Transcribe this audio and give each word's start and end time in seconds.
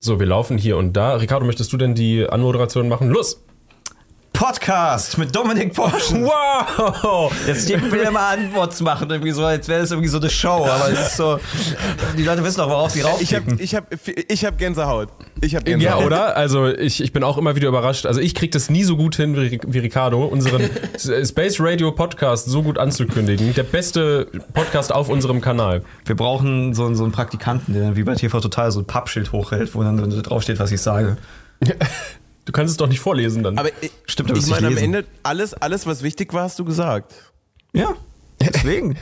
So, 0.00 0.20
wir 0.20 0.26
laufen 0.26 0.58
hier 0.58 0.76
und 0.76 0.92
da. 0.92 1.16
Ricardo, 1.16 1.44
möchtest 1.44 1.72
du 1.72 1.76
denn 1.76 1.96
die 1.96 2.24
Anmoderation 2.24 2.88
machen? 2.88 3.08
Los! 3.10 3.42
Podcast 4.48 5.18
mit 5.18 5.36
Dominik 5.36 5.74
Porschen. 5.74 6.24
Wow! 6.28 7.30
Jetzt 7.46 7.68
will 7.68 7.92
wir 7.92 8.10
mal 8.10 8.38
Antworts 8.38 8.80
machen, 8.80 9.10
irgendwie 9.10 9.32
so, 9.32 9.44
als 9.44 9.68
wäre 9.68 9.82
das 9.82 9.90
irgendwie 9.90 10.08
so 10.08 10.18
eine 10.18 10.30
Show, 10.30 10.66
aber 10.66 10.90
es 10.90 11.08
ist 11.08 11.16
so, 11.18 11.38
die 12.16 12.22
Leute 12.24 12.42
wissen 12.42 12.56
doch, 12.56 12.70
worauf 12.70 12.90
sie 12.90 13.02
Ich 13.20 13.34
habe 13.34 13.56
ich 13.58 13.74
hab, 13.74 13.84
ich 14.06 14.44
hab 14.46 14.56
Gänsehaut. 14.56 15.10
Ich 15.42 15.54
hab 15.54 15.68
Ja, 15.68 15.76
Gänsehaut. 15.76 16.06
oder? 16.06 16.34
Also 16.34 16.66
ich, 16.66 17.02
ich 17.02 17.12
bin 17.12 17.24
auch 17.24 17.36
immer 17.36 17.56
wieder 17.56 17.68
überrascht. 17.68 18.06
Also 18.06 18.20
ich 18.20 18.34
krieg 18.34 18.50
das 18.52 18.70
nie 18.70 18.84
so 18.84 18.96
gut 18.96 19.16
hin 19.16 19.36
wie, 19.36 19.60
wie 19.66 19.78
Ricardo, 19.80 20.24
unseren 20.24 20.62
Space 21.26 21.56
Radio 21.60 21.92
Podcast 21.92 22.46
so 22.46 22.62
gut 22.62 22.78
anzukündigen. 22.78 23.52
Der 23.52 23.64
beste 23.64 24.28
Podcast 24.54 24.94
auf 24.94 25.10
unserem 25.10 25.42
Kanal. 25.42 25.82
Wir 26.06 26.16
brauchen 26.16 26.72
so, 26.72 26.94
so 26.94 27.02
einen 27.04 27.12
Praktikanten, 27.12 27.74
der 27.74 27.96
wie 27.96 28.02
bei 28.02 28.14
TV 28.14 28.40
Total 28.40 28.72
so 28.72 28.80
ein 28.80 28.86
Pappschild 28.86 29.30
hochhält, 29.32 29.74
wo 29.74 29.82
dann 29.82 29.98
draufsteht, 30.22 30.58
was 30.58 30.72
ich 30.72 30.80
sage. 30.80 31.18
Du 32.48 32.52
kannst 32.52 32.70
es 32.70 32.76
doch 32.78 32.86
nicht 32.88 33.00
vorlesen 33.00 33.42
dann. 33.42 33.58
Aber 33.58 33.68
ich, 33.82 33.90
Stimmt, 34.06 34.30
aber 34.30 34.38
ich 34.38 34.46
meine, 34.46 34.68
am. 34.68 34.76
Ende, 34.78 35.04
alles, 35.22 35.52
alles, 35.52 35.86
was 35.86 36.02
wichtig 36.02 36.32
war, 36.32 36.44
hast 36.44 36.58
du 36.58 36.64
gesagt. 36.64 37.12
Ja, 37.74 37.94
deswegen. 38.40 38.96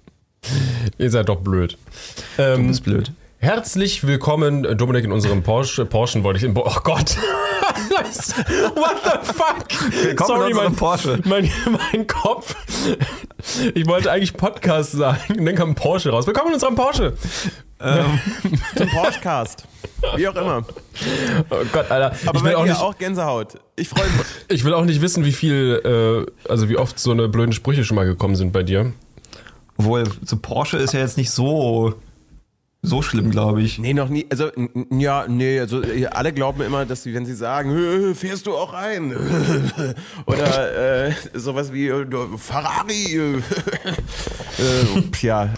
Ihr 0.98 1.10
seid 1.12 1.28
doch 1.28 1.42
blöd. 1.42 1.78
Ähm, 2.38 2.62
Du 2.62 2.66
bist 2.66 2.82
blöd. 2.82 3.12
Herzlich 3.38 4.04
willkommen, 4.04 4.64
äh, 4.64 4.74
Dominik, 4.74 5.04
in 5.04 5.12
unserem 5.12 5.44
Porsche. 5.44 5.86
Porschen 5.86 6.24
wollte 6.24 6.38
ich. 6.38 6.42
In, 6.42 6.56
oh 6.56 6.80
Gott. 6.82 7.16
What 7.86 8.96
the 9.04 9.32
fuck? 9.32 10.04
Willkommen 10.04 10.40
in 10.40 10.46
unserem 10.48 10.74
Porsche. 10.74 11.20
Mein, 11.24 11.48
mein 11.70 12.08
Kopf. 12.08 12.56
Ich 13.76 13.86
wollte 13.86 14.10
eigentlich 14.10 14.34
Podcast 14.34 14.90
sagen. 14.90 15.38
Und 15.38 15.46
dann 15.46 15.54
kam 15.54 15.76
Porsche 15.76 16.10
raus. 16.10 16.26
Willkommen 16.26 16.48
in 16.48 16.54
unserem 16.54 16.74
Porsche. 16.74 17.12
Zum 18.76 18.88
Porschcast. 18.88 19.64
Wie 20.16 20.26
auch 20.28 20.34
immer. 20.36 20.64
Oh 21.50 21.56
Gott, 21.72 21.90
Alter. 21.90 22.16
Aber 22.26 22.38
ich, 22.38 22.44
will 22.44 22.54
auch 22.54 22.64
dir 22.64 22.70
nicht, 22.70 22.80
auch 22.80 22.98
Gänsehaut. 22.98 23.58
Ich 23.76 23.88
freue 23.88 24.04
mich. 24.04 24.26
ich 24.48 24.64
will 24.64 24.72
auch 24.72 24.84
nicht 24.84 25.02
wissen, 25.02 25.24
wie 25.24 25.32
viel, 25.32 26.26
äh, 26.46 26.50
also 26.50 26.68
wie 26.68 26.76
oft 26.78 26.98
so 26.98 27.10
eine 27.10 27.28
blöden 27.28 27.52
Sprüche 27.52 27.84
schon 27.84 27.96
mal 27.96 28.06
gekommen 28.06 28.36
sind 28.36 28.52
bei 28.52 28.62
dir. 28.62 28.92
Obwohl, 29.76 30.04
so 30.24 30.36
Porsche 30.38 30.78
ist 30.78 30.94
ja 30.94 31.00
jetzt 31.00 31.18
nicht 31.18 31.30
so, 31.30 31.94
so 32.80 33.02
schlimm, 33.02 33.30
glaube 33.30 33.60
ich. 33.60 33.78
Nee, 33.78 33.92
noch 33.92 34.08
nie. 34.08 34.26
Also, 34.30 34.50
ja, 34.90 35.26
nee, 35.28 35.60
also 35.60 35.82
äh, 35.82 36.06
alle 36.06 36.32
glauben 36.32 36.62
immer, 36.62 36.86
dass 36.86 37.02
sie, 37.02 37.12
wenn 37.12 37.26
sie 37.26 37.34
sagen, 37.34 37.70
"Hö, 37.70 38.14
fährst 38.14 38.46
du 38.46 38.56
auch 38.56 38.72
rein? 38.72 39.14
Oder 40.26 41.08
äh, 41.08 41.12
sowas 41.34 41.74
wie 41.74 41.92
Ferrari. 42.38 43.16
äh, 43.16 43.36
äh, 44.62 45.02
ja, 45.20 45.50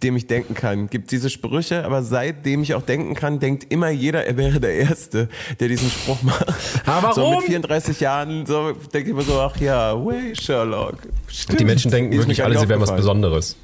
seitdem 0.00 0.16
ich 0.16 0.26
denken 0.26 0.54
kann, 0.54 0.88
gibt 0.88 1.10
diese 1.10 1.28
Sprüche, 1.28 1.84
aber 1.84 2.02
seitdem 2.02 2.62
ich 2.62 2.72
auch 2.74 2.80
denken 2.80 3.14
kann, 3.14 3.38
denkt 3.38 3.70
immer 3.70 3.90
jeder, 3.90 4.24
er 4.24 4.38
wäre 4.38 4.58
der 4.58 4.72
Erste, 4.72 5.28
der 5.60 5.68
diesen 5.68 5.90
Spruch 5.90 6.22
macht. 6.22 6.46
Aber 6.86 7.12
So 7.12 7.20
warum? 7.20 7.34
mit 7.36 7.44
34 7.44 8.00
Jahren, 8.00 8.46
so 8.46 8.72
denke 8.94 9.10
ich 9.10 9.14
immer 9.14 9.20
so, 9.22 9.38
ach 9.38 9.54
ja, 9.58 9.92
way 10.02 10.34
Sherlock. 10.34 10.96
Stimmt. 11.26 11.60
Die 11.60 11.64
Menschen 11.66 11.90
denken 11.90 12.12
Ist 12.14 12.20
wirklich 12.20 12.42
alle, 12.42 12.58
sie 12.58 12.66
wären 12.70 12.80
was. 12.80 12.96
Besonderes. 12.96 13.56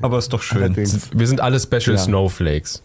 Aber 0.00 0.18
ist 0.18 0.32
doch 0.32 0.42
schön. 0.42 0.58
Allerdings. 0.62 1.10
Wir 1.12 1.26
sind 1.26 1.40
alle 1.40 1.58
Special 1.58 1.96
Ja. 1.96 1.98
Snowflakes. 1.98 2.80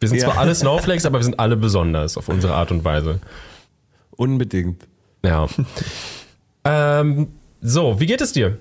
Wir 0.00 0.08
sind 0.08 0.18
Ja. 0.18 0.24
zwar 0.30 0.38
alle 0.38 0.52
Snowflakes, 0.56 1.06
aber 1.06 1.20
wir 1.20 1.24
sind 1.24 1.38
alle 1.38 1.56
besonders 1.56 2.16
auf 2.16 2.28
unsere 2.28 2.54
Art 2.54 2.72
und 2.72 2.84
Weise. 2.84 3.20
Unbedingt. 4.10 4.82
Ja. 5.24 5.46
ähm, 6.64 7.28
so, 7.62 8.00
wie 8.00 8.06
geht 8.06 8.20
es 8.20 8.32
dir? 8.32 8.58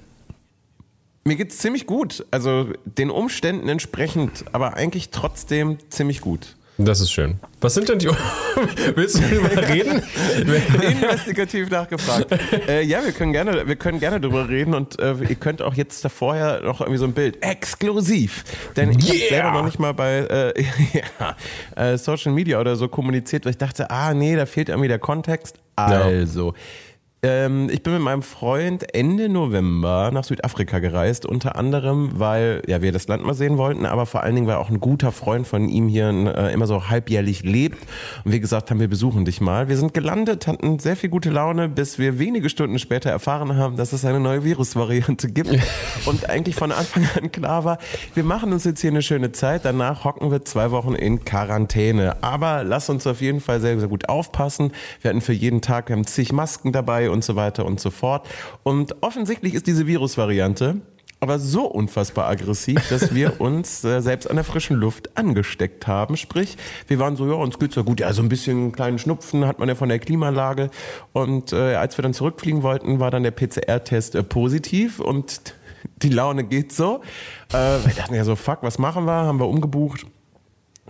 Mir 1.26 1.36
geht's 1.36 1.58
ziemlich 1.60 1.86
gut. 1.86 2.26
Also 2.32 2.68
den 2.86 3.10
Umständen 3.10 3.70
entsprechend, 3.70 4.46
aber 4.52 4.74
eigentlich 4.76 5.10
trotzdem 5.10 5.78
ziemlich 5.90 6.22
gut. 6.22 6.56
Das 6.80 7.00
ist 7.00 7.12
schön. 7.12 7.36
Was 7.62 7.76
sind 7.76 7.88
denn 7.88 8.00
die. 8.00 8.08
Willst 8.96 9.18
du 9.18 9.22
darüber 9.22 9.68
reden? 9.70 10.02
Investigativ 10.82 11.70
nachgefragt. 11.70 12.28
äh, 12.68 12.82
ja, 12.82 13.06
wir 13.06 13.12
können 13.12 13.32
gerne, 13.32 13.68
wir 13.68 13.76
können 13.76 14.00
gerne 14.00 14.20
drüber 14.20 14.50
reden 14.50 14.74
und 14.74 15.00
äh, 15.00 15.14
ihr 15.30 15.36
könnt 15.36 15.62
auch 15.62 15.76
jetzt 15.76 16.04
da 16.04 16.10
vorher 16.10 16.62
noch 16.62 16.82
irgendwie 16.82 16.98
so 16.98 17.06
ein 17.06 17.14
Bild 17.14 17.44
exklusiv, 17.44 18.44
denn 18.76 18.90
ich 18.90 19.08
habe 19.08 19.18
Yeah! 19.18 19.30
selber 19.30 19.52
noch 19.52 19.66
nicht 19.66 19.78
mal 19.78 19.94
bei 19.94 20.54
äh, 20.56 20.64
ja, 21.20 21.38
äh, 21.76 21.98
Social 21.98 22.32
Media 22.32 22.60
oder 22.60 22.76
so 22.76 22.88
kommuniziert, 22.88 23.46
weil 23.46 23.52
ich 23.52 23.58
dachte, 23.60 23.92
ah 23.92 24.14
nee, 24.16 24.36
da 24.36 24.48
fehlt 24.48 24.70
irgendwie 24.70 24.90
der 24.90 25.00
Kontext. 25.00 25.58
Also. 25.76 26.56
Ähm, 27.26 27.70
ich 27.72 27.82
bin 27.82 27.94
mit 27.94 28.02
meinem 28.02 28.22
Freund 28.22 28.94
Ende 28.94 29.30
November 29.30 30.12
nach 30.12 30.26
Südafrika 30.26 30.80
gereist, 30.80 31.26
unter 31.26 31.56
anderem, 31.56 32.20
weil 32.20 32.62
ja, 32.68 32.82
wir 32.82 32.92
das 32.92 33.08
Land 33.08 33.26
mal 33.26 33.34
sehen 33.34 33.58
wollten, 33.58 33.86
aber 33.86 34.06
vor 34.06 34.24
allen 34.24 34.36
Dingen, 34.36 34.46
weil 34.46 34.58
auch 34.58 34.70
ein 34.70 34.82
guter 34.82 35.14
Freund 35.14 35.48
von 35.48 35.70
ihm 35.70 35.88
hier 35.88 36.10
äh, 36.10 36.54
immer 36.54 36.68
so 36.68 36.90
halbjährlich 36.90 37.44
lebt 37.44 37.78
und 38.26 38.34
wir 38.34 38.42
gesagt 38.42 38.70
haben, 38.70 38.82
wir 38.82 38.90
besuchen 38.90 39.24
dich 39.24 39.40
mal. 39.40 39.70
Wir 39.70 39.78
sind 39.78 39.94
gelandet, 39.94 40.48
hatten 40.48 40.80
sehr 40.80 40.98
viel 40.98 41.10
gute 41.10 41.30
Laune, 41.30 41.70
bis 41.70 41.98
wir 41.98 42.20
wenige 42.20 42.50
Stunden 42.50 42.78
später 42.78 43.10
erfahren 43.10 43.56
haben, 43.56 43.78
dass 43.78 43.94
es 43.94 44.04
eine 44.04 44.20
neue 44.20 44.44
Virusvariante 44.44 45.30
gibt 45.30 45.58
und 46.06 46.30
eigentlich 46.30 46.56
von 46.56 46.74
Anfang 46.74 47.08
an 47.16 47.32
klar 47.32 47.64
war, 47.64 47.78
wir 48.16 48.26
machen 48.26 48.52
uns 48.52 48.66
jetzt 48.66 48.82
hier 48.82 48.92
eine 48.92 49.02
schöne 49.02 49.32
Zeit, 49.32 49.64
danach 49.64 50.04
hocken 50.04 50.30
wir 50.30 50.44
zwei 50.44 50.72
Wochen 50.72 50.94
in 50.94 51.24
Quarantäne. 51.24 52.22
Aber 52.22 52.66
lass 52.66 52.90
uns 52.90 53.08
auf 53.08 53.22
jeden 53.22 53.40
Fall 53.40 53.62
sehr, 53.62 53.80
sehr 53.80 53.88
gut 53.88 54.10
aufpassen. 54.10 54.74
Wir 55.00 55.10
hatten 55.10 55.22
für 55.22 55.32
jeden 55.32 55.62
Tag, 55.62 55.88
wir 55.88 55.96
haben 55.96 56.06
zig 56.06 56.34
Masken 56.34 56.74
dabei 56.74 57.13
und 57.14 57.24
so 57.24 57.36
weiter 57.38 57.66
und 57.66 57.80
so 57.80 57.92
fort. 57.92 58.28
Und 58.64 59.02
offensichtlich 59.02 59.54
ist 59.54 59.68
diese 59.68 59.88
Virusvariante 59.88 60.82
aber 61.24 61.40
so 61.40 61.64
unfassbar 61.66 62.28
aggressiv, 62.28 62.90
dass 62.90 63.16
wir 63.16 63.40
uns 63.40 63.82
äh, 63.86 64.02
selbst 64.02 64.30
an 64.30 64.36
der 64.36 64.44
frischen 64.44 64.76
Luft 64.76 65.18
angesteckt 65.18 65.88
haben. 65.88 66.18
Sprich, 66.18 66.58
wir 66.88 67.00
waren 67.00 67.16
so, 67.16 67.26
ja, 67.26 67.36
uns 67.36 67.58
geht's 67.58 67.76
ja 67.76 67.82
gut. 67.82 68.02
Ja, 68.02 68.12
so 68.12 68.22
ein 68.22 68.28
bisschen 68.28 68.58
einen 68.58 68.72
kleinen 68.74 69.00
Schnupfen 69.00 69.48
hat 69.48 69.58
man 69.58 69.70
ja 69.70 69.76
von 69.76 69.88
der 69.88 70.00
Klimaanlage. 70.00 70.70
Und 71.14 71.54
äh, 71.54 71.76
als 71.76 71.98
wir 71.98 72.04
dann 72.04 72.14
zurückfliegen 72.14 72.62
wollten, 72.62 73.00
war 73.00 73.10
dann 73.10 73.24
der 73.24 73.32
PCR-Test 73.32 74.16
äh, 74.16 74.24
positiv 74.24 75.00
und 75.00 75.56
die 76.04 76.10
Laune 76.10 76.44
geht 76.44 76.74
so. 76.74 77.00
Äh, 77.54 77.56
wir 77.56 77.94
dachten 77.96 78.16
ja 78.16 78.26
so, 78.26 78.36
fuck, 78.36 78.60
was 78.62 78.78
machen 78.78 79.06
wir? 79.06 79.14
Haben 79.14 79.40
wir 79.40 79.48
umgebucht. 79.48 80.06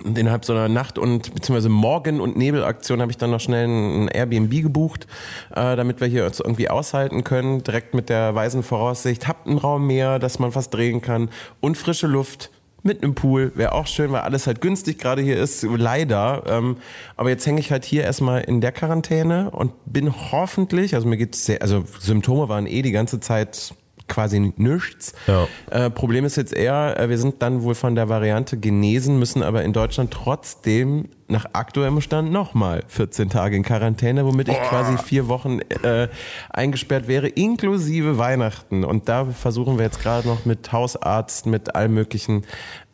Und 0.02 0.18
innerhalb 0.18 0.44
so 0.44 0.54
einer 0.54 0.70
Nacht- 0.70 0.98
und 0.98 1.36
beziehungsweise 1.36 1.70
Morgen- 1.70 2.20
und 2.20 2.36
Nebelaktion 2.36 3.00
habe 3.00 3.12
ich 3.12 3.18
dann 3.18 3.30
noch 3.30 3.40
schnell 3.40 3.68
ein 3.68 4.08
Airbnb 4.08 4.50
gebucht, 4.64 5.06
äh, 5.52 5.76
damit 5.76 6.02
wir 6.02 6.08
hier 6.08 6.26
uns 6.26 6.40
irgendwie 6.40 6.70
aushalten 6.70 7.24
können. 7.24 7.64
Direkt 7.64 7.94
mit 7.94 8.10
der 8.10 8.34
weisen 8.34 8.64
Voraussicht, 8.64 9.28
habt 9.28 9.48
einen 9.48 9.60
Raum 9.60 9.86
mehr, 9.86 10.18
dass 10.18 10.40
man 10.40 10.56
was 10.56 10.72
drehen 10.72 11.02
kann 11.02 11.30
und 11.62 11.78
frische 11.78 12.08
Luft. 12.08 12.50
Mit 12.82 13.02
einem 13.02 13.16
Pool 13.16 13.54
wäre 13.56 13.72
auch 13.74 13.88
schön, 13.88 14.12
weil 14.12 14.22
alles 14.22 14.46
halt 14.46 14.60
günstig 14.60 14.98
gerade 14.98 15.22
hier 15.22 15.38
ist, 15.38 15.64
leider. 15.64 16.44
Ähm, 16.48 16.78
aber 17.16 17.30
jetzt 17.30 17.46
hänge 17.46 17.62
ich 17.62 17.72
halt 17.72 17.86
hier 17.86 18.04
erstmal 18.04 18.42
in 18.42 18.60
der 18.60 18.74
Quarantäne 18.74 19.52
und 19.52 19.72
bin 19.86 20.14
hoffentlich, 20.32 20.96
also 20.96 21.08
mir 21.08 21.16
geht's 21.16 21.46
sehr, 21.46 21.62
also 21.62 21.86
Symptome 22.00 22.50
waren 22.50 22.66
eh 22.66 22.82
die 22.82 22.92
ganze 22.92 23.22
Zeit 23.22 23.74
quasi 24.08 24.54
nichts. 24.58 25.14
Ja. 25.28 25.48
Äh, 25.70 25.90
Problem 25.90 26.26
ist 26.26 26.36
jetzt 26.36 26.54
eher, 26.54 27.00
äh, 27.00 27.10
wir 27.10 27.18
sind 27.18 27.42
dann 27.42 27.64
wohl 27.64 27.76
von 27.76 27.96
der 27.96 28.10
Variante 28.10 28.58
genesen, 28.58 29.20
müssen 29.20 29.44
aber 29.44 29.64
in 29.64 29.74
Deutschland 29.74 30.12
trotzdem 30.12 31.10
nach 31.34 31.46
aktuellem 31.54 32.00
Stand 32.00 32.32
nochmal 32.32 32.84
14 32.88 33.30
Tage 33.30 33.56
in 33.58 33.64
Quarantäne, 33.64 34.26
womit 34.26 34.48
ich 34.48 34.62
quasi 34.70 34.98
vier 34.98 35.28
Wochen 35.28 35.60
äh, 35.84 36.08
eingesperrt 36.50 37.08
wäre, 37.08 37.28
inklusive 37.28 38.18
Weihnachten. 38.18 38.84
Und 38.86 39.10
da 39.10 39.26
versuchen 39.26 39.78
wir 39.78 39.84
jetzt 39.86 40.00
gerade 40.02 40.28
noch 40.28 40.46
mit 40.46 40.72
Hausarzt, 40.72 41.46
mit 41.48 41.76
allem 41.76 41.96
Möglichen 41.96 42.44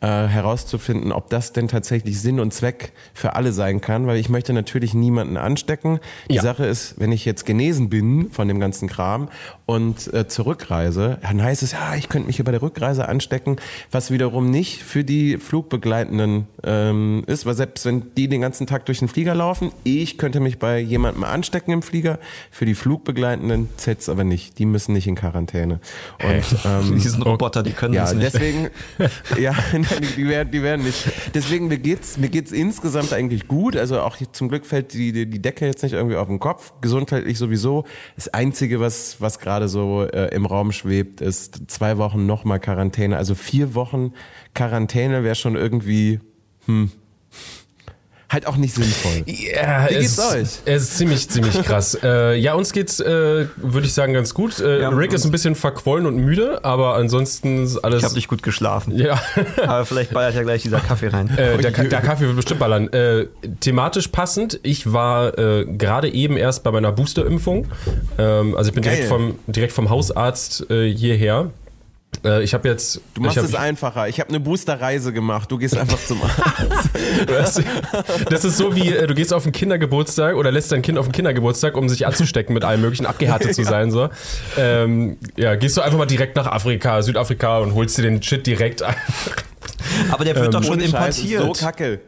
äh, 0.00 0.06
herauszufinden, 0.06 1.12
ob 1.12 1.28
das 1.28 1.52
denn 1.52 1.68
tatsächlich 1.68 2.18
Sinn 2.20 2.40
und 2.40 2.54
Zweck 2.54 2.92
für 3.12 3.36
alle 3.36 3.52
sein 3.52 3.82
kann, 3.82 4.06
weil 4.06 4.16
ich 4.16 4.30
möchte 4.30 4.54
natürlich 4.54 4.94
niemanden 4.94 5.36
anstecken. 5.36 6.00
Die 6.30 6.36
Ja. 6.36 6.42
Sache 6.42 6.64
ist, 6.64 6.98
wenn 6.98 7.12
ich 7.12 7.26
jetzt 7.26 7.44
genesen 7.44 7.90
bin 7.90 8.30
von 8.30 8.48
dem 8.48 8.58
ganzen 8.58 8.88
Kram 8.88 9.28
und 9.66 10.12
äh, 10.14 10.26
zurückreise, 10.26 11.18
dann 11.20 11.42
heißt 11.42 11.62
es, 11.62 11.72
ja, 11.72 11.94
ich 11.96 12.08
könnte 12.08 12.28
mich 12.28 12.36
hier 12.36 12.46
bei 12.46 12.52
der 12.52 12.62
Rückreise 12.62 13.06
anstecken, 13.06 13.56
was 13.90 14.10
wiederum 14.10 14.48
nicht 14.50 14.82
für 14.82 15.04
die 15.04 15.36
Flugbegleitenden 15.36 16.46
ähm, 16.64 17.22
ist, 17.26 17.44
weil 17.44 17.54
selbst 17.54 17.84
wenn 17.84 18.14
die 18.16 18.28
den 18.30 18.40
ganzen 18.40 18.66
Tag 18.66 18.86
durch 18.86 19.00
den 19.00 19.08
Flieger 19.08 19.34
laufen, 19.34 19.72
ich 19.84 20.18
könnte 20.18 20.40
mich 20.40 20.58
bei 20.58 20.78
jemandem 20.78 21.24
anstecken 21.24 21.72
im 21.72 21.82
Flieger, 21.82 22.18
für 22.50 22.64
die 22.64 22.74
Flugbegleitenden 22.74 23.68
zählt 23.76 24.00
es 24.00 24.08
aber 24.08 24.24
nicht. 24.24 24.58
Die 24.58 24.66
müssen 24.66 24.92
nicht 24.92 25.06
in 25.06 25.14
Quarantäne. 25.14 25.80
Und 26.22 26.44
ähm, 26.64 26.94
Die 26.94 27.08
sind 27.08 27.24
Roboter, 27.24 27.62
die 27.62 27.72
können 27.72 27.94
ja, 27.94 28.02
das 28.02 28.14
nicht. 28.14 28.34
deswegen, 28.34 28.70
ja, 29.40 29.54
die, 30.16 30.28
werden, 30.28 30.50
die 30.50 30.62
werden 30.62 30.84
nicht. 30.84 31.10
Deswegen, 31.34 31.68
mir 31.68 31.78
geht's, 31.78 32.16
mir 32.16 32.28
geht's 32.28 32.52
insgesamt 32.52 33.12
eigentlich 33.12 33.48
gut. 33.48 33.76
Also 33.76 34.00
auch 34.00 34.16
zum 34.32 34.48
Glück 34.48 34.66
fällt 34.66 34.92
die, 34.94 35.12
die, 35.12 35.28
die 35.28 35.42
Decke 35.42 35.66
jetzt 35.66 35.82
nicht 35.82 35.92
irgendwie 35.92 36.16
auf 36.16 36.28
den 36.28 36.38
Kopf. 36.38 36.72
Gesundheitlich 36.80 37.38
sowieso. 37.38 37.84
Das 38.16 38.28
Einzige, 38.28 38.80
was, 38.80 39.20
was 39.20 39.38
gerade 39.38 39.68
so 39.68 40.04
äh, 40.04 40.34
im 40.34 40.46
Raum 40.46 40.72
schwebt, 40.72 41.20
ist 41.20 41.70
zwei 41.70 41.98
Wochen 41.98 42.26
nochmal 42.26 42.60
Quarantäne. 42.60 43.16
Also 43.16 43.34
vier 43.34 43.74
Wochen 43.74 44.12
Quarantäne 44.54 45.24
wäre 45.24 45.34
schon 45.34 45.56
irgendwie, 45.56 46.20
hm, 46.66 46.90
halt 48.30 48.46
auch 48.46 48.56
nicht 48.56 48.74
sinnvoll. 48.74 49.24
Ja, 49.26 49.88
Wie 49.90 49.94
es, 49.94 50.16
geht's 50.16 50.18
euch? 50.32 50.48
Es 50.64 50.82
ist 50.84 50.96
ziemlich, 50.98 51.28
ziemlich 51.28 51.62
krass. 51.62 51.98
äh, 52.02 52.36
ja, 52.36 52.54
uns 52.54 52.72
geht's, 52.72 53.00
äh, 53.00 53.46
würde 53.56 53.86
ich 53.86 53.92
sagen, 53.92 54.12
ganz 54.12 54.32
gut. 54.34 54.60
Äh, 54.60 54.80
Ja, 54.82 54.88
Rick 54.90 55.12
ist 55.12 55.24
ein 55.24 55.32
bisschen 55.32 55.54
verquollen 55.56 56.06
und 56.06 56.16
müde, 56.16 56.64
aber 56.64 56.94
ansonsten 56.94 57.64
ist 57.64 57.78
alles. 57.78 57.98
Ich 57.98 58.04
habe 58.04 58.14
nicht 58.14 58.28
gut 58.28 58.42
geschlafen. 58.42 58.96
ja, 58.96 59.20
Aber 59.62 59.84
vielleicht 59.84 60.12
ballert 60.12 60.34
ja 60.36 60.42
gleich 60.42 60.62
dieser 60.62 60.78
Kaffee 60.80 61.08
rein. 61.08 61.28
äh, 61.36 61.58
der, 61.58 61.70
der 61.72 62.00
Kaffee 62.00 62.26
wird 62.26 62.36
bestimmt 62.36 62.60
ballern. 62.60 62.88
Äh, 62.92 63.26
thematisch 63.60 64.08
passend, 64.08 64.60
ich 64.62 64.92
war 64.92 65.36
äh, 65.36 65.64
gerade 65.66 66.08
eben 66.12 66.36
erst 66.36 66.62
bei 66.62 66.70
meiner 66.70 66.92
Boosterimpfung. 66.92 67.66
Ähm, 68.18 68.56
also 68.56 68.68
ich 68.68 68.74
bin 68.74 68.82
direkt 68.84 69.08
vom, 69.08 69.38
direkt 69.48 69.72
vom 69.72 69.90
Hausarzt 69.90 70.70
äh, 70.70 70.88
hierher. 70.92 71.50
Äh, 72.24 72.42
ich 72.42 72.54
habe 72.54 72.68
jetzt. 72.68 73.00
Du 73.14 73.22
machst 73.22 73.36
ich 73.36 73.42
hab, 73.42 73.48
es 73.48 73.54
einfacher. 73.54 74.08
Ich 74.08 74.20
habe 74.20 74.28
eine 74.28 74.40
Boosterreise 74.40 75.12
gemacht. 75.12 75.50
Du 75.50 75.58
gehst 75.58 75.76
einfach 75.76 75.98
zum 76.04 76.20
Arzt. 76.22 76.90
Das, 78.28 78.44
ist 78.44 78.56
so 78.56 78.74
wie, 78.74 78.92
äh, 78.92 79.06
du 79.06 79.14
gehst 79.14 79.32
auf 79.32 79.42
den 79.42 79.52
Kindergeburtstag 79.52 80.36
oder 80.36 80.50
lässt 80.52 80.72
dein 80.72 80.82
Kind 80.82 80.98
auf 80.98 81.06
den 81.06 81.12
Kindergeburtstag, 81.12 81.76
um 81.76 81.88
sich 81.88 82.06
anzustecken 82.06 82.54
mit 82.54 82.64
allem 82.64 82.80
möglichen, 82.80 83.06
abgehärtet 83.06 83.54
zu 83.54 83.64
sein. 83.64 83.90
So. 83.90 84.10
Ähm, 84.56 85.18
ja, 85.36 85.54
gehst 85.56 85.76
du 85.76 85.80
einfach 85.80 85.98
mal 85.98 86.06
direkt 86.06 86.36
nach 86.36 86.46
Afrika, 86.46 87.02
Südafrika 87.02 87.58
und 87.58 87.74
holst 87.74 87.98
dir 87.98 88.02
den 88.02 88.22
Shit 88.22 88.46
direkt 88.46 88.82
ein. 88.82 88.94
Aber 90.10 90.24
der 90.24 90.36
wird 90.36 90.54
doch 90.54 90.62
schon 90.62 90.80
importiert. 90.80 91.42
so 91.42 91.52
kacke. 91.52 92.00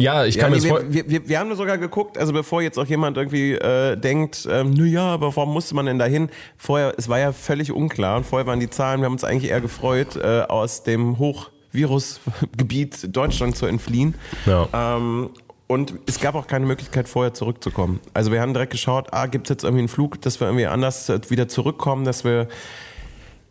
Ja, 0.00 0.24
ich 0.24 0.34
Ja, 0.36 0.42
kann 0.42 0.52
nee, 0.52 0.60
mir 0.60 0.80
das 0.80 0.92
wir, 0.92 1.10
wir, 1.10 1.28
wir, 1.28 1.38
haben 1.38 1.54
sogar 1.54 1.78
geguckt, 1.78 2.16
also 2.16 2.32
bevor 2.32 2.62
jetzt 2.62 2.78
auch 2.78 2.86
jemand 2.86 3.16
irgendwie 3.16 3.52
äh, 3.52 3.96
denkt, 3.96 4.48
ähm, 4.50 4.72
na 4.76 4.84
ja, 4.84 5.02
aber 5.02 5.34
warum 5.36 5.52
musste 5.52 5.74
man 5.74 5.86
denn 5.86 5.98
dahin? 5.98 6.30
Vorher, 6.56 6.94
es 6.96 7.08
war 7.08 7.18
ja 7.18 7.32
völlig 7.32 7.70
unklar 7.70 8.16
und 8.16 8.24
vorher 8.24 8.46
waren 8.46 8.60
die 8.60 8.70
Zahlen, 8.70 9.00
wir 9.00 9.06
haben 9.06 9.12
uns 9.12 9.24
eigentlich 9.24 9.50
eher 9.50 9.60
gefreut, 9.60 10.16
äh, 10.16 10.42
aus 10.48 10.82
dem 10.84 11.18
Hochvirusgebiet 11.18 13.14
Deutschland 13.14 13.56
zu 13.56 13.66
entfliehen. 13.66 14.14
Ja. 14.46 14.68
Ähm, 14.72 15.30
und 15.66 15.94
es 16.06 16.18
gab 16.18 16.34
auch 16.34 16.46
keine 16.48 16.66
Möglichkeit, 16.66 17.08
vorher 17.08 17.32
zurückzukommen. 17.32 18.00
Also 18.12 18.32
wir 18.32 18.40
haben 18.40 18.54
direkt 18.54 18.72
geschaut, 18.72 19.08
ah, 19.12 19.26
gibt 19.26 19.46
es 19.46 19.50
jetzt 19.50 19.62
irgendwie 19.64 19.82
einen 19.82 19.88
Flug, 19.88 20.20
dass 20.22 20.40
wir 20.40 20.48
irgendwie 20.48 20.66
anders 20.66 21.12
wieder 21.28 21.46
zurückkommen, 21.46 22.04
dass 22.04 22.24
wir 22.24 22.48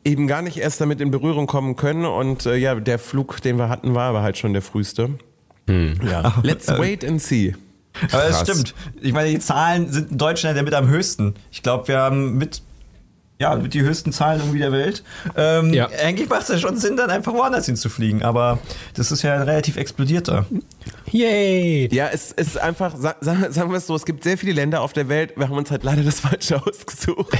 eben 0.04 0.28
gar 0.28 0.42
nicht 0.42 0.58
erst 0.58 0.82
damit 0.82 1.00
in 1.00 1.12
Berührung 1.12 1.48
kommen 1.48 1.76
können. 1.76 2.06
Und 2.06 2.46
äh, 2.46 2.56
ja, 2.56 2.76
der 2.76 3.00
Flug, 3.00 3.42
den 3.42 3.58
wir 3.58 3.70
hatten, 3.70 3.96
war 3.96 4.10
aber 4.10 4.22
halt 4.22 4.38
schon 4.38 4.54
der 4.54 4.62
früheste. 4.62 5.12
Ja. 6.10 6.36
Let's 6.44 6.68
wait 6.68 7.06
and 7.06 7.22
see. 7.22 7.56
Aber 8.12 8.24
das 8.24 8.42
stimmt. 8.42 8.74
Ich 9.02 9.14
meine, 9.14 9.30
die 9.30 9.40
Zahlen 9.40 9.92
sind 9.92 10.12
in 10.12 10.18
Deutschland 10.18 10.56
ja 10.58 10.64
mit 10.64 10.74
am 10.74 10.88
höchsten. 10.88 11.34
Ich 11.52 11.64
glaube, 11.64 11.88
wir 11.88 11.98
haben 11.98 12.38
mit, 12.38 12.62
ja, 13.40 13.56
mit 13.56 13.74
die 13.74 13.82
höchsten 13.82 14.12
Zahlen 14.14 14.40
irgendwie 14.40 14.60
der 14.60 14.72
Welt. 14.72 15.04
Ähm, 15.36 15.74
Ja. 15.74 15.90
Eigentlich 16.04 16.30
macht 16.30 16.44
es 16.44 16.48
ja 16.50 16.58
schon 16.60 16.78
Sinn, 16.78 16.96
dann 16.98 17.10
einfach 17.10 17.34
woanders 17.34 17.66
hinzufliegen. 17.66 18.22
Aber 18.24 18.60
das 18.94 19.12
ist 19.12 19.24
ja 19.24 19.36
relativ 19.42 19.76
explodiert 19.76 20.28
da. 20.28 20.46
Yay! 21.12 21.90
Ja, 21.92 22.08
es 22.14 22.32
ist 22.32 22.58
einfach, 22.60 22.96
sa- 22.96 23.16
sa- 23.22 23.52
sagen 23.52 23.72
wir 23.72 23.78
es 23.78 23.88
so, 23.88 23.96
es 23.96 24.06
gibt 24.06 24.24
sehr 24.24 24.38
viele 24.38 24.54
Länder 24.54 24.82
auf 24.82 24.94
der 24.94 25.10
Welt, 25.10 25.34
wir 25.36 25.50
haben 25.50 25.58
uns 25.58 25.72
halt 25.72 25.84
leider 25.84 26.04
das 26.04 26.20
Falsche 26.20 26.62
ausgesucht. 26.64 27.36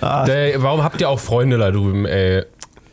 Der, 0.26 0.62
warum 0.62 0.82
habt 0.82 1.00
ihr 1.00 1.08
auch 1.08 1.20
Freunde 1.20 1.58
da 1.58 1.70
drüben, 1.70 2.06
ey? 2.06 2.44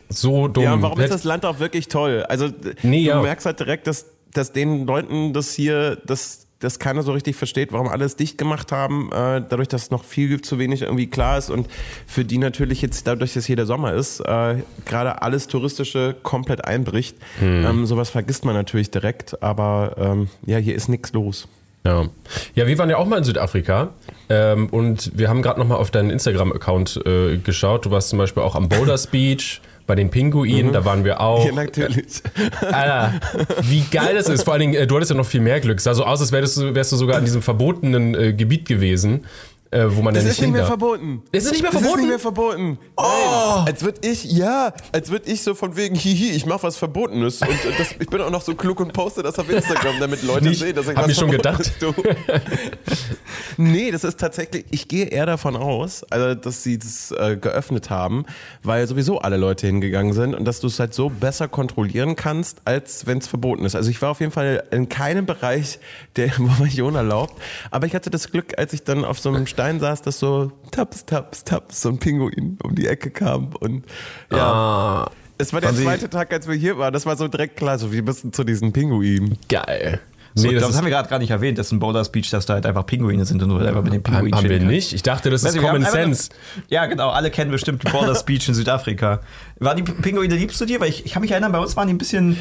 So 0.08 0.48
dumm. 0.48 0.64
Ja, 0.64 0.74
und 0.74 0.82
warum 0.82 1.00
ist 1.00 1.12
das 1.12 1.24
Land 1.24 1.44
auch 1.44 1.58
wirklich 1.58 1.88
toll? 1.88 2.24
Also 2.28 2.48
Nee, 2.82 3.04
du 3.04 3.10
ja. 3.10 3.22
merkst 3.22 3.46
halt 3.46 3.60
direkt, 3.60 3.86
dass, 3.86 4.06
dass 4.32 4.52
den 4.52 4.86
Leuten 4.86 5.32
das 5.32 5.52
hier, 5.52 5.96
dass 5.96 6.46
das 6.60 6.78
keiner 6.78 7.02
so 7.02 7.12
richtig 7.12 7.36
versteht, 7.36 7.72
warum 7.72 7.88
alles 7.88 8.16
dicht 8.16 8.38
gemacht 8.38 8.72
haben, 8.72 9.10
äh, 9.12 9.42
dadurch, 9.46 9.68
dass 9.68 9.90
noch 9.90 10.04
viel 10.04 10.40
zu 10.40 10.58
wenig 10.58 10.82
irgendwie 10.82 11.06
klar 11.06 11.36
ist 11.36 11.50
und 11.50 11.68
für 12.06 12.24
die 12.24 12.38
natürlich 12.38 12.80
jetzt 12.80 13.06
dadurch, 13.06 13.34
dass 13.34 13.44
hier 13.44 13.56
der 13.56 13.66
Sommer 13.66 13.92
ist, 13.92 14.20
äh, 14.20 14.56
gerade 14.86 15.20
alles 15.22 15.48
Touristische 15.48 16.16
komplett 16.22 16.64
einbricht. 16.64 17.16
Hm. 17.40 17.64
Ähm, 17.64 17.86
sowas 17.86 18.08
vergisst 18.08 18.44
man 18.44 18.54
natürlich 18.54 18.90
direkt, 18.90 19.42
aber 19.42 19.96
ähm, 19.98 20.28
ja, 20.46 20.56
hier 20.58 20.74
ist 20.74 20.88
nichts 20.88 21.12
los. 21.12 21.46
Ja. 21.84 22.08
ja, 22.56 22.66
wir 22.66 22.78
waren 22.78 22.90
ja 22.90 22.96
auch 22.96 23.06
mal 23.06 23.18
in 23.18 23.22
Südafrika 23.24 23.90
ähm, 24.28 24.66
und 24.70 25.16
wir 25.16 25.28
haben 25.28 25.40
gerade 25.40 25.60
noch 25.60 25.68
mal 25.68 25.76
auf 25.76 25.92
deinen 25.92 26.10
Instagram-Account 26.10 27.00
äh, 27.06 27.36
geschaut. 27.36 27.86
Du 27.86 27.92
warst 27.92 28.08
zum 28.08 28.18
Beispiel 28.18 28.42
auch 28.42 28.56
am 28.56 28.68
Boulders 28.68 29.06
Beach 29.06 29.60
bei 29.86 29.94
den 29.94 30.10
Pinguinen, 30.10 30.72
da 30.72 30.84
waren 30.84 31.04
wir 31.04 31.20
auch. 31.20 31.46
Ja, 31.46 31.52
natürlich. 31.52 32.22
Alter, 32.60 33.14
wie 33.62 33.84
geil 33.90 34.14
das 34.14 34.28
ist. 34.28 34.42
Vor 34.42 34.54
allen 34.54 34.60
Dingen, 34.60 34.74
äh, 34.74 34.86
du 34.86 34.96
hattest 34.96 35.10
ja 35.10 35.16
noch 35.16 35.26
viel 35.26 35.40
mehr 35.40 35.60
Glück. 35.60 35.78
Es 35.78 35.84
sah 35.84 35.94
so 35.94 36.04
aus, 36.04 36.20
als 36.20 36.32
wärst 36.32 36.56
du, 36.56 36.74
wärst 36.74 36.92
du 36.92 36.96
sogar 36.96 37.18
in 37.18 37.24
diesem 37.24 37.42
verbotenen 37.42 38.14
äh, 38.14 38.32
Gebiet 38.32 38.66
gewesen, 38.66 39.24
äh, 39.70 39.84
wo 39.88 40.02
man 40.02 40.14
Das 40.14 40.24
ja 40.24 40.30
ist 40.30 40.38
nicht 40.38 40.46
nicht 40.48 40.56
mehr 40.56 40.66
verboten. 40.66 41.22
Ist 41.32 41.46
es 41.46 41.52
nicht 41.52 41.62
mehr 41.62 41.70
Das 41.72 41.80
ist 41.80 41.86
verboten? 41.86 42.02
nicht 42.02 42.10
mehr 42.10 42.18
verboten. 42.18 42.78
Oh. 42.96 43.02
Nein. 43.02 43.66
Als 43.68 43.82
würde 43.82 44.00
ich, 44.08 44.24
ja, 44.24 44.72
als 44.92 45.10
würde 45.10 45.30
ich 45.30 45.42
so 45.42 45.54
von 45.54 45.76
wegen, 45.76 45.94
hihi, 45.96 46.30
ich 46.30 46.46
mache 46.46 46.62
was 46.64 46.76
Verbotenes. 46.76 47.40
Und 47.42 47.48
äh, 47.48 47.72
das, 47.78 47.92
ich 47.98 48.08
bin 48.08 48.20
auch 48.20 48.30
noch 48.30 48.42
so 48.42 48.54
klug 48.54 48.80
und 48.80 48.92
poste 48.92 49.22
das 49.22 49.38
auf 49.38 49.50
Instagram, 49.50 49.94
damit 50.00 50.22
Leute 50.22 50.48
Nicht- 50.48 50.60
sehen, 50.60 50.74
dass 50.76 50.88
ich 50.88 50.96
hab 50.96 51.04
was 51.04 51.10
ich 51.12 51.16
schon 51.18 51.30
Verbotenes 51.30 51.72
tue. 51.78 51.94
nee, 53.56 53.90
das 53.90 54.04
ist 54.04 54.18
tatsächlich, 54.20 54.64
ich 54.70 54.88
gehe 54.88 55.06
eher 55.06 55.26
davon 55.26 55.56
aus, 55.56 56.04
also, 56.10 56.34
dass 56.34 56.62
sie 56.62 56.78
das 56.78 57.12
äh, 57.12 57.36
geöffnet 57.36 57.90
haben, 57.90 58.24
weil 58.62 58.86
sowieso 58.86 59.18
alle 59.18 59.36
Leute 59.36 59.66
hingegangen 59.66 60.12
sind 60.12 60.34
und 60.34 60.44
dass 60.44 60.60
du 60.60 60.66
es 60.68 60.78
halt 60.78 60.94
so 60.94 61.08
besser 61.10 61.48
kontrollieren 61.48 62.16
kannst, 62.16 62.58
als 62.64 63.06
wenn 63.06 63.18
es 63.18 63.26
verboten 63.26 63.64
ist. 63.64 63.74
Also 63.74 63.90
ich 63.90 64.00
war 64.02 64.10
auf 64.10 64.20
jeden 64.20 64.32
Fall 64.32 64.64
in 64.70 64.88
keinem 64.88 65.26
Bereich 65.26 65.78
der 66.16 66.26
Information 66.36 66.94
erlaubt, 66.94 67.34
aber 67.70 67.86
ich 67.86 67.94
hatte 67.94 68.10
das 68.10 68.30
Glück, 68.30 68.58
als 68.58 68.72
ich 68.72 68.82
dann 68.84 69.04
auf 69.04 69.18
so 69.18 69.28
einem 69.30 69.46
Stein 69.56 69.80
saß, 69.80 70.02
dass 70.02 70.18
so 70.18 70.52
taps, 70.70 71.06
taps, 71.06 71.42
taps, 71.42 71.80
so 71.80 71.88
ein 71.88 71.96
Pinguin 71.96 72.58
um 72.62 72.74
die 72.74 72.86
Ecke 72.86 73.08
kam 73.10 73.54
und 73.58 73.86
ja. 74.30 74.52
Ah, 74.52 75.10
Es 75.38 75.54
war 75.54 75.62
der 75.62 75.74
zweite 75.74 76.10
Tag, 76.10 76.30
als 76.30 76.46
wir 76.46 76.54
hier 76.54 76.76
waren. 76.76 76.92
Das 76.92 77.06
war 77.06 77.16
so 77.16 77.26
direkt 77.26 77.56
klar. 77.56 77.78
So, 77.78 77.90
wir 77.90 78.02
müssen 78.02 78.34
zu 78.34 78.44
diesen 78.44 78.74
Pinguinen. 78.74 79.38
geil. 79.48 80.00
So, 80.34 80.46
Nee, 80.46 80.52
das, 80.56 80.66
das 80.66 80.76
haben 80.76 80.84
wir 80.84 80.90
gerade 80.90 81.08
gar 81.08 81.18
nicht 81.18 81.30
erwähnt, 81.30 81.56
dass 81.56 81.72
in 81.72 81.78
Boulders 81.78 82.12
Beach, 82.12 82.28
dass 82.28 82.44
da 82.44 82.52
halt 82.52 82.66
einfach 82.66 82.84
Pinguine 82.84 83.24
sind 83.24 83.42
und 83.42 83.48
du 83.48 83.56
halt 83.56 83.66
einfach 83.68 83.82
mit 83.82 83.94
den 83.94 84.02
Pinguinen 84.02 84.34
haben 84.34 84.46
wir 84.46 84.60
nicht. 84.60 84.92
Ich 84.92 85.02
dachte, 85.02 85.30
das 85.30 85.42
ist 85.42 85.56
Common 85.56 85.86
Sense. 85.86 86.28
Ja, 86.68 86.84
genau. 86.84 87.08
Alle 87.08 87.30
kennen 87.30 87.50
bestimmt 87.50 87.82
Boulders 87.90 88.26
Beach 88.26 88.46
in 88.46 88.52
Südafrika. 88.52 89.22
Waren 89.58 89.78
die 89.82 89.90
Pinguine 89.90 90.34
liebst 90.34 90.60
du 90.60 90.66
dir? 90.66 90.80
Weil 90.80 90.90
ich, 90.90 91.06
ich 91.06 91.12
kann 91.12 91.22
mich 91.22 91.30
erinnern, 91.30 91.52
bei 91.52 91.58
uns 91.60 91.74
waren 91.78 91.88
die 91.88 91.94
ein 91.94 91.98
bisschen 91.98 92.36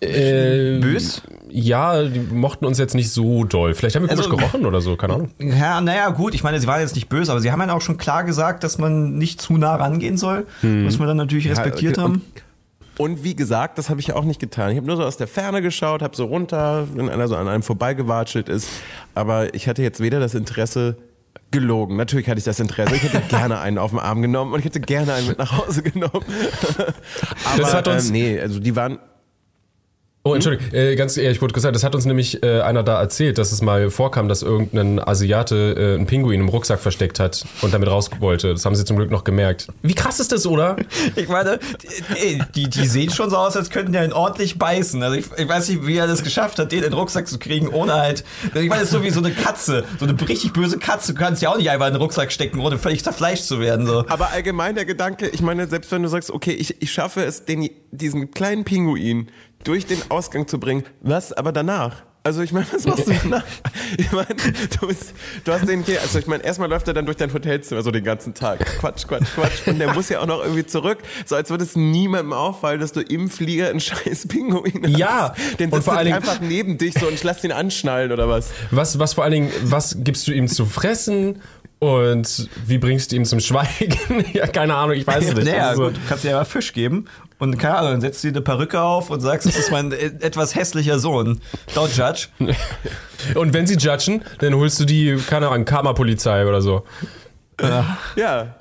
Äh, 0.00 0.78
bös. 0.80 1.22
Ja, 1.50 2.02
die 2.04 2.20
mochten 2.20 2.64
uns 2.66 2.78
jetzt 2.78 2.94
nicht 2.94 3.10
so 3.10 3.44
doll. 3.44 3.74
Vielleicht 3.74 3.96
haben 3.96 4.02
wir 4.02 4.08
komisch 4.08 4.26
Also- 4.26 4.36
gerochen 4.36 4.66
oder 4.66 4.80
so, 4.80 4.96
keine 4.96 5.14
Ahnung. 5.14 5.30
Ja, 5.38 5.80
naja, 5.80 6.10
gut. 6.10 6.34
Ich 6.34 6.42
meine, 6.44 6.60
sie 6.60 6.66
waren 6.66 6.80
jetzt 6.80 6.94
nicht 6.94 7.08
böse, 7.08 7.32
aber 7.32 7.40
sie 7.40 7.50
haben 7.50 7.60
ja 7.60 7.72
auch 7.72 7.80
schon 7.80 7.96
klar 7.96 8.22
gesagt, 8.24 8.62
dass 8.64 8.78
man 8.78 9.16
nicht 9.18 9.40
zu 9.40 9.56
nah 9.56 9.74
rangehen 9.76 10.16
soll. 10.16 10.46
Was 10.62 10.98
wir 10.98 11.06
dann 11.06 11.16
natürlich 11.16 11.48
respektiert 11.50 11.96
Ja, 11.96 12.02
haben. 12.04 12.12
und- 12.14 12.22
Und 13.00 13.22
wie 13.24 13.34
gesagt, 13.36 13.78
das 13.78 13.90
habe 13.90 14.00
ich 14.00 14.08
ja 14.08 14.16
auch 14.16 14.24
nicht 14.24 14.40
getan. 14.40 14.70
Ich 14.72 14.76
habe 14.76 14.86
nur 14.86 14.96
so 14.96 15.04
aus 15.04 15.16
der 15.16 15.28
Ferne 15.28 15.62
geschaut, 15.62 16.02
habe 16.02 16.16
so 16.16 16.24
runter, 16.26 16.86
wenn 16.94 17.08
einer 17.08 17.28
so 17.28 17.36
an 17.36 17.46
einem 17.48 17.62
vorbeigewatschelt 17.62 18.48
ist. 18.48 18.68
Aber 19.14 19.54
ich 19.54 19.68
hatte 19.68 19.82
jetzt 19.82 20.00
weder 20.00 20.18
das 20.20 20.34
Interesse 20.34 20.96
gelogen. 21.52 21.96
Natürlich 21.96 22.28
hatte 22.28 22.38
ich 22.38 22.44
das 22.44 22.58
Interesse. 22.60 22.94
Ich 22.96 23.02
hätte 23.04 23.20
gerne 23.28 23.60
einen 23.60 23.78
auf 23.78 23.90
den 23.90 24.00
Arm 24.00 24.20
genommen 24.20 24.52
und 24.52 24.58
ich 24.58 24.64
hätte 24.64 24.80
gerne 24.80 25.12
einen 25.14 25.28
mit 25.28 25.38
nach 25.38 25.56
Hause 25.56 25.82
genommen. 25.82 26.24
Aber 26.76 27.62
Das 27.62 27.72
hat 27.74 27.88
uns- 27.88 28.06
ähm, 28.08 28.12
nee, 28.12 28.40
also 28.40 28.58
die 28.60 28.74
waren 28.76 28.98
Oh, 30.24 30.34
Entschuldigung, 30.34 30.74
äh, 30.74 30.96
ganz 30.96 31.16
ehrlich, 31.16 31.36
ich 31.36 31.42
wurde 31.42 31.54
gesagt, 31.54 31.76
das 31.76 31.84
hat 31.84 31.94
uns 31.94 32.04
nämlich 32.04 32.42
äh, 32.42 32.60
einer 32.60 32.82
da 32.82 33.00
erzählt, 33.00 33.38
dass 33.38 33.52
es 33.52 33.62
mal 33.62 33.88
vorkam, 33.88 34.28
dass 34.28 34.42
irgendein 34.42 34.98
Asiate 34.98 35.74
äh, 35.78 35.94
einen 35.94 36.06
Pinguin 36.06 36.40
im 36.40 36.48
Rucksack 36.48 36.80
versteckt 36.80 37.20
hat 37.20 37.46
und 37.62 37.72
damit 37.72 37.88
raus 37.88 38.10
wollte. 38.18 38.50
Das 38.50 38.64
haben 38.64 38.74
sie 38.74 38.84
zum 38.84 38.96
Glück 38.96 39.12
noch 39.12 39.22
gemerkt. 39.22 39.68
Wie 39.82 39.94
krass 39.94 40.18
ist 40.18 40.32
das, 40.32 40.46
oder? 40.46 40.76
Ich 41.16 41.28
meine, 41.28 41.58
die, 42.22 42.42
die, 42.54 42.68
die 42.68 42.86
sehen 42.86 43.10
schon 43.10 43.30
so 43.30 43.36
aus, 43.36 43.56
als 43.56 43.70
könnten 43.70 43.92
die 43.92 43.98
einen 43.98 44.12
ordentlich 44.12 44.58
beißen. 44.58 45.02
Also 45.02 45.16
ich, 45.16 45.26
ich 45.36 45.48
weiß 45.48 45.68
nicht, 45.68 45.86
wie 45.86 45.96
er 45.96 46.06
das 46.06 46.22
geschafft 46.22 46.58
hat, 46.58 46.70
den 46.70 46.78
in 46.78 46.90
den 46.90 46.92
Rucksack 46.92 47.26
zu 47.26 47.38
kriegen, 47.38 47.68
ohne 47.68 47.94
halt. 47.94 48.24
Ich 48.46 48.68
meine, 48.68 48.80
das 48.80 48.84
ist 48.84 48.90
so 48.90 49.02
wie 49.02 49.10
so 49.10 49.20
eine 49.20 49.30
Katze, 49.32 49.84
so 49.98 50.06
eine 50.06 50.28
richtig 50.28 50.52
böse 50.52 50.78
Katze. 50.78 51.14
Du 51.14 51.20
kannst 51.20 51.40
ja 51.42 51.50
auch 51.50 51.56
nicht 51.56 51.70
einfach 51.70 51.86
in 51.86 51.94
den 51.94 52.02
Rucksack 52.02 52.30
stecken, 52.30 52.60
ohne 52.60 52.78
völlig 52.78 53.02
zerfleischt 53.02 53.44
zu 53.44 53.60
werden. 53.60 53.86
So. 53.86 54.04
Aber 54.08 54.30
allgemein 54.30 54.74
der 54.74 54.84
Gedanke, 54.84 55.28
ich 55.28 55.40
meine, 55.40 55.66
selbst 55.66 55.90
wenn 55.92 56.02
du 56.02 56.08
sagst, 56.08 56.30
okay, 56.30 56.52
ich, 56.52 56.80
ich 56.82 56.92
schaffe 56.92 57.24
es, 57.24 57.44
den, 57.44 57.70
diesen 57.90 58.30
kleinen 58.30 58.64
Pinguin 58.64 59.28
durch 59.68 59.86
den 59.86 59.98
Ausgang 60.10 60.48
zu 60.48 60.58
bringen, 60.58 60.84
was 61.02 61.32
aber 61.32 61.52
danach? 61.52 62.02
Also 62.24 62.42
ich 62.42 62.52
meine, 62.52 62.66
was 62.72 62.84
machst 62.84 63.06
du 63.06 63.12
danach? 63.22 63.44
Ich 63.96 64.10
meine, 64.12 64.26
du, 64.80 64.86
bist, 64.88 65.14
du 65.44 65.52
hast 65.52 65.68
den 65.68 65.82
hier, 65.82 66.00
also 66.02 66.18
ich 66.18 66.26
meine, 66.26 66.42
erstmal 66.44 66.68
läuft 66.68 66.88
er 66.88 66.94
dann 66.94 67.04
durch 67.06 67.16
dein 67.16 67.32
Hotelzimmer 67.32 67.82
so 67.82 67.90
den 67.90 68.02
ganzen 68.04 68.34
Tag. 68.34 68.58
Quatsch, 68.80 69.06
Quatsch, 69.06 69.28
Quatsch. 69.34 69.66
Und 69.66 69.78
der 69.78 69.92
muss 69.94 70.08
ja 70.08 70.20
auch 70.20 70.26
noch 70.26 70.42
irgendwie 70.42 70.66
zurück, 70.66 70.98
so 71.26 71.36
als 71.36 71.48
würde 71.50 71.64
es 71.64 71.76
niemandem 71.76 72.32
auffallen, 72.32 72.80
dass 72.80 72.92
du 72.92 73.00
im 73.00 73.30
Flieger 73.30 73.68
einen 73.70 73.80
scheiß 73.80 74.26
Pinguin 74.28 74.82
hast. 74.84 74.98
Ja, 74.98 75.34
Den 75.58 75.66
und 75.70 75.76
sitzt 75.76 75.84
vor 75.84 75.94
allen 75.96 76.06
Dingen- 76.06 76.16
einfach 76.16 76.40
neben 76.40 76.76
dich 76.76 76.94
so 76.98 77.06
und 77.06 77.14
ich 77.14 77.22
lass 77.24 77.40
den 77.40 77.52
anschnallen 77.52 78.10
oder 78.12 78.28
was. 78.28 78.50
Was, 78.70 78.98
was 78.98 79.14
vor 79.14 79.24
allen 79.24 79.32
Dingen, 79.34 79.52
was 79.62 79.98
gibst 80.00 80.26
du 80.28 80.32
ihm 80.32 80.48
zu 80.48 80.66
fressen 80.66 81.40
und 81.78 82.48
wie 82.66 82.78
bringst 82.78 83.12
du 83.12 83.16
ihn 83.16 83.24
zum 83.24 83.40
Schweigen? 83.40 84.24
ja, 84.32 84.46
keine 84.48 84.74
Ahnung, 84.74 84.96
ich 84.96 85.06
weiß 85.06 85.28
es 85.28 85.34
nicht. 85.34 85.46
Naja, 85.46 85.68
Also, 85.68 85.84
gut, 85.84 85.96
du 85.96 86.00
kannst 86.08 86.24
dir 86.24 86.30
ja 86.30 86.36
mal 86.38 86.44
Fisch 86.44 86.72
geben 86.72 87.06
und 87.38 87.58
keine 87.58 87.76
Ahnung, 87.76 87.90
dann 87.92 88.00
setzt 88.00 88.22
du 88.24 88.28
dir 88.28 88.36
eine 88.36 88.42
Perücke 88.42 88.80
auf 88.80 89.10
und 89.10 89.20
sagst, 89.20 89.46
das 89.46 89.56
ist 89.56 89.70
mein 89.70 89.92
äh, 89.92 90.06
etwas 90.20 90.54
hässlicher 90.54 90.98
Sohn. 90.98 91.40
Don't 91.74 91.96
judge. 91.96 92.28
Und 93.34 93.52
wenn 93.52 93.66
sie 93.66 93.76
judgen, 93.76 94.22
dann 94.38 94.54
holst 94.54 94.78
du 94.80 94.84
die, 94.84 95.16
keine 95.28 95.48
Ahnung, 95.48 95.64
Karma-Polizei 95.64 96.46
oder 96.46 96.60
so. 96.62 96.84
Ja. 98.16 98.54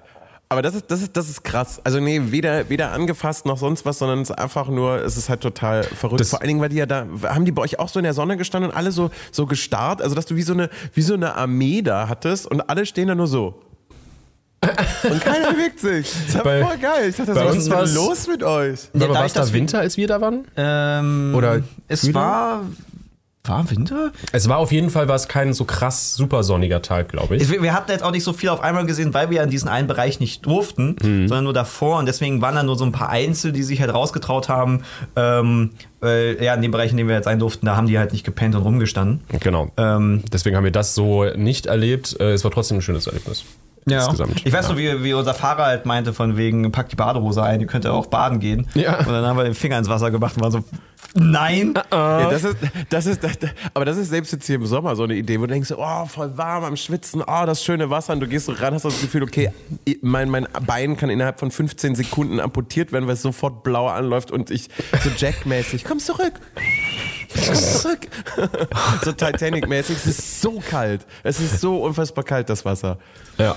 Aber 0.50 0.62
das 0.62 0.76
ist, 0.76 0.90
das 0.90 1.02
ist, 1.02 1.18
das 1.18 1.28
ist 1.30 1.44
krass. 1.44 1.82
Also 1.84 2.00
nee, 2.00 2.22
weder, 2.32 2.70
weder 2.70 2.94
angefasst 2.94 3.46
noch 3.46 3.58
sonst 3.58 3.86
was, 3.86 4.00
sondern 4.00 4.22
es 4.22 4.30
ist 4.30 4.38
einfach 4.40 4.70
nur, 4.70 5.04
es 5.04 5.18
ist 5.18 5.28
halt 5.28 5.42
total 5.42 5.84
verrückt. 5.84 6.22
Das- 6.22 6.30
Vor 6.30 6.40
allen 6.42 6.48
Dingen, 6.48 6.62
weil 6.62 6.70
die 6.70 6.78
ja 6.78 6.86
da, 6.86 7.06
haben 7.24 7.44
die 7.44 7.52
bei 7.52 7.62
euch 7.62 7.80
auch 7.80 7.90
so 7.90 8.00
in 8.00 8.04
der 8.04 8.14
Sonne 8.14 8.38
gestanden 8.38 8.72
und 8.72 8.78
alle 8.78 8.92
so, 8.94 9.12
so 9.32 9.46
gestarrt? 9.46 10.02
Also, 10.02 10.16
dass 10.16 10.26
du 10.26 10.36
wie 10.38 10.42
so 10.44 10.54
eine, 10.54 10.70
wie 10.94 11.02
so 11.02 11.16
eine 11.16 11.36
Armee 11.36 11.82
da 11.82 12.08
hattest 12.08 12.48
und 12.50 12.62
alle 12.70 12.86
stehen 12.86 13.10
da 13.10 13.16
nur 13.16 13.28
so. 13.28 13.62
Und 15.10 15.22
keiner 15.22 15.52
bewegt 15.54 15.80
sich. 15.80 16.12
Das 16.12 16.28
ist 16.30 16.36
ja 16.36 16.44
Bei- 16.44 16.64
voll 16.64 16.78
geil. 16.78 17.10
Ich 17.10 17.16
dachte, 17.16 17.34
bei 17.34 17.46
was 17.46 17.58
ist 17.58 17.72
denn 17.72 17.94
los 17.96 18.28
mit 18.28 18.44
euch? 18.44 18.80
Aber 18.94 19.00
dadurch, 19.00 19.18
war 19.20 19.26
es 19.26 19.34
da 19.34 19.54
Winter, 19.54 19.80
als 19.80 19.98
wir 19.98 20.08
da 20.08 20.22
waren? 20.22 20.46
Ähm, 20.56 21.34
Oder 21.36 21.62
es 21.88 22.02
Frühling? 22.02 22.16
war. 22.16 22.62
War 23.46 23.70
Winter? 23.72 24.12
Es 24.34 24.50
war 24.50 24.58
auf 24.58 24.74
jeden 24.74 24.90
Fall 24.90 25.08
war 25.08 25.16
es 25.16 25.30
kein 25.30 25.54
so 25.54 25.64
krass 25.64 26.16
super 26.16 26.44
sonniger 26.44 26.82
Tag, 26.82 27.08
glaube 27.08 27.38
ich. 27.38 27.50
Wir, 27.50 27.62
wir 27.64 27.74
hatten 27.74 27.90
jetzt 27.92 28.04
auch 28.04 28.12
nicht 28.12 28.26
so 28.26 28.34
viel 28.34 28.50
auf 28.50 28.60
einmal 28.60 28.86
gesehen, 28.86 29.14
weil 29.14 29.30
wir 29.30 29.38
ja 29.38 29.44
in 29.44 29.50
diesen 29.50 29.70
einen 29.70 29.88
Bereich 29.88 30.20
nicht 30.20 30.46
durften, 30.46 30.98
Mhm. 31.02 31.30
sondern 31.30 31.46
nur 31.46 31.54
davor. 31.54 31.98
Und 32.00 32.08
deswegen 32.08 32.42
waren 32.42 32.56
da 32.56 32.64
nur 32.64 32.78
so 32.78 32.84
ein 32.84 32.92
paar 32.92 33.08
Einzel, 33.10 33.54
die 33.54 33.64
sich 33.64 33.80
halt 33.80 33.94
rausgetraut 33.94 34.50
haben. 34.50 34.84
Ähm, 35.16 35.70
weil, 36.02 36.38
ja, 36.42 36.56
in 36.56 36.62
dem 36.62 36.72
Bereich, 36.72 36.92
in 36.92 36.98
dem 36.98 37.08
wir 37.08 37.16
jetzt 37.16 37.24
sein 37.24 37.40
durften, 37.40 37.66
da 37.68 37.78
haben 37.78 37.88
die 37.88 37.98
halt 37.98 38.12
nicht 38.12 38.26
gepennt 38.26 38.54
und 38.54 38.64
rumgestanden. 38.64 39.22
Genau. 39.40 39.72
Ähm, 39.78 40.24
Deswegen 40.34 40.58
haben 40.58 40.66
wir 40.66 40.72
das 40.72 40.94
so 40.94 41.24
nicht 41.24 41.68
erlebt. 41.68 42.18
Äh, 42.20 42.34
Es 42.34 42.44
war 42.44 42.52
trotzdem 42.52 42.80
ein 42.80 42.82
schönes 42.82 43.08
Erlebnis. 43.08 43.46
Insgesamt. 43.96 44.46
Ich 44.46 44.52
weiß 44.52 44.68
nur, 44.70 44.78
wie, 44.78 45.04
wie 45.04 45.14
unser 45.14 45.34
Fahrer 45.34 45.66
halt 45.66 45.86
meinte, 45.86 46.14
von 46.14 46.38
wegen, 46.38 46.72
pack 46.72 46.90
die 46.90 46.96
Badehose 46.96 47.44
ein, 47.44 47.62
ihr 47.62 47.68
könnt 47.68 47.86
ja 47.86 47.92
auch 47.92 48.08
baden 48.08 48.40
gehen. 48.40 48.68
Ja. 48.74 49.00
Und 49.00 49.08
dann 49.08 49.26
haben 49.26 49.38
wir 49.38 49.44
den 49.44 49.54
Finger 49.54 49.78
ins 49.78 49.90
Wasser 49.90 50.12
gemacht 50.12 50.36
und 50.36 50.44
waren 50.44 50.52
so, 50.52 50.64
nein. 51.14 51.74
Ja, 51.92 52.30
das 52.30 52.44
ist, 52.44 52.58
das 52.90 53.06
ist, 53.06 53.24
das, 53.24 53.38
aber 53.74 53.86
das 53.86 53.98
ist 53.98 54.10
selbst 54.10 54.32
jetzt 54.34 54.46
hier 54.46 54.56
im 54.56 54.66
Sommer 54.66 54.96
so 54.96 55.04
eine 55.04 55.16
Idee, 55.16 55.40
wo 55.40 55.46
du 55.46 55.54
denkst, 55.54 55.72
oh, 55.76 56.06
voll 56.06 56.38
warm 56.38 56.64
am 56.64 56.78
Schwitzen, 56.78 57.22
oh, 57.22 57.44
das 57.46 57.64
schöne 57.64 57.90
Wasser 57.90 58.14
und 58.14 58.20
du 58.20 58.28
gehst 58.28 58.48
so 58.48 58.52
ran, 58.52 58.74
hast 58.74 58.86
das 58.86 59.02
Gefühl, 59.02 59.24
okay, 59.24 59.52
mein, 60.02 60.30
mein 60.30 60.48
Bein 60.66 60.98
kann 60.98 61.10
innerhalb 61.10 61.40
von 61.40 61.52
15 61.52 61.96
Sekunden 61.96 62.40
amputiert 62.40 62.92
werden, 62.92 63.08
weil 63.08 63.14
es 63.14 63.22
sofort 63.22 63.64
blau 63.64 63.88
anläuft 63.88 64.32
und 64.32 64.52
ich 64.52 64.70
so 65.02 65.10
Jack-mäßig, 65.16 65.84
komm 65.86 66.00
zurück, 66.00 66.34
zurück. 67.42 68.08
so 69.04 69.12
Titanic-mäßig, 69.12 69.98
es 69.98 70.06
ist 70.06 70.42
so 70.42 70.62
kalt, 70.68 71.06
es 71.24 71.40
ist 71.40 71.62
so 71.62 71.84
unfassbar 71.84 72.24
kalt, 72.24 72.50
das 72.50 72.66
Wasser. 72.66 72.98
Ja. 73.38 73.56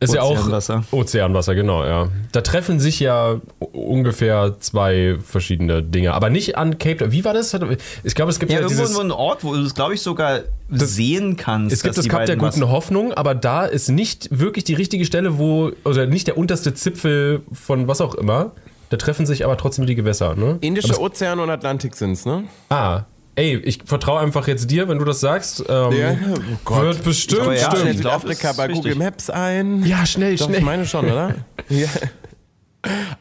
Ist 0.00 0.14
ja 0.14 0.22
auch 0.22 0.32
Ozeanwasser. 0.32 0.84
Ozeanwasser, 0.90 1.54
genau, 1.54 1.84
ja. 1.84 2.08
Da 2.32 2.40
treffen 2.40 2.80
sich 2.80 3.00
ja 3.00 3.40
ungefähr 3.58 4.56
zwei 4.60 5.16
verschiedene 5.24 5.82
Dinge, 5.82 6.12
aber 6.12 6.30
nicht 6.30 6.58
an 6.58 6.78
Cape 6.78 6.98
Town. 6.98 7.12
Wie 7.12 7.24
war 7.24 7.32
das? 7.32 7.56
Ich 8.02 8.14
glaube, 8.14 8.30
es 8.30 8.38
gibt 8.38 8.50
Ja, 8.52 8.58
ja, 8.58 8.64
irgendwo 8.64 8.82
dieses, 8.82 8.98
ein 8.98 9.10
Ort, 9.10 9.44
wo 9.44 9.54
du 9.54 9.62
es, 9.62 9.74
glaube 9.74 9.94
ich, 9.94 10.02
sogar 10.02 10.40
sehen 10.68 11.36
kannst. 11.36 11.72
es 11.72 11.82
gibt 11.82 11.96
dass 11.96 12.04
das 12.04 12.12
Kap 12.12 12.26
der 12.26 12.36
guten 12.36 12.68
Hoffnung, 12.68 13.14
aber 13.14 13.34
da 13.34 13.64
ist 13.64 13.88
nicht 13.88 14.28
wirklich 14.30 14.64
die 14.64 14.74
richtige 14.74 15.04
Stelle, 15.04 15.38
wo, 15.38 15.70
oder 15.84 16.06
nicht 16.06 16.26
der 16.26 16.36
unterste 16.36 16.74
Zipfel 16.74 17.42
von 17.52 17.88
was 17.88 18.00
auch 18.00 18.14
immer. 18.14 18.52
Da 18.94 18.98
treffen 18.98 19.26
sich 19.26 19.44
aber 19.44 19.56
trotzdem 19.56 19.86
die 19.86 19.96
Gewässer, 19.96 20.36
ne? 20.36 20.56
Indischer 20.60 21.00
Ozean 21.00 21.40
und 21.40 21.50
Atlantik 21.50 21.96
sind's, 21.96 22.26
ne? 22.26 22.44
Ah, 22.68 23.06
ey, 23.34 23.56
ich 23.56 23.80
vertraue 23.84 24.20
einfach 24.20 24.46
jetzt 24.46 24.70
dir, 24.70 24.86
wenn 24.86 25.00
du 25.00 25.04
das 25.04 25.18
sagst. 25.18 25.64
Ähm, 25.68 26.36
oh 26.64 26.76
Wird 26.80 27.02
bestimmt, 27.02 27.40
Aber 27.40 27.58
ja, 27.58 27.74
stimmt. 27.74 27.90
ich 27.92 28.00
glaub, 28.00 28.20
Südafrika 28.20 28.52
bei 28.52 28.68
Google 28.68 28.92
richtig. 28.92 28.98
Maps 28.98 29.30
ein. 29.30 29.84
Ja, 29.84 30.06
schnell, 30.06 30.36
Doch, 30.36 30.46
schnell. 30.46 30.60
ich 30.60 30.64
meine 30.64 30.86
schon, 30.86 31.06
oder? 31.06 31.34
ja. 31.70 31.88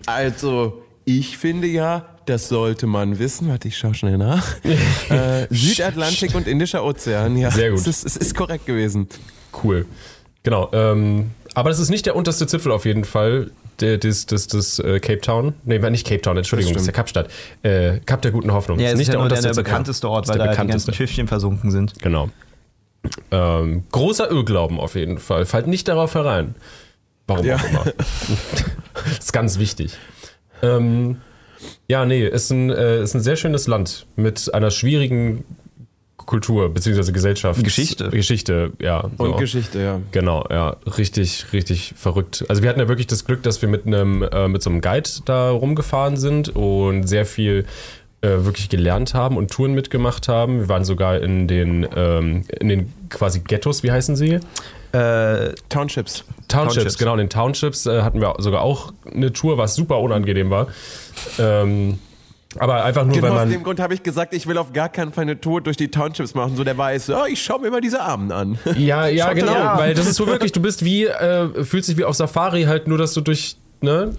Also, 0.06 0.84
ich 1.06 1.40
finde 1.40 1.66
ja, 1.66 2.06
das 2.28 2.50
sollte 2.50 2.86
man 2.86 3.18
wissen. 3.18 3.50
Warte, 3.50 3.70
ich 3.70 3.76
schaue 3.76 3.96
schnell 3.96 4.20
nach. 4.20 4.58
äh, 5.10 5.48
Südatlantik 5.50 6.36
und 6.36 6.48
Indischer 6.48 6.84
Ozean. 6.84 7.36
Ja, 7.36 7.50
Sehr 7.50 7.72
gut. 7.72 7.80
Es 7.80 7.88
ist, 7.88 8.06
es 8.06 8.16
ist 8.16 8.36
korrekt 8.36 8.68
gewesen. 8.68 9.08
Cool. 9.64 9.88
Genau. 10.44 10.70
Ähm, 10.72 11.32
aber 11.56 11.72
das 11.72 11.80
ist 11.80 11.90
nicht 11.90 12.06
der 12.06 12.16
unterste 12.16 12.46
Zipfel 12.46 12.72
auf 12.72 12.86
jeden 12.86 13.06
Fall. 13.06 13.50
Der, 13.80 13.98
des, 13.98 14.26
des, 14.28 14.48
des 14.48 14.80
äh, 14.80 15.00
Cape 15.00 15.22
Town. 15.22 15.54
Nee, 15.66 15.80
nicht 15.80 16.06
Cape 16.08 16.22
Town, 16.22 16.38
Entschuldigung, 16.38 16.74
das, 16.74 16.82
Das 16.84 16.88
ist 16.88 16.88
der 16.88 16.94
Kapstadt. 16.94 17.30
Äh, 17.64 18.00
Kap 18.06 18.22
der 18.22 18.32
guten 18.32 18.52
Hoffnung. 18.54 18.80
Ja, 18.80 18.90
ist 18.92 18.98
nicht 18.98 19.12
ja 19.12 19.20
der, 19.20 19.28
der 19.30 19.38
Zipfel. 19.42 19.64
bekannteste 19.64 20.10
Ort, 20.10 20.28
weil 20.28 20.38
der 20.38 20.54
da 20.54 20.62
die 20.64 20.68
ganzen 20.68 20.94
Schiffchen 20.94 21.28
versunken 21.28 21.72
sind. 21.72 21.94
Genau. 22.02 22.30
Ähm, 23.32 23.84
großer 23.92 24.30
Irrglauben 24.30 24.80
auf 24.80 24.96
jeden 24.96 25.18
Fall. 25.18 25.46
Fallt 25.46 25.68
nicht 25.68 25.88
darauf 25.88 26.14
herein. 26.16 26.56
Warum 27.28 27.46
Ja. 27.46 27.56
auch 27.58 27.64
immer. 27.70 27.86
das 29.06 29.20
ist 29.20 29.34
ganz 29.34 29.60
wichtig. 29.60 29.98
Ähm, 30.62 31.18
ja, 31.88 32.06
nee, 32.06 32.26
ist 32.28 32.52
ein, 32.52 32.70
äh, 32.70 33.02
ist 33.02 33.14
ein 33.16 33.22
sehr 33.22 33.36
schönes 33.36 33.68
Land 33.68 34.06
mit 34.16 34.54
einer 34.54 34.72
schwierigen 34.72 35.44
Kultur 36.18 36.70
bzw. 36.70 37.12
Gesellschaft. 37.12 37.64
Geschichte. 37.64 38.10
Geschichte, 38.10 38.72
ja. 38.80 39.10
Und 39.18 39.32
so. 39.32 39.36
Geschichte, 39.36 39.80
ja. 39.80 40.00
Genau, 40.12 40.46
ja, 40.50 40.78
richtig, 40.98 41.48
richtig 41.54 41.94
verrückt. 41.98 42.46
Also 42.48 42.62
wir 42.62 42.70
hatten 42.70 42.80
ja 42.80 42.88
wirklich 42.88 43.08
das 43.08 43.26
Glück, 43.26 43.44
dass 43.44 43.62
wir 43.62 43.70
mit 43.70 43.86
einem, 43.86 44.24
äh, 44.24 44.48
mit 44.48 44.64
so 44.64 44.70
einem 44.70 44.82
Guide 44.82 45.10
da 45.26 45.52
rumgefahren 45.52 46.18
sind 46.18 46.50
und 46.56 47.08
sehr 47.08 47.26
viel 47.26 47.66
äh, 48.22 48.46
wirklich 48.46 48.70
gelernt 48.70 49.14
haben 49.14 49.38
und 49.38 49.52
Touren 49.52 49.74
mitgemacht 49.74 50.28
haben. 50.30 50.62
Wir 50.62 50.70
waren 50.70 50.86
sogar 50.86 51.20
in 51.20 51.48
den, 51.48 51.86
ähm, 51.96 52.44
in 52.60 52.70
den 52.70 52.94
quasi 53.10 53.42
Ghettos, 53.42 53.84
wie 53.84 53.92
heißen 53.92 54.16
sie? 54.16 54.40
Äh, 54.94 55.54
Townships. 55.70 56.24
Townships, 56.48 56.48
Townships. 56.48 56.98
genau, 56.98 57.14
in 57.14 57.18
den 57.18 57.30
Townships 57.30 57.86
äh, 57.86 58.02
hatten 58.02 58.22
wir 58.22 58.36
sogar 58.38 58.62
auch 58.62 58.94
eine 59.12 59.34
Tour, 59.34 59.58
was 59.58 59.76
super 59.76 60.00
unangenehm 60.00 60.52
war. 60.52 60.68
Ähm, 61.40 62.00
aber 62.60 62.84
einfach 62.84 63.04
nur, 63.06 63.14
Genau 63.14 63.28
weil 63.28 63.32
aus 63.34 63.40
man. 63.40 63.50
dem 63.50 63.64
Grund 63.64 63.80
habe 63.80 63.94
ich 63.94 64.04
gesagt, 64.04 64.34
ich 64.34 64.48
will 64.48 64.58
auf 64.58 64.74
gar 64.74 64.90
keinen 64.90 65.12
Fall 65.12 65.24
eine 65.24 65.40
Tour 65.40 65.62
durch 65.62 65.78
die 65.78 65.90
Townships 65.90 66.34
machen. 66.36 66.56
So 66.56 66.64
der 66.64 66.78
weiß, 66.78 67.10
oh, 67.12 67.26
ich 67.28 67.42
schaue 67.42 67.62
mir 67.62 67.72
mal 67.72 67.82
diese 67.82 68.02
Armen 68.02 68.32
an. 68.32 68.58
Ja, 68.78 69.08
ja, 69.08 69.26
Schaut 69.30 69.36
genau, 69.36 69.54
weil 69.78 69.94
das 69.94 70.06
ist 70.06 70.16
so 70.16 70.28
wirklich, 70.28 70.52
du 70.52 70.62
bist 70.62 70.84
wie, 70.86 71.06
äh, 71.06 71.64
fühlst 71.64 71.90
dich 71.90 71.98
wie 71.98 72.04
auf 72.06 72.16
Safari 72.16 72.64
halt, 72.64 72.88
nur 72.88 72.98
dass 72.98 73.14
du 73.14 73.22
durch, 73.22 73.56
ne? 73.82 74.16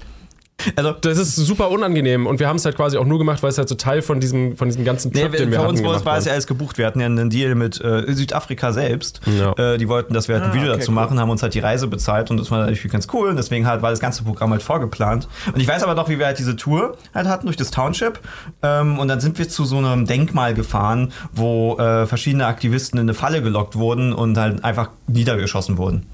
Also, 0.77 0.93
Das 0.93 1.19
ist 1.19 1.37
super 1.37 1.71
unangenehm 1.71 2.27
und 2.27 2.39
wir 2.41 2.49
haben 2.49 2.57
es 2.57 2.65
halt 2.65 2.77
quasi 2.77 2.97
auch 2.97 3.05
nur 3.05 3.19
gemacht, 3.19 3.43
weil 3.43 3.51
es 3.51 3.59
halt 3.59 3.69
so 3.69 3.75
Teil 3.75 4.03
von 4.03 4.21
diesem, 4.21 4.57
von 4.57 4.69
diesem 4.69 4.85
ganzen 4.85 5.11
Nee, 5.13 5.23
Trip, 5.23 5.33
den 5.33 5.51
wir 5.51 5.59
für 5.59 5.65
hatten, 5.67 5.85
uns 5.87 6.05
war 6.05 6.17
es 6.17 6.25
ja 6.25 6.33
alles 6.33 6.47
gebucht. 6.47 6.79
Wir 6.79 6.87
hatten 6.87 7.01
ja 7.01 7.07
einen 7.07 7.29
Deal 7.29 7.55
mit 7.55 7.81
äh, 7.81 8.05
Südafrika 8.15 8.73
selbst. 8.73 9.21
Ja. 9.27 9.53
Äh, 9.75 9.79
die 9.79 9.89
wollten, 9.89 10.15
dass 10.15 10.29
wir 10.29 10.37
halt 10.37 10.45
ein 10.45 10.51
Ah, 10.51 10.55
Video 10.55 10.69
okay, 10.71 10.79
dazu 10.79 10.91
cool. 10.91 10.95
machen, 10.95 11.19
haben 11.21 11.31
uns 11.31 11.43
halt 11.43 11.55
die 11.55 11.59
Reise 11.59 11.87
bezahlt 11.89 12.31
und 12.31 12.39
das 12.39 12.51
war 12.51 12.61
natürlich 12.67 12.91
ganz 12.91 13.09
cool. 13.13 13.29
Und 13.29 13.37
deswegen 13.37 13.67
halt 13.67 13.83
war 13.83 13.91
das 13.91 14.01
ganze 14.01 14.23
Programm 14.25 14.53
halt 14.53 14.63
vorgeplant. 14.63 15.29
Und 15.53 15.61
ich 15.61 15.69
weiß 15.69 15.83
aber 15.83 15.95
noch, 15.95 16.09
wie 16.09 16.19
wir 16.19 16.27
halt 16.27 16.39
diese 16.39 16.57
Tour 16.57 16.97
halt 17.15 17.27
hatten 17.27 17.47
durch 17.47 17.57
das 17.57 17.71
Township. 17.71 18.21
Ähm, 18.63 18.99
und 18.99 19.09
dann 19.09 19.21
sind 19.21 19.39
wir 19.39 19.49
zu 19.49 19.65
so 19.65 19.79
einem 19.79 20.07
Denkmal 20.07 20.55
gefahren, 20.55 21.13
wo 21.33 21.77
äh, 21.79 22.07
verschiedene 22.07 22.47
Aktivisten 22.47 22.99
in 22.99 23.05
eine 23.07 23.15
Falle 23.15 23.43
gelockt 23.43 23.77
wurden 23.77 24.13
und 24.13 24.39
halt 24.39 24.65
einfach 24.65 24.91
niedergeschossen 25.09 25.77
wurden. 25.79 26.07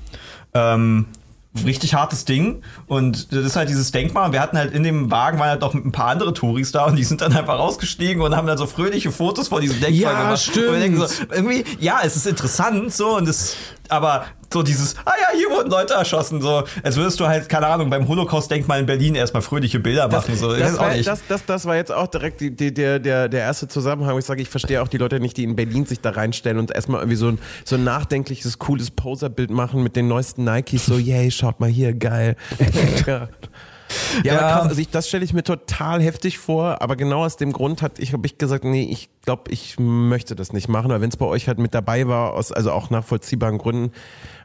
Ähm, 0.54 1.06
richtig 1.64 1.94
hartes 1.94 2.24
Ding 2.24 2.62
und 2.86 3.32
das 3.32 3.44
ist 3.44 3.56
halt 3.56 3.68
dieses 3.68 3.90
Denkmal 3.90 4.26
und 4.26 4.32
wir 4.32 4.40
hatten 4.40 4.56
halt 4.56 4.72
in 4.72 4.84
dem 4.84 5.10
Wagen 5.10 5.38
waren 5.40 5.48
halt 5.48 5.60
noch 5.62 5.74
ein 5.74 5.90
paar 5.90 6.06
andere 6.06 6.32
Touris 6.32 6.70
da 6.70 6.84
und 6.86 6.94
die 6.96 7.02
sind 7.04 7.20
dann 7.22 7.32
einfach 7.32 7.58
rausgestiegen 7.58 8.22
und 8.22 8.36
haben 8.36 8.46
dann 8.46 8.56
so 8.56 8.66
fröhliche 8.66 9.10
Fotos 9.10 9.48
vor 9.48 9.60
diesem 9.60 9.80
Denkmal 9.80 10.12
Ja, 10.12 10.22
gemacht. 10.22 10.40
stimmt. 10.42 10.66
Und 10.68 10.72
wir 10.74 10.80
denken 10.80 10.98
so, 10.98 11.06
irgendwie, 11.32 11.64
ja, 11.80 12.00
es 12.04 12.14
ist 12.14 12.26
interessant 12.28 12.94
so 12.94 13.16
und 13.16 13.26
es, 13.28 13.56
aber 13.88 14.26
so 14.52 14.62
dieses, 14.62 14.96
ah 15.04 15.12
ja, 15.20 15.36
hier 15.36 15.48
wurden 15.50 15.70
Leute 15.70 15.94
erschossen, 15.94 16.40
so, 16.42 16.64
als 16.82 16.96
würdest 16.96 17.20
du 17.20 17.26
halt, 17.26 17.48
keine 17.48 17.68
Ahnung, 17.68 17.88
beim 17.88 18.08
Holocaust-Denkmal 18.08 18.80
in 18.80 18.86
Berlin 18.86 19.14
erstmal 19.14 19.42
fröhliche 19.42 19.78
Bilder 19.78 20.08
machen, 20.08 20.36
so, 20.36 20.56
Das 20.56 20.76
war, 20.76 20.94
das, 20.96 21.22
das, 21.28 21.44
das 21.44 21.66
war 21.66 21.76
jetzt 21.76 21.92
auch 21.92 22.08
direkt 22.08 22.40
die, 22.40 22.50
die, 22.50 22.74
der, 22.74 22.98
der, 22.98 23.28
der 23.28 23.40
erste 23.40 23.68
Zusammenhang, 23.68 24.18
ich 24.18 24.24
sage, 24.24 24.42
ich 24.42 24.48
verstehe 24.48 24.82
auch 24.82 24.88
die 24.88 24.98
Leute 24.98 25.20
nicht, 25.20 25.36
die 25.36 25.44
in 25.44 25.54
Berlin 25.54 25.86
sich 25.86 26.00
da 26.00 26.10
reinstellen 26.10 26.58
und 26.58 26.72
erstmal 26.72 27.00
irgendwie 27.00 27.16
so 27.16 27.28
ein, 27.28 27.38
so 27.64 27.76
ein 27.76 27.84
nachdenkliches, 27.84 28.58
cooles 28.58 28.90
Poserbild 28.90 29.50
machen 29.50 29.82
mit 29.82 29.94
den 29.94 30.08
neuesten 30.08 30.44
Nikes, 30.44 30.86
so, 30.86 30.98
yay, 30.98 31.30
schaut 31.30 31.60
mal 31.60 31.70
hier, 31.70 31.94
geil. 31.94 32.34
ja. 34.24 34.34
Ja, 34.34 34.40
aber 34.40 34.52
krass, 34.52 34.68
also 34.68 34.80
ich, 34.80 34.90
das 34.90 35.08
stelle 35.08 35.24
ich 35.24 35.32
mir 35.32 35.42
total 35.42 36.02
heftig 36.02 36.38
vor, 36.38 36.82
aber 36.82 36.96
genau 36.96 37.24
aus 37.24 37.36
dem 37.36 37.52
Grund 37.52 37.82
hat 37.82 37.98
ich, 37.98 38.12
habe 38.12 38.26
ich 38.26 38.38
gesagt, 38.38 38.64
nee, 38.64 38.88
ich 38.90 39.08
glaube, 39.24 39.50
ich 39.50 39.78
möchte 39.78 40.34
das 40.34 40.52
nicht 40.52 40.68
machen, 40.68 40.90
weil 40.90 41.00
wenn 41.00 41.10
es 41.10 41.16
bei 41.16 41.26
euch 41.26 41.48
halt 41.48 41.58
mit 41.58 41.74
dabei 41.74 42.08
war, 42.08 42.34
aus, 42.34 42.52
also 42.52 42.72
auch 42.72 42.90
nachvollziehbaren 42.90 43.58
Gründen, 43.58 43.92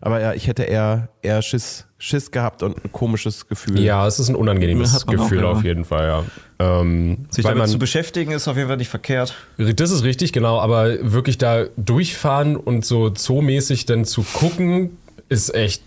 aber 0.02 0.20
ja, 0.22 0.34
ich 0.34 0.48
hätte 0.48 0.64
eher, 0.64 1.10
eher 1.22 1.42
Schiss, 1.42 1.86
Schiss 1.98 2.32
gehabt 2.32 2.64
und 2.64 2.84
ein 2.84 2.92
komisches 2.92 3.48
Gefühl. 3.48 3.80
Ja, 3.80 4.06
es 4.06 4.20
ist 4.20 4.30
ein 4.30 4.36
unangenehmes 4.36 5.04
auch, 5.04 5.06
Gefühl 5.06 5.40
ja. 5.40 5.46
auf 5.46 5.64
jeden 5.64 5.86
Fall, 5.86 6.08
ja. 6.08 6.24
Ähm, 6.58 7.26
Sich 7.30 7.44
damit 7.44 7.60
man, 7.60 7.70
zu 7.70 7.80
beschäftigen 7.80 8.32
ist 8.32 8.48
auf 8.48 8.56
jeden 8.56 8.68
Fall 8.68 8.78
nicht 8.78 8.90
verkehrt. 8.90 9.36
das 9.58 9.92
ist 9.92 10.04
richtig, 10.04 10.32
genau, 10.32 10.60
aber 10.60 11.12
wirklich 11.12 11.38
da 11.38 11.66
durchfahren 11.78 12.56
und 12.56 12.86
so 12.86 13.10
zoomäßig 13.10 13.86
dann 13.86 14.06
zu 14.06 14.24
gucken, 14.24 14.98
ist 15.30 15.54
echt, 15.54 15.84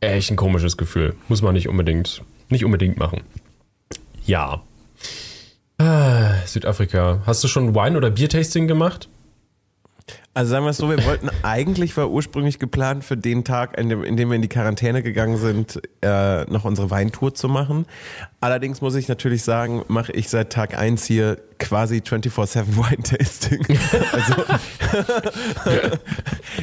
echt 0.00 0.30
ein 0.30 0.36
komisches 0.36 0.76
Gefühl. 0.76 1.14
Muss 1.28 1.42
man 1.42 1.54
nicht 1.54 1.68
unbedingt, 1.68 2.22
nicht 2.50 2.64
unbedingt 2.64 2.98
machen. 2.98 3.22
Ja. 4.26 4.62
Ah, 5.78 6.34
Südafrika. 6.46 7.22
Hast 7.26 7.42
du 7.42 7.48
schon 7.48 7.74
Wine- 7.74 7.96
oder 7.96 8.10
Biertasting 8.10 8.68
gemacht? 8.68 9.08
Also 10.32 10.50
sagen 10.52 10.64
wir 10.64 10.70
es 10.70 10.76
so, 10.76 10.88
wir 10.88 11.04
wollten 11.06 11.28
eigentlich, 11.42 11.96
war 11.96 12.08
ursprünglich 12.08 12.60
geplant 12.60 13.02
für 13.04 13.16
den 13.16 13.42
Tag, 13.42 13.76
in 13.76 13.88
dem, 13.88 14.04
in 14.04 14.16
dem 14.16 14.28
wir 14.28 14.36
in 14.36 14.42
die 14.42 14.48
Quarantäne 14.48 15.02
gegangen 15.02 15.36
sind, 15.38 15.80
äh, 16.02 16.44
noch 16.44 16.64
unsere 16.64 16.88
Weintour 16.90 17.34
zu 17.34 17.48
machen. 17.48 17.84
Allerdings 18.40 18.80
muss 18.80 18.94
ich 18.94 19.08
natürlich 19.08 19.42
sagen, 19.42 19.82
mache 19.88 20.12
ich 20.12 20.28
seit 20.28 20.52
Tag 20.52 20.78
eins 20.78 21.04
hier 21.04 21.38
quasi 21.58 21.98
24-7 21.98 22.76
Wine-Tasting. 22.76 23.66
Also 24.12 24.34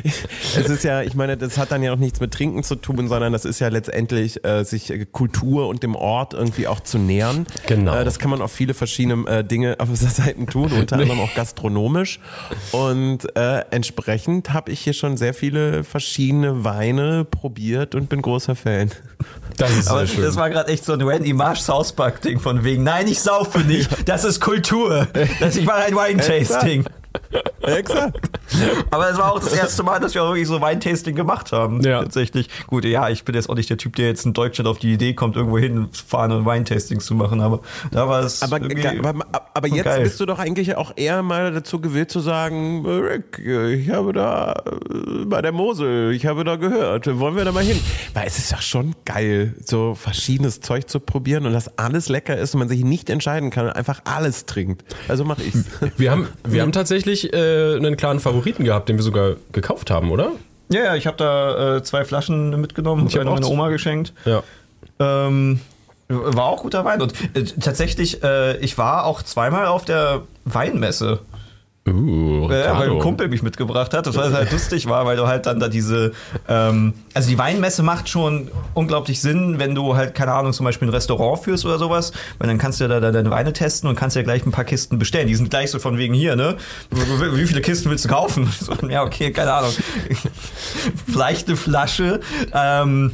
es 0.58 0.70
ist 0.70 0.84
ja, 0.84 1.02
ich 1.02 1.14
meine, 1.16 1.38
das 1.38 1.58
hat 1.58 1.72
dann 1.72 1.84
ja 1.84 1.94
auch 1.94 1.98
nichts 1.98 2.20
mit 2.20 2.34
Trinken 2.34 2.64
zu 2.64 2.76
tun, 2.76 3.08
sondern 3.08 3.32
das 3.32 3.46
ist 3.46 3.60
ja 3.60 3.68
letztendlich 3.70 4.44
äh, 4.44 4.64
sich 4.64 4.92
Kultur 5.12 5.68
und 5.68 5.84
dem 5.84 5.96
Ort 5.96 6.34
irgendwie 6.34 6.68
auch 6.68 6.80
zu 6.80 6.98
nähern. 6.98 7.46
Genau. 7.68 7.96
Äh, 7.96 8.06
das 8.06 8.20
kann 8.20 8.32
man 8.32 8.42
auf 8.42 8.52
viele 8.52 8.74
verschiedene 8.74 9.28
äh, 9.30 9.44
Dinge 9.44 9.76
auf 9.80 9.90
dieser 9.92 10.10
Seite 10.10 10.46
tun, 10.48 10.72
unter 10.72 10.98
anderem 10.98 11.20
auch 11.20 11.34
gastronomisch. 11.36 12.20
Und 12.72 13.36
äh, 13.36 13.57
entsprechend 13.72 14.54
habe 14.54 14.72
ich 14.72 14.82
hier 14.82 14.94
schon 14.94 15.18
sehr 15.18 15.34
viele 15.34 15.84
verschiedene 15.84 16.64
Weine 16.64 17.26
probiert 17.26 17.96
und 17.96 18.10
bin 18.10 18.22
großer 18.22 18.56
Fan. 18.56 18.92
Das 19.58 19.72
ist 19.72 19.88
Aber 19.90 20.00
sehr 20.06 20.16
schön. 20.16 20.24
das 20.24 20.36
war 20.36 20.50
gerade 20.50 20.72
echt 20.72 20.86
so 20.86 20.94
ein 20.94 21.02
Randy 21.02 21.34
Marsh 21.34 21.62
South 21.62 21.94
Park 21.94 22.22
Ding 22.22 22.40
von 22.40 22.64
wegen, 22.64 22.84
nein, 22.84 23.08
ich 23.08 23.20
saufe 23.20 23.60
nicht, 23.60 23.90
das 24.08 24.24
ist 24.24 24.40
Kultur. 24.40 25.08
Das, 25.40 25.56
ich 25.56 25.66
mache 25.66 25.84
ein 25.84 25.96
Wine-Tasting. 25.96 26.86
Exakt. 27.62 28.30
Aber 28.92 29.10
es 29.10 29.18
war 29.18 29.34
auch 29.34 29.40
das 29.40 29.54
erste 29.54 29.84
Mal, 29.84 30.00
dass 30.00 30.14
wir 30.14 30.24
auch 30.24 30.30
wirklich 30.30 30.48
so 30.48 30.62
Weintasting 30.62 31.16
gemacht 31.16 31.52
haben. 31.52 31.82
Ja. 31.82 32.02
Tatsächlich. 32.04 32.50
Gut, 32.68 32.86
ja, 32.86 33.10
ich 33.10 33.26
bin 33.26 33.36
jetzt 33.36 33.50
auch 33.50 33.56
nicht 33.56 33.70
der 33.70 33.78
Typ, 33.78 33.96
der 33.96 34.08
jetzt 34.08 34.26
in 34.26 34.34
Deutschland 34.34 34.68
auf 34.68 34.80
die 34.80 34.94
Idee 34.94 35.14
kommt, 35.14 35.36
irgendwo 35.36 35.58
hinfahren 35.58 36.32
und 36.32 36.46
Weintastings 36.46 37.06
zu 37.06 37.16
machen, 37.16 37.42
aber 37.42 37.62
da 37.92 38.08
war 38.08 38.22
es. 38.22 38.42
Aber, 38.42 38.58
aber, 38.58 39.26
aber 39.54 39.68
jetzt 39.68 39.84
geil. 39.84 40.04
bist 40.04 40.20
du 40.20 40.26
doch 40.26 40.40
eigentlich 40.40 40.76
auch 40.76 40.94
eher 40.96 41.24
mal 41.24 41.52
dazu 41.52 41.82
gewillt 41.82 42.12
zu 42.12 42.20
sagen, 42.20 42.86
Rick, 42.86 43.40
ich 43.40 43.90
habe 43.90 44.14
da 44.14 44.54
äh, 44.54 45.26
bei 45.26 45.42
der 45.42 45.52
Mosel, 45.52 46.14
ich 46.14 46.26
habe 46.26 46.44
da 46.44 46.56
gehört, 46.56 47.08
wollen 47.20 47.36
wir 47.36 47.46
da 47.46 47.52
mal 47.52 47.64
hin? 47.64 47.80
Weil 48.14 48.28
es 48.28 48.38
ist 48.38 48.52
ja 48.52 48.62
schon 48.62 48.96
geil, 49.06 49.56
so 49.66 49.96
verschiedenes 49.96 50.62
Zeug 50.62 50.90
zu 50.90 51.00
probieren 51.00 51.46
und 51.46 51.54
dass 51.54 51.78
alles 51.78 52.10
lecker 52.10 52.38
ist 52.38 52.54
und 52.54 52.60
man 52.60 52.70
sich 52.70 52.84
nicht 52.84 53.10
entscheiden 53.10 53.50
kann 53.50 53.66
und 53.66 53.72
einfach 53.74 54.02
alles 54.06 54.46
trinkt. 54.46 54.84
Also 55.08 55.26
mache 55.26 55.44
ich's. 55.44 55.66
Wir 55.98 56.12
haben, 56.12 56.28
wir 56.48 56.62
haben 56.62 56.72
tatsächlich 56.72 57.07
äh, 57.08 57.76
einen 57.76 57.98
klaren 57.98 58.20
Favoriten 58.20 58.64
gehabt, 58.64 58.90
den 58.90 58.98
wir 58.98 59.04
sogar 59.04 59.36
gekauft 59.52 59.92
haben, 59.92 60.12
oder? 60.12 60.32
Ja, 60.70 60.84
ja, 60.84 60.96
ich 60.96 61.08
habe 61.08 61.18
da 61.18 61.78
äh, 61.78 61.84
zwei 61.84 62.04
Flaschen 62.04 62.60
mitgenommen, 62.60 63.08
ich 63.08 63.16
hab 63.16 63.26
habe 63.26 63.36
meine 63.36 63.48
Oma 63.48 63.70
geschenkt. 63.70 64.14
Ja. 64.26 64.44
Ähm, 65.00 65.62
war 66.10 66.46
auch 66.46 66.62
guter 66.62 66.86
Wein. 66.86 67.02
Und 67.02 67.14
äh, 67.36 67.44
tatsächlich, 67.44 68.24
äh, 68.24 68.58
ich 68.58 68.78
war 68.78 69.06
auch 69.06 69.22
zweimal 69.22 69.68
auf 69.68 69.86
der 69.86 70.24
Weinmesse. 70.46 71.20
Uh, 71.88 72.44
Ja, 72.44 72.50
weil 72.50 72.62
Ricardo. 72.63 72.94
ein 72.96 73.00
Kumpel 73.00 73.27
mich 73.29 73.44
mitgebracht 73.44 73.94
hat, 73.94 74.06
das 74.08 74.15
was 74.15 74.34
halt 74.34 74.51
lustig 74.51 74.88
war, 74.88 75.06
weil 75.06 75.17
du 75.17 75.27
halt 75.27 75.46
dann 75.46 75.60
da 75.60 75.67
diese, 75.67 76.12
ähm, 76.48 76.94
also 77.13 77.29
die 77.29 77.38
Weinmesse 77.38 77.84
macht 77.84 78.10
schon 78.10 78.50
unglaublich 78.74 79.22
Sinn, 79.22 79.60
wenn 79.60 79.74
du 79.75 79.96
halt, 79.96 80.13
keine 80.15 80.34
Ahnung, 80.34 80.53
zum 80.53 80.65
Beispiel 80.65 80.88
ein 80.88 80.91
Restaurant 80.91 81.44
führst 81.44 81.65
oder 81.65 81.77
sowas, 81.77 82.12
weil 82.39 82.48
dann 82.48 82.58
kannst 82.58 82.79
du 82.79 82.86
ja 82.86 83.00
da, 83.00 83.12
deine 83.12 83.29
Weine 83.29 83.53
testen 83.53 83.89
und 83.89 83.96
kannst 83.96 84.15
ja 84.15 84.24
gleich 84.24 84.46
ein 84.46 84.51
paar 84.51 84.65
Kisten 84.65 85.00
bestellen. 85.00 85.27
Die 85.27 85.36
sind 85.36 85.50
gleich 85.50 85.72
so 85.72 85.79
von 85.79 85.98
wegen 85.98 86.13
hier, 86.13 86.36
ne? 86.36 86.58
Wie 86.91 87.46
viele 87.46 87.62
Kisten 87.62 87.89
willst 87.89 88.06
du 88.06 88.10
kaufen? 88.10 88.48
So, 88.60 88.74
ja, 88.89 89.03
okay, 89.03 89.32
keine 89.32 89.53
Ahnung. 89.53 89.72
Vielleicht 91.08 91.48
eine 91.48 91.56
Flasche, 91.58 92.20
ähm, 92.53 93.12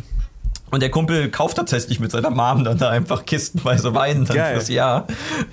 und 0.73 0.79
der 0.79 0.89
Kumpel 0.89 1.29
kauft 1.29 1.57
tatsächlich 1.57 1.99
mit 1.99 2.09
seiner 2.09 2.31
Mom 2.31 2.63
dann 2.63 2.79
da 2.79 2.89
einfach 2.89 3.25
kistenweise 3.25 3.93
Wein 3.93 4.25
dann 4.25 4.35
Geil. 4.35 4.55
fürs 4.55 4.69
Jahr. 4.69 5.05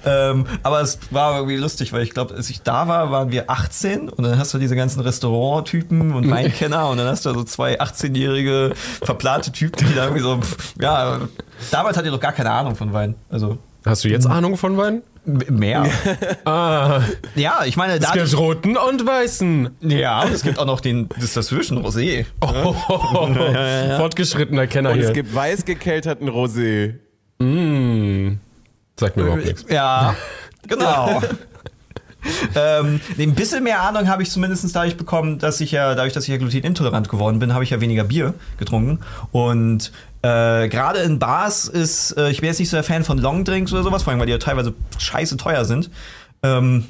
Ähm, 0.06 0.46
aber 0.62 0.80
es 0.80 0.98
war 1.10 1.34
irgendwie 1.34 1.58
lustig, 1.58 1.92
weil 1.92 2.02
ich 2.02 2.12
glaube, 2.12 2.34
als 2.34 2.48
ich 2.48 2.62
da 2.62 2.88
war, 2.88 3.10
waren 3.10 3.30
wir 3.30 3.50
18 3.50 4.08
und 4.08 4.24
dann 4.24 4.38
hast 4.38 4.54
du 4.54 4.58
diese 4.58 4.74
ganzen 4.76 5.00
Restauranttypen 5.00 6.14
und 6.14 6.30
Weinkenner 6.30 6.88
und 6.88 6.96
dann 6.96 7.06
hast 7.06 7.26
du 7.26 7.34
so 7.34 7.44
zwei 7.44 7.78
18-jährige 7.78 8.72
verplante 9.02 9.52
Typen, 9.52 9.86
die 9.86 9.94
da 9.94 10.04
irgendwie 10.04 10.22
so, 10.22 10.40
ja, 10.80 11.18
damals 11.70 11.98
hatte 11.98 12.08
ich 12.08 12.14
doch 12.14 12.20
gar 12.20 12.32
keine 12.32 12.52
Ahnung 12.52 12.74
von 12.74 12.94
Wein. 12.94 13.14
Also 13.28 13.58
Hast 13.84 14.04
du 14.04 14.08
jetzt 14.08 14.26
Ahnung 14.26 14.56
von 14.56 14.78
Wein? 14.78 15.02
Mehr. 15.50 15.84
Ah, 16.44 17.02
ja, 17.34 17.62
ich 17.64 17.76
meine, 17.76 17.94
es 17.94 18.00
da. 18.00 18.12
gibt 18.12 18.36
roten 18.36 18.76
und 18.76 19.06
weißen. 19.06 19.70
Ja, 19.80 20.22
und 20.22 20.32
es 20.32 20.42
gibt 20.42 20.58
auch 20.58 20.66
noch 20.66 20.80
den, 20.80 21.08
das 21.20 21.34
dazwischen, 21.34 21.78
Rosé. 21.84 22.26
Oh, 22.40 22.74
Fortgeschrittener 23.96 24.66
Kenner 24.66 24.90
Und 24.90 24.98
hier. 24.98 25.08
es 25.08 25.12
gibt 25.12 25.34
weiß 25.34 25.64
gekelterten 25.64 26.28
Rosé. 26.28 26.94
Sagt 28.98 29.16
mir 29.16 29.22
überhaupt 29.22 29.44
nichts. 29.44 29.64
Ja, 29.68 30.14
genau. 30.66 31.20
ähm, 32.54 33.00
ein 33.18 33.34
bisschen 33.34 33.64
mehr 33.64 33.82
Ahnung 33.82 34.08
habe 34.08 34.22
ich 34.22 34.30
zumindest 34.30 34.74
dadurch 34.74 34.96
bekommen, 34.96 35.38
dass 35.38 35.60
ich 35.60 35.72
ja, 35.72 35.94
dadurch, 35.94 36.12
dass 36.12 36.24
ich 36.24 36.30
ja 36.30 36.36
glutenintolerant 36.36 37.08
geworden 37.08 37.38
bin, 37.38 37.54
habe 37.54 37.64
ich 37.64 37.70
ja 37.70 37.80
weniger 37.80 38.04
Bier 38.04 38.34
getrunken. 38.58 39.00
Und 39.32 39.92
äh, 40.22 40.68
gerade 40.68 41.00
in 41.00 41.18
Bars 41.18 41.68
ist, 41.68 42.16
äh, 42.16 42.30
ich 42.30 42.40
bin 42.40 42.48
jetzt 42.48 42.58
nicht 42.58 42.70
so 42.70 42.76
der 42.76 42.84
Fan 42.84 43.04
von 43.04 43.18
Longdrinks 43.18 43.72
oder 43.72 43.82
sowas, 43.82 44.02
vor 44.02 44.10
allem 44.10 44.20
weil 44.20 44.26
die 44.26 44.32
ja 44.32 44.38
teilweise 44.38 44.74
scheiße 44.98 45.36
teuer 45.36 45.64
sind. 45.64 45.90
Ähm, 46.42 46.84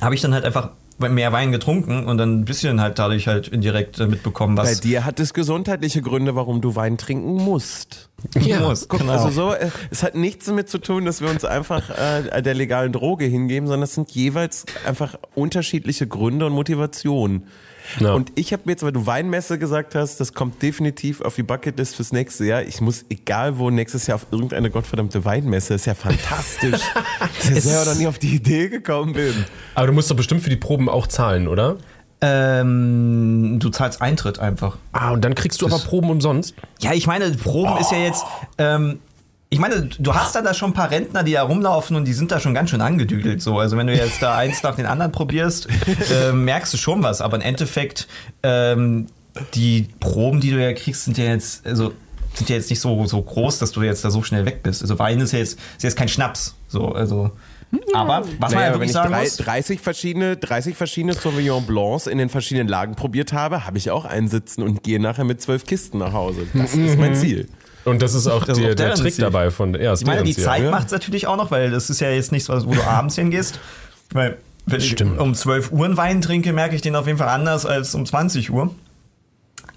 habe 0.00 0.14
ich 0.14 0.20
dann 0.20 0.34
halt 0.34 0.44
einfach 0.44 0.70
mehr 0.98 1.32
Wein 1.32 1.52
getrunken 1.52 2.06
und 2.06 2.18
dann 2.18 2.40
ein 2.40 2.44
bisschen 2.44 2.80
halt 2.80 2.98
dadurch 2.98 3.26
halt 3.28 3.48
indirekt 3.48 4.00
äh, 4.00 4.06
mitbekommen, 4.06 4.56
Bei 4.56 4.62
was 4.64 4.80
dir 4.80 5.04
hat 5.04 5.20
es 5.20 5.32
gesundheitliche 5.32 6.02
Gründe, 6.02 6.34
warum 6.34 6.60
du 6.60 6.74
Wein 6.76 6.98
trinken 6.98 7.34
musst. 7.34 8.10
Ja, 8.40 8.60
muss. 8.60 8.88
Guck, 8.88 9.00
Genau. 9.00 9.12
also 9.12 9.30
so, 9.30 9.52
äh, 9.54 9.70
es 9.90 10.02
hat 10.02 10.16
nichts 10.16 10.46
damit 10.46 10.68
zu 10.68 10.78
tun, 10.78 11.04
dass 11.04 11.20
wir 11.20 11.30
uns 11.30 11.44
einfach 11.44 11.90
äh, 11.90 12.42
der 12.42 12.54
legalen 12.54 12.92
Droge 12.92 13.24
hingeben, 13.26 13.68
sondern 13.68 13.84
es 13.84 13.94
sind 13.94 14.10
jeweils 14.10 14.64
einfach 14.84 15.14
unterschiedliche 15.36 16.08
Gründe 16.08 16.46
und 16.46 16.52
Motivationen. 16.52 17.44
Ja. 18.00 18.14
Und 18.14 18.32
ich 18.34 18.52
habe 18.52 18.62
mir 18.66 18.72
jetzt, 18.72 18.82
weil 18.82 18.92
du 18.92 19.06
Weinmesse 19.06 19.58
gesagt 19.58 19.94
hast, 19.94 20.20
das 20.20 20.34
kommt 20.34 20.62
definitiv 20.62 21.20
auf 21.20 21.34
die 21.34 21.42
Bucketlist 21.42 21.96
fürs 21.96 22.12
nächste 22.12 22.44
Jahr. 22.44 22.62
Ich 22.62 22.80
muss, 22.80 23.04
egal 23.08 23.58
wo, 23.58 23.70
nächstes 23.70 24.06
Jahr 24.06 24.16
auf 24.16 24.26
irgendeine 24.30 24.70
gottverdammte 24.70 25.24
Weinmesse. 25.24 25.74
ist 25.74 25.86
ja 25.86 25.94
fantastisch. 25.94 26.80
dass 27.38 27.50
ich 27.50 27.62
selber 27.62 27.92
noch 27.92 27.98
nie 27.98 28.06
auf 28.06 28.18
die 28.18 28.34
Idee 28.34 28.68
gekommen 28.68 29.12
bin. 29.12 29.44
Aber 29.74 29.86
du 29.86 29.92
musst 29.92 30.10
doch 30.10 30.16
bestimmt 30.16 30.42
für 30.42 30.50
die 30.50 30.56
Proben 30.56 30.88
auch 30.88 31.06
zahlen, 31.06 31.48
oder? 31.48 31.76
ähm, 32.20 33.58
du 33.60 33.68
zahlst 33.70 34.02
Eintritt 34.02 34.38
einfach. 34.38 34.76
Ah, 34.92 35.12
und 35.12 35.24
dann 35.24 35.34
kriegst 35.34 35.62
du 35.62 35.66
aber 35.66 35.78
Proben 35.78 36.10
umsonst? 36.10 36.54
Ja, 36.80 36.92
ich 36.92 37.06
meine, 37.06 37.30
Proben 37.30 37.76
ist 37.78 37.92
ja 37.92 37.98
jetzt. 37.98 38.24
Ähm, 38.58 38.98
ich 39.50 39.58
meine, 39.58 39.88
du 39.98 40.14
hast 40.14 40.34
dann 40.34 40.44
da 40.44 40.52
schon 40.52 40.70
ein 40.70 40.74
paar 40.74 40.90
Rentner, 40.90 41.22
die 41.22 41.32
da 41.32 41.42
rumlaufen 41.42 41.96
und 41.96 42.04
die 42.04 42.12
sind 42.12 42.30
da 42.30 42.38
schon 42.38 42.52
ganz 42.52 42.68
schön 42.70 42.82
angedüdelt. 42.82 43.40
So. 43.40 43.58
Also 43.58 43.78
wenn 43.78 43.86
du 43.86 43.94
jetzt 43.94 44.20
da 44.20 44.36
eins 44.36 44.62
nach 44.62 44.76
den 44.76 44.84
anderen 44.84 45.10
probierst, 45.10 45.68
äh, 46.12 46.32
merkst 46.32 46.74
du 46.74 46.76
schon 46.76 47.02
was. 47.02 47.22
Aber 47.22 47.36
im 47.36 47.42
Endeffekt, 47.42 48.08
ähm, 48.42 49.06
die 49.54 49.88
Proben, 50.00 50.40
die 50.40 50.50
du 50.50 50.62
ja 50.62 50.72
kriegst, 50.74 51.04
sind 51.04 51.16
ja 51.16 51.24
jetzt, 51.24 51.66
also 51.66 51.92
sind 52.34 52.50
ja 52.50 52.56
jetzt 52.56 52.68
nicht 52.68 52.80
so, 52.80 53.06
so 53.06 53.22
groß, 53.22 53.58
dass 53.58 53.72
du 53.72 53.82
jetzt 53.82 54.04
da 54.04 54.10
so 54.10 54.22
schnell 54.22 54.44
weg 54.44 54.62
bist. 54.62 54.82
Also 54.82 54.98
Wein 54.98 55.18
ist 55.20 55.32
ja 55.32 55.38
jetzt, 55.38 55.58
ist 55.76 55.82
jetzt 55.82 55.96
kein 55.96 56.08
Schnaps. 56.08 56.54
So, 56.68 56.92
also. 56.92 57.30
Aber 57.94 58.24
was 58.38 58.50
man 58.50 58.50
Naja, 58.52 58.60
ja 58.60 58.66
wenn 58.66 58.72
wirklich 58.74 58.88
ich 58.90 58.92
sagen 58.94 59.12
drei, 59.12 59.22
muss. 59.24 59.36
30 59.36 59.80
verschiedene, 59.80 60.36
30 60.36 60.76
verschiedene 60.76 61.14
Sauvignon 61.14 61.64
Blancs 61.66 62.06
in 62.06 62.18
den 62.18 62.28
verschiedenen 62.28 62.68
Lagen 62.68 62.96
probiert 62.96 63.32
habe, 63.32 63.66
habe 63.66 63.78
ich 63.78 63.90
auch 63.90 64.04
einsitzen 64.04 64.62
und 64.62 64.82
gehe 64.82 65.00
nachher 65.00 65.24
mit 65.24 65.40
zwölf 65.40 65.64
Kisten 65.64 65.98
nach 65.98 66.12
Hause. 66.12 66.46
Das 66.52 66.74
ist 66.74 66.98
mein 66.98 67.14
Ziel. 67.14 67.48
Und 67.88 68.02
das 68.02 68.14
ist 68.14 68.26
auch 68.26 68.44
Das 68.44 68.58
ist 68.58 68.64
die, 68.64 68.70
auch 68.70 68.74
der 68.74 68.94
Trick 68.94 69.14
Ziel. 69.14 69.24
dabei 69.24 69.50
von 69.50 69.74
ja, 69.74 69.92
ist 69.92 70.00
Ich 70.02 70.06
meine, 70.06 70.22
die 70.22 70.34
Ziel. 70.34 70.44
Zeit 70.44 70.62
ja. 70.64 70.70
macht 70.70 70.86
es 70.86 70.92
natürlich 70.92 71.26
auch 71.26 71.36
noch, 71.36 71.50
weil 71.50 71.70
das 71.70 71.90
ist 71.90 72.00
ja 72.00 72.10
jetzt 72.10 72.32
nichts, 72.32 72.48
wo 72.48 72.54
du 72.58 72.82
abends 72.84 73.14
hingehst. 73.16 73.58
Weil, 74.12 74.38
wenn 74.66 74.80
Stimmt. 74.80 75.14
ich 75.14 75.20
um 75.20 75.34
12 75.34 75.72
Uhr 75.72 75.84
einen 75.84 75.96
Wein 75.96 76.20
trinke, 76.20 76.52
merke 76.52 76.74
ich 76.74 76.82
den 76.82 76.94
auf 76.96 77.06
jeden 77.06 77.18
Fall 77.18 77.28
anders 77.28 77.66
als 77.66 77.94
um 77.94 78.04
20 78.06 78.50
Uhr. 78.50 78.74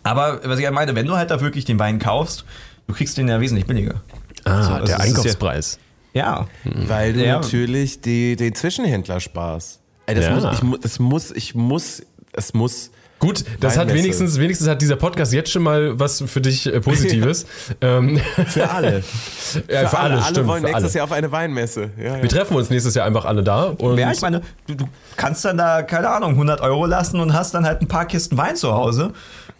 Aber 0.03 0.41
was 0.43 0.59
ich 0.59 0.65
halt 0.65 0.73
meine, 0.73 0.95
wenn 0.95 1.05
du 1.05 1.15
halt 1.15 1.29
da 1.31 1.41
wirklich 1.41 1.65
den 1.65 1.79
Wein 1.79 1.99
kaufst, 1.99 2.45
du 2.87 2.93
kriegst 2.93 3.17
den 3.17 3.27
ja 3.27 3.39
wesentlich 3.39 3.65
billiger. 3.67 4.01
Ah, 4.43 4.63
So, 4.63 4.71
also 4.73 4.73
der 4.73 4.83
ist 4.83 4.89
ja- 4.91 4.97
Einkaufspreis. 5.09 5.79
Ja. 6.13 6.47
Weil 6.65 7.13
du 7.13 7.23
Ja. 7.25 7.35
natürlich 7.39 8.01
die, 8.01 8.35
den 8.35 8.55
Zwischenhändler 8.55 9.19
sparst. 9.19 9.79
Ey, 10.07 10.15
das, 10.15 10.25
Ja. 10.25 10.31
muss, 10.35 10.43
ich, 10.75 10.81
das 10.81 10.99
muss, 10.99 11.31
ich 11.31 11.55
muss, 11.55 12.01
es 12.33 12.53
muss. 12.53 12.91
Gut, 13.21 13.45
das 13.59 13.77
hat 13.77 13.93
wenigstens, 13.93 14.39
wenigstens 14.39 14.67
hat 14.67 14.81
dieser 14.81 14.95
Podcast 14.95 15.31
jetzt 15.31 15.51
schon 15.51 15.61
mal 15.61 15.99
was 15.99 16.23
für 16.25 16.41
dich 16.41 16.65
äh, 16.65 16.81
Positives. 16.81 17.45
ähm, 17.81 18.19
Für 18.47 18.71
alle. 18.71 19.03
ja, 19.69 19.87
für, 19.87 19.99
alle, 19.99 20.15
alle 20.15 20.23
stimmt. 20.23 20.47
wollen 20.47 20.61
für 20.61 20.69
alle. 20.69 20.77
nächstes 20.77 20.93
Jahr 20.95 21.03
auf 21.03 21.11
eine 21.11 21.31
Weinmesse. 21.31 21.91
Ja, 21.99 22.17
ja. 22.17 22.21
Wir 22.23 22.29
treffen 22.29 22.55
uns 22.57 22.71
nächstes 22.71 22.95
Jahr 22.95 23.05
einfach 23.05 23.25
alle 23.25 23.43
da. 23.43 23.65
Und 23.65 23.99
Ja, 23.99 24.11
ich 24.11 24.21
meine, 24.21 24.41
du, 24.65 24.73
du 24.73 24.89
kannst 25.17 25.45
dann 25.45 25.55
da, 25.55 25.83
keine 25.83 26.09
Ahnung, 26.09 26.31
100 26.31 26.61
Euro 26.61 26.87
lassen 26.87 27.19
und 27.19 27.33
hast 27.33 27.53
dann 27.53 27.63
halt 27.63 27.81
ein 27.81 27.87
paar 27.87 28.05
Kisten 28.05 28.39
Wein 28.39 28.55
zu 28.55 28.73
Hause. 28.73 29.13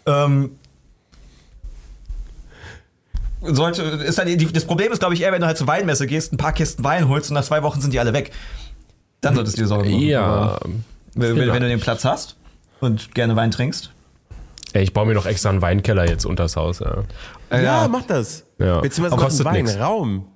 Ähm, 0.07 0.53
sollte, 3.43 3.83
ist 3.83 4.17
dann, 4.17 4.25
die, 4.25 4.51
das 4.51 4.65
Problem 4.65 4.91
ist, 4.91 4.97
glaube 4.97 5.13
ich, 5.13 5.21
eher, 5.21 5.31
wenn 5.33 5.41
du 5.41 5.45
halt 5.45 5.59
zur 5.59 5.67
Weinmesse 5.67 6.07
gehst, 6.07 6.33
ein 6.33 6.37
paar 6.37 6.53
Kisten 6.53 6.83
Wein 6.83 7.07
holst 7.07 7.29
und 7.29 7.35
nach 7.35 7.43
zwei 7.43 7.61
Wochen 7.61 7.79
sind 7.79 7.93
die 7.93 7.99
alle 7.99 8.13
weg. 8.13 8.31
Dann 9.21 9.35
solltest 9.35 9.57
du 9.57 9.61
dir 9.61 9.67
Sorgen 9.67 9.91
machen. 9.91 10.01
ja. 10.01 10.57
Wenn, 11.13 11.37
wenn 11.37 11.61
du 11.61 11.67
den 11.67 11.79
Platz 11.79 12.05
hast 12.05 12.37
und 12.81 13.15
gerne 13.15 13.35
Wein 13.35 13.51
trinkst. 13.51 13.91
Ey, 14.73 14.83
ich 14.83 14.93
baue 14.93 15.05
mir 15.05 15.13
noch 15.13 15.25
extra 15.25 15.49
einen 15.49 15.61
Weinkeller 15.61 16.07
jetzt 16.07 16.25
unters 16.25 16.55
Haus. 16.55 16.79
Ja. 16.79 17.03
ja, 17.59 17.87
mach 17.87 18.03
das. 18.03 18.45
Ja. 18.57 18.79
Beziehungsweise 18.79 19.15
einen 19.15 19.23
kostet 19.23 19.51
nix. 19.51 19.73
Weinraum. 19.73 20.27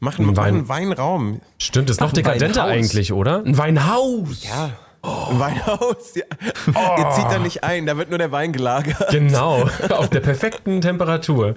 Mach 0.00 0.18
einen, 0.18 0.36
Wein- 0.36 0.54
einen 0.54 0.68
Weinraum. 0.68 1.40
Stimmt, 1.58 1.90
ist 1.90 2.00
noch 2.00 2.08
Ach, 2.08 2.12
ein 2.12 2.14
dekadenter 2.16 2.64
eigentlich, 2.64 3.12
oder? 3.12 3.42
Ein 3.44 3.58
Weinhaus. 3.58 4.44
Ja. 4.44 4.70
Ein 5.02 5.38
Weinhaus. 5.40 6.14
Ja. 6.14 6.24
Ihr 6.98 7.10
zieht 7.10 7.30
da 7.30 7.38
nicht 7.38 7.64
ein, 7.64 7.86
da 7.86 7.96
wird 7.96 8.08
nur 8.08 8.18
der 8.18 8.32
Wein 8.32 8.52
gelagert. 8.52 9.10
Genau, 9.10 9.68
auf 9.90 10.08
der 10.10 10.20
perfekten 10.20 10.80
Temperatur. 10.80 11.54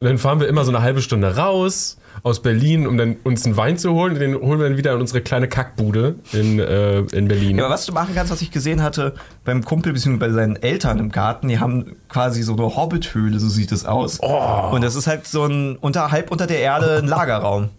Dann 0.00 0.18
fahren 0.18 0.40
wir 0.40 0.48
immer 0.48 0.64
so 0.64 0.70
eine 0.70 0.82
halbe 0.82 1.02
Stunde 1.02 1.36
raus 1.36 1.98
aus 2.22 2.42
Berlin, 2.42 2.86
um 2.86 2.96
dann 2.96 3.16
uns 3.24 3.44
einen 3.44 3.56
Wein 3.56 3.76
zu 3.76 3.92
holen. 3.92 4.14
Den 4.14 4.34
holen 4.34 4.58
wir 4.58 4.68
dann 4.68 4.76
wieder 4.76 4.94
in 4.94 5.00
unsere 5.00 5.20
kleine 5.20 5.48
Kackbude 5.48 6.16
in, 6.32 6.58
äh, 6.58 7.00
in 7.00 7.28
Berlin. 7.28 7.58
Ja, 7.58 7.64
aber 7.64 7.74
was 7.74 7.86
du 7.86 7.92
machen 7.92 8.14
kannst, 8.14 8.32
was 8.32 8.42
ich 8.42 8.50
gesehen 8.50 8.82
hatte 8.82 9.14
beim 9.44 9.64
Kumpel 9.64 9.92
bzw. 9.92 10.16
bei 10.16 10.30
seinen 10.30 10.56
Eltern 10.56 10.98
im 10.98 11.10
Garten, 11.10 11.48
die 11.48 11.58
haben 11.58 11.96
quasi 12.08 12.42
so 12.42 12.54
eine 12.54 12.76
Hobbithöhle, 12.76 13.38
so 13.38 13.48
sieht 13.48 13.72
es 13.72 13.84
aus. 13.84 14.18
Oh. 14.22 14.70
Und 14.72 14.82
das 14.82 14.94
ist 14.94 15.06
halt 15.06 15.26
so 15.26 15.44
ein 15.44 15.76
unter, 15.76 16.10
halb 16.10 16.30
unter 16.30 16.46
der 16.46 16.60
Erde 16.60 16.98
ein 16.98 17.08
Lagerraum. 17.08 17.70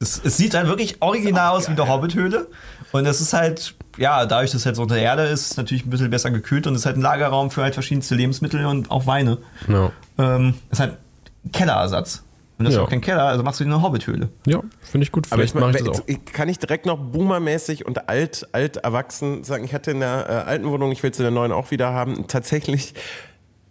Es, 0.00 0.20
es 0.22 0.36
sieht 0.36 0.54
halt 0.54 0.68
wirklich 0.68 1.02
original 1.02 1.56
aus 1.56 1.68
wie 1.68 1.72
eine 1.72 1.88
Hobbithöhle. 1.88 2.46
Und 2.92 3.06
es 3.06 3.20
ist 3.20 3.32
halt, 3.32 3.74
ja, 3.96 4.24
dadurch, 4.24 4.52
dass 4.52 4.60
es 4.60 4.66
halt 4.66 4.76
so 4.76 4.82
unter 4.82 4.94
der 4.94 5.04
Erde 5.04 5.24
ist, 5.24 5.56
natürlich 5.56 5.84
ein 5.84 5.90
bisschen 5.90 6.10
besser 6.10 6.30
gekühlt 6.30 6.66
und 6.66 6.74
es 6.74 6.80
ist 6.80 6.86
halt 6.86 6.96
ein 6.96 7.02
Lagerraum 7.02 7.50
für 7.50 7.62
halt 7.62 7.74
verschiedenste 7.74 8.14
Lebensmittel 8.14 8.64
und 8.64 8.90
auch 8.90 9.06
Weine. 9.06 9.38
Ja. 9.66 9.90
Ähm, 10.18 10.54
es 10.70 10.78
ist 10.78 10.80
halt 10.80 10.96
ein 11.44 11.52
Kellerersatz. 11.52 12.22
Und 12.58 12.64
das 12.64 12.74
ist 12.74 12.78
Ja. 12.78 12.84
auch 12.84 12.90
kein 12.90 13.00
Keller, 13.00 13.22
also 13.24 13.42
machst 13.44 13.60
du 13.60 13.64
dir 13.64 13.72
eine 13.72 13.82
Hobbithöhle. 13.82 14.28
Ja, 14.46 14.60
finde 14.82 15.04
ich 15.04 15.12
gut. 15.12 15.26
Aber 15.30 15.36
Vielleicht 15.42 15.54
ich, 15.54 15.60
mache 15.60 15.70
ich 15.78 15.84
das 15.84 16.00
auch. 16.00 16.32
kann 16.32 16.48
ich 16.48 16.58
direkt 16.58 16.86
noch 16.86 16.98
boomermäßig 16.98 17.86
und 17.86 18.08
alt, 18.08 18.48
alt 18.52 18.78
erwachsen 18.78 19.44
sagen, 19.44 19.64
ich 19.64 19.74
hatte 19.74 19.92
in 19.92 20.00
der 20.00 20.26
äh, 20.28 20.32
alten 20.50 20.68
Wohnung, 20.70 20.90
ich 20.90 21.02
will 21.02 21.10
es 21.10 21.18
in 21.18 21.22
der 21.22 21.30
neuen 21.30 21.52
auch 21.52 21.70
wieder 21.70 21.92
haben, 21.92 22.26
tatsächlich 22.26 22.94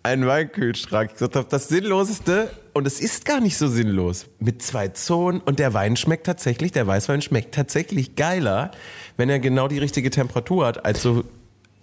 einen 0.03 0.25
Weinkühlschrank. 0.25 1.09
Ich 1.11 1.13
gesagt 1.15 1.35
habe, 1.35 1.47
das 1.49 1.67
Sinnloseste, 1.67 2.49
und 2.73 2.87
es 2.87 3.01
ist 3.01 3.25
gar 3.25 3.41
nicht 3.41 3.57
so 3.57 3.67
sinnlos, 3.67 4.27
mit 4.39 4.61
zwei 4.61 4.87
Zonen 4.87 5.41
und 5.41 5.59
der 5.59 5.73
Wein 5.73 5.97
schmeckt 5.97 6.25
tatsächlich, 6.25 6.71
der 6.71 6.87
Weißwein 6.87 7.21
schmeckt 7.21 7.53
tatsächlich 7.55 8.15
geiler, 8.15 8.71
wenn 9.17 9.29
er 9.29 9.39
genau 9.39 9.67
die 9.67 9.79
richtige 9.79 10.09
Temperatur 10.09 10.65
hat, 10.65 10.85
als 10.85 11.01
so 11.01 11.25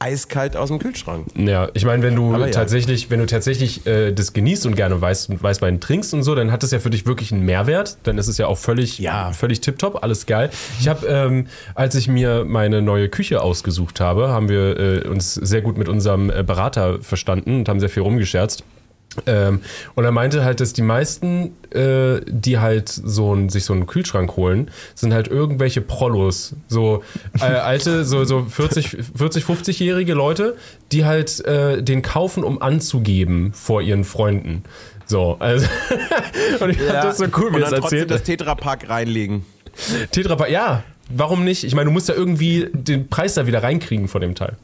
eiskalt 0.05 0.57
aus 0.57 0.69
dem 0.69 0.79
Kühlschrank. 0.79 1.27
Ja, 1.35 1.69
ich 1.73 1.85
meine, 1.85 2.03
wenn 2.03 2.15
du 2.15 2.35
Aber 2.35 2.47
ja. 2.47 2.53
tatsächlich, 2.53 3.11
wenn 3.11 3.21
du 3.21 3.27
tatsächlich 3.27 3.87
äh, 3.87 4.13
das 4.13 4.33
genießt 4.35 4.67
und 4.67 4.77
gerne 4.77 5.01
Weiß, 5.01 5.29
Weißwein 5.31 5.81
trinkst 5.81 6.13
und 6.15 6.23
so, 6.23 6.35
dann 6.35 6.53
hat 6.53 6.63
das 6.63 6.71
ja 6.73 6.79
für 6.79 6.91
dich 6.91 7.07
wirklich 7.07 7.33
einen 7.33 7.45
Mehrwert. 7.45 7.97
Dann 8.03 8.19
ist 8.19 8.29
es 8.29 8.37
ja 8.39 8.47
auch 8.47 8.59
völlig, 8.59 8.99
Ja. 8.99 9.33
völlig 9.33 9.61
tipptopp, 9.61 10.03
alles 10.03 10.27
geil. 10.27 10.51
Ich 10.79 10.89
habe, 10.89 11.07
ähm, 11.07 11.47
als 11.75 11.95
ich 11.95 12.07
mir 12.09 12.45
meine 12.45 12.83
neue 12.83 13.09
Küche 13.09 13.41
ausgesucht 13.41 14.01
habe, 14.01 14.29
haben 14.29 14.49
wir 14.49 14.79
äh, 14.79 15.09
uns 15.09 15.35
sehr 15.35 15.63
gut 15.63 15.79
mit 15.79 15.89
unserem 15.89 16.31
äh, 16.31 16.43
Berater 16.43 16.99
verstanden 17.01 17.61
und 17.61 17.69
haben 17.69 17.81
sehr 17.81 17.89
viel 17.89 18.03
rumgescherzt. 18.03 18.63
Ähm, 19.27 19.61
und 19.95 20.05
er 20.05 20.13
meinte 20.13 20.45
halt, 20.45 20.61
dass 20.61 20.73
die 20.73 20.83
meisten, 20.83 21.57
äh, 21.71 22.21
die 22.27 22.59
halt 22.59 22.89
so 22.89 23.35
ein, 23.35 23.49
sich 23.49 23.65
so 23.65 23.73
einen 23.73 23.87
Kühlschrank 23.87 24.37
holen, 24.37 24.71
sind 24.95 25.13
halt 25.13 25.29
irgendwelche 25.29 25.81
Prollos. 25.81 26.55
So 26.69 27.03
äh, 27.41 27.45
alte, 27.45 28.05
so, 28.05 28.25
so 28.25 28.45
40, 28.45 28.97
40 29.17 29.45
50-jährige 29.45 30.15
Leute, 30.15 30.57
die 30.93 31.05
halt 31.05 31.45
äh, 31.45 31.83
den 31.83 32.03
kaufen, 32.03 32.45
um 32.45 32.61
anzugeben 32.61 33.53
vor 33.53 33.83
ihren 33.83 34.05
Freunden. 34.05 34.65
So, 35.07 35.37
also. 35.39 35.67
und 36.61 36.71
ich 36.71 36.79
fand 36.79 37.05
das 37.05 37.19
so 37.19 37.27
cool, 37.37 37.53
wie 37.53 37.59
er 37.59 37.65
es 37.65 37.71
dann 37.71 37.81
trotzdem 37.81 37.99
erzählt 38.01 38.11
das. 38.11 38.23
Tetrapack 38.23 38.89
reinlegen. 38.89 39.45
Tetrapack, 40.11 40.51
ja. 40.51 40.83
Warum 41.11 41.45
nicht? 41.45 41.65
Ich 41.65 41.75
meine, 41.75 41.87
du 41.87 41.91
musst 41.91 42.09
ja 42.09 42.15
irgendwie 42.15 42.69
den 42.73 43.09
Preis 43.09 43.35
da 43.35 43.47
wieder 43.47 43.63
reinkriegen 43.63 44.09
von 44.09 44.21
dem 44.23 44.35
Teil. 44.35 44.57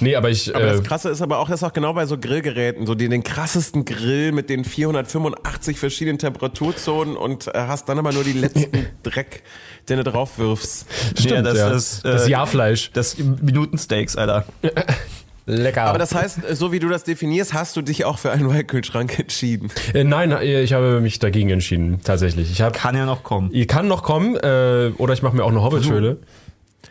Nee, 0.00 0.16
aber 0.16 0.28
ich. 0.28 0.54
Aber 0.54 0.64
äh, 0.64 0.72
das 0.72 0.82
Krasse 0.82 1.08
ist 1.08 1.22
aber 1.22 1.38
auch, 1.38 1.48
das 1.48 1.60
ist 1.60 1.64
auch 1.64 1.72
genau 1.72 1.94
bei 1.94 2.06
so 2.06 2.18
Grillgeräten, 2.18 2.86
so 2.86 2.94
den, 2.94 3.10
den 3.10 3.22
krassesten 3.22 3.84
Grill 3.84 4.32
mit 4.32 4.50
den 4.50 4.64
485 4.64 5.78
verschiedenen 5.78 6.18
Temperaturzonen 6.18 7.16
und 7.16 7.46
äh, 7.48 7.52
hast 7.54 7.88
dann 7.88 7.98
aber 7.98 8.12
nur 8.12 8.24
die 8.24 8.32
letzten 8.32 8.86
Dreck, 9.04 9.42
den 9.88 9.98
du 9.98 10.04
drauf 10.04 10.38
wirfst. 10.38 10.86
stimmt, 11.16 11.30
Ja, 11.30 11.42
das 11.42 11.58
ja. 11.58 11.70
ist, 11.70 12.04
das 12.04 12.26
äh, 12.26 12.30
Jahrfleisch. 12.30 12.90
Das 12.92 13.16
Minutensteaks, 13.16 14.16
Alter. 14.16 14.46
Lecker. 15.46 15.82
Aber 15.82 15.98
das 15.98 16.14
heißt, 16.14 16.40
so 16.52 16.72
wie 16.72 16.78
du 16.78 16.88
das 16.88 17.04
definierst, 17.04 17.52
hast 17.52 17.76
du 17.76 17.82
dich 17.82 18.04
auch 18.04 18.18
für 18.18 18.30
einen 18.30 18.48
Weinkühlschrank 18.48 19.18
entschieden. 19.18 19.70
Äh, 19.92 20.04
nein, 20.04 20.32
äh, 20.32 20.62
ich 20.62 20.72
habe 20.72 21.00
mich 21.00 21.18
dagegen 21.18 21.50
entschieden, 21.50 22.00
tatsächlich. 22.02 22.50
Ich 22.50 22.62
habe, 22.62 22.76
Kann 22.76 22.96
ja 22.96 23.04
noch 23.04 23.22
kommen. 23.22 23.50
ihr 23.52 23.66
kann 23.66 23.86
noch 23.86 24.02
kommen, 24.02 24.36
äh, 24.36 24.92
oder 24.96 25.12
ich 25.12 25.22
mache 25.22 25.36
mir 25.36 25.44
auch 25.44 25.50
eine 25.50 25.62
Hobbithöhle. 25.62 26.18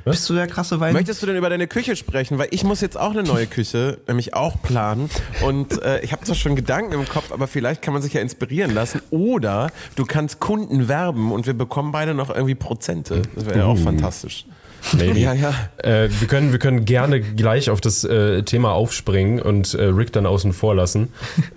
Bist 0.05 0.29
du 0.29 0.33
der 0.33 0.47
krasse 0.47 0.79
Wein? 0.79 0.93
Möchtest 0.93 1.21
du 1.21 1.27
denn 1.27 1.37
über 1.37 1.49
deine 1.49 1.67
Küche 1.67 1.95
sprechen? 1.95 2.37
Weil 2.37 2.49
ich 2.51 2.63
muss 2.63 2.81
jetzt 2.81 2.97
auch 2.97 3.11
eine 3.11 3.23
neue 3.23 3.47
Küche, 3.47 3.99
nämlich 4.07 4.33
auch 4.33 4.61
planen. 4.61 5.09
Und 5.45 5.81
äh, 5.81 6.01
ich 6.01 6.11
habe 6.11 6.23
zwar 6.25 6.35
schon 6.35 6.55
Gedanken 6.55 6.93
im 6.93 7.07
Kopf, 7.07 7.31
aber 7.31 7.47
vielleicht 7.47 7.81
kann 7.81 7.93
man 7.93 8.01
sich 8.01 8.13
ja 8.13 8.21
inspirieren 8.21 8.73
lassen. 8.73 9.01
Oder 9.11 9.71
du 9.95 10.05
kannst 10.05 10.39
Kunden 10.39 10.87
werben 10.89 11.31
und 11.31 11.47
wir 11.47 11.53
bekommen 11.53 11.91
beide 11.91 12.13
noch 12.13 12.29
irgendwie 12.29 12.55
Prozente. 12.55 13.21
Das 13.33 13.45
wäre 13.45 13.59
ja 13.59 13.65
auch 13.65 13.77
fantastisch. 13.77 14.45
Maybe. 14.91 15.19
Ja, 15.19 15.33
ja. 15.33 15.53
Äh, 15.77 16.09
wir, 16.19 16.27
können, 16.27 16.51
wir 16.51 16.59
können 16.59 16.85
gerne 16.85 17.21
gleich 17.21 17.69
auf 17.69 17.81
das 17.81 18.03
äh, 18.03 18.43
Thema 18.43 18.73
aufspringen 18.73 19.41
und 19.41 19.73
äh, 19.73 19.83
Rick 19.85 20.11
dann 20.11 20.25
außen 20.25 20.53
vor 20.53 20.75
lassen. 20.75 21.09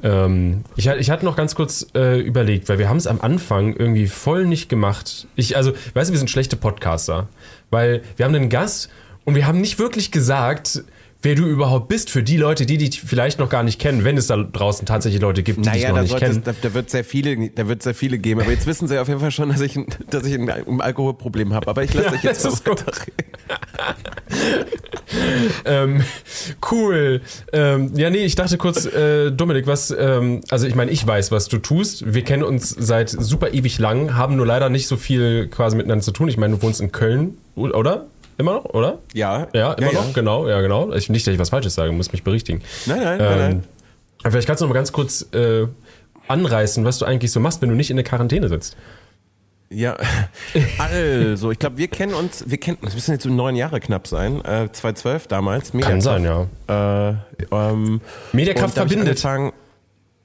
ähm, 0.03 0.65
ich, 0.77 0.87
ich 0.87 1.11
hatte 1.11 1.25
noch 1.25 1.37
ganz 1.37 1.55
kurz 1.55 1.87
äh, 1.95 2.21
überlegt, 2.21 2.69
weil 2.69 2.79
wir 2.79 2.89
haben 2.89 2.97
es 2.97 3.07
am 3.07 3.21
Anfang 3.21 3.75
irgendwie 3.75 4.07
voll 4.07 4.47
nicht 4.47 4.69
gemacht. 4.69 5.27
Ich, 5.37 5.57
also, 5.57 5.73
weißt 5.95 6.11
du, 6.11 6.13
wir 6.13 6.19
sind 6.19 6.31
schlechte 6.31 6.57
Podcaster, 6.57 7.29
weil 7.71 8.03
wir 8.17 8.25
haben 8.25 8.35
einen 8.35 8.49
Gast 8.49 8.89
und 9.25 9.35
wir 9.35 9.47
haben 9.47 9.61
nicht 9.61 9.79
wirklich 9.79 10.13
gesagt, 10.13 10.85
wer 11.27 11.35
du 11.35 11.45
überhaupt 11.45 11.89
bist 11.89 12.09
für 12.09 12.23
die 12.23 12.37
Leute, 12.37 12.67
die 12.67 12.79
dich 12.79 13.01
vielleicht 13.03 13.41
noch 13.41 13.49
gar 13.51 13.65
nicht 13.65 13.81
kennen, 13.81 14.05
wenn 14.05 14.17
es 14.17 14.29
da 14.29 14.37
draußen 14.37 14.87
tatsächlich 14.87 15.21
Leute 15.21 15.43
gibt, 15.43 15.59
die 15.59 15.63
dich 15.63 15.73
Naja, 15.73 15.89
noch 15.89 15.97
da, 15.97 16.03
nicht 16.03 16.11
sollte 16.13 16.27
es, 16.27 16.31
kennen. 16.33 16.43
da, 16.45 16.55
da 16.63 16.73
wird 16.75 16.89
sehr 16.89 17.03
viele, 17.03 17.51
da 17.51 17.67
wird 17.67 17.83
sehr 17.83 17.95
viele 17.97 18.19
geben. 18.19 18.41
Aber 18.43 18.51
jetzt 18.53 18.67
wissen 18.69 18.87
sie 18.87 18.97
auf 19.01 19.09
jeden 19.09 19.19
Fall 19.19 19.33
schon, 19.33 19.49
dass 19.49 19.61
ich, 19.61 19.75
ein- 19.77 19.87
dass 20.09 20.25
ich 20.25 20.35
ein, 20.35 20.49
ein 20.49 20.81
Alkoholproblem 20.81 21.53
habe. 21.53 21.67
Aber 21.67 21.83
ich 21.83 21.93
lasse 21.95 22.07
Ja, 22.11 22.13
euch 22.15 22.23
jetzt 22.23 22.45
das 22.45 22.63
gut. 22.63 22.85
Ähm, 25.65 26.03
cool. 26.71 27.21
Ähm, 27.53 27.93
ja, 27.97 28.11
nee, 28.11 28.19
ich 28.25 28.35
dachte 28.35 28.59
kurz, 28.59 28.85
äh, 28.87 29.31
Dominik, 29.31 29.67
was, 29.67 29.95
ähm, 29.97 30.41
also 30.51 30.67
ich 30.67 30.75
meine, 30.75 30.91
ich 30.91 31.07
weiß, 31.07 31.31
was 31.33 31.49
du 31.49 31.59
tust. 31.59 32.13
Wir 32.13 32.23
kennen 32.23 32.43
uns 32.43 32.71
seit 32.71 33.09
super 33.11 33.53
ewig 33.55 33.79
lang, 33.79 34.15
haben 34.17 34.37
nur 34.37 34.47
leider 34.47 34.69
nicht 34.69 34.89
so 34.89 34.97
viel 34.97 35.49
quasi 35.49 35.77
miteinander 35.77 36.05
zu 36.05 36.11
tun. 36.13 36.29
Ich 36.29 36.37
meine, 36.37 36.57
du 36.57 36.63
wohnst 36.63 36.81
in 36.81 36.93
Köln, 36.93 37.39
oder? 37.55 38.07
Immer 38.39 38.55
noch, 38.55 38.65
oder? 38.67 38.99
Ja, 39.15 39.49
Ja, 39.53 39.73
immer 39.73 39.93
ja, 39.93 40.01
noch, 40.01 40.13
genau, 40.13 40.49
ja, 40.49 40.61
genau. 40.61 40.93
Ich, 40.93 41.09
nicht, 41.09 41.27
dass 41.27 41.33
ich 41.33 41.41
was 41.41 41.51
Falsches 41.51 41.75
sage, 41.75 41.93
muss 41.93 42.13
mich 42.13 42.23
berichtigen. 42.23 42.63
Nein, 42.87 43.03
nein, 43.03 43.21
Ähm, 43.21 43.27
nein, 43.27 43.39
nein. 43.39 43.65
Vielleicht 44.31 44.47
kannst 44.47 44.61
du 44.61 44.67
noch 44.67 44.71
mal 44.71 44.79
ganz 44.79 44.93
kurz 44.93 45.23
äh, 45.33 45.67
anreißen, 46.29 46.85
was 46.85 46.99
du 46.99 47.05
eigentlich 47.05 47.33
so 47.33 47.41
machst, 47.41 47.63
wenn 47.63 47.69
du 47.69 47.75
nicht 47.75 47.91
in 47.91 47.97
der 47.97 48.05
Quarantäne 48.05 48.49
sitzt. 48.49 48.77
Ja, 49.69 49.97
also, 50.79 51.51
ich 51.51 51.59
glaube, 51.59 51.79
wir 51.79 51.89
kennen 51.89 52.15
uns, 52.15 52.45
wir 52.47 52.59
kennen 52.59 52.79
uns, 52.81 52.95
müssen 52.95 53.13
jetzt 53.13 53.25
so 53.25 53.31
neun 53.31 53.57
Jahre 53.57 53.81
knapp 53.81 54.07
sein, 54.07 54.45
äh, 54.45 54.71
2012 54.71 55.27
damals. 55.27 55.73
Kann 55.73 56.01
sein, 56.01 56.25
ja. 56.25 56.47
ja. 56.69 57.11
Äh, 57.11 57.15
ähm, 57.51 58.01
Mediakraft 58.33 58.75
verbindet. 58.75 59.23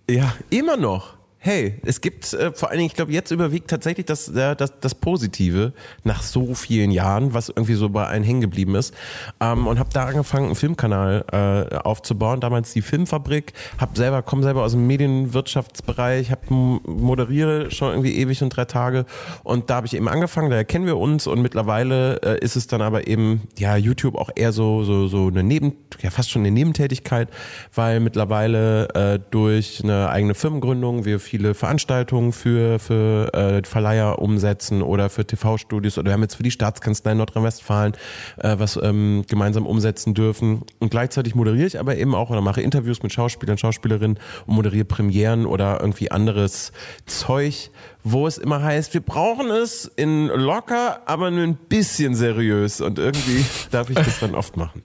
Ja, 0.10 0.34
immer 0.50 0.78
noch. 0.78 1.14
Hey, 1.44 1.74
es 1.84 2.02
gibt 2.02 2.34
äh, 2.34 2.52
vor 2.54 2.70
allen 2.70 2.78
Dingen, 2.78 2.88
ich 2.92 2.94
glaube, 2.94 3.12
jetzt 3.12 3.32
überwiegt 3.32 3.68
tatsächlich 3.68 4.06
das, 4.06 4.30
äh, 4.30 4.56
das, 4.56 4.80
das 4.80 4.94
Positive 4.94 5.74
nach 6.04 6.22
so 6.22 6.54
vielen 6.54 6.92
Jahren, 6.92 7.34
was 7.34 7.50
irgendwie 7.50 7.74
so 7.74 7.90
bei 7.90 8.06
allen 8.06 8.22
hängen 8.22 8.42
geblieben 8.42 8.76
ist. 8.76 8.94
Ähm, 9.40 9.66
und 9.66 9.80
habe 9.80 9.90
da 9.92 10.06
angefangen, 10.06 10.46
einen 10.46 10.56
Filmkanal 10.56 11.26
äh, 11.32 11.78
aufzubauen. 11.78 12.42
Damals 12.42 12.74
die 12.74 12.84
Filmfabrik. 12.84 13.54
Hab 13.80 13.98
selber, 13.98 14.22
komme 14.22 14.44
selber 14.44 14.62
aus 14.64 14.74
dem 14.74 14.86
Medienwirtschaftsbereich, 14.86 16.30
hab 16.30 16.52
moderiere 16.52 17.72
schon 17.72 17.90
irgendwie 17.90 18.18
ewig 18.18 18.44
und 18.44 18.56
drei 18.56 18.66
Tage. 18.66 19.08
Und 19.44 19.72
da 19.72 19.78
habe 19.78 19.88
ich 19.88 19.96
eben 19.96 20.10
angefangen, 20.10 20.52
da 20.52 20.64
kennen 20.64 20.86
wir 20.86 20.98
uns 20.98 21.26
und 21.26 21.42
mittlerweile 21.42 22.22
äh, 22.22 22.46
ist 22.46 22.56
es 22.56 22.68
dann 22.68 22.84
aber 22.84 23.08
eben, 23.08 23.48
ja, 23.58 23.76
YouTube 23.78 24.14
auch 24.14 24.30
eher 24.36 24.52
so, 24.52 24.84
so, 24.84 25.08
so 25.08 25.26
eine 25.30 25.42
Neben, 25.42 25.74
ja, 26.04 26.12
fast 26.12 26.30
schon 26.30 26.44
eine 26.44 26.52
Nebentätigkeit, 26.52 27.30
weil 27.74 28.00
mittlerweile 28.00 28.90
äh, 28.94 29.20
durch 29.32 29.84
eine 29.84 30.10
eigene 30.10 30.36
Firmengründung 30.36 31.04
wir 31.04 31.20
viele 31.32 31.54
Veranstaltungen 31.54 32.34
für, 32.34 32.78
für 32.78 33.34
äh, 33.34 33.66
Verleiher 33.66 34.20
umsetzen 34.20 34.82
oder 34.82 35.10
für 35.10 35.26
TV-Studios 35.26 35.98
oder 35.98 36.08
wir 36.08 36.14
haben 36.14 36.24
jetzt 36.24 36.36
für 36.36 36.44
die 36.44 36.52
Staatskanzlei 36.52 37.14
in 37.14 37.20
Nordrhein-Westfalen 37.20 37.94
äh, 38.40 38.56
was 38.60 38.78
ähm, 38.84 39.24
gemeinsam 39.30 39.66
umsetzen 39.66 40.14
dürfen. 40.14 40.64
Und 40.80 40.92
gleichzeitig 40.92 41.34
moderiere 41.34 41.68
ich 41.68 41.80
aber 41.80 41.96
eben 41.96 42.16
auch 42.16 42.32
oder 42.32 42.42
mache 42.42 42.62
Interviews 42.62 43.02
mit 43.02 43.14
Schauspielern, 43.14 43.58
Schauspielerinnen 43.58 44.20
und 44.46 44.56
moderiere 44.56 44.84
Premieren 44.84 45.46
oder 45.46 45.80
irgendwie 45.80 46.12
anderes 46.12 46.74
Zeug, 47.06 47.72
wo 48.04 48.28
es 48.28 48.38
immer 48.38 48.62
heißt, 48.62 48.94
wir 48.94 49.02
brauchen 49.02 49.50
es 49.52 49.86
in 49.86 50.28
locker, 50.28 51.00
aber 51.06 51.32
nur 51.32 51.44
ein 51.44 51.56
bisschen 51.56 52.14
seriös. 52.14 52.82
Und 52.82 53.00
irgendwie 53.00 53.46
darf 53.72 53.90
ich 53.90 53.96
das 53.96 54.20
dann 54.20 54.36
oft 54.36 54.58
machen. 54.58 54.84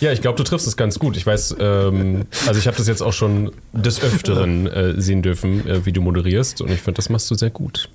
Ja, 0.00 0.10
ich 0.12 0.20
glaube, 0.20 0.36
du 0.36 0.42
triffst 0.42 0.66
es 0.66 0.76
ganz 0.76 0.98
gut. 0.98 1.16
Ich 1.16 1.24
weiß, 1.24 1.56
ähm, 1.60 2.26
also 2.46 2.58
ich 2.58 2.66
habe 2.66 2.76
das 2.76 2.88
jetzt 2.88 3.00
auch 3.02 3.12
schon 3.12 3.52
des 3.72 4.02
Öfteren 4.02 4.66
äh, 4.66 5.00
sehen 5.00 5.22
dürfen, 5.22 5.66
äh, 5.68 5.86
wie 5.86 5.92
du 5.92 6.00
moderierst 6.02 6.60
und 6.60 6.70
ich 6.70 6.80
finde, 6.80 6.96
das 6.96 7.08
machst 7.10 7.30
du 7.30 7.34
sehr 7.36 7.50
gut. 7.50 7.88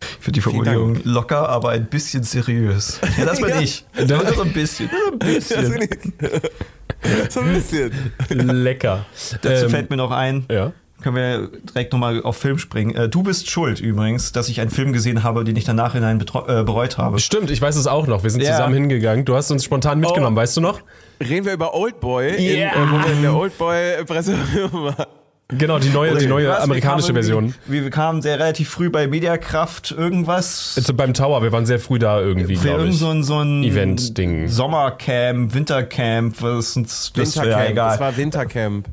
Ich 0.00 0.24
finde 0.24 0.32
die 0.38 0.40
Formulierung 0.40 0.98
locker, 1.04 1.48
aber 1.48 1.70
ein 1.70 1.86
bisschen 1.86 2.22
seriös. 2.22 3.00
Ja, 3.18 3.24
das 3.26 3.40
bin 3.40 3.50
Ja. 3.50 3.60
ich. 3.60 3.84
Nur 4.08 4.24
so 4.34 4.42
ein 4.42 4.52
bisschen. 4.52 4.88
Ein 5.12 5.18
bisschen. 5.18 5.88
so 7.28 7.40
ein 7.40 7.52
bisschen. 7.52 7.92
Lecker. 8.30 9.04
Dazu 9.42 9.64
Ähm, 9.64 9.70
fällt 9.70 9.90
mir 9.90 9.96
noch 9.96 10.10
ein, 10.10 10.46
ja. 10.50 10.72
können 11.02 11.16
wir 11.16 11.50
direkt 11.74 11.92
nochmal 11.92 12.22
auf 12.22 12.36
Film 12.38 12.58
springen. 12.58 12.94
Äh, 12.94 13.08
Du 13.08 13.22
bist 13.22 13.50
schuld 13.50 13.80
übrigens, 13.80 14.32
dass 14.32 14.48
ich 14.48 14.60
einen 14.60 14.70
Film 14.70 14.92
gesehen 14.92 15.22
habe, 15.22 15.44
den 15.44 15.56
ich 15.56 15.64
dann 15.64 15.76
nachhinein 15.76 16.20
äh, 16.20 16.62
bereut 16.62 16.96
habe. 16.96 17.18
Stimmt, 17.18 17.50
ich 17.50 17.60
weiß 17.60 17.76
es 17.76 17.86
auch 17.86 18.06
noch. 18.06 18.22
Wir 18.22 18.30
sind 18.30 18.42
Ja. 18.42 18.52
zusammen 18.52 18.74
hingegangen. 18.74 19.24
Du 19.26 19.34
hast 19.34 19.50
uns 19.50 19.64
spontan 19.64 20.00
mitgenommen, 20.00 20.36
Oh. 20.36 20.40
weißt 20.40 20.56
du 20.56 20.60
noch? 20.60 20.80
Reden 21.22 21.44
wir 21.46 21.52
über 21.52 21.74
Oldboy, 21.74 22.28
in, 22.36 22.58
Ja. 22.58 22.68
äh, 22.68 22.90
wo 22.90 22.98
wir 23.06 23.12
in 23.12 23.22
der 23.22 23.34
Oldboy-Presse 23.34 24.34
waren. 24.72 25.06
Genau, 25.52 25.80
die 25.80 25.88
neue, 25.88 26.16
die 26.16 26.26
neue 26.28 26.46
Was? 26.48 26.58
Wir 26.58 26.62
amerikanische 26.62 27.08
kamen 27.08 27.14
Version. 27.16 27.54
Wir, 27.66 27.82
wir 27.82 27.90
kamen 27.90 28.22
sehr 28.22 28.38
relativ 28.38 28.68
früh 28.68 28.88
bei 28.88 29.08
Mediakraft 29.08 29.90
irgendwas. 29.90 30.74
Jetzt 30.76 30.96
beim 30.96 31.12
Tower, 31.12 31.42
wir 31.42 31.50
waren 31.50 31.66
sehr 31.66 31.80
früh 31.80 31.98
da 31.98 32.20
irgendwie, 32.20 32.54
Für 32.54 32.68
irgend 32.68 32.90
ich. 32.92 32.98
so 33.00 33.08
ein, 33.10 33.24
so 33.24 33.40
ein 33.40 33.64
Event-Ding. 33.64 34.46
Sommercamp, 34.46 35.52
Wintercamp, 35.52 36.40
was 36.40 36.76
uns 36.76 37.12
das 37.16 37.34
ja 37.34 37.42
Wintercamp. 37.42 37.70
egal. 37.70 37.90
Das 37.90 37.98
war 38.00 38.16
Wintercamp. 38.16 38.86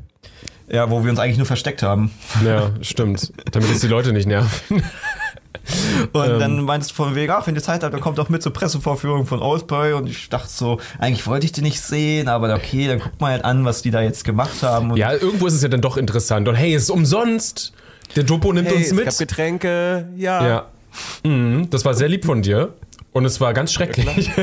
ja, 0.68 0.90
wo 0.90 1.04
wir 1.04 1.10
uns 1.10 1.20
eigentlich 1.20 1.36
nur 1.36 1.46
versteckt 1.46 1.84
haben. 1.84 2.10
Ja, 2.44 2.72
stimmt. 2.82 3.32
Damit 3.52 3.70
es 3.70 3.78
die 3.78 3.86
Leute 3.86 4.12
nicht 4.12 4.26
nerven. 4.26 4.82
Und 6.12 6.24
Ähm. 6.30 6.38
dann 6.38 6.62
meinst 6.62 6.90
du 6.90 6.94
von 6.94 7.14
wegen, 7.14 7.32
ach, 7.32 7.46
wenn 7.46 7.54
ihr 7.54 7.62
Zeit 7.62 7.82
habt, 7.82 7.92
dann 7.92 8.00
kommt 8.00 8.18
doch 8.18 8.28
mit 8.28 8.42
zur 8.42 8.52
Pressevorführung 8.52 9.26
von 9.26 9.40
Oldboy. 9.40 9.92
Und 9.94 10.06
ich 10.08 10.28
dachte 10.28 10.48
so, 10.48 10.78
eigentlich 10.98 11.26
wollte 11.26 11.46
ich 11.46 11.52
die 11.52 11.62
nicht 11.62 11.80
sehen, 11.80 12.28
aber 12.28 12.54
okay, 12.54 12.86
dann 12.88 12.98
guckt 13.00 13.20
mal 13.20 13.32
halt 13.32 13.44
an, 13.44 13.64
was 13.64 13.82
die 13.82 13.90
da 13.90 14.00
jetzt 14.00 14.24
gemacht 14.24 14.62
haben. 14.62 14.90
Und 14.92 14.96
Ja, 14.96 15.12
irgendwo 15.12 15.46
ist 15.46 15.54
es 15.54 15.62
ja 15.62 15.68
dann 15.68 15.80
doch 15.80 15.96
interessant. 15.96 16.48
Und 16.48 16.54
hey, 16.54 16.74
es 16.74 16.84
ist 16.84 16.90
umsonst. 16.90 17.72
Der 18.16 18.24
Dopo 18.24 18.52
nimmt 18.52 18.68
Hey, 18.68 18.76
uns 18.78 18.86
es 18.88 18.92
mit. 18.94 19.04
gab 19.04 19.18
Getränke, 19.18 20.08
ja. 20.16 20.46
Ja. 20.46 20.66
Mhm, 21.24 21.68
das 21.70 21.84
war 21.84 21.92
sehr 21.94 22.08
lieb 22.08 22.24
von 22.24 22.40
dir. 22.42 22.72
Und 23.12 23.24
es 23.24 23.40
war 23.40 23.52
ganz 23.54 23.72
schrecklich. 23.72 24.30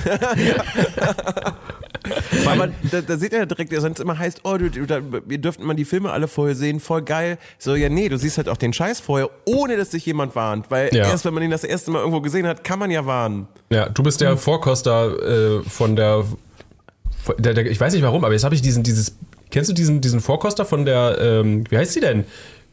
Aber 2.46 2.68
da, 2.90 3.00
da 3.00 3.16
seht 3.16 3.32
ihr 3.32 3.38
ja 3.40 3.46
direkt, 3.46 3.72
es 3.72 3.84
immer 4.00 4.18
heißt, 4.18 4.40
oh, 4.44 4.56
du, 4.56 4.70
da, 4.86 5.00
ihr 5.28 5.38
dürft 5.38 5.60
immer 5.60 5.74
die 5.74 5.84
Filme 5.84 6.10
alle 6.10 6.28
vorher 6.28 6.54
sehen, 6.54 6.80
voll 6.80 7.02
geil. 7.02 7.38
So, 7.58 7.74
ja, 7.74 7.88
nee, 7.88 8.08
du 8.08 8.16
siehst 8.16 8.36
halt 8.36 8.48
auch 8.48 8.56
den 8.56 8.72
Scheiß 8.72 9.00
vorher, 9.00 9.30
ohne 9.44 9.76
dass 9.76 9.90
dich 9.90 10.04
jemand 10.06 10.34
warnt. 10.36 10.70
Weil 10.70 10.94
Ja. 10.94 11.08
erst 11.08 11.24
wenn 11.24 11.34
man 11.34 11.42
ihn 11.42 11.50
das 11.50 11.64
erste 11.64 11.90
Mal 11.90 12.00
irgendwo 12.00 12.20
gesehen 12.20 12.46
hat, 12.46 12.64
kann 12.64 12.78
man 12.78 12.90
ja 12.90 13.06
warnen. 13.06 13.48
Ja, 13.70 13.88
du 13.88 14.02
bist 14.02 14.20
der 14.20 14.36
Vorkoster 14.36 15.58
äh, 15.60 15.62
von 15.68 15.96
der, 15.96 16.24
von 17.22 17.34
der, 17.38 17.54
der. 17.54 17.66
Ich 17.66 17.80
weiß 17.80 17.92
nicht 17.92 18.02
warum, 18.02 18.24
aber 18.24 18.32
jetzt 18.34 18.44
habe 18.44 18.54
ich 18.54 18.62
diesen, 18.62 18.82
dieses. 18.82 19.14
Kennst 19.50 19.68
du 19.68 19.74
diesen, 19.74 20.00
diesen 20.00 20.20
Vorkoster 20.20 20.64
von 20.64 20.84
der. 20.84 21.18
Ähm, 21.20 21.64
wie 21.70 21.76
heißt 21.78 21.92
sie 21.92 22.00
denn? 22.00 22.24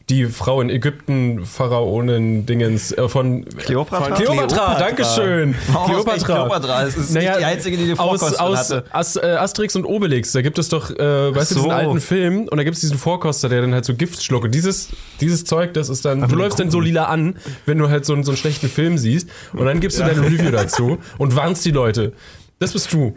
Die 0.09 0.23
Frau 0.25 0.61
in 0.61 0.69
Ägypten, 0.69 1.43
Pharaonen, 1.45 2.45
Dingens, 2.45 2.93
äh, 2.93 3.09
von. 3.09 3.43
Kleopatra? 3.43 4.05
Von 4.05 4.13
Kleopatra, 4.13 4.45
Kleopatra. 4.47 4.79
Dankeschön. 4.79 5.55
Warum 5.67 5.97
ist 5.97 6.07
echt 6.07 6.25
Kleopatra? 6.25 6.83
Es 6.83 6.95
ist 6.95 7.13
nicht 7.13 7.23
die 7.23 7.43
einzige, 7.43 7.75
die 7.75 7.87
den 7.87 7.99
aus, 7.99 8.21
Vorkoster 8.21 8.41
aus 8.43 8.57
hatte. 8.59 8.83
As, 8.91 9.15
äh, 9.17 9.25
Asterix 9.37 9.75
und 9.75 9.83
Obelix, 9.83 10.31
da 10.31 10.41
gibt 10.41 10.59
es 10.59 10.69
doch, 10.69 10.91
äh, 10.91 11.35
weißt 11.35 11.51
du, 11.51 11.55
so. 11.55 11.59
diesen 11.63 11.71
alten 11.71 11.99
Film 11.99 12.47
und 12.47 12.55
da 12.55 12.63
gibt 12.63 12.75
es 12.75 12.81
diesen 12.81 12.97
Vorkoster, 12.97 13.49
der 13.49 13.59
dann 13.59 13.73
halt 13.73 13.83
so 13.83 13.93
Gift 13.95 14.23
schluckt. 14.23 14.45
Und 14.45 14.55
dieses, 14.55 14.89
dieses 15.19 15.43
Zeug, 15.43 15.73
das 15.73 15.89
ist 15.89 16.05
dann, 16.05 16.25
du 16.25 16.35
läufst 16.37 16.57
dann 16.59 16.71
so 16.71 16.79
lila 16.79 17.03
an, 17.05 17.35
wenn 17.65 17.77
du 17.77 17.89
halt 17.89 18.05
so, 18.05 18.13
einen- 18.13 18.23
so 18.23 18.31
einen 18.31 18.37
schlechten 18.37 18.69
Film 18.69 18.97
siehst 18.97 19.27
und 19.51 19.65
dann 19.65 19.81
gibst 19.81 19.99
du 19.99 20.03
dein 20.03 20.19
Review 20.19 20.51
dazu 20.51 20.99
und 21.17 21.35
warnst 21.35 21.65
die 21.65 21.71
Leute. 21.71 22.13
Das 22.59 22.71
bist 22.71 22.93
du. 22.93 23.13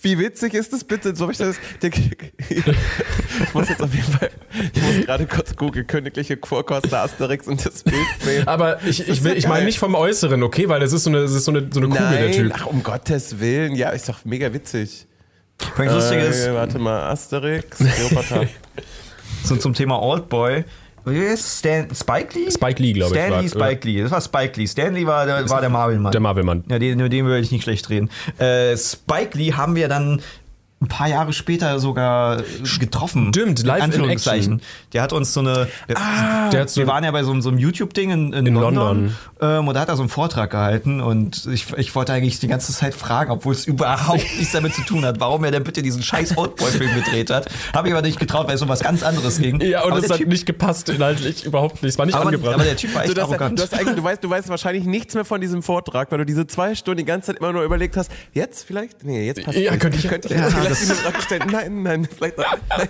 Wie 0.00 0.18
witzig 0.18 0.54
ist 0.54 0.72
das 0.72 0.84
bitte? 0.84 1.14
So 1.16 1.30
ich 1.30 1.38
das. 1.38 1.56
Der, 1.82 1.90
ich 2.48 3.54
muss 3.54 3.68
jetzt 3.68 3.82
auf 3.82 3.94
jeden 3.94 4.12
Fall. 4.12 4.30
Ich 4.74 4.82
muss 4.82 5.06
gerade 5.06 5.26
kurz 5.26 5.56
googeln, 5.56 5.86
königliche 5.86 6.38
Vorkoster 6.42 7.00
Asterix 7.02 7.46
und 7.46 7.64
das 7.64 7.82
Bild 7.82 7.96
sehen. 8.20 8.46
Aber 8.48 8.82
ich, 8.84 9.08
ich, 9.08 9.24
will, 9.24 9.36
ich 9.36 9.46
meine 9.48 9.64
nicht 9.64 9.78
vom 9.78 9.94
Äußeren, 9.94 10.42
okay? 10.42 10.68
Weil 10.68 10.80
das 10.80 10.92
ist 10.92 11.04
so 11.04 11.10
eine, 11.10 11.22
das 11.22 11.32
ist 11.32 11.44
so 11.44 11.50
eine, 11.52 11.68
so 11.72 11.80
eine 11.80 11.88
Kugel, 11.88 12.08
der 12.10 12.20
Nein, 12.28 12.32
Typ. 12.32 12.52
ach 12.54 12.66
um 12.66 12.82
Gottes 12.82 13.40
Willen, 13.40 13.74
ja, 13.74 13.90
ist 13.90 14.08
doch 14.08 14.24
mega 14.24 14.52
witzig. 14.52 15.06
Das 15.76 15.92
Lustige 15.94 16.22
ist, 16.22 16.44
Äh, 16.44 16.54
warte 16.54 16.78
mal, 16.78 17.10
Asterix, 17.10 17.78
Kleopatra. 17.96 18.44
so 19.44 19.56
zum 19.56 19.74
Thema 19.74 20.00
Oldboy. 20.02 20.64
Wie 21.04 21.18
es? 21.18 21.58
Stan, 21.58 21.88
Spike 21.94 22.38
Lee? 22.38 22.50
Spike 22.50 22.82
Lee, 22.82 22.92
glaube 22.92 23.16
ich, 23.16 23.22
Stanley 23.22 23.48
Spike 23.48 23.88
Lee. 23.88 24.02
Das 24.02 24.10
war 24.10 24.20
Spike 24.20 24.58
Lee. 24.60 24.66
Stanley 24.66 25.06
war 25.06 25.26
der, 25.26 25.48
war 25.48 25.60
der 25.60 25.70
Marvel-Mann. 25.70 26.12
Der 26.12 26.20
Marvelmann. 26.20 26.64
Ja, 26.68 26.78
den, 26.78 26.98
über 27.00 27.08
den 27.08 27.24
würde 27.24 27.40
ich 27.40 27.50
nicht 27.50 27.64
schlecht 27.64 27.90
reden. 27.90 28.10
Äh, 28.38 28.76
Spike 28.76 29.36
Lee 29.36 29.52
haben 29.52 29.74
wir 29.74 29.88
dann 29.88 30.22
ein 30.82 30.88
paar 30.88 31.08
Jahre 31.08 31.32
später 31.32 31.78
sogar 31.78 32.42
getroffen. 32.78 33.28
Stimmt, 33.34 33.62
live 33.64 33.76
in 33.78 33.82
Anführungszeichen. 33.84 34.54
Action. 34.54 34.68
Der 34.92 35.02
hat 35.02 35.12
uns 35.12 35.32
so 35.32 35.40
eine. 35.40 35.68
Der 35.88 36.60
hat 36.60 36.70
so 36.70 36.80
wir 36.80 36.86
waren 36.86 37.04
ja 37.04 37.10
bei 37.10 37.22
so, 37.22 37.30
einem- 37.32 37.40
so 37.42 37.48
einem 37.48 37.58
YouTube-Ding 37.58 38.10
in, 38.10 38.32
in, 38.32 38.46
In 38.46 38.54
London, 38.54 38.74
London. 38.74 39.16
Ähm, 39.40 39.68
und 39.68 39.74
da 39.74 39.80
hat 39.80 39.88
er 39.88 39.96
so 39.96 40.02
einen 40.02 40.08
Vortrag 40.08 40.50
gehalten 40.50 41.00
und 41.00 41.46
ich, 41.52 41.72
ich 41.76 41.94
wollte 41.94 42.12
eigentlich 42.12 42.38
die 42.40 42.48
ganze 42.48 42.72
Zeit 42.72 42.94
fragen, 42.94 43.30
obwohl 43.30 43.54
es 43.54 43.64
überhaupt 43.66 44.18
nichts 44.38 44.52
damit 44.52 44.74
zu 44.74 44.82
tun 44.82 45.04
hat, 45.04 45.20
warum 45.20 45.44
er 45.44 45.50
denn 45.50 45.64
bitte 45.64 45.82
diesen 45.82 46.02
scheiß 46.02 46.36
Oldboy-Film 46.36 46.94
gedreht 46.94 47.30
hat. 47.30 47.48
Habe 47.72 47.88
ich 47.88 47.94
aber 47.94 48.02
nicht 48.02 48.18
getraut, 48.18 48.46
weil 48.48 48.56
es 48.56 48.62
um 48.62 48.68
was 48.68 48.80
ganz 48.80 49.02
anderes 49.02 49.38
ging. 49.38 49.60
Ja, 49.60 49.82
und 49.84 49.92
aber 49.92 50.00
es 50.00 50.06
der 50.06 50.14
hat 50.14 50.18
typ, 50.18 50.28
nicht 50.28 50.46
gepasst, 50.46 50.88
inhaltlich 50.88 51.44
überhaupt 51.44 51.82
nicht. 51.82 51.92
Es 51.92 51.98
war 51.98 52.06
nicht 52.06 52.14
aber, 52.14 52.26
angebracht. 52.26 52.54
aber 52.54 52.64
der 52.64 52.76
Typ 52.76 52.94
war 52.94 53.04
echt 53.04 53.16
dass, 53.16 53.24
arrogant. 53.24 53.58
du, 53.58 53.62
hast 53.62 53.72
du, 53.98 54.02
weißt, 54.04 54.24
du 54.24 54.30
weißt 54.30 54.48
wahrscheinlich 54.48 54.84
nichts 54.84 55.14
mehr 55.14 55.24
von 55.24 55.40
diesem 55.40 55.62
Vortrag, 55.62 56.10
weil 56.10 56.18
du 56.18 56.26
diese 56.26 56.46
zwei 56.46 56.74
Stunden 56.74 56.98
die 56.98 57.04
ganze 57.04 57.28
Zeit 57.28 57.36
immer 57.38 57.52
nur 57.52 57.62
überlegt 57.62 57.96
hast, 57.96 58.10
jetzt 58.32 58.64
vielleicht? 58.64 59.04
Nee, 59.04 59.26
jetzt 59.26 59.44
passt 59.44 59.56
Ja, 59.58 59.70
nicht. 59.72 59.80
könnte 59.80 59.98
ich- 59.98 60.08
könnte 60.08 60.28
ich 60.28 60.34
Ja, 60.34 60.48
das- 60.72 60.80
diese 60.80 60.94
Frage 60.96 61.22
stellen? 61.22 61.48
Nein, 61.50 61.82
nein, 61.82 62.08
vielleicht 62.14 62.36
nein. 62.38 62.88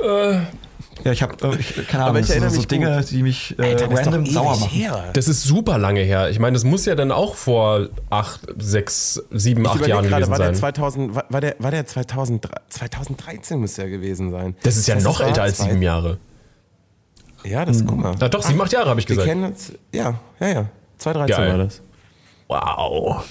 ja, 1.04 1.12
ich 1.12 1.22
habe, 1.22 1.34
ich, 1.58 1.86
keine 1.88 2.04
Ahnung, 2.04 2.16
Aber 2.16 2.20
ich 2.20 2.26
das 2.26 2.34
sind 2.34 2.42
erinnere 2.42 2.50
so 2.50 2.56
mich 2.58 2.68
Dinge, 2.68 2.96
gut. 2.98 3.10
die 3.10 3.22
mich 3.22 3.58
äh, 3.58 3.62
Alter, 3.62 3.88
das 3.88 3.98
ist 4.00 4.06
doch 4.06 4.12
random 4.12 4.26
sauer 4.26 4.52
ewig 4.52 4.60
machen. 4.60 4.70
her. 4.70 5.10
Das 5.14 5.28
ist 5.28 5.42
super 5.44 5.78
lange 5.78 6.00
her. 6.00 6.30
Ich 6.30 6.38
meine, 6.38 6.54
das 6.54 6.64
muss 6.64 6.84
ja 6.84 6.94
dann 6.94 7.10
auch 7.12 7.34
vor 7.34 7.88
acht, 8.10 8.40
sechs, 8.58 9.22
sieben, 9.30 9.62
Ich 9.62 9.68
acht 9.70 9.86
Jahren 9.86 10.06
gerade, 10.08 10.26
gewesen 10.26 10.30
war 10.30 10.38
der 10.38 10.46
sein. 10.48 10.54
2000, 10.56 11.14
war, 11.14 11.40
der, 11.40 11.56
war 11.58 11.70
der 11.70 11.86
2003, 11.86 12.50
2013 12.68 13.60
müsste 13.60 13.82
er 13.82 13.88
gewesen 13.90 14.30
sein. 14.30 14.54
Das 14.62 14.76
ist 14.76 14.86
ja 14.88 14.96
heißt, 14.96 15.04
noch 15.04 15.20
war 15.20 15.28
älter 15.28 15.42
als 15.42 15.56
zwei- 15.58 15.70
sieben 15.70 15.82
Jahre. 15.82 16.18
Ja, 17.44 17.64
das 17.64 17.84
guck 17.86 17.96
mal. 17.98 18.14
Na 18.20 18.28
doch, 18.28 18.42
sieben, 18.42 18.60
acht 18.60 18.72
Jahre 18.72 18.90
habe 18.90 19.00
ich 19.00 19.08
Wir 19.08 19.16
gesagt. 19.16 19.28
kennen 19.30 19.44
uns, 19.44 19.72
ja, 19.94 20.14
ja, 20.40 20.48
ja. 20.48 20.66
2013 20.98 21.44
Geil. 21.44 21.50
war 21.58 21.64
das. 21.64 21.80
Wow. 22.48 23.24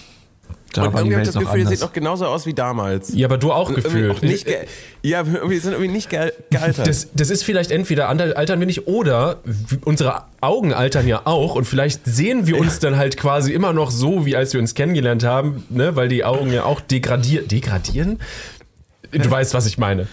Da 0.73 0.83
Und 0.83 0.93
irgendwie 0.95 1.13
habe 1.15 1.23
ich 1.23 1.29
das 1.29 1.39
Gefühl, 1.39 1.61
ihr 1.61 1.67
seht 1.67 1.81
noch 1.81 1.93
genauso 1.93 2.25
aus 2.27 2.45
wie 2.45 2.53
damals. 2.53 3.13
Ja, 3.13 3.27
aber 3.27 3.37
du 3.37 3.51
auch 3.51 3.73
gefühlt. 3.73 4.21
nicht 4.21 4.47
ja, 5.01 5.25
wir 5.25 5.61
sind 5.61 5.71
irgendwie 5.71 5.91
nicht 5.91 6.09
ge 6.09 6.31
gealtert. 6.49 6.87
Das, 6.87 7.07
das 7.13 7.29
ist 7.29 7.43
vielleicht 7.43 7.71
entweder 7.71 8.09
altern 8.09 8.59
wir 8.59 8.67
nicht 8.67 8.87
oder 8.87 9.37
unsere 9.85 10.23
Augen 10.41 10.73
altern 10.73 11.07
ja 11.07 11.21
auch 11.25 11.55
und 11.55 11.65
vielleicht 11.65 12.01
sehen 12.05 12.47
wir 12.47 12.59
uns 12.59 12.79
dann 12.79 12.97
halt 12.97 13.17
quasi 13.17 13.53
immer 13.53 13.73
noch 13.73 13.91
so, 13.91 14.25
wie 14.25 14.35
als 14.35 14.53
wir 14.53 14.59
uns 14.59 14.75
kennengelernt 14.75 15.23
haben, 15.23 15.63
ne? 15.69 15.95
weil 15.95 16.09
die 16.09 16.23
Augen 16.23 16.51
ja 16.51 16.65
auch 16.65 16.81
degradieren. 16.81 17.47
Degradieren? 17.47 18.19
Du 19.11 19.31
weißt, 19.31 19.53
was 19.53 19.65
ich 19.65 19.77
meine. 19.77 20.07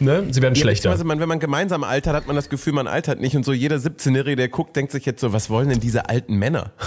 Ne? 0.00 0.24
Sie 0.30 0.42
werden 0.42 0.54
Ja, 0.54 0.62
schlechter. 0.62 1.04
man, 1.04 1.20
wenn 1.20 1.28
man 1.28 1.38
gemeinsam 1.38 1.84
altert, 1.84 2.14
hat 2.14 2.26
man 2.26 2.36
das 2.36 2.48
Gefühl, 2.48 2.72
man 2.72 2.86
altert 2.86 3.20
nicht. 3.20 3.36
Und 3.36 3.44
so 3.44 3.52
jeder 3.52 3.76
17-Jährige, 3.76 4.36
der 4.36 4.48
guckt, 4.48 4.74
denkt 4.76 4.92
sich 4.92 5.06
jetzt 5.06 5.20
so, 5.20 5.32
was 5.32 5.50
wollen 5.50 5.68
denn 5.68 5.80
diese 5.80 6.08
alten 6.08 6.36
Männer? 6.36 6.72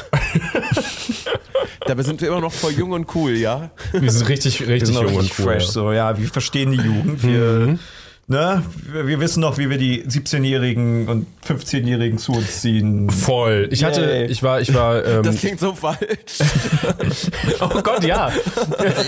Dabei 1.88 2.04
sind 2.04 2.22
wir 2.22 2.28
immer 2.30 2.42
noch 2.42 2.54
voll 2.54 2.74
jung 2.74 2.92
und 2.92 3.14
cool, 3.16 3.32
ja? 3.32 3.70
Wir 3.94 4.12
sind 4.12 4.28
richtig, 4.28 4.60
Wir 4.62 4.68
richtig 4.68 4.88
sind 4.88 4.96
noch 4.96 5.10
jung 5.10 5.20
und 5.20 5.32
cool. 5.40 5.46
fresh, 5.46 5.66
ja. 5.66 5.72
so, 5.72 5.92
ja, 5.92 6.18
wir 6.18 6.28
verstehen 6.28 6.72
die 6.72 6.78
Jugend, 6.78 7.24
wir, 7.24 7.80
ne, 8.28 8.64
wir, 8.92 9.20
wissen 9.20 9.40
noch, 9.40 9.58
wie 9.58 9.70
wir 9.70 9.78
die 9.78 10.04
17-Jährigen 10.04 11.08
und 11.08 11.28
15-Jährigen 11.48 12.18
zu 12.18 12.34
uns 12.34 12.62
ziehen. 12.62 13.10
Voll. 13.10 13.70
Ich 13.72 13.84
hatte, 13.84 14.02
Yay. 14.02 14.26
ich 14.26 14.44
war, 14.44 14.60
ich 14.62 14.74
war, 14.74 15.06
ähm, 15.06 15.24
Das 15.24 15.38
klingt 15.38 15.60
so 15.60 15.74
falsch. 15.74 16.00
oh 17.62 17.82
Gott, 17.82 18.04
ja. 18.04 18.32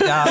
Ja. 0.06 0.26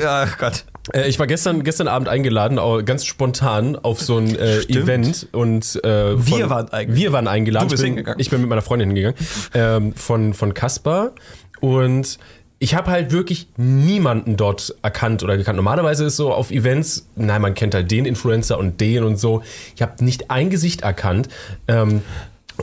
ja, 0.00 0.26
Gott. 0.38 0.64
Äh, 0.92 1.08
Ich 1.08 1.18
war 1.18 1.26
gestern, 1.26 1.64
gestern 1.64 1.88
Abend 1.88 2.08
eingeladen, 2.08 2.58
ganz 2.84 3.06
spontan 3.06 3.76
auf 3.76 4.00
so 4.02 4.18
ein 4.18 4.36
äh. 4.36 4.60
Event 4.64 5.28
und 5.32 5.82
äh, 5.82 6.12
von, 6.12 6.26
Wir 6.26 6.50
waren 6.50 6.68
eingeladen. 6.68 6.96
Wir 6.96 7.12
waren 7.12 7.28
eingeladen. 7.28 7.68
Du 7.68 7.72
bist 7.72 7.82
ich, 7.82 7.86
bin, 7.86 7.94
hingegangen. 7.96 8.20
ich 8.20 8.30
bin 8.30 8.40
mit 8.40 8.50
meiner 8.50 8.62
Freundin 8.62 8.90
hingegangen 8.90 9.16
ähm, 9.54 9.94
von 9.94 10.34
von 10.34 10.52
Kaspar 10.52 11.12
und 11.60 12.18
ich 12.64 12.74
habe 12.74 12.90
halt 12.90 13.12
wirklich 13.12 13.46
niemanden 13.58 14.36
dort 14.38 14.74
erkannt 14.82 15.22
oder 15.22 15.36
gekannt. 15.36 15.56
Normalerweise 15.56 16.06
ist 16.06 16.16
so 16.16 16.32
auf 16.32 16.50
Events, 16.50 17.06
nein, 17.14 17.42
man 17.42 17.54
kennt 17.54 17.74
halt 17.74 17.90
den 17.90 18.06
Influencer 18.06 18.58
und 18.58 18.80
den 18.80 19.04
und 19.04 19.16
so. 19.18 19.42
Ich 19.76 19.82
habe 19.82 20.02
nicht 20.02 20.30
ein 20.30 20.48
Gesicht 20.48 20.80
erkannt 20.80 21.28
ähm, 21.68 22.00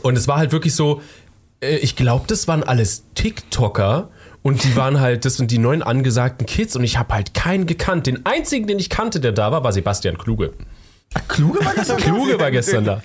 und 0.02 0.18
es 0.18 0.26
war 0.26 0.38
halt 0.38 0.50
wirklich 0.50 0.74
so. 0.74 1.00
äh, 1.60 1.76
Ich 1.76 1.94
glaube, 1.94 2.24
das 2.26 2.48
waren 2.48 2.64
alles 2.64 3.04
TikToker. 3.14 4.08
Und 4.44 4.64
die 4.64 4.74
waren 4.74 4.98
halt, 4.98 5.24
das 5.24 5.36
sind 5.36 5.52
die 5.52 5.58
neuen 5.58 5.84
angesagten 5.84 6.46
Kids 6.46 6.74
und 6.74 6.82
ich 6.82 6.98
habe 6.98 7.14
halt 7.14 7.32
keinen 7.32 7.66
gekannt. 7.66 8.08
Den 8.08 8.26
einzigen, 8.26 8.66
den 8.66 8.80
ich 8.80 8.90
kannte, 8.90 9.20
der 9.20 9.30
da 9.30 9.52
war, 9.52 9.62
war 9.62 9.72
Sebastian 9.72 10.18
Kluge. 10.18 10.52
Kluge 11.28 11.64
war 11.64 11.74
gestern? 11.74 11.96
Kluge 11.98 12.40
war 12.40 12.50
gestern 12.50 12.84
da. 12.84 13.02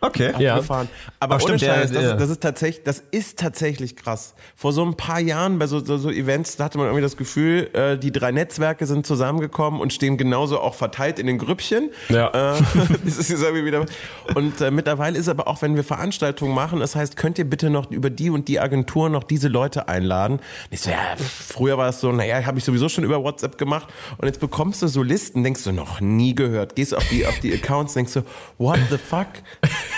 Okay. 0.00 0.32
Ja. 0.38 0.58
Gefahren. 0.58 0.88
Aber 1.18 1.34
Aber 1.34 1.44
ohne 1.44 1.58
stimmt, 1.58 1.72
Scheiß, 1.72 1.90
der- 1.90 2.02
das, 2.02 2.12
ist, 2.12 2.20
das, 2.20 2.30
ist 2.30 2.40
tatsächlich, 2.42 2.84
das 2.84 3.02
ist 3.10 3.38
tatsächlich 3.38 3.96
krass. 3.96 4.34
Vor 4.54 4.72
so 4.72 4.84
ein 4.84 4.96
paar 4.96 5.18
Jahren 5.18 5.58
bei 5.58 5.66
so, 5.66 5.84
so, 5.84 5.98
so 5.98 6.10
Events, 6.10 6.56
da 6.56 6.64
hatte 6.64 6.78
man 6.78 6.86
irgendwie 6.86 7.02
das 7.02 7.16
Gefühl, 7.16 7.68
äh, 7.72 7.98
die 7.98 8.12
drei 8.12 8.30
Netzwerke 8.30 8.86
sind 8.86 9.06
zusammengekommen 9.06 9.80
und 9.80 9.92
stehen 9.92 10.16
genauso 10.16 10.60
auch 10.60 10.74
verteilt 10.74 11.18
in 11.18 11.26
den 11.26 11.38
Grüppchen. 11.38 11.90
Ja. 12.10 12.28
Äh, 12.56 12.62
das 13.04 13.18
ist 13.18 13.28
jetzt 13.28 13.42
irgendwie 13.42 13.64
wieder. 13.64 13.86
Und 14.34 14.60
äh, 14.60 14.70
mittlerweile 14.70 15.18
ist 15.18 15.28
aber 15.28 15.48
auch, 15.48 15.62
wenn 15.62 15.74
wir 15.74 15.82
Veranstaltungen 15.84 16.54
machen, 16.54 16.78
das 16.78 16.94
heißt, 16.94 17.16
könnt 17.16 17.38
ihr 17.38 17.44
bitte 17.50 17.68
noch 17.68 17.90
über 17.90 18.10
die 18.10 18.30
und 18.30 18.46
die 18.46 18.60
Agentur 18.60 19.08
noch 19.08 19.24
diese 19.24 19.48
Leute 19.48 19.88
einladen? 19.88 20.36
Und 20.36 20.42
ich 20.70 20.80
so, 20.80 20.90
ja, 20.90 21.16
früher 21.18 21.76
war 21.76 21.88
es 21.88 22.00
so, 22.00 22.12
naja, 22.12 22.46
habe 22.46 22.58
ich 22.58 22.64
sowieso 22.64 22.88
schon 22.88 23.02
über 23.02 23.24
WhatsApp 23.24 23.58
gemacht. 23.58 23.88
Und 24.18 24.26
jetzt 24.28 24.38
bekommst 24.38 24.80
du 24.80 24.86
so 24.86 25.02
Listen, 25.02 25.42
denkst 25.42 25.64
du, 25.64 25.72
noch 25.72 26.00
nie 26.00 26.34
gehört. 26.36 26.76
Gehst 26.76 26.94
auf 26.94 27.06
die, 27.08 27.26
auf 27.26 27.38
die 27.40 27.52
Accounts, 27.52 27.94
denkst 27.94 28.12
du, 28.12 28.22
what 28.58 28.78
the 28.90 28.96
fuck? 28.98 29.26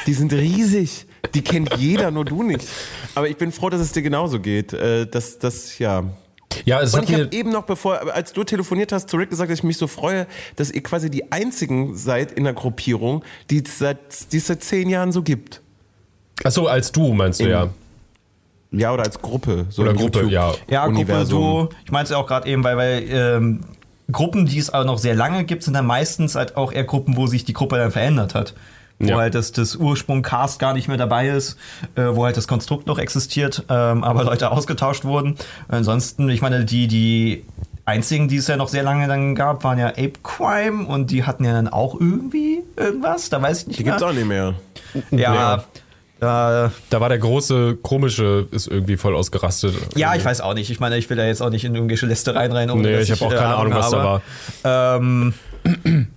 Die 0.07 0.15
sind 0.15 0.33
riesig. 0.33 1.07
Die 1.35 1.43
kennt 1.43 1.77
jeder, 1.77 2.11
nur 2.11 2.25
du 2.25 2.43
nicht. 2.43 2.67
Aber 3.15 3.29
ich 3.29 3.37
bin 3.37 3.53
froh, 3.53 3.69
dass 3.71 3.81
es 3.81 3.93
dir 3.93 4.03
genauso 4.03 4.41
geht. 4.41 4.73
Äh, 4.73 5.07
Das, 5.07 5.39
das, 5.39 5.79
ja. 5.79 6.05
Ja, 6.65 6.81
es 6.81 6.95
Und 6.95 7.09
ich 7.09 7.15
habe 7.15 7.29
eben 7.31 7.51
noch, 7.51 7.63
bevor, 7.63 8.13
als 8.13 8.33
du 8.33 8.43
telefoniert 8.43 8.91
hast, 8.93 9.09
zurück 9.09 9.31
gesagt, 9.31 9.51
dass 9.51 9.59
ich 9.61 9.65
mich 9.65 9.77
so 9.79 9.87
freue, 9.87 10.27
dass 10.57 10.71
ihr 10.73 10.83
quasi 10.83 11.09
die 11.09 11.31
einzigen 11.31 11.97
seid 11.97 12.33
in 12.33 12.43
der 12.45 12.55
Gruppierung, 12.55 13.23
die 13.51 13.63
es 13.65 13.79
seit, 13.79 14.33
die 14.33 14.39
es 14.39 14.49
seit 14.49 14.63
zehn 14.65 14.89
Jahren 14.91 15.13
so 15.13 15.23
gibt. 15.23 15.61
Achso, 16.43 16.67
als 16.67 16.91
du 16.91 17.13
meinst 17.13 17.39
du 17.41 17.45
In- 17.45 17.51
ja. 17.51 17.69
Ja, 18.73 18.93
oder 18.93 19.03
als 19.05 19.21
Gruppe. 19.21 19.67
So 19.69 19.83
Oder 19.83 19.95
Gruppe, 19.95 20.21
YouTube- 20.21 20.31
ja. 20.33 20.55
Ja, 20.69 20.87
Gruppe, 20.87 21.25
du, 21.29 21.69
ich 21.85 21.91
meinte 21.91 22.13
es 22.13 22.17
auch 22.19 22.27
gerade 22.27 22.49
eben, 22.49 22.63
weil, 22.63 22.77
weil 22.77 23.05
ähm, 23.11 23.61
Gruppen, 24.13 24.47
die 24.47 24.59
es 24.59 24.73
auch 24.73 24.85
noch 24.85 24.99
sehr 24.99 25.15
lange 25.15 25.45
gibt, 25.45 25.63
sind 25.65 25.75
dann 25.75 25.87
meistens 25.87 26.35
halt 26.37 26.57
auch 26.57 26.73
eher 26.73 26.85
Gruppen, 26.85 27.17
wo 27.17 27.27
sich 27.27 27.45
die 27.45 27.53
Gruppe 27.53 27.77
dann 27.79 27.91
verändert 27.91 28.35
hat. 28.35 28.55
Wo 29.01 29.09
Ja. 29.09 29.17
halt 29.17 29.35
das, 29.35 29.53
das 29.53 29.77
Ursprung-Cast 29.77 30.59
gar 30.59 30.75
nicht 30.75 30.87
mehr 30.87 30.99
dabei 30.99 31.29
ist, 31.29 31.57
äh, 31.97 32.03
wo 32.13 32.25
halt 32.27 32.37
das 32.37 32.47
Konstrukt 32.47 32.87
noch 32.87 32.99
existiert, 32.99 33.65
ähm, 33.71 34.05
aber 34.05 34.25
Leute 34.25 34.51
ausgetauscht 34.53 35.05
wurden. 35.05 35.37
Ansonsten, 35.69 36.29
ich 36.29 36.43
meine, 36.43 36.65
die, 36.67 36.87
die 36.87 37.45
einzigen, 37.87 38.29
die 38.29 38.37
es 38.37 38.47
ja 38.47 38.57
noch 38.57 38.69
sehr 38.69 38.83
lange 38.83 39.09
dann 39.09 39.35
gab, 39.35 39.65
waren 39.65 39.79
ja 39.79 39.89
Ape 39.89 40.13
Crime 40.23 40.87
und 40.87 41.11
die 41.11 41.25
hatten 41.25 41.45
ja 41.45 41.53
dann 41.53 41.67
auch 41.69 41.99
irgendwie 41.99 42.63
irgendwas, 42.77 43.31
da 43.31 43.41
weiß 43.43 43.63
ich 43.63 43.67
nicht 43.69 43.79
Die 43.81 43.85
mehr. 43.85 43.93
gibt's 43.95 44.03
auch 44.05 44.13
nicht 44.13 44.27
mehr. 44.29 44.55
Ja, 45.11 45.65
ja. 46.21 46.71
Da 46.91 47.01
war 47.01 47.09
der 47.09 47.19
große, 47.19 47.77
komische, 47.77 48.47
ist 48.51 48.67
irgendwie 48.67 48.99
voll 48.99 49.17
ausgerastet. 49.17 49.75
Ja, 49.97 50.15
ich 50.15 50.23
weiß 50.25 50.43
auch 50.43 50.53
nicht. 50.53 50.71
Ich 50.71 50.79
meine, 50.79 50.99
ich 50.99 51.09
will 51.09 51.17
da 51.17 51.25
jetzt 51.25 51.41
auch 51.41 51.49
nicht 51.49 51.65
in 51.65 51.75
irgendwelche 51.75 52.05
Lästereien 52.05 52.53
rein. 52.53 52.71
ohne 52.71 52.83
Nee, 52.83 53.01
ich 53.01 53.11
habe 53.11 53.25
auch 53.25 53.33
äh, 53.33 53.37
keine 53.37 53.55
Ahnung, 53.57 53.73
was 53.75 53.91
da 53.91 54.21
war. 54.63 54.97
Ähm, 54.99 55.33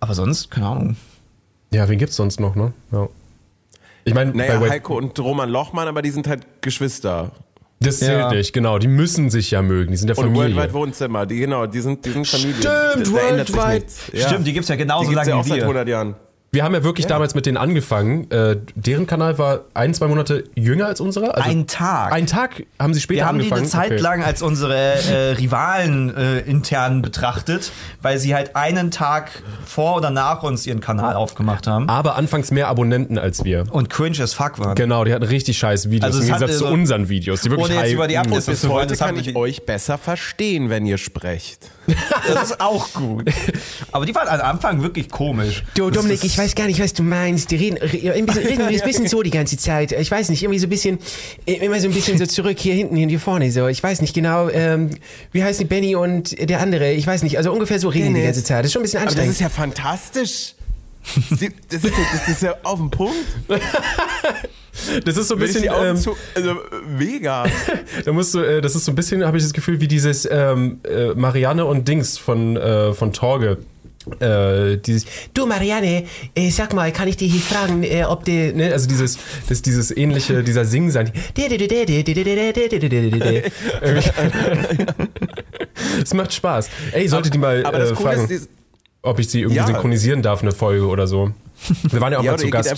aber 0.00 0.14
sonst, 0.14 0.50
keine 0.50 0.66
Ahnung. 0.66 0.96
Ja, 1.72 1.88
wen 1.88 1.98
gibt's 1.98 2.16
sonst 2.16 2.40
noch, 2.40 2.54
ne? 2.54 2.72
Ja. 2.92 3.08
Ich 4.04 4.14
meine, 4.14 4.32
Naja, 4.32 4.60
Heiko 4.60 4.96
und 4.96 5.18
Roman 5.18 5.50
Lochmann, 5.50 5.88
aber 5.88 6.00
die 6.02 6.10
sind 6.10 6.28
halt 6.28 6.46
Geschwister. 6.62 7.32
das 7.80 7.98
zählt 7.98 8.18
Ja. 8.20 8.30
nicht, 8.32 8.52
genau. 8.52 8.78
Die 8.78 8.86
müssen 8.88 9.30
sich 9.30 9.50
ja 9.50 9.62
mögen, 9.62 9.90
die 9.90 9.96
sind 9.96 10.08
ja 10.08 10.14
Und 10.16 10.24
Familie. 10.32 10.54
Worldwide 10.56 10.74
Wohnzimmer, 10.74 11.26
die 11.26 11.38
genau, 11.40 11.66
die 11.66 11.80
sind, 11.80 12.04
die 12.04 12.10
sind 12.10 12.26
Familie. 12.26 12.54
Stimmt, 12.54 12.66
da 12.66 13.04
sich 13.04 13.12
Worldwide. 13.12 13.86
Stimmt, 14.14 14.46
die 14.46 14.52
gibt's 14.52 14.68
ja 14.68 14.76
genauso 14.76 15.08
die 15.10 15.14
gibt's 15.14 15.26
lange 15.26 15.30
ja 15.30 15.36
auch 15.40 15.44
wie 15.44 15.48
seit 15.50 15.56
wir. 15.58 15.64
100 15.64 15.88
Jahren. 15.88 16.14
Wir 16.56 16.64
haben 16.64 16.72
ja 16.72 16.82
wirklich 16.82 17.06
damals 17.06 17.34
mit 17.34 17.44
denen 17.44 17.58
angefangen. 17.58 18.30
Äh, 18.30 18.56
deren 18.74 19.06
Kanal 19.06 19.36
war 19.36 19.60
ein, 19.74 19.92
zwei 19.92 20.06
Monate 20.06 20.44
jünger 20.54 20.86
als 20.86 21.02
unserer. 21.02 21.36
Also 21.36 21.50
Ein 21.50 21.66
Tag. 21.66 22.14
Ein 22.14 22.26
Tag 22.26 22.62
haben 22.78 22.94
sie 22.94 23.02
später 23.02 23.18
wir 23.20 23.26
haben 23.26 23.38
die 23.38 23.44
angefangen. 23.44 23.60
eine 23.60 23.70
Zeit 23.70 23.92
Okay. 23.92 24.00
lang 24.00 24.24
als 24.24 24.40
unsere 24.40 24.74
äh, 24.74 25.32
Rivalen 25.32 26.16
äh, 26.16 26.38
intern 26.40 27.02
betrachtet, 27.02 27.72
weil 28.00 28.16
sie 28.18 28.34
halt 28.34 28.56
einen 28.56 28.90
Tag 28.90 29.42
vor 29.66 29.96
oder 29.96 30.08
nach 30.08 30.42
uns 30.44 30.66
ihren 30.66 30.80
Kanal 30.80 31.14
aufgemacht 31.14 31.66
haben 31.66 31.90
Aber 31.90 32.16
anfangs 32.16 32.50
mehr 32.50 32.68
Abonnenten 32.68 33.18
als 33.18 33.44
wir. 33.44 33.64
und 33.70 33.90
cringe 33.90 34.18
as 34.22 34.32
fuck 34.32 34.58
waren. 34.58 34.76
Genau, 34.76 35.04
die 35.04 35.12
hatten 35.12 35.24
richtig 35.24 35.58
scheiß 35.58 35.90
Videos 35.90 36.04
Also 36.06 36.20
im 36.20 36.24
Gegensatz 36.26 36.56
zu 36.56 36.64
also, 36.64 36.74
unseren 36.74 37.10
Videos. 37.10 37.42
Die 37.42 37.50
wirklich 37.50 37.66
ohne 37.76 37.82
jetzt 37.84 37.92
über 37.92 38.08
die 38.08 38.16
Abos 38.16 38.46
zu 38.46 38.54
so- 38.54 38.68
wollen, 38.70 38.78
Heute 38.84 38.94
das 38.94 38.98
kann 39.00 39.14
ich 39.16 39.24
die- 39.24 39.36
euch 39.36 39.66
besser 39.66 39.98
verstehen, 39.98 40.70
wenn 40.70 40.86
ihr 40.86 40.96
sprecht. 40.96 41.70
Das 42.32 42.50
ist 42.50 42.60
auch 42.62 42.92
gut. 42.94 43.28
Aber 43.92 44.06
die 44.06 44.14
waren 44.14 44.26
am 44.26 44.40
Anfang 44.40 44.82
wirklich 44.82 45.08
komisch. 45.10 45.62
Du, 45.74 45.90
Dominik, 45.90 46.24
ich 46.24 46.36
weiß 46.36 46.45
gar 46.54 46.66
nicht, 46.66 46.80
was 46.80 46.92
du 46.92 47.02
meinst. 47.02 47.50
Die 47.50 47.56
reden, 47.56 47.78
re- 47.78 48.12
ein 48.12 48.26
bisschen, 48.26 48.46
reden 48.46 48.62
ein 48.62 48.80
bisschen 48.80 49.08
so 49.08 49.22
die 49.22 49.30
ganze 49.30 49.56
Zeit. 49.56 49.92
Ich 49.92 50.10
weiß 50.10 50.28
nicht, 50.28 50.42
irgendwie 50.42 50.58
so 50.60 50.66
ein 50.66 50.70
bisschen, 50.70 50.98
immer 51.46 51.80
so 51.80 51.88
ein 51.88 51.94
bisschen 51.94 52.18
so 52.18 52.26
zurück 52.26 52.58
hier 52.58 52.74
hinten, 52.74 52.96
hier 52.96 53.18
vorne 53.20 53.50
so. 53.50 53.66
Ich 53.66 53.82
weiß 53.82 54.00
nicht 54.02 54.14
genau, 54.14 54.48
ähm, 54.50 54.90
wie 55.32 55.42
heißen 55.42 55.60
die 55.60 55.64
Benny 55.68 55.96
und 55.96 56.36
der 56.48 56.60
andere? 56.60 56.92
Ich 56.92 57.06
weiß 57.06 57.22
nicht, 57.22 57.36
also 57.38 57.52
ungefähr 57.52 57.78
so 57.78 57.88
reden 57.88 58.08
die 58.08 58.14
die 58.14 58.20
Dennis. 58.20 58.36
ganze 58.36 58.44
Zeit. 58.44 58.58
Das 58.60 58.66
ist 58.66 58.72
schon 58.74 58.82
ein 58.82 58.84
bisschen 58.84 58.98
Aber 59.00 59.06
das 59.06 59.14
anstrengend. 59.16 59.32
ist 59.34 59.40
ja 59.40 59.48
fantastisch. 59.48 60.54
Sie- 61.38 61.50
Das 61.70 61.84
ist, 61.84 61.96
ja, 61.96 62.04
das 62.12 62.28
ist 62.28 62.42
ja 62.42 62.54
auf 62.62 62.78
den 62.78 62.90
Punkt. 62.90 63.14
Das 65.06 65.16
ist 65.16 65.28
so 65.28 65.34
ein 65.36 65.40
bisschen. 65.40 65.62
die 65.62 65.70
Augen 65.70 65.86
Ähm, 65.86 65.96
zu, 65.96 66.14
also 66.34 66.56
mega. 66.98 67.46
da 68.04 68.12
musst 68.12 68.34
du, 68.34 68.40
äh, 68.40 68.60
das 68.60 68.76
ist 68.76 68.84
so 68.84 68.92
ein 68.92 68.94
bisschen, 68.94 69.24
habe 69.24 69.38
ich 69.38 69.42
das 69.42 69.54
Gefühl, 69.54 69.80
wie 69.80 69.88
dieses 69.88 70.28
ähm, 70.30 70.80
äh, 70.86 71.14
Marianne 71.14 71.64
und 71.64 71.88
Dings 71.88 72.18
von, 72.18 72.56
äh, 72.58 72.92
von 72.92 73.12
Torge. 73.14 73.56
Äh, 74.20 74.76
dieses, 74.78 75.04
Du, 75.34 75.46
Marianne, 75.46 76.04
äh, 76.34 76.50
sag 76.50 76.72
mal, 76.74 76.92
kann 76.92 77.08
ich 77.08 77.16
dich 77.16 77.32
hier 77.32 77.40
fragen, 77.40 77.82
äh, 77.82 78.04
ob 78.04 78.24
der... 78.24 78.52
ne, 78.52 78.72
also 78.72 78.88
dieses, 78.88 79.18
das, 79.48 79.62
dieses 79.62 79.96
ähnliche, 79.96 80.42
dieser 80.44 80.64
Singsang. 80.64 81.10
Es 86.02 86.14
macht 86.14 86.32
Spaß. 86.32 86.68
Ey, 86.92 87.08
sollte 87.08 87.30
die 87.30 87.38
mal 87.38 87.64
Aber 87.64 87.78
das 87.78 87.90
äh, 87.90 87.94
Coole 87.94 88.16
fragen, 88.16 88.30
ist, 88.30 88.48
ob 89.02 89.18
ich 89.18 89.28
sie 89.28 89.40
irgendwie 89.40 89.56
Ja. 89.58 89.66
synchronisieren 89.66 90.22
darf, 90.22 90.42
eine 90.42 90.52
Folge 90.52 90.86
oder 90.86 91.06
so. 91.06 91.32
Wir 91.90 92.00
waren 92.00 92.12
ja 92.12 92.18
auch 92.18 92.24
ja, 92.24 92.32
mal 92.32 92.38
zu 92.38 92.48
Gast. 92.50 92.70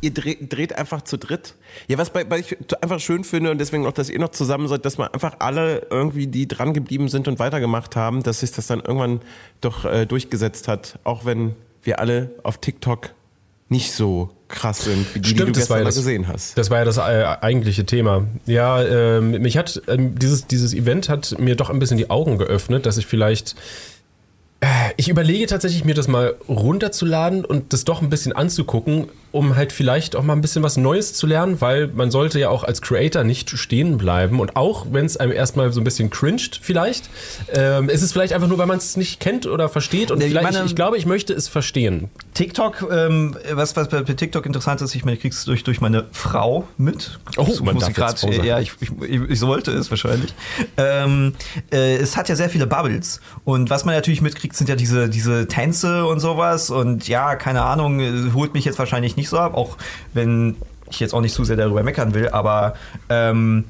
Ihr 0.00 0.12
dreht, 0.12 0.52
dreht 0.52 0.76
einfach 0.76 1.02
zu 1.02 1.16
dritt. 1.18 1.54
Ja, 1.88 1.98
was 1.98 2.10
bei, 2.10 2.24
bei 2.24 2.38
ich 2.38 2.56
einfach 2.80 3.00
schön 3.00 3.24
finde 3.24 3.50
und 3.50 3.58
deswegen 3.58 3.86
auch, 3.86 3.92
dass 3.92 4.10
ihr 4.10 4.18
noch 4.18 4.30
zusammen 4.30 4.68
seid, 4.68 4.84
dass 4.84 4.98
man 4.98 5.08
einfach 5.08 5.36
alle 5.38 5.86
irgendwie, 5.90 6.26
die 6.26 6.48
dran 6.48 6.74
geblieben 6.74 7.08
sind 7.08 7.28
und 7.28 7.38
weitergemacht 7.38 7.96
haben, 7.96 8.22
dass 8.22 8.40
sich 8.40 8.52
das 8.52 8.66
dann 8.66 8.80
irgendwann 8.80 9.20
doch 9.60 9.84
äh, 9.84 10.06
durchgesetzt 10.06 10.68
hat, 10.68 10.98
auch 11.04 11.24
wenn 11.24 11.54
wir 11.82 11.98
alle 12.00 12.30
auf 12.42 12.58
TikTok 12.58 13.10
nicht 13.68 13.92
so 13.92 14.30
krass 14.48 14.84
sind, 14.84 15.14
wie 15.14 15.20
die, 15.20 15.28
die 15.28 15.34
du 15.34 15.42
Stimmt, 15.42 15.56
das 15.56 15.62
gestern 15.62 15.78
ja 15.78 15.84
mal 15.84 15.88
das, 15.88 15.96
gesehen 15.96 16.28
hast. 16.28 16.58
das 16.58 16.70
war 16.70 16.78
ja 16.78 16.84
das 16.84 16.96
äh, 16.96 17.00
eigentliche 17.40 17.86
Thema. 17.86 18.26
Ja, 18.46 18.82
ähm, 18.82 19.30
mich 19.30 19.56
hat 19.56 19.80
ähm, 19.86 20.18
dieses, 20.18 20.48
dieses 20.48 20.74
Event 20.74 21.08
hat 21.08 21.38
mir 21.38 21.54
doch 21.54 21.70
ein 21.70 21.78
bisschen 21.78 21.96
die 21.96 22.10
Augen 22.10 22.36
geöffnet, 22.36 22.84
dass 22.84 22.96
ich 22.98 23.06
vielleicht 23.06 23.54
äh, 24.60 24.66
ich 24.96 25.08
überlege 25.08 25.46
tatsächlich, 25.46 25.84
mir 25.84 25.94
das 25.94 26.08
mal 26.08 26.34
runterzuladen 26.48 27.44
und 27.44 27.72
das 27.72 27.84
doch 27.84 28.02
ein 28.02 28.10
bisschen 28.10 28.32
anzugucken, 28.32 29.08
um 29.32 29.56
halt 29.56 29.72
vielleicht 29.72 30.16
auch 30.16 30.22
mal 30.22 30.32
ein 30.34 30.40
bisschen 30.40 30.62
was 30.62 30.76
Neues 30.76 31.12
zu 31.14 31.26
lernen, 31.26 31.60
weil 31.60 31.88
man 31.88 32.10
sollte 32.10 32.38
ja 32.40 32.48
auch 32.48 32.64
als 32.64 32.82
Creator 32.82 33.22
nicht 33.24 33.50
stehen 33.50 33.96
bleiben 33.98 34.40
und 34.40 34.56
auch 34.56 34.86
wenn 34.90 35.04
es 35.06 35.16
einem 35.16 35.32
erstmal 35.32 35.72
so 35.72 35.80
ein 35.80 35.84
bisschen 35.84 36.10
cringed 36.10 36.58
vielleicht, 36.62 37.10
ähm, 37.52 37.88
ist 37.88 38.02
es 38.02 38.12
vielleicht 38.12 38.32
einfach 38.32 38.48
nur, 38.48 38.58
weil 38.58 38.66
man 38.66 38.78
es 38.78 38.96
nicht 38.96 39.20
kennt 39.20 39.46
oder 39.46 39.68
versteht 39.68 40.10
und 40.10 40.20
ich 40.22 40.28
vielleicht, 40.28 40.44
meine- 40.52 40.58
ich, 40.64 40.70
ich 40.70 40.76
glaube, 40.76 40.96
ich 40.96 41.06
möchte 41.06 41.32
es 41.32 41.48
verstehen. 41.48 42.08
TikTok, 42.34 42.88
ähm, 42.90 43.36
was, 43.52 43.76
was 43.76 43.88
bei 43.88 44.02
TikTok 44.02 44.46
interessant 44.46 44.80
ist, 44.82 44.94
ich 44.94 45.04
meine, 45.04 45.16
ich 45.16 45.20
krieg's 45.22 45.44
durch, 45.44 45.62
durch 45.64 45.80
meine 45.80 46.06
Frau 46.12 46.66
mit. 46.78 47.18
Oh, 47.36 47.46
man 47.62 47.74
muss 47.74 47.92
darf 47.92 48.18
sie 48.18 48.28
jetzt. 48.28 48.44
Ja, 48.44 48.60
ich, 48.60 48.72
ich, 48.80 49.20
ich 49.28 49.38
sollte 49.38 49.72
es 49.72 49.90
wahrscheinlich. 49.90 50.32
Ähm, 50.76 51.34
äh, 51.72 51.96
es 51.96 52.16
hat 52.16 52.28
ja 52.28 52.36
sehr 52.36 52.48
viele 52.48 52.66
Bubbles. 52.66 53.20
Und 53.44 53.68
was 53.70 53.84
man 53.84 53.94
natürlich 53.94 54.22
mitkriegt, 54.22 54.56
sind 54.56 54.68
ja 54.68 54.76
diese, 54.76 55.08
diese 55.08 55.48
Tänze 55.48 56.06
und 56.06 56.20
sowas. 56.20 56.70
Und 56.70 57.08
ja, 57.08 57.36
keine 57.36 57.62
Ahnung, 57.62 58.00
äh, 58.00 58.32
holt 58.32 58.54
mich 58.54 58.64
jetzt 58.64 58.78
wahrscheinlich 58.78 59.16
nicht 59.16 59.19
so 59.28 59.38
ab, 59.38 59.54
auch 59.54 59.76
wenn 60.14 60.56
ich 60.90 61.00
jetzt 61.00 61.14
auch 61.14 61.20
nicht 61.20 61.34
zu 61.34 61.44
sehr 61.44 61.56
darüber 61.56 61.82
meckern 61.82 62.14
will, 62.14 62.28
aber 62.30 62.74
ähm, 63.08 63.64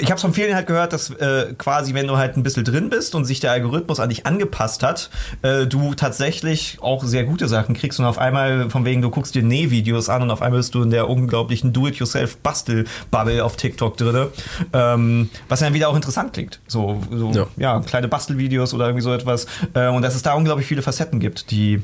ich 0.00 0.10
habe 0.10 0.20
von 0.20 0.32
vielen 0.32 0.54
halt 0.54 0.66
gehört, 0.66 0.92
dass 0.92 1.10
äh, 1.10 1.54
quasi, 1.58 1.94
wenn 1.94 2.06
du 2.06 2.16
halt 2.16 2.36
ein 2.36 2.42
bisschen 2.42 2.64
drin 2.64 2.90
bist 2.90 3.14
und 3.14 3.24
sich 3.24 3.40
der 3.40 3.52
Algorithmus 3.52 4.00
an 4.00 4.08
dich 4.08 4.26
angepasst 4.26 4.82
hat, 4.82 5.10
äh, 5.42 5.66
du 5.66 5.94
tatsächlich 5.94 6.78
auch 6.80 7.04
sehr 7.04 7.24
gute 7.24 7.48
Sachen 7.48 7.74
kriegst 7.74 8.00
und 8.00 8.06
auf 8.06 8.18
einmal, 8.18 8.70
von 8.70 8.84
wegen, 8.84 9.02
du 9.02 9.10
guckst 9.10 9.34
dir 9.34 9.42
Nähvideos 9.42 10.08
an 10.08 10.22
und 10.22 10.30
auf 10.30 10.42
einmal 10.42 10.60
bist 10.60 10.74
du 10.74 10.82
in 10.82 10.90
der 10.90 11.08
unglaublichen 11.08 11.72
Do-it-yourself-Bastel-Bubble 11.72 13.44
auf 13.44 13.56
TikTok 13.56 13.96
drin, 13.96 14.28
ähm, 14.72 15.30
was 15.48 15.60
dann 15.60 15.74
wieder 15.74 15.88
auch 15.88 15.96
interessant 15.96 16.32
klingt. 16.32 16.60
So, 16.66 17.02
so 17.10 17.32
ja. 17.32 17.46
Ja. 17.56 17.80
kleine 17.80 18.08
Bastelvideos 18.08 18.72
oder 18.74 18.86
irgendwie 18.86 19.04
so 19.04 19.12
etwas. 19.12 19.46
Äh, 19.74 19.88
und 19.88 20.02
dass 20.02 20.14
es 20.14 20.22
da 20.22 20.34
unglaublich 20.34 20.66
viele 20.66 20.82
Facetten 20.82 21.20
gibt, 21.20 21.50
die 21.50 21.82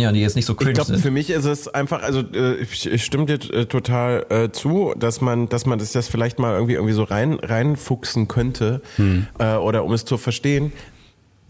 ja, 0.00 0.12
die 0.12 0.20
jetzt 0.20 0.36
nicht 0.36 0.46
so 0.46 0.54
cringe 0.54 0.70
Ich 0.70 0.74
glaube, 0.74 0.92
sind. 0.92 1.00
für 1.00 1.10
mich 1.10 1.30
ist 1.30 1.44
es 1.44 1.68
einfach, 1.68 2.02
also 2.02 2.20
äh, 2.34 2.56
ich, 2.56 2.90
ich 2.90 3.04
stimme 3.04 3.26
dir 3.26 3.38
äh, 3.54 3.66
total 3.66 4.26
äh, 4.30 4.50
zu, 4.50 4.94
dass 4.98 5.20
man, 5.20 5.48
dass 5.48 5.66
man 5.66 5.78
das, 5.78 5.92
das 5.92 6.08
vielleicht 6.08 6.38
mal 6.38 6.54
irgendwie 6.54 6.74
irgendwie 6.74 6.94
so 6.94 7.04
rein 7.04 7.34
reinfuchsen 7.34 8.26
könnte 8.28 8.82
äh, 9.38 9.54
oder 9.54 9.84
um 9.84 9.92
es 9.92 10.04
zu 10.04 10.18
verstehen. 10.18 10.72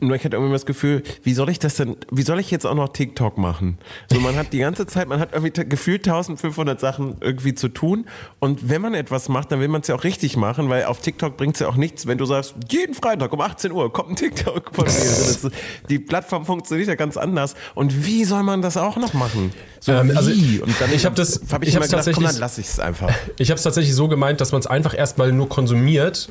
Nur 0.02 0.16
ich 0.16 0.24
hatte 0.24 0.36
irgendwie 0.36 0.52
das 0.54 0.64
Gefühl, 0.66 1.02
wie 1.22 1.34
soll 1.34 1.50
ich 1.50 1.58
das 1.58 1.76
denn, 1.76 1.96
wie 2.10 2.22
soll 2.22 2.40
ich 2.40 2.50
jetzt 2.50 2.66
auch 2.66 2.74
noch 2.74 2.88
TikTok 2.88 3.36
machen? 3.36 3.78
So, 4.10 4.18
man 4.20 4.34
hat 4.36 4.52
die 4.52 4.58
ganze 4.60 4.86
Zeit, 4.86 5.08
man 5.08 5.20
hat 5.20 5.34
irgendwie 5.34 5.66
gefühlt 5.68 6.06
1500 6.08 6.80
Sachen 6.80 7.16
irgendwie 7.20 7.54
zu 7.54 7.68
tun 7.68 8.06
und 8.38 8.68
wenn 8.70 8.80
man 8.80 8.94
etwas 8.94 9.28
macht, 9.28 9.52
dann 9.52 9.60
will 9.60 9.68
man 9.68 9.82
es 9.82 9.88
ja 9.88 9.94
auch 9.94 10.04
richtig 10.04 10.36
machen, 10.36 10.68
weil 10.70 10.84
auf 10.84 11.00
TikTok 11.00 11.36
bringt 11.36 11.56
es 11.56 11.60
ja 11.60 11.68
auch 11.68 11.76
nichts, 11.76 12.06
wenn 12.06 12.16
du 12.18 12.24
sagst, 12.24 12.54
jeden 12.70 12.94
Freitag 12.94 13.32
um 13.32 13.40
18 13.40 13.72
Uhr 13.72 13.92
kommt 13.92 14.10
ein 14.10 14.16
TikTok 14.16 14.74
von 14.74 14.84
mir. 14.86 14.90
Also 15.00 15.48
ist, 15.48 15.56
die 15.90 15.98
Plattform 15.98 16.46
funktioniert 16.46 16.88
ja 16.88 16.94
ganz 16.94 17.16
anders 17.16 17.54
und 17.74 18.06
wie 18.06 18.24
soll 18.24 18.42
man 18.42 18.62
das 18.62 18.76
auch 18.78 18.96
noch 18.96 19.12
machen? 19.12 19.52
So 19.80 19.92
Ähm, 19.92 20.08
wie? 20.10 20.16
also 20.16 20.30
und 20.30 20.80
dann 20.80 20.92
ich 20.94 21.04
hab 21.04 21.14
das- 21.14 21.40
hab 21.52 21.62
ich, 21.62 21.68
ich 21.70 21.74
immer 21.74 21.84
gedacht, 21.86 22.08
komm, 22.14 22.24
dann 22.24 22.36
lass 22.38 22.56
ich 22.58 22.66
es 22.66 22.80
einfach. 22.80 23.10
Ich 23.38 23.50
habe 23.50 23.56
es 23.58 23.62
tatsächlich 23.62 23.94
so 23.94 24.08
gemeint, 24.08 24.40
dass 24.40 24.52
man 24.52 24.60
es 24.60 24.66
einfach 24.66 24.96
erstmal 24.96 25.30
nur 25.32 25.48
konsumiert, 25.48 26.28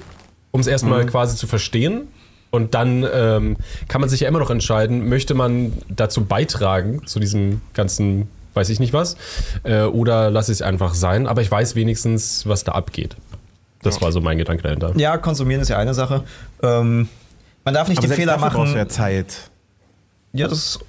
um 0.51 0.59
es 0.59 0.67
erstmal 0.67 1.03
Mhm. 1.03 1.09
quasi 1.09 1.35
zu 1.37 1.45
verstehen. 1.45 2.07
Und 2.51 2.73
dann 2.73 3.05
ähm, 3.13 3.57
kann 3.87 4.01
man 4.01 4.09
sich 4.09 4.21
ja 4.21 4.27
immer 4.27 4.39
noch 4.39 4.49
entscheiden, 4.49 5.07
möchte 5.07 5.33
man 5.35 5.73
dazu 5.87 6.25
beitragen, 6.25 7.05
zu 7.05 7.19
diesem 7.19 7.61
ganzen, 7.73 8.27
weiß 8.55 8.69
ich 8.69 8.79
nicht 8.79 8.91
was, 8.93 9.17
äh, 9.63 9.83
oder 9.83 10.31
lasse 10.31 10.51
ich 10.51 10.57
es 10.57 10.61
einfach 10.61 10.93
sein. 10.95 11.27
Aber 11.27 11.41
ich 11.41 11.51
weiß 11.51 11.75
wenigstens, 11.75 12.47
was 12.47 12.63
da 12.63 12.71
abgeht. 12.71 13.15
Das 13.83 14.01
war 14.01 14.11
so 14.11 14.19
mein 14.19 14.37
Gedanke 14.37 14.63
dahinter. 14.63 14.93
ja, 14.97 15.17
konsumieren 15.17 15.61
ist 15.61 15.69
ja 15.69 15.77
eine 15.77 15.93
Sache. 15.93 16.23
Ähm, 16.61 17.07
man 17.63 17.73
darf 17.73 17.87
nicht 17.87 17.99
Aber 17.99 18.07
den 18.07 18.15
Fehler 18.15 18.33
dafür 18.33 18.49
brauchst 18.49 18.57
machen. 18.57 18.73
du 18.73 18.77
ja 18.79 18.87
Zeit. 18.87 19.49
Ja, 20.33 20.47
das 20.47 20.77
äh, 20.77 20.79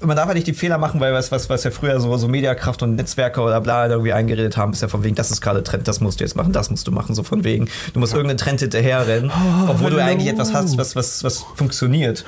man 0.00 0.16
darf 0.16 0.28
ja 0.28 0.34
nicht 0.34 0.46
die 0.46 0.52
Fehler 0.52 0.78
machen, 0.78 1.00
weil 1.00 1.12
was, 1.12 1.32
was, 1.32 1.48
was 1.48 1.64
ja 1.64 1.70
früher 1.70 2.00
so, 2.00 2.16
so 2.16 2.28
Mediakraft 2.28 2.82
und 2.82 2.96
Netzwerke 2.96 3.40
oder 3.40 3.60
bla 3.60 3.86
irgendwie 3.88 4.12
eingeredet 4.12 4.56
haben, 4.56 4.72
ist 4.72 4.82
ja 4.82 4.88
von 4.88 5.04
wegen, 5.04 5.14
das 5.14 5.30
ist 5.30 5.40
gerade 5.40 5.62
Trend, 5.62 5.88
das 5.88 6.00
musst 6.00 6.20
du 6.20 6.24
jetzt 6.24 6.36
machen, 6.36 6.52
das 6.52 6.70
musst 6.70 6.86
du 6.86 6.92
machen, 6.92 7.14
so 7.14 7.22
von 7.22 7.44
wegen, 7.44 7.68
du 7.92 8.00
musst 8.00 8.12
irgendeinen 8.12 8.38
Trend 8.38 8.60
hinterherrennen, 8.60 9.30
obwohl 9.68 9.90
du 9.90 10.02
eigentlich 10.02 10.28
etwas 10.28 10.52
hast, 10.52 10.78
was, 10.78 10.96
was, 10.96 11.24
was 11.24 11.44
funktioniert. 11.54 12.24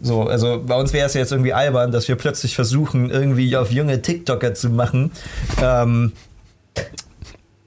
So, 0.00 0.22
also 0.24 0.62
bei 0.64 0.76
uns 0.76 0.92
wäre 0.92 1.06
es 1.06 1.14
ja 1.14 1.20
jetzt 1.20 1.32
irgendwie 1.32 1.52
albern, 1.52 1.90
dass 1.90 2.08
wir 2.08 2.16
plötzlich 2.16 2.54
versuchen, 2.54 3.10
irgendwie 3.10 3.56
auf 3.56 3.70
junge 3.70 4.02
TikToker 4.02 4.54
zu 4.54 4.70
machen, 4.70 5.10
ähm, 5.62 6.12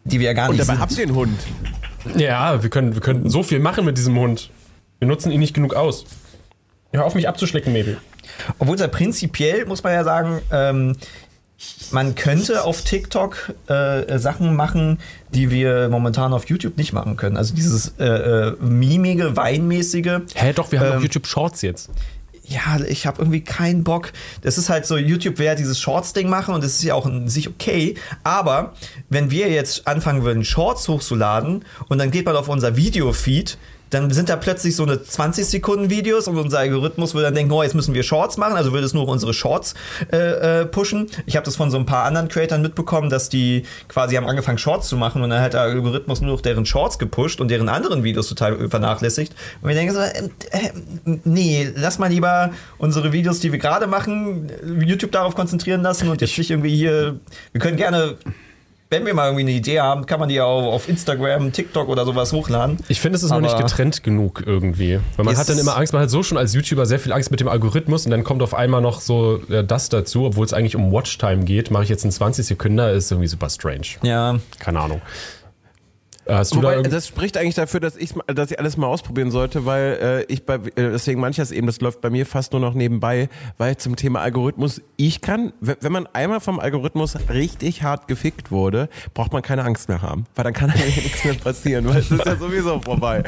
die 0.05 0.19
wir 0.19 0.27
ja 0.27 0.33
gar 0.33 0.49
Und 0.49 0.55
nicht 0.55 0.61
dabei 0.61 0.73
sind. 0.75 0.81
habt 0.81 0.97
ihr 0.97 1.03
einen 1.03 1.15
Hund. 1.15 1.39
Ja, 2.15 2.61
wir 2.63 2.69
können, 2.69 2.93
wir 2.93 3.01
können 3.01 3.29
so 3.29 3.43
viel 3.43 3.59
machen 3.59 3.83
mit 3.85 3.97
diesem 3.97 4.17
Hund. 4.17 4.49
Wir 4.99 5.07
nutzen 5.07 5.31
ihn 5.31 5.39
nicht 5.39 5.53
genug 5.53 5.73
aus. 5.73 6.05
Hör 6.93 7.05
auf, 7.05 7.15
mich 7.15 7.27
abzuschlecken, 7.27 7.73
Mädel. 7.73 7.97
Obwohl 8.59 8.75
es 8.75 8.81
ja 8.81 8.87
prinzipiell, 8.87 9.65
muss 9.65 9.83
man 9.83 9.93
ja 9.93 10.03
sagen, 10.03 10.41
ähm, 10.51 10.95
man 11.91 12.15
könnte 12.15 12.63
auf 12.63 12.83
TikTok 12.83 13.53
äh, 13.67 14.19
Sachen 14.19 14.55
machen, 14.55 14.99
die 15.33 15.49
wir 15.49 15.89
momentan 15.89 16.33
auf 16.33 16.47
YouTube 16.47 16.77
nicht 16.77 16.93
machen 16.93 17.17
können. 17.17 17.35
Also 17.35 17.55
dieses 17.55 17.93
äh, 17.99 18.05
äh, 18.05 18.55
mimige, 18.59 19.35
weinmäßige. 19.35 20.19
Hä, 20.35 20.53
doch, 20.53 20.71
wir 20.71 20.79
haben 20.79 20.87
Ähm, 20.91 20.97
auch 20.97 21.01
YouTube 21.01 21.25
Shorts 21.25 21.61
jetzt. 21.63 21.89
Ja, 22.43 22.79
ich 22.87 23.05
habe 23.05 23.21
irgendwie 23.21 23.41
keinen 23.41 23.83
Bock. 23.83 24.13
Das 24.41 24.57
ist 24.57 24.69
halt 24.69 24.85
so, 24.85 24.97
YouTube 24.97 25.39
ja 25.39 25.55
dieses 25.55 25.79
Shorts-Ding 25.79 26.29
machen 26.29 26.53
und 26.55 26.63
das 26.63 26.75
ist 26.75 26.83
ja 26.83 26.93
auch 26.93 27.05
in 27.05 27.27
sich 27.27 27.49
okay. 27.49 27.95
Aber 28.23 28.73
wenn 29.09 29.31
wir 29.31 29.49
jetzt 29.49 29.85
anfangen 29.85 30.23
würden, 30.23 30.45
Shorts 30.45 30.87
hochzuladen 30.87 31.65
und 31.89 31.97
dann 31.97 32.09
geht 32.09 32.25
man 32.25 32.37
auf 32.37 32.47
unser 32.47 32.77
Video-Feed, 32.77 33.57
dann 33.89 34.11
sind 34.11 34.29
da 34.29 34.35
plötzlich 34.35 34.75
so 34.75 34.83
eine 34.83 34.95
20-Sekunden-Videos 34.95 36.27
und 36.27 36.37
unser 36.37 36.59
Algorithmus 36.59 37.13
würde 37.13 37.25
dann 37.25 37.35
denken, 37.35 37.51
oh, 37.51 37.63
jetzt 37.63 37.75
müssen 37.75 37.93
wir 37.93 38.03
Shorts 38.03 38.37
machen, 38.37 38.55
also 38.55 38.73
würde 38.73 38.85
es 38.85 38.93
nur 38.93 39.07
unsere 39.07 39.33
Shorts 39.33 39.75
äh, 40.11 40.61
äh, 40.61 40.65
pushen. 40.65 41.09
Ich 41.25 41.35
habe 41.35 41.45
das 41.45 41.55
von 41.55 41.71
so 41.71 41.77
ein 41.77 41.85
paar 41.85 42.05
anderen 42.05 42.27
Creatoren 42.27 42.61
mitbekommen, 42.61 43.09
dass 43.09 43.29
die 43.29 43.63
quasi 43.87 44.15
haben 44.15 44.27
angefangen, 44.27 44.57
Shorts 44.57 44.87
zu 44.87 44.97
machen 44.97 45.21
und 45.23 45.29
dann 45.29 45.41
hat 45.41 45.53
der 45.53 45.61
Algorithmus 45.61 46.21
nur 46.21 46.33
noch 46.33 46.41
deren 46.41 46.65
Shorts 46.65 46.99
gepusht 46.99 47.41
und 47.41 47.49
deren 47.49 47.69
anderen 47.69 48.03
Videos 48.03 48.27
total 48.27 48.69
vernachlässigt. 48.69 49.33
Und 49.61 49.69
wir 49.69 49.75
denken 49.75 49.93
so, 49.93 50.01
äh, 50.01 50.29
äh, 50.51 51.19
nee, 51.23 51.71
lass 51.75 51.99
mal 51.99 52.09
lieber 52.09 52.51
unsere 52.77 53.11
Videos, 53.11 53.39
die 53.39 53.51
wir 53.51 53.59
gerade 53.59 53.87
machen, 53.87 54.51
YouTube 54.79 55.11
darauf 55.11 55.35
konzentrieren 55.35 55.81
lassen 55.81 56.09
und 56.09 56.21
jetzt 56.21 56.37
nicht 56.37 56.49
irgendwie 56.49 56.75
hier, 56.75 57.19
wir 57.51 57.61
können 57.61 57.77
gerne 57.77 58.17
wenn 58.89 59.05
wir 59.05 59.13
mal 59.13 59.25
irgendwie 59.25 59.41
eine 59.41 59.51
Idee 59.51 59.81
haben, 59.81 60.05
kann 60.05 60.19
man 60.19 60.29
die 60.29 60.39
auch 60.39 60.71
auf 60.71 60.87
Instagram, 60.87 61.51
TikTok 61.51 61.89
oder 61.89 62.05
sowas 62.05 62.31
hochladen. 62.31 62.77
Ich 62.87 63.01
finde, 63.01 63.17
es 63.17 63.23
ist 63.23 63.31
noch 63.31 63.41
nicht 63.41 63.53
Aber- 63.53 63.63
getrennt 63.63 64.01
genug 64.03 64.43
irgendwie. 64.45 64.99
Weil 65.17 65.25
man 65.25 65.37
hat 65.37 65.49
dann 65.49 65.57
immer 65.57 65.75
Angst, 65.75 65.91
man 65.93 66.01
hat 66.01 66.09
so 66.09 66.23
schon 66.23 66.37
als 66.37 66.53
YouTuber 66.53 66.85
sehr 66.85 66.99
viel 66.99 67.11
Angst 67.11 67.29
mit 67.31 67.39
dem 67.39 67.47
Algorithmus 67.49 68.05
und 68.05 68.11
dann 68.11 68.23
kommt 68.23 68.41
auf 68.41 68.53
einmal 68.53 68.81
noch 68.81 69.01
so 69.01 69.41
äh, 69.49 69.63
das 69.63 69.89
dazu, 69.89 70.25
obwohl 70.25 70.45
es 70.45 70.53
eigentlich 70.53 70.75
um 70.75 70.91
Watchtime 70.91 71.43
geht. 71.43 71.69
Mache 71.69 71.83
ich 71.83 71.89
jetzt 71.89 72.05
in 72.05 72.11
20 72.11 72.45
Sekunden, 72.45 72.79
ist 72.79 73.11
irgendwie 73.11 73.27
super 73.27 73.49
strange. 73.49 73.87
Ja. 74.03 74.39
Keine 74.59 74.79
Ahnung. 74.79 75.01
Äh, 76.27 76.33
Hast 76.33 76.53
du 76.53 76.57
da 76.57 76.63
Wobei, 76.67 76.75
irgend- 76.77 76.93
das 76.93 77.07
spricht 77.07 77.37
eigentlich 77.37 77.55
dafür, 77.55 77.79
dass 77.79 77.95
ich, 77.95 78.13
dass 78.27 78.51
ich 78.51 78.59
alles 78.59 78.77
mal 78.77 78.87
ausprobieren 78.87 79.31
sollte, 79.31 79.65
weil 79.65 80.25
äh, 80.29 80.33
ich 80.33 80.45
bei, 80.45 80.55
äh, 80.55 80.59
deswegen 80.75 81.19
manches 81.21 81.51
eben, 81.51 81.67
das 81.67 81.79
läuft 81.81 82.01
bei 82.01 82.09
mir 82.09 82.25
fast 82.25 82.51
nur 82.53 82.61
noch 82.61 82.73
nebenbei, 82.73 83.29
weil 83.57 83.77
zum 83.77 83.95
Thema 83.95 84.21
Algorithmus, 84.21 84.81
ich 84.97 85.21
kann, 85.21 85.53
w- 85.61 85.75
wenn 85.81 85.91
man 85.91 86.07
einmal 86.13 86.39
vom 86.39 86.59
Algorithmus 86.59 87.15
richtig 87.29 87.83
hart 87.83 88.07
gefickt 88.07 88.51
wurde, 88.51 88.89
braucht 89.13 89.31
man 89.33 89.41
keine 89.41 89.63
Angst 89.63 89.89
mehr 89.89 90.01
haben, 90.01 90.25
weil 90.35 90.43
dann 90.43 90.53
kann 90.53 90.69
eigentlich 90.71 90.97
nichts 91.03 91.23
mehr 91.23 91.33
passieren, 91.35 91.87
weil 91.87 91.97
es 91.97 92.11
ist 92.11 92.25
ja 92.25 92.35
sowieso 92.35 92.79
vorbei. 92.81 93.23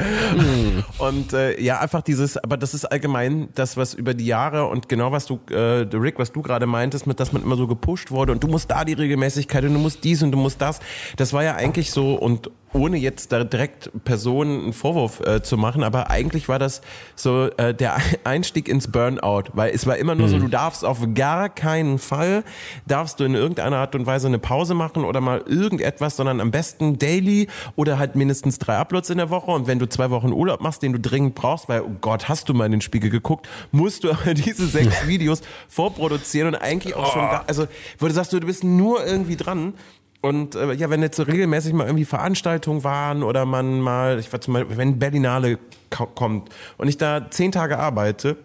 Und 0.98 1.32
äh, 1.32 1.60
ja, 1.60 1.80
einfach 1.80 2.02
dieses, 2.02 2.36
aber 2.36 2.56
das 2.56 2.74
ist 2.74 2.84
allgemein 2.84 3.48
das, 3.54 3.76
was 3.76 3.94
über 3.94 4.14
die 4.14 4.26
Jahre 4.26 4.66
und 4.66 4.88
genau 4.88 5.12
was 5.12 5.26
du, 5.26 5.40
äh, 5.50 5.86
Rick, 5.96 6.18
was 6.18 6.32
du 6.32 6.42
gerade 6.42 6.66
meintest, 6.66 7.06
mit, 7.06 7.20
dass 7.20 7.32
man 7.32 7.42
immer 7.42 7.56
so 7.56 7.66
gepusht 7.66 8.10
wurde 8.10 8.32
und 8.32 8.42
du 8.42 8.48
musst 8.48 8.70
da 8.70 8.84
die 8.84 8.92
Regelmäßigkeit 8.94 9.64
und 9.64 9.74
du 9.74 9.78
musst 9.80 10.04
dies 10.04 10.22
und 10.22 10.32
du 10.32 10.38
musst 10.38 10.60
das, 10.60 10.80
das 11.16 11.32
war 11.32 11.42
ja 11.44 11.54
eigentlich 11.56 11.90
so 11.90 12.14
und 12.14 12.50
ohne 12.72 12.96
jetzt 12.96 13.32
da 13.32 13.44
direkt 13.44 13.90
Personen 14.04 14.62
einen 14.62 14.72
Vorwurf 14.72 15.20
äh, 15.20 15.42
zu 15.42 15.56
machen, 15.56 15.82
aber 15.82 16.10
eigentlich 16.10 16.48
war 16.48 16.58
das 16.58 16.82
so 17.16 17.48
äh, 17.56 17.74
der 17.74 17.96
Einstieg 18.24 18.68
ins 18.68 18.90
Burnout, 18.90 19.44
weil 19.54 19.74
es 19.74 19.86
war 19.86 19.96
immer 19.96 20.14
nur 20.14 20.28
so, 20.28 20.38
du 20.38 20.48
darfst 20.48 20.84
auf 20.84 20.98
gar 21.14 21.48
keinen 21.48 21.98
Fall, 21.98 22.44
darfst 22.86 23.20
du 23.20 23.24
in 23.24 23.34
irgendeiner 23.34 23.78
Art 23.78 23.94
und 23.94 24.06
Weise 24.06 24.28
eine 24.28 24.38
Pause 24.38 24.74
machen 24.74 25.04
oder 25.04 25.20
mal 25.20 25.42
irgendetwas, 25.46 26.16
sondern 26.16 26.40
am 26.40 26.50
besten 26.50 26.98
daily 26.98 27.48
oder 27.76 27.98
halt 27.98 28.14
mindestens 28.14 28.58
drei 28.58 28.76
Uploads 28.76 29.10
in 29.10 29.18
der 29.18 29.30
Woche. 29.30 29.50
Und 29.50 29.66
wenn 29.66 29.78
du 29.78 29.88
zwei 29.88 30.10
Wochen 30.10 30.32
Urlaub 30.32 30.60
machst, 30.60 30.82
den 30.82 30.92
du 30.92 31.00
dringend 31.00 31.34
brauchst, 31.34 31.68
weil, 31.68 31.82
oh 31.82 31.96
Gott, 32.00 32.28
hast 32.28 32.48
du 32.48 32.54
mal 32.54 32.66
in 32.66 32.72
den 32.72 32.80
Spiegel 32.80 33.10
geguckt, 33.10 33.48
musst 33.72 34.04
du 34.04 34.10
aber 34.12 34.34
diese 34.34 34.66
sechs 34.66 35.06
Videos 35.06 35.42
vorproduzieren 35.68 36.54
und 36.54 36.56
eigentlich 36.56 36.94
auch 36.94 37.12
schon, 37.12 37.22
da, 37.22 37.44
also 37.46 37.66
wo 37.98 38.06
du 38.06 38.12
sagst, 38.12 38.32
du 38.32 38.40
bist 38.40 38.64
nur 38.64 39.04
irgendwie 39.04 39.36
dran 39.36 39.74
und 40.22 40.54
äh, 40.54 40.72
ja, 40.74 40.90
wenn 40.90 41.02
jetzt 41.02 41.16
so 41.16 41.22
regelmäßig 41.22 41.72
mal 41.72 41.86
irgendwie 41.86 42.04
Veranstaltungen 42.04 42.84
waren 42.84 43.22
oder 43.22 43.44
man 43.46 43.80
mal, 43.80 44.18
ich 44.18 44.32
war 44.32 44.40
zum 44.40 44.54
Beispiel, 44.54 44.76
wenn 44.76 44.98
Berlinale 44.98 45.58
ko- 45.90 46.06
kommt 46.06 46.50
und 46.78 46.88
ich 46.88 46.98
da 46.98 47.30
zehn 47.30 47.52
Tage 47.52 47.78
arbeite, 47.78 48.36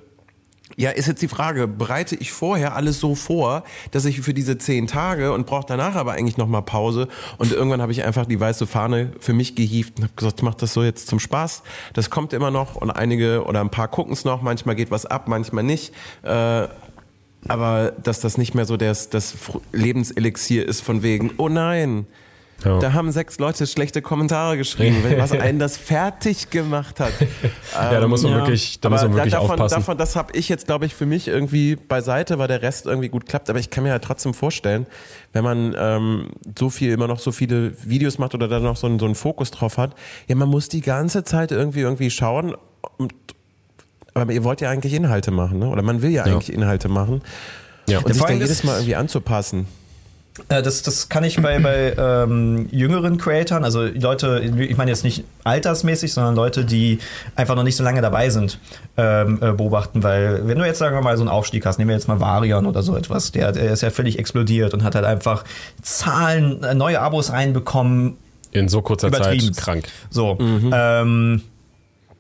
ja, 0.78 0.90
ist 0.90 1.08
jetzt 1.08 1.22
die 1.22 1.28
Frage, 1.28 1.68
bereite 1.68 2.16
ich 2.16 2.32
vorher 2.32 2.76
alles 2.76 3.00
so 3.00 3.14
vor, 3.14 3.64
dass 3.92 4.04
ich 4.06 4.22
für 4.22 4.34
diese 4.34 4.58
zehn 4.58 4.88
Tage 4.88 5.32
und 5.32 5.46
brauche 5.46 5.66
danach 5.68 5.96
aber 5.96 6.14
eigentlich 6.14 6.38
nochmal 6.38 6.64
Pause 6.64 7.08
und 7.38 7.52
irgendwann 7.52 7.82
habe 7.82 7.92
ich 7.92 8.04
einfach 8.04 8.26
die 8.26 8.40
weiße 8.40 8.66
Fahne 8.68 9.12
für 9.20 9.34
mich 9.34 9.56
gehievt 9.56 9.98
und 9.98 10.06
habe 10.06 10.14
gesagt, 10.16 10.40
ich 10.40 10.44
mach 10.44 10.56
das 10.56 10.74
so 10.74 10.82
jetzt 10.84 11.08
zum 11.08 11.20
Spaß. 11.20 11.62
Das 11.94 12.10
kommt 12.10 12.34
immer 12.34 12.52
noch 12.52 12.76
und 12.76 12.90
einige 12.90 13.44
oder 13.46 13.62
ein 13.62 13.70
paar 13.70 13.88
gucken 13.88 14.14
es 14.14 14.26
noch, 14.26 14.42
manchmal 14.42 14.76
geht 14.76 14.92
was 14.92 15.06
ab, 15.06 15.28
manchmal 15.28 15.64
nicht. 15.64 15.94
Äh, 16.24 16.68
aber 17.48 17.92
dass 18.04 18.20
das 18.20 18.38
nicht 18.38 18.56
mehr 18.56 18.66
so 18.66 18.78
das, 18.78 19.10
das 19.10 19.36
Lebenselixier 19.72 20.68
ist 20.68 20.82
von 20.82 21.04
wegen, 21.04 21.32
oh 21.38 21.50
nein, 21.50 22.06
Ja. 22.64 22.80
da 22.80 22.94
haben 22.94 23.12
sechs 23.12 23.38
Leute 23.38 23.68
schlechte 23.68 24.02
Kommentare 24.02 24.58
geschrieben, 24.58 24.98
wenn 25.04 25.18
was 25.20 25.32
einen 25.34 25.60
das 25.60 25.76
fertig 25.78 26.50
gemacht 26.50 27.00
hat. 27.00 27.12
Ja, 27.74 28.00
da 28.00 28.08
muss 28.08 28.24
man 28.24 28.34
wirklich- 28.36 28.80
da 28.80 28.90
muss 28.90 29.02
man 29.02 29.14
wirklich 29.14 29.34
davon, 29.34 29.52
aufpassen. 29.52 29.76
Davon, 29.76 29.98
das 29.98 30.16
habe 30.16 30.32
ich 30.38 30.48
jetzt, 30.48 30.66
glaube 30.66 30.86
ich, 30.86 30.96
für 30.96 31.06
mich 31.06 31.28
irgendwie 31.28 31.76
beiseite, 31.76 32.40
weil 32.40 32.48
der 32.48 32.62
Rest 32.62 32.86
irgendwie 32.86 33.10
gut 33.10 33.26
klappt. 33.26 33.50
Aber 33.50 33.60
ich 33.60 33.70
kann 33.70 33.84
mir 33.84 33.90
ja 33.90 34.00
trotzdem 34.00 34.34
vorstellen, 34.34 34.88
wenn 35.34 35.44
man 35.44 35.76
ähm, 35.78 36.30
so 36.58 36.70
viel, 36.70 36.94
immer 36.94 37.08
noch 37.08 37.20
so 37.20 37.34
viele 37.34 37.74
Videos 37.84 38.18
macht 38.18 38.34
oder 38.34 38.48
da 38.48 38.60
noch 38.62 38.78
so 38.78 38.88
einen, 38.88 38.98
so 39.00 39.06
einen 39.06 39.16
Fokus 39.16 39.52
drauf 39.52 39.78
hat, 39.78 39.94
ja, 40.28 40.36
man 40.36 40.48
muss 40.48 40.70
die 40.70 40.80
ganze 40.82 41.26
Zeit 41.26 41.52
irgendwie 41.52 41.82
irgendwie 41.82 42.10
schauen. 42.10 42.56
Aber 44.16 44.32
ihr 44.34 44.44
wollt 44.44 44.62
ja 44.62 44.70
eigentlich 44.72 44.94
Inhalte 44.94 45.30
machen, 45.32 45.60
ne? 45.60 45.68
Oder 45.68 45.82
man 45.84 46.02
will 46.02 46.10
ja 46.10 46.24
eigentlich 46.24 46.52
Inhalte 46.52 46.88
machen. 46.90 47.22
Ja. 47.88 48.00
Und 48.00 48.08
sich 48.08 48.18
vor 48.18 48.28
dann 48.28 48.38
jedes 48.38 48.50
das- 48.50 48.64
Mal 48.64 48.76
irgendwie 48.78 48.96
anzupassen. 48.96 49.68
Äh, 50.50 50.62
Das, 50.64 50.82
das 50.82 51.08
kann 51.10 51.24
ich 51.24 51.42
bei, 51.42 51.60
bei 51.60 51.94
ähm, 51.98 52.68
jüngeren 52.72 53.18
Creatoren, 53.18 53.64
also 53.64 53.84
Leute, 53.86 54.42
ich 54.42 54.76
meine 54.76 54.92
jetzt 54.92 55.04
nicht 55.06 55.24
altersmäßig, 55.46 56.12
sondern 56.14 56.36
Leute, 56.36 56.66
die 56.66 57.00
einfach 57.38 57.56
noch 57.56 57.64
nicht 57.64 57.76
so 57.78 57.84
lange 57.86 58.02
dabei 58.02 58.30
sind, 58.30 58.60
ähm, 58.98 59.38
äh, 59.42 59.52
beobachten. 59.54 60.02
Weil 60.04 60.46
wenn 60.48 60.58
du 60.60 60.66
jetzt, 60.66 60.80
sagen 60.80 60.96
wir 60.96 61.02
mal, 61.02 61.16
so 61.16 61.22
einen 61.24 61.30
Aufstieg 61.30 61.66
hast, 61.66 61.78
nehmen 61.78 61.90
wir 61.90 61.96
jetzt 61.96 62.08
mal 62.10 62.20
Varian 62.20 62.66
oder 62.66 62.84
so 62.84 62.98
etwas, 62.98 63.32
der, 63.32 63.52
der 63.54 63.72
ist 63.72 63.82
ja 63.82 63.92
völlig 63.92 64.18
explodiert 64.20 64.74
und 64.74 64.84
hat 64.84 64.96
halt 64.96 65.06
einfach 65.06 65.44
Zahlen, 65.82 66.64
äh, 66.64 66.74
neue 66.74 67.00
Abos 67.02 67.32
reinbekommen, 67.32 68.18
In 68.52 68.68
so 68.70 68.82
kurzer 68.82 69.12
Zeit 69.12 69.20
Übertrieben. 69.22 69.56
krank. 69.56 69.88
So. 70.10 70.38
Ähm, 70.40 71.44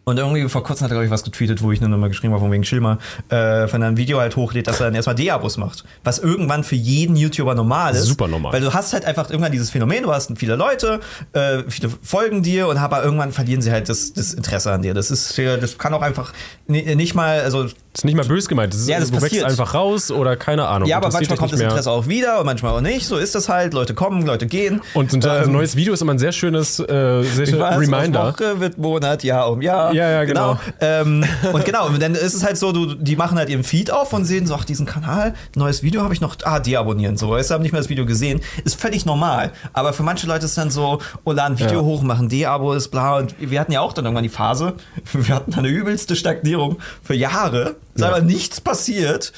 und 0.05 0.17
irgendwie 0.17 0.47
vor 0.47 0.63
kurzem 0.63 0.85
hat 0.85 0.91
er, 0.91 0.95
glaube 0.95 1.05
ich, 1.05 1.11
was 1.11 1.23
getweetet, 1.23 1.61
wo 1.61 1.71
ich 1.71 1.81
nur 1.81 1.89
noch 1.89 1.97
mal 1.97 2.07
geschrieben 2.07 2.33
habe, 2.33 2.41
von 2.41 2.51
wegen 2.51 2.63
Schilmer, 2.63 2.99
äh, 3.29 3.67
von 3.67 3.83
einem 3.83 3.97
Video 3.97 4.19
halt 4.19 4.35
hochlädt, 4.35 4.67
dass 4.67 4.79
er 4.79 4.85
dann 4.87 4.95
erstmal 4.95 5.15
D-Abos 5.15 5.57
macht. 5.57 5.83
Was 6.03 6.19
irgendwann 6.19 6.63
für 6.63 6.75
jeden 6.75 7.15
YouTuber 7.15 7.55
normal 7.55 7.93
ist. 7.95 8.05
Super 8.05 8.27
normal. 8.27 8.53
Weil 8.53 8.61
du 8.61 8.73
hast 8.73 8.93
halt 8.93 9.03
einfach 9.05 9.29
irgendwann 9.29 9.51
dieses 9.51 9.69
Phänomen, 9.71 10.03
du 10.03 10.11
hast 10.13 10.31
viele 10.37 10.55
Leute, 10.55 10.99
äh, 11.33 11.63
viele 11.67 11.89
folgen 12.01 12.41
dir 12.43 12.67
und 12.67 12.77
aber 12.77 13.03
irgendwann 13.03 13.31
verlieren 13.31 13.61
sie 13.61 13.71
halt 13.71 13.89
das, 13.89 14.13
das 14.13 14.33
Interesse 14.33 14.71
an 14.71 14.81
dir. 14.83 14.93
Das 14.93 15.11
ist, 15.11 15.37
das 15.37 15.77
kann 15.77 15.93
auch 15.93 16.01
einfach 16.01 16.31
ni- 16.67 16.95
nicht 16.95 17.15
mal, 17.15 17.41
also 17.41 17.63
Das 17.63 17.73
ist 17.95 18.05
nicht 18.05 18.15
mal 18.15 18.25
böse 18.25 18.47
gemeint. 18.47 18.73
Das 18.73 18.81
ist, 18.81 18.87
Ja, 18.89 18.99
das 18.99 19.09
du 19.09 19.15
wächst 19.15 19.25
passiert. 19.29 19.45
einfach 19.45 19.73
raus 19.73 20.11
oder 20.11 20.35
keine 20.35 20.67
Ahnung. 20.67 20.87
ja, 20.87 20.97
aber 20.97 21.09
manchmal 21.11 21.37
kommt 21.37 21.51
das. 21.53 21.59
Interesse 21.59 21.89
auch 21.89 22.07
wieder 22.07 22.39
und 22.39 22.45
manchmal 22.45 22.73
auch 22.73 22.81
nicht. 22.81 23.07
So 23.07 23.17
ist 23.17 23.33
das 23.33 23.49
halt. 23.49 23.73
Leute 23.73 23.95
kommen, 23.95 24.23
Leute 24.25 24.45
gehen. 24.45 24.81
Und 24.93 25.11
ein 25.13 25.45
Ähm, 25.45 25.51
neues 25.53 25.75
Video 25.75 25.93
ist 25.93 26.01
immer 26.01 26.13
ein 26.13 26.19
sehr 26.19 26.31
schönes, 26.31 26.79
äh, 26.79 27.23
sehr 27.23 27.47
schönes 27.47 27.77
Reminder. 27.79 28.27
Woche 28.33 28.59
wird 28.59 28.77
Monat, 28.77 29.23
Jahr 29.23 29.49
um 29.51 29.61
Jahr. 29.63 29.93
Ja, 29.95 30.09
ja, 30.11 30.23
genau. 30.25 30.59
Ähm, 30.81 31.23
und 31.53 31.65
genau, 31.65 31.87
und 31.87 32.01
dann 32.01 32.13
ist 32.15 32.33
es 32.33 32.43
halt 32.43 32.57
so, 32.57 32.71
du, 32.71 32.93
die 32.95 33.15
machen 33.15 33.37
halt 33.37 33.49
ihren 33.49 33.63
Feed 33.63 33.91
auf 33.91 34.11
und 34.13 34.25
sehen 34.25 34.45
so, 34.45 34.55
ach, 34.55 34.65
diesen 34.65 34.85
Kanal, 34.85 35.33
neues 35.55 35.83
Video 35.83 36.01
habe 36.03 36.13
ich 36.13 36.21
noch, 36.21 36.35
ah, 36.43 36.59
deabonnieren. 36.59 37.17
So, 37.17 37.29
weißt 37.29 37.49
du, 37.49 37.53
haben 37.55 37.61
nicht 37.61 37.71
mehr 37.71 37.81
das 37.81 37.89
Video 37.89 38.05
gesehen. 38.05 38.41
Ist 38.63 38.79
völlig 38.79 39.05
normal. 39.05 39.51
Aber 39.73 39.93
für 39.93 40.03
manche 40.03 40.27
Leute 40.27 40.45
ist 40.45 40.57
dann 40.57 40.69
so, 40.69 40.99
oh, 41.23 41.31
laden 41.31 41.57
Video 41.57 41.79
Ja. 41.79 41.81
hoch, 41.81 42.01
machen 42.03 42.29
D-Abo, 42.29 42.73
ist 42.73 42.89
bla. 42.89 43.17
Und 43.17 43.35
wir 43.39 43.59
hatten 43.59 43.71
ja 43.71 43.81
auch 43.81 43.93
dann 43.93 44.05
irgendwann 44.05 44.23
die 44.23 44.29
Phase, 44.29 44.73
wir 45.13 45.33
hatten 45.35 45.53
eine 45.53 45.67
übelste 45.69 46.15
Stagnierung 46.15 46.77
für 47.01 47.15
Jahre. 47.15 47.75
Ist 47.95 48.01
Ja. 48.01 48.09
aber 48.09 48.21
nichts 48.21 48.59
passiert. 48.61 49.31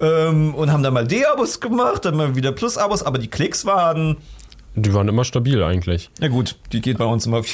Ähm, 0.00 0.54
und 0.54 0.70
haben 0.70 0.82
dann 0.82 0.94
mal 0.94 1.06
D-Abos 1.06 1.60
gemacht, 1.60 2.04
dann 2.04 2.16
mal 2.16 2.36
wieder 2.36 2.52
Plus-Abos, 2.52 3.02
aber 3.02 3.18
die 3.18 3.28
Klicks 3.28 3.64
waren 3.64 4.18
Die 4.74 4.94
waren 4.94 5.06
immer 5.08 5.24
stabil 5.24 5.62
eigentlich. 5.62 6.10
na 6.18 6.28
gut, 6.28 6.56
die 6.72 6.80
geht 6.80 6.98
bei 6.98 7.04
uns 7.04 7.26
immer. 7.26 7.42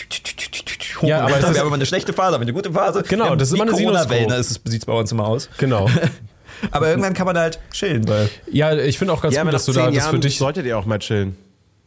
Ja, 1.02 1.20
aber 1.20 1.36
es 1.36 1.42
wir 1.42 1.50
ist- 1.50 1.58
haben 1.58 1.66
immer 1.66 1.76
eine 1.76 1.86
schlechte 1.86 2.12
Phase, 2.12 2.34
aber 2.34 2.42
eine 2.42 2.52
gute 2.52 2.72
Phase. 2.72 3.04
Genau, 3.08 3.30
Wir 3.30 3.36
das 3.36 3.48
ist 3.48 3.54
immer 3.54 3.62
eine 3.64 4.34
es 4.36 4.48
sieht 4.64 4.80
es 4.80 4.84
bei 4.86 4.92
uns 4.92 5.12
immer 5.12 5.26
aus. 5.28 5.48
Genau. 5.58 5.88
Aber 6.72 6.88
irgendwann 6.88 7.14
kann 7.14 7.26
man 7.26 7.38
halt 7.38 7.60
chillen, 7.72 8.08
weil. 8.08 8.28
Ja, 8.50 8.74
ich 8.76 8.98
finde 8.98 9.12
auch 9.14 9.22
ganz 9.22 9.32
Ja, 9.32 9.44
gut, 9.44 9.52
dass 9.52 9.64
du 9.66 9.72
da 9.72 9.90
das 9.92 10.08
für 10.08 10.18
dich. 10.18 10.38
solltet 10.38 10.66
ihr 10.66 10.76
auch 10.76 10.86
mal 10.86 10.98
chillen. 10.98 11.36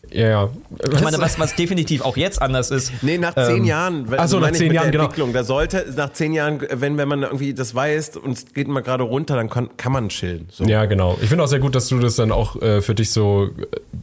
Ja, 0.09 0.27
ja. 0.27 0.49
Ich 0.93 1.01
meine, 1.01 1.19
was, 1.19 1.39
was 1.39 1.55
definitiv 1.55 2.01
auch 2.01 2.17
jetzt 2.17 2.41
anders 2.41 2.69
ist. 2.69 2.91
Nee, 3.01 3.17
nach 3.17 3.33
zehn 3.33 3.57
ähm, 3.57 3.65
Jahren. 3.65 4.07
ach 4.17 4.27
so, 4.27 4.37
nach 4.37 4.47
meine 4.47 4.53
ich 4.53 4.59
zehn 4.59 4.67
mit 4.67 4.75
der 4.75 4.81
Jahren, 4.81 4.91
genau. 4.91 5.03
Entwicklung. 5.05 5.33
Da 5.33 5.43
sollte, 5.43 5.85
nach 5.95 6.11
zehn 6.11 6.33
Jahren, 6.33 6.59
wenn, 6.69 6.97
wenn 6.97 7.07
man 7.07 7.21
irgendwie 7.23 7.53
das 7.53 7.73
weiß 7.73 8.17
und 8.17 8.31
es 8.31 8.53
geht 8.53 8.67
mal 8.67 8.81
gerade 8.81 9.03
runter, 9.03 9.35
dann 9.35 9.49
kann, 9.49 9.69
kann 9.77 9.91
man 9.93 10.09
chillen. 10.09 10.47
So. 10.51 10.65
Ja, 10.65 10.85
genau. 10.85 11.17
Ich 11.21 11.29
finde 11.29 11.43
auch 11.43 11.47
sehr 11.47 11.59
gut, 11.59 11.75
dass 11.75 11.87
du 11.87 11.99
das 11.99 12.15
dann 12.15 12.31
auch 12.31 12.61
äh, 12.61 12.81
für 12.81 12.93
dich 12.93 13.11
so 13.11 13.49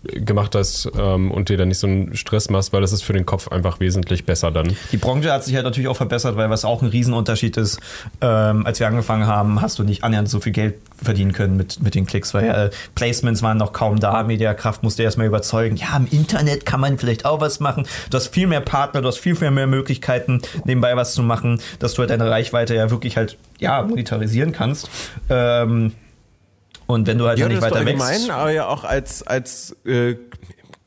äh, 0.06 0.20
gemacht 0.20 0.54
hast 0.54 0.90
ähm, 0.96 1.30
und 1.30 1.50
dir 1.50 1.58
dann 1.58 1.68
nicht 1.68 1.78
so 1.78 1.86
einen 1.86 2.16
Stress 2.16 2.48
machst, 2.48 2.72
weil 2.72 2.80
das 2.80 2.92
ist 2.92 3.02
für 3.02 3.12
den 3.12 3.26
Kopf 3.26 3.48
einfach 3.48 3.80
wesentlich 3.80 4.24
besser 4.24 4.50
dann. 4.50 4.74
Die 4.92 4.96
Branche 4.96 5.30
hat 5.32 5.44
sich 5.44 5.54
halt 5.54 5.64
natürlich 5.64 5.88
auch 5.88 5.96
verbessert, 5.96 6.36
weil 6.36 6.48
was 6.48 6.64
auch 6.64 6.80
ein 6.80 6.88
Riesenunterschied 6.88 7.56
ist, 7.58 7.80
ähm, 8.22 8.64
als 8.64 8.80
wir 8.80 8.86
angefangen 8.86 9.26
haben, 9.26 9.60
hast 9.60 9.78
du 9.78 9.84
nicht 9.84 10.04
annähernd 10.04 10.30
so 10.30 10.40
viel 10.40 10.52
Geld 10.52 10.76
verdienen 11.02 11.32
können 11.32 11.56
mit, 11.56 11.82
mit 11.82 11.94
den 11.94 12.06
Klicks, 12.06 12.32
weil 12.34 12.48
äh, 12.48 12.70
Placements 12.94 13.42
waren 13.42 13.58
noch 13.58 13.72
kaum 13.72 14.00
da, 14.00 14.22
Mediakraft 14.22 14.82
musste 14.82 15.02
erstmal 15.02 15.26
überzeugen, 15.26 15.76
ja, 15.88 15.96
im 15.96 16.06
Internet 16.10 16.66
kann 16.66 16.80
man 16.80 16.98
vielleicht 16.98 17.24
auch 17.24 17.40
was 17.40 17.60
machen, 17.60 17.86
du 18.10 18.16
hast 18.16 18.28
viel 18.28 18.46
mehr 18.46 18.60
Partner, 18.60 19.00
du 19.02 19.08
hast 19.08 19.18
viel, 19.18 19.36
viel 19.36 19.50
mehr 19.50 19.66
Möglichkeiten, 19.66 20.42
nebenbei 20.64 20.96
was 20.96 21.14
zu 21.14 21.22
machen, 21.22 21.60
dass 21.78 21.94
du 21.94 22.00
halt 22.00 22.10
deine 22.10 22.30
Reichweite 22.30 22.74
ja 22.74 22.90
wirklich 22.90 23.16
halt, 23.16 23.36
ja, 23.58 23.82
monetarisieren 23.82 24.52
kannst. 24.52 24.88
Ähm, 25.28 25.92
und 26.86 27.06
wenn 27.06 27.18
du 27.18 27.26
halt 27.26 27.38
Ja, 27.38 27.48
nicht 27.48 27.56
ist 27.56 27.62
doch 27.62 27.70
weiter 27.70 27.80
allgemein, 27.80 28.14
wächst, 28.14 28.30
aber 28.30 28.50
ja 28.50 28.66
auch 28.66 28.84
als, 28.84 29.22
als 29.26 29.76
äh, 29.84 30.16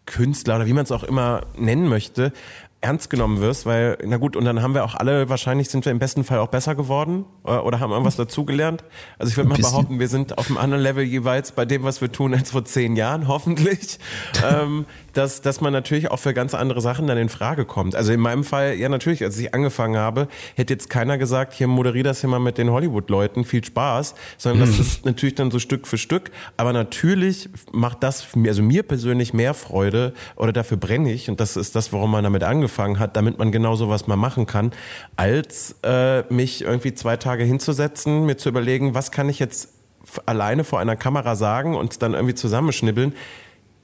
Künstler 0.06 0.58
oder 0.58 0.66
wie 0.66 0.74
man 0.74 0.84
es 0.84 0.91
auch 0.91 1.04
immer 1.04 1.43
nennen 1.56 1.88
möchte, 1.88 2.34
ernst 2.82 3.12
genommen 3.12 3.40
wirst, 3.42 3.68
weil, 3.68 3.98
na 4.04 4.18
gut, 4.18 4.36
und 4.36 4.44
dann 4.44 4.64
haben 4.64 4.74
wir 4.74 4.84
auch 4.84 4.96
alle, 4.96 5.30
wahrscheinlich 5.30 5.70
sind 5.70 5.86
wir 5.86 5.92
im 5.92 6.00
besten 6.00 6.24
Fall 6.24 6.40
auch 6.40 6.48
besser 6.48 6.74
geworden 6.74 7.26
äh, 7.46 7.52
oder 7.52 7.80
haben 7.80 7.92
irgendwas 7.92 8.16
dazugelernt. 8.16 8.84
Also 9.20 9.30
ich 9.30 9.38
würde 9.38 9.50
mal 9.50 9.58
behaupten, 9.58 10.00
wir 10.00 10.08
sind 10.08 10.40
auf 10.40 10.48
einem 10.48 10.58
anderen 10.58 10.84
Level 10.84 11.04
jeweils 11.04 11.52
bei 11.52 11.66
dem, 11.66 11.84
was 11.84 12.02
wir 12.02 12.12
tun, 12.12 12.34
als 12.34 12.52
vor 12.52 12.66
zehn 12.66 12.96
Jahren, 12.96 13.28
hoffentlich. 13.28 14.00
ähm, 14.44 14.86
dass, 15.14 15.41
dass 15.41 15.62
man 15.62 15.74
natürlich 15.74 16.12
auch 16.12 16.18
für 16.18 16.34
ganz 16.34 16.53
andere 16.53 16.82
Sachen 16.82 17.07
dann 17.07 17.18
in 17.18 17.30
Frage 17.30 17.66
kommt. 17.66 17.95
Also 17.95 18.14
in 18.14 18.20
meinem 18.20 18.43
Fall, 18.43 18.76
ja 18.76 18.89
natürlich, 18.89 19.24
als 19.24 19.38
ich 19.38 19.53
angefangen 19.53 19.97
habe, 19.97 20.28
hätte 20.55 20.74
jetzt 20.74 20.89
keiner 20.89 21.18
gesagt, 21.18 21.53
hier 21.53 21.68
moderier 21.68 22.03
das 22.03 22.22
hier 22.22 22.30
mal 22.30 22.39
mit 22.39 22.57
den 22.57 22.70
Hollywood-Leuten, 22.70 23.45
viel 23.45 23.64
Spaß, 23.64 24.16
sondern 24.38 24.68
das 24.68 24.80
ist 24.80 25.05
natürlich 25.05 25.36
dann 25.36 25.51
so 25.51 25.59
Stück 25.59 25.88
für 25.88 25.97
Stück. 25.97 26.32
Aber 26.57 26.74
natürlich 26.74 27.49
macht 27.72 28.03
das 28.03 28.36
mir, 28.36 28.49
also 28.49 28.64
mir 28.64 28.84
persönlich 28.84 29.34
mehr 29.34 29.53
Freude 29.53 30.14
oder 30.36 30.53
dafür 30.53 30.78
brenne 30.78 31.12
ich 31.12 31.30
und 31.30 31.39
das 31.39 31.57
ist 31.57 31.76
das, 31.76 31.93
warum 31.93 32.12
man 32.12 32.24
damit 32.24 32.43
angefangen 32.43 32.99
hat, 32.99 33.16
damit 33.16 33.38
man 33.38 33.51
genau 33.51 33.76
sowas 33.76 34.07
mal 34.07 34.16
machen 34.16 34.45
kann, 34.45 34.72
als 35.16 35.76
äh, 35.84 36.24
mich 36.34 36.62
irgendwie 36.64 36.93
zwei 36.93 37.18
Tage 37.18 37.43
hinzusetzen, 37.43 38.26
mir 38.26 38.38
zu 38.38 38.49
überlegen, 38.49 38.93
was 38.93 39.12
kann 39.12 39.30
ich 39.30 39.39
jetzt 39.39 39.70
alleine 40.26 40.64
vor 40.64 40.80
einer 40.80 40.95
Kamera 40.95 41.36
sagen 41.36 41.76
und 41.76 42.01
dann 42.01 42.14
irgendwie 42.14 42.36
zusammenschnibbeln 42.36 43.14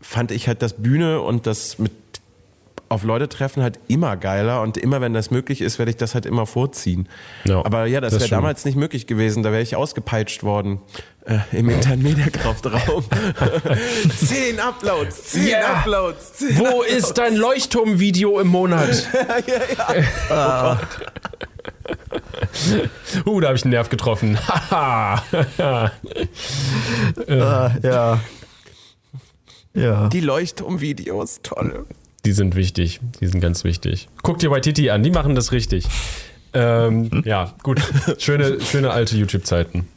fand 0.02 0.32
ich 0.32 0.48
halt 0.48 0.62
das 0.62 0.74
Bühne 0.74 1.22
und 1.22 1.48
das 1.48 1.80
mit 1.80 1.91
auf 2.89 3.04
Leute 3.04 3.28
treffen 3.28 3.64
halt 3.64 3.80
immer 3.88 4.18
geiler 4.18 4.62
und 4.62 4.78
immer 4.78 5.02
wenn 5.02 5.14
das 5.14 5.32
möglich 5.32 5.62
ist, 5.62 5.78
werde 5.78 5.91
ich 5.91 5.98
das 5.98 6.14
halt 6.14 6.26
immer 6.26 6.45
vorziehen. 6.45 7.10
Ja, 7.43 7.66
Aber 7.66 7.86
ja, 7.86 8.00
das, 8.00 8.14
das 8.14 8.22
wäre 8.22 8.30
damals 8.30 8.66
nicht 8.66 8.78
möglich 8.78 9.08
gewesen, 9.08 9.43
da 9.43 9.52
wäre 9.52 9.62
ich 9.62 9.76
ausgepeitscht 9.76 10.43
worden 10.43 10.80
äh, 11.26 11.39
im 11.52 11.70
internen 11.70 12.04
Mediakraftraum. 12.04 13.04
zehn 14.18 14.60
Uploads, 14.60 15.32
zehn 15.32 15.50
Ja. 15.50 15.76
Uploads. 15.76 16.34
Zehn 16.34 16.58
Wo 16.58 16.82
ist 16.84 17.18
dein 17.18 17.36
Leuchtturmvideo 17.36 18.39
im 18.39 18.48
Monat? 18.48 18.89
uh, 23.26 23.41
da 23.41 23.48
habe 23.48 23.58
ich 23.58 23.64
einen 23.64 23.72
Nerv 23.72 23.89
getroffen. 23.89 24.38
Haha. 24.48 25.24
Ah, 27.28 27.72
ja. 27.84 28.20
Ja. 29.78 30.07
Die 30.09 30.19
Leuchtturmvideos, 30.21 31.39
toll. 31.43 31.86
Die 32.25 32.32
sind 32.32 32.55
wichtig. 32.55 32.99
Die 33.21 33.28
sind 33.28 33.39
ganz 33.41 33.63
wichtig. 33.63 34.09
Guck 34.23 34.39
dir 34.39 34.51
Waititi 34.51 34.89
an, 34.89 35.03
die 35.03 35.11
machen 35.11 35.36
das 35.36 35.51
richtig. 35.51 35.86
Ähm, 36.53 37.23
ja, 37.25 37.53
gut. 37.63 37.80
Schöne, 38.17 38.59
schöne 38.61 38.91
alte 38.91 39.15
YouTube-Zeiten. 39.17 39.88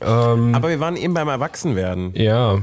Ähm, 0.00 0.54
Aber 0.54 0.68
wir 0.68 0.80
waren 0.80 0.96
eben 0.96 1.14
beim 1.14 1.28
Erwachsenwerden. 1.28 2.12
ja, 2.14 2.60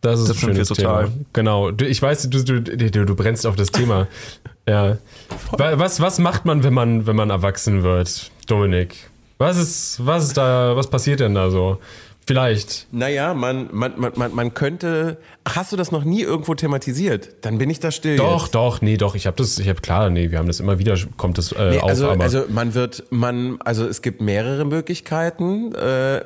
das 0.00 0.20
ist 0.20 0.28
Das 0.28 0.36
ein 0.36 0.40
schönes 0.40 0.68
total. 0.68 1.04
Thema. 1.04 1.16
Genau. 1.32 1.70
Du, 1.70 1.86
ich 1.86 2.02
weiß, 2.02 2.28
du, 2.28 2.42
du, 2.44 2.60
du, 2.60 3.04
du 3.06 3.14
brennst 3.16 3.46
auf 3.46 3.54
das 3.56 3.70
Thema. 3.70 4.08
Ja. 4.68 4.98
Wa- 5.52 5.78
Was, 5.78 6.00
was 6.00 6.18
macht 6.18 6.44
man, 6.44 6.62
wenn 6.64 6.74
man, 6.74 7.06
wenn 7.06 7.16
man 7.16 7.30
erwachsen 7.30 7.82
wird, 7.84 8.30
Dominik? 8.48 8.96
Was 9.38 9.56
ist, 9.56 10.04
was 10.04 10.24
ist 10.24 10.36
da, 10.36 10.76
was 10.76 10.88
passiert 10.90 11.20
denn 11.20 11.34
da 11.34 11.50
so? 11.50 11.78
Vielleicht. 12.32 12.86
Naja, 12.92 13.34
man, 13.34 13.68
man, 13.72 13.92
man, 13.96 14.12
man, 14.16 14.34
man 14.34 14.54
könnte. 14.54 15.18
Ach, 15.44 15.56
hast 15.56 15.72
du 15.72 15.76
das 15.76 15.92
noch 15.92 16.04
nie 16.04 16.22
irgendwo 16.22 16.54
thematisiert? 16.54 17.30
Dann 17.42 17.58
bin 17.58 17.68
ich 17.68 17.78
da 17.78 17.90
still. 17.90 18.16
Doch, 18.16 18.44
jetzt. 18.44 18.54
doch, 18.54 18.80
nee, 18.80 18.96
doch. 18.96 19.14
Ich 19.14 19.26
habe 19.26 19.36
das, 19.36 19.58
ich 19.58 19.68
habe 19.68 19.82
klar, 19.82 20.08
nee, 20.08 20.30
wir 20.30 20.38
haben 20.38 20.46
das 20.46 20.58
immer 20.58 20.78
wieder, 20.78 20.96
kommt 21.18 21.36
das 21.36 21.52
äh, 21.52 21.70
Nee, 21.72 21.78
auf, 21.78 21.90
also, 21.90 22.08
aber 22.08 22.24
also 22.24 22.44
man 22.48 22.74
wird, 22.74 23.04
man, 23.10 23.58
also 23.62 23.86
es 23.86 24.00
gibt 24.00 24.22
mehrere 24.22 24.64
Möglichkeiten. 24.64 25.74
Äh, 25.74 26.22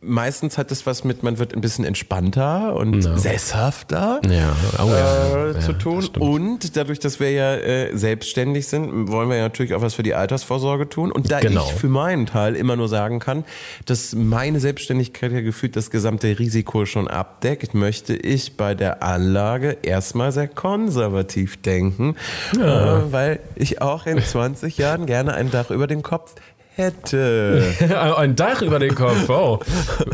meistens 0.00 0.58
hat 0.58 0.70
es 0.70 0.86
was 0.86 1.04
mit, 1.04 1.22
man 1.22 1.38
wird 1.38 1.54
ein 1.54 1.60
bisschen 1.60 1.84
entspannter 1.84 2.76
und 2.76 3.02
sesshafter. 3.02 4.20
ja, 4.28 4.56
oh, 4.78 4.88
ja, 4.88 5.46
äh, 5.48 5.52
ja, 5.54 5.60
zu 5.60 5.72
tun. 5.72 6.06
Und 6.18 6.76
dadurch, 6.76 6.98
dass 6.98 7.20
wir 7.20 7.30
ja 7.30 7.54
äh, 7.54 7.96
selbstständig 7.96 8.66
sind, 8.68 9.10
wollen 9.10 9.28
wir 9.28 9.36
ja 9.36 9.42
natürlich 9.44 9.74
auch 9.74 9.82
was 9.82 9.94
für 9.94 10.02
die 10.02 10.14
Altersvorsorge 10.14 10.88
tun. 10.88 11.12
Und 11.12 11.30
da 11.30 11.40
Genau. 11.40 11.64
ich 11.66 11.72
für 11.74 11.88
meinen 11.88 12.26
Teil 12.26 12.56
immer 12.56 12.76
nur 12.76 12.88
sagen 12.88 13.18
kann, 13.18 13.44
dass 13.84 14.14
meine 14.14 14.60
Selbstständigkeit 14.60 15.32
ja 15.32 15.40
gefühlt 15.40 15.76
das 15.76 15.90
gesamte 15.90 16.38
Risiko 16.38 16.86
schon 16.86 17.08
abdeckt, 17.08 17.74
möchte 17.74 18.14
ich 18.14 18.56
bei 18.56 18.74
der 18.74 19.02
Anlage 19.02 19.78
erstmal 19.82 20.32
sehr 20.32 20.48
konservativ 20.48 21.60
denken, 21.62 22.16
äh, 22.54 22.58
weil 22.60 23.40
ich 23.54 23.82
auch 23.82 24.06
in 24.06 24.22
20 24.22 24.78
Jahren 24.78 25.06
gerne 25.06 25.34
ein 25.34 25.50
Dach 25.50 25.70
über 25.70 25.86
dem 25.86 26.02
Kopf 26.02 26.34
hätte. 26.76 27.74
Ein 28.16 28.36
Dach 28.36 28.62
über 28.62 28.78
den 28.78 28.94
Kopf, 28.94 29.28
oh. 29.28 29.60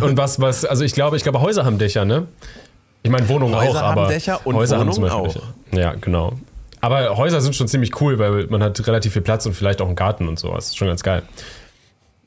Und 0.00 0.16
was, 0.16 0.40
was, 0.40 0.64
also 0.64 0.84
ich 0.84 0.94
glaube, 0.94 1.16
ich 1.16 1.22
glaube, 1.22 1.40
Häuser 1.40 1.64
haben 1.64 1.78
Dächer, 1.78 2.04
ne? 2.04 2.26
Ich 3.02 3.10
meine, 3.10 3.28
Wohnungen 3.28 3.54
Häuser 3.54 3.70
auch, 3.70 3.88
haben 3.88 3.98
aber 3.98 4.08
Dächer 4.08 4.46
und 4.46 4.54
Häuser 4.54 4.78
haben 4.78 4.88
Wohnungen 4.94 5.10
zum 5.10 5.22
Beispiel 5.24 5.40
auch. 5.42 5.52
Dächer. 5.72 5.80
Ja, 5.80 5.94
genau. 6.00 6.34
Aber 6.80 7.16
Häuser 7.16 7.40
sind 7.40 7.54
schon 7.54 7.68
ziemlich 7.68 8.00
cool, 8.00 8.18
weil 8.18 8.46
man 8.46 8.62
hat 8.62 8.84
relativ 8.86 9.12
viel 9.12 9.22
Platz 9.22 9.46
und 9.46 9.54
vielleicht 9.54 9.80
auch 9.80 9.86
einen 9.86 9.96
Garten 9.96 10.28
und 10.28 10.38
sowas. 10.38 10.66
Ist 10.66 10.78
schon 10.78 10.88
ganz 10.88 11.02
geil. 11.02 11.22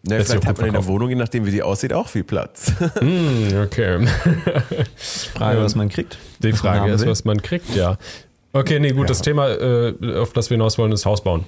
Ne, 0.03 0.17
Lässt 0.17 0.29
sich 0.29 0.35
vielleicht 0.35 0.47
hat 0.47 0.57
man 0.59 0.67
in 0.67 0.73
der. 0.73 0.85
Wohnung, 0.85 1.09
je 1.09 1.15
nachdem 1.15 1.45
wie 1.45 1.51
die 1.51 1.63
aussieht, 1.63 1.91
auch 1.91 2.07
viel 2.07 2.23
Platz. 2.23 2.71
Hm, 2.99 3.63
okay. 3.63 4.07
Frage, 5.33 5.61
was 5.61 5.75
man 5.75 5.89
kriegt. 5.89 6.17
Die 6.39 6.53
Was 6.53 6.59
Frage 6.59 6.81
haben 6.81 6.91
ist, 6.91 7.01
will. 7.01 7.09
was 7.09 7.25
man 7.25 7.41
kriegt, 7.41 7.75
ja. 7.75 7.97
Okay, 8.53 8.79
nee, 8.79 8.91
gut, 8.91 9.09
das 9.09 9.21
Thema, 9.21 9.49
äh, 9.49 9.93
auf 10.17 10.31
das 10.31 10.49
wir 10.49 10.55
hinaus 10.55 10.77
wollen, 10.77 10.91
ist 10.91 11.05
Haus 11.05 11.23
bauen. 11.23 11.45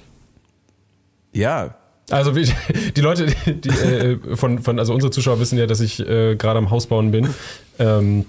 ja, 1.32 1.74
Also 2.10 2.34
wie, 2.34 2.50
die 2.96 3.00
Leute, 3.00 3.26
die, 3.46 3.68
äh, 3.68 4.36
von, 4.36 4.60
von, 4.60 4.78
also 4.78 4.94
unsere 4.94 5.10
Zuschauer 5.10 5.40
wissen 5.40 5.58
ja, 5.58 5.66
dass 5.66 5.80
ich 5.80 6.00
äh, 6.00 6.36
gerade 6.36 6.58
am 6.58 6.70
Haus 6.70 6.86
bauen 6.86 7.10
bin. 7.10 7.28
Ähm, 7.78 8.24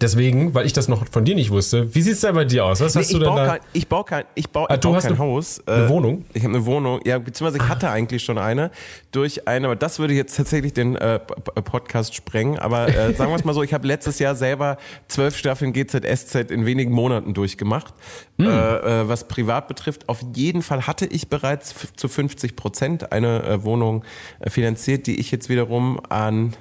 deswegen, 0.00 0.54
weil 0.54 0.66
ich 0.66 0.72
das 0.72 0.88
noch 0.88 1.06
von 1.08 1.24
dir 1.24 1.34
nicht 1.34 1.50
wusste, 1.50 1.94
wie 1.94 2.02
sieht 2.02 2.14
es 2.14 2.20
da 2.20 2.32
bei 2.32 2.44
dir 2.44 2.64
aus? 2.64 2.80
Was 2.80 2.94
Nee, 2.94 3.00
hast 3.00 3.08
ich, 3.10 3.12
du 3.14 3.20
denn 3.20 3.28
baue 3.28 3.40
da? 3.40 3.46
kein, 3.46 3.60
ich 3.72 3.88
baue 3.88 4.04
kein, 4.04 4.24
ich 4.34 4.48
baue, 4.50 4.68
Ah, 4.70 4.74
ich 4.74 4.80
du 4.80 4.88
baue 4.88 4.96
hast 4.96 5.02
kein 5.04 5.12
eine- 5.12 5.18
Haus. 5.18 5.60
eine 5.66 5.84
Äh, 5.84 5.88
Wohnung? 5.88 6.24
Ich 6.34 6.42
habe 6.44 6.54
eine 6.54 6.64
Wohnung. 6.66 7.00
Ja, 7.04 7.18
beziehungsweise 7.18 7.62
ich 7.64 7.68
hatte 7.68 7.90
eigentlich 7.90 8.22
schon 8.22 8.38
eine 8.38 8.70
durch 9.12 9.46
eine, 9.48 9.66
aber 9.66 9.76
das 9.76 9.98
würde 9.98 10.14
jetzt 10.14 10.36
tatsächlich 10.36 10.72
den 10.72 10.96
äh, 10.96 11.18
Podcast 11.18 12.14
sprengen. 12.14 12.58
Aber 12.58 12.88
äh, 12.88 13.14
sagen 13.14 13.30
wir 13.30 13.36
es 13.36 13.44
mal 13.44 13.54
so, 13.54 13.62
ich 13.62 13.74
habe 13.74 13.86
letztes 13.86 14.18
Jahr 14.18 14.34
selber 14.34 14.78
zwölf 15.08 15.36
Staffeln 15.36 15.72
GZSZ 15.72 16.50
in 16.50 16.66
wenigen 16.66 16.92
Monaten 16.92 17.34
durchgemacht. 17.34 17.94
Hm. 18.38 18.46
Äh, 18.46 18.50
äh, 19.02 19.08
was 19.08 19.26
privat 19.28 19.68
betrifft, 19.68 20.08
auf 20.08 20.20
jeden 20.34 20.62
Fall 20.62 20.86
hatte 20.86 21.06
ich 21.06 21.28
bereits 21.28 21.74
zu 21.96 22.08
50 22.08 22.56
Prozent 22.56 23.12
eine 23.12 23.42
äh, 23.42 23.64
Wohnung 23.64 24.04
finanziert, 24.46 25.06
die 25.06 25.18
ich 25.18 25.30
jetzt 25.30 25.48
wiederum 25.48 26.00
an 26.08 26.54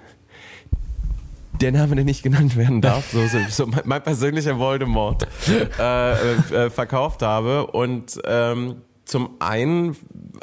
der 1.61 1.71
Name, 1.71 1.95
der 1.95 2.05
nicht 2.05 2.23
genannt 2.23 2.55
werden 2.55 2.81
darf, 2.81 3.11
so, 3.11 3.25
so, 3.27 3.39
so 3.49 3.67
mein, 3.67 3.81
mein 3.85 4.03
persönlicher 4.03 4.59
Voldemort, 4.59 5.27
äh, 5.79 6.11
äh, 6.11 6.65
äh, 6.65 6.69
verkauft 6.69 7.21
habe. 7.21 7.67
Und 7.67 8.19
ähm, 8.25 8.75
zum 9.05 9.29
einen 9.39 9.95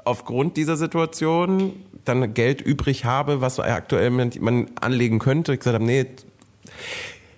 aufgrund 0.05 0.57
dieser 0.57 0.77
Situation 0.77 1.73
dann 2.05 2.35
Geld 2.35 2.61
übrig 2.61 3.05
habe, 3.05 3.41
was 3.41 3.59
aktuell 3.59 4.11
man 4.11 4.31
man 4.41 4.71
anlegen 4.81 5.19
könnte. 5.19 5.53
Ich 5.53 5.61
gesagt 5.61 5.75
habe, 5.75 5.85
nee, 5.85 6.07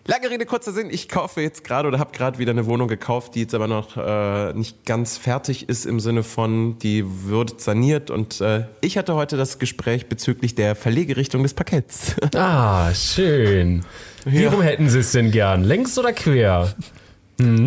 Lange 0.09 0.31
Rede, 0.31 0.47
kurzer 0.47 0.73
Sinn. 0.73 0.89
Ich 0.91 1.09
kaufe 1.09 1.41
jetzt 1.41 1.65
gerade 1.65 1.89
oder 1.89 1.99
habe 1.99 2.13
gerade 2.17 2.39
wieder 2.39 2.53
eine 2.53 2.67
Wohnung 2.67 2.87
gekauft, 2.87 3.35
die 3.35 3.41
jetzt 3.41 3.55
aber 3.55 3.67
noch 3.67 3.97
äh, 3.97 4.53
nicht 4.53 4.87
ganz 4.87 5.19
fertig 5.19 5.69
ist 5.69 5.85
im 5.85 5.99
Sinne 5.99 6.23
von, 6.23 6.79
die 6.79 7.05
wird 7.29 7.61
saniert. 7.61 8.11
Und 8.13 8.41
äh, 8.41 8.67
ich 8.83 8.99
hatte 8.99 9.15
heute 9.17 9.37
das 9.37 9.59
Gespräch 9.59 10.09
bezüglich 10.09 10.55
der 10.55 10.77
Verlegerichtung 10.77 11.43
des 11.43 11.55
Parketts. 11.55 12.15
Ah, 12.37 12.93
schön. 12.95 13.85
Wie 14.25 14.43
Ja. 14.43 14.51
rum 14.51 14.61
hätten 14.63 14.89
Sie 14.91 14.99
es 15.01 15.13
denn 15.13 15.31
gern? 15.33 15.65
Längs 15.65 15.99
oder 15.99 16.13
quer? 16.13 16.73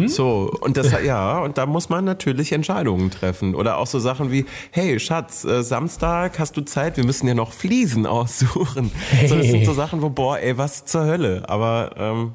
So, 0.08 0.52
und 0.62 0.78
das, 0.78 0.92
ja, 1.04 1.40
und 1.40 1.60
da 1.60 1.68
muss 1.68 1.90
man 1.90 2.04
natürlich 2.04 2.52
Entscheidungen 2.52 3.12
treffen. 3.12 3.54
Oder 3.54 3.78
auch 3.78 3.86
so 3.86 4.00
Sachen 4.00 4.32
wie, 4.32 4.46
hey 4.72 5.00
Schatz, 5.00 5.44
äh, 5.46 5.62
Samstag 5.64 6.40
hast 6.40 6.58
du 6.58 6.62
Zeit, 6.62 6.98
wir 6.98 7.06
müssen 7.06 7.28
ja 7.28 7.36
noch 7.36 7.54
Fliesen 7.54 8.06
aussuchen. 8.08 8.92
So, 9.28 9.36
das 9.36 9.46
sind 9.48 9.66
so 9.66 9.74
Sachen, 9.74 10.02
wo, 10.02 10.10
boah, 10.10 10.40
ey, 10.40 10.58
was 10.58 10.86
zur 10.86 11.06
Hölle. 11.06 11.44
Aber 11.48 11.92
ähm, 11.98 12.32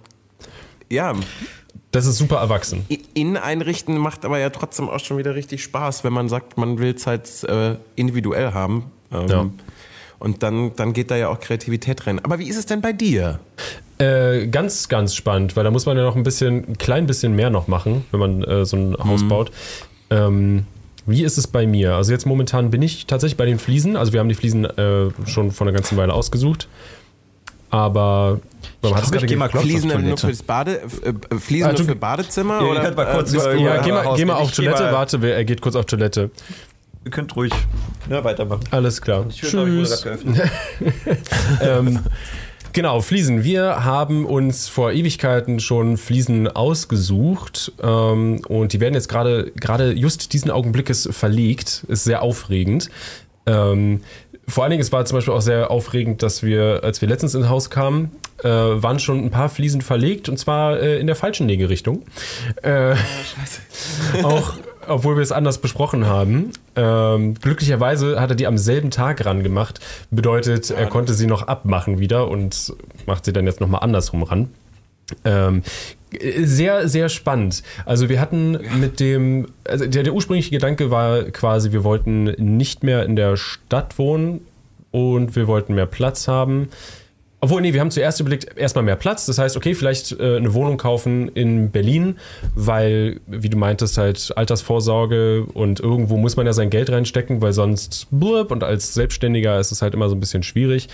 ja, 0.89 1.13
Das 1.91 2.07
ist 2.07 2.19
super 2.19 2.37
erwachsen. 2.37 2.85
Innen 3.15 3.37
einrichten 3.37 3.99
macht 3.99 4.25
aber 4.25 4.39
ja 4.39 4.51
trotzdem 4.51 4.89
auch 4.89 5.01
schon 5.01 5.17
wieder 5.19 5.35
richtig 5.35 5.63
Spaß, 5.63 6.05
wenn 6.05 6.13
man 6.13 6.29
sagt, 6.29 6.57
man 6.57 6.79
will 6.79 6.95
es 6.95 7.07
halt 7.07 7.29
äh, 7.45 7.77
individuell 7.97 8.53
haben. 8.53 8.91
Ähm, 9.13 9.29
Ja. 9.29 9.51
Und 10.21 10.43
dann, 10.43 10.75
dann 10.77 10.93
geht 10.93 11.11
da 11.11 11.17
ja 11.17 11.29
auch 11.29 11.39
Kreativität 11.39 12.07
rein. 12.07 12.19
Aber 12.25 12.39
wie 12.39 12.49
ist 12.49 12.57
es 12.57 12.65
denn 12.67 12.81
bei 12.81 12.93
dir? 12.93 13.41
Äh, 13.99 14.49
ganz, 14.49 14.89
ganz 14.89 15.15
spannend, 15.15 15.57
weil 15.57 15.65
da 15.65 15.71
muss 15.71 15.87
man 15.87 15.97
ja 15.97 16.03
noch 16.03 16.17
ein 16.17 16.25
bisschen, 16.25 16.69
ein 16.71 16.79
klein 16.79 17.07
bisschen 17.07 17.35
mehr 17.37 17.51
noch 17.51 17.69
machen, 17.69 18.05
wenn 18.11 18.21
man 18.21 18.43
äh, 18.43 18.65
so 18.65 18.77
ein 18.77 18.97
Haus 18.99 19.27
baut. 19.29 19.53
Ähm, 20.11 20.67
wie 21.07 21.23
ist 21.23 21.39
es 21.39 21.47
bei 21.47 21.67
mir? 21.67 21.95
Also 21.95 22.11
jetzt 22.13 22.27
momentan 22.27 22.71
bin 22.71 22.83
ich 22.83 23.07
tatsächlich 23.07 23.37
bei 23.37 23.47
den 23.47 23.59
Fliesen. 23.59 23.97
Also 23.97 24.13
wir 24.13 24.21
haben 24.21 24.29
die 24.29 24.35
Fliesen 24.35 24.65
äh, 24.65 25.11
schon 25.27 25.51
vor 25.53 25.67
einer 25.67 25.75
ganzen 25.77 25.97
Weile 25.97 26.13
ausgesucht. 26.13 26.67
Aber 27.71 28.41
man 28.83 28.95
hat 28.95 29.01
es 29.03 29.07
ich 29.09 29.13
gerade 29.13 29.27
geh 29.27 29.37
mal 29.37 29.47
ge- 29.47 29.53
Klopf 29.53 29.65
Fliesen 29.65 29.89
nur 29.91 29.99
Toilette. 30.01 30.21
für 30.27 30.33
das 30.33 30.43
Bade, 30.43 30.81
äh, 30.83 31.39
Fliesen 31.39 31.67
Ah, 31.67 31.73
nur 31.73 31.79
du- 31.81 31.85
für 31.85 31.97
Badezimmer? 31.97 32.61
Ja, 32.63 32.67
oder, 32.69 32.95
mal 32.95 33.07
kurz 33.15 33.33
äh, 33.33 33.37
Ja, 33.37 33.43
Oder 33.75 33.79
geh 33.83 33.93
mal, 33.93 34.17
geh 34.17 34.25
mal 34.25 34.35
auf 34.35 34.51
Ich 34.51 34.57
Toilette. 34.57 34.83
mal- 34.85 34.93
Warte, 34.93 35.23
wer- 35.23 35.37
er 35.37 35.45
geht 35.45 35.61
kurz 35.61 35.75
auf 35.77 35.85
Toilette. 35.87 36.31
Ihr 37.05 37.11
könnt 37.11 37.35
ruhig 37.37 37.53
ne, 38.09 38.23
weitermachen. 38.25 38.63
Alles 38.71 39.01
klar. 39.03 39.27
Ich, 39.29 39.43
wurde 39.53 39.65
Tschüss. 39.67 40.03
geöffnet. 40.03 40.51
ähm, 41.61 41.99
genau, 42.75 43.01
Fliesen. 43.01 43.43
Wir 43.43 43.85
haben 43.85 44.27
uns 44.27 44.69
vor 44.69 44.93
Ewigkeiten 44.93 45.61
schon 45.61 45.97
Fliesen 45.97 46.49
ausgesucht 46.49 47.73
ähm, 47.83 48.43
und 48.47 48.75
die 48.75 48.81
werden 48.81 48.95
jetzt 48.95 49.09
gerade 49.09 49.51
gerade 49.53 49.93
just 49.93 50.35
diesen 50.35 50.51
Augenblickes 50.51 51.09
verlegt. 51.11 51.85
Ist 51.89 52.05
sehr 52.05 52.21
aufregend. 52.21 52.91
Ähm, 53.47 54.03
vor 54.47 54.65
allen 54.65 54.73
Dingen, 54.73 54.83
es 54.83 54.93
war 54.93 55.05
zum 55.07 55.17
Beispiel 55.17 55.33
auch 55.33 55.41
sehr 55.41 55.71
aufregend, 55.71 56.23
dass 56.23 56.43
wir, 56.43 56.81
als 56.83 57.01
wir 57.01 57.09
letztens 57.09 57.35
ins 57.35 57.49
Haus 57.49 57.71
kamen, 57.71 58.11
äh, 58.43 58.49
waren 58.49 58.99
schon 58.99 59.25
ein 59.25 59.31
paar 59.31 59.49
Fliesen 59.49 59.81
verlegt 59.81 60.29
und 60.29 60.39
zwar 60.39 60.79
äh, 60.79 60.99
in 60.99 61.07
der 61.07 61.17
falschen 61.17 61.49
Legerichtung. 61.49 62.03
Äh, 62.63 62.95
auch 64.23 64.55
obwohl 64.89 65.17
wir 65.17 65.23
es 65.23 65.33
anders 65.33 65.59
besprochen 65.59 66.07
haben. 66.07 66.51
Ähm, 66.77 67.35
glücklicherweise 67.35 68.21
hat 68.21 68.31
er 68.31 68.37
die 68.37 68.47
am 68.47 68.59
selben 68.59 68.91
Tag 68.91 69.25
ran 69.25 69.43
gemacht. 69.43 69.81
Bedeutet, 70.11 70.71
er 70.71 70.87
konnte 70.87 71.15
sie 71.15 71.27
noch 71.27 71.47
abmachen 71.47 71.99
wieder 71.99 72.29
und 72.29 72.73
macht 73.07 73.25
sie 73.25 73.33
dann 73.33 73.47
jetzt 73.47 73.61
nochmal 73.61 73.83
andersrum 73.83 74.23
ran. 74.23 74.49
Ähm, 75.25 75.63
sehr, 76.43 76.89
sehr 76.89 77.09
spannend. 77.09 77.63
Also 77.85 78.09
wir 78.09 78.21
hatten 78.21 78.59
mit 78.81 79.01
dem, 79.01 79.49
also 79.65 79.87
der, 79.87 80.03
der 80.03 80.15
ursprüngliche 80.15 80.51
Gedanke 80.51 80.91
war 80.91 81.25
quasi, 81.25 81.73
wir 81.73 81.85
wollten 81.85 82.25
nicht 82.39 82.83
mehr 82.83 83.05
in 83.05 83.17
der 83.17 83.37
Stadt 83.37 83.99
wohnen 83.99 84.41
und 84.91 85.35
wir 85.35 85.47
wollten 85.47 85.75
mehr 85.75 85.87
Platz 85.87 86.29
haben. 86.29 86.69
Obwohl, 87.45 87.61
nee, 87.61 87.75
wir 87.75 87.83
haben 87.83 87.91
zuerst 87.91 88.21
überlegt, 88.21 88.57
erstmal 88.57 88.85
mehr 88.85 88.97
Platz. 88.97 89.27
Das 89.27 89.37
heißt, 89.37 89.59
okay, 89.59 89.75
vielleicht 89.75 90.19
äh, 90.19 90.39
eine 90.39 90.55
Wohnung 90.55 90.79
kaufen 90.79 91.29
in 91.29 91.71
Berlin, 91.71 92.17
weil, 92.55 93.21
wie 93.27 93.51
du 93.51 93.59
meintest, 93.59 93.99
halt 93.99 94.33
Altersvorsorge 94.35 95.45
und 95.53 95.79
irgendwo 95.79 96.17
muss 96.17 96.37
man 96.37 96.47
ja 96.47 96.55
sein 96.55 96.71
Geld 96.71 96.89
reinstecken, 96.89 97.43
weil 97.43 97.53
sonst 97.53 98.07
blub 98.11 98.51
und 98.51 98.65
als 98.65 98.95
Selbstständiger 98.95 99.61
ist 99.61 99.73
es 99.73 99.83
halt 99.83 99.93
immer 99.93 100.09
so 100.09 100.15
ein 100.15 100.21
bisschen 100.21 100.43
schwierig. 100.43 100.89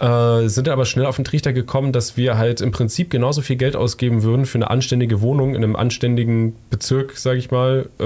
Äh, 0.00 0.48
sind 0.48 0.66
aber 0.70 0.86
schnell 0.86 1.04
auf 1.04 1.16
den 1.16 1.26
Trichter 1.26 1.52
gekommen, 1.52 1.92
dass 1.92 2.16
wir 2.16 2.38
halt 2.38 2.62
im 2.62 2.70
Prinzip 2.70 3.10
genauso 3.10 3.42
viel 3.42 3.56
Geld 3.56 3.76
ausgeben 3.76 4.22
würden 4.22 4.46
für 4.46 4.56
eine 4.56 4.70
anständige 4.70 5.20
Wohnung 5.20 5.54
in 5.54 5.62
einem 5.62 5.76
anständigen 5.76 6.56
Bezirk, 6.70 7.18
sage 7.18 7.38
ich 7.38 7.50
mal, 7.50 7.90
äh, 8.00 8.04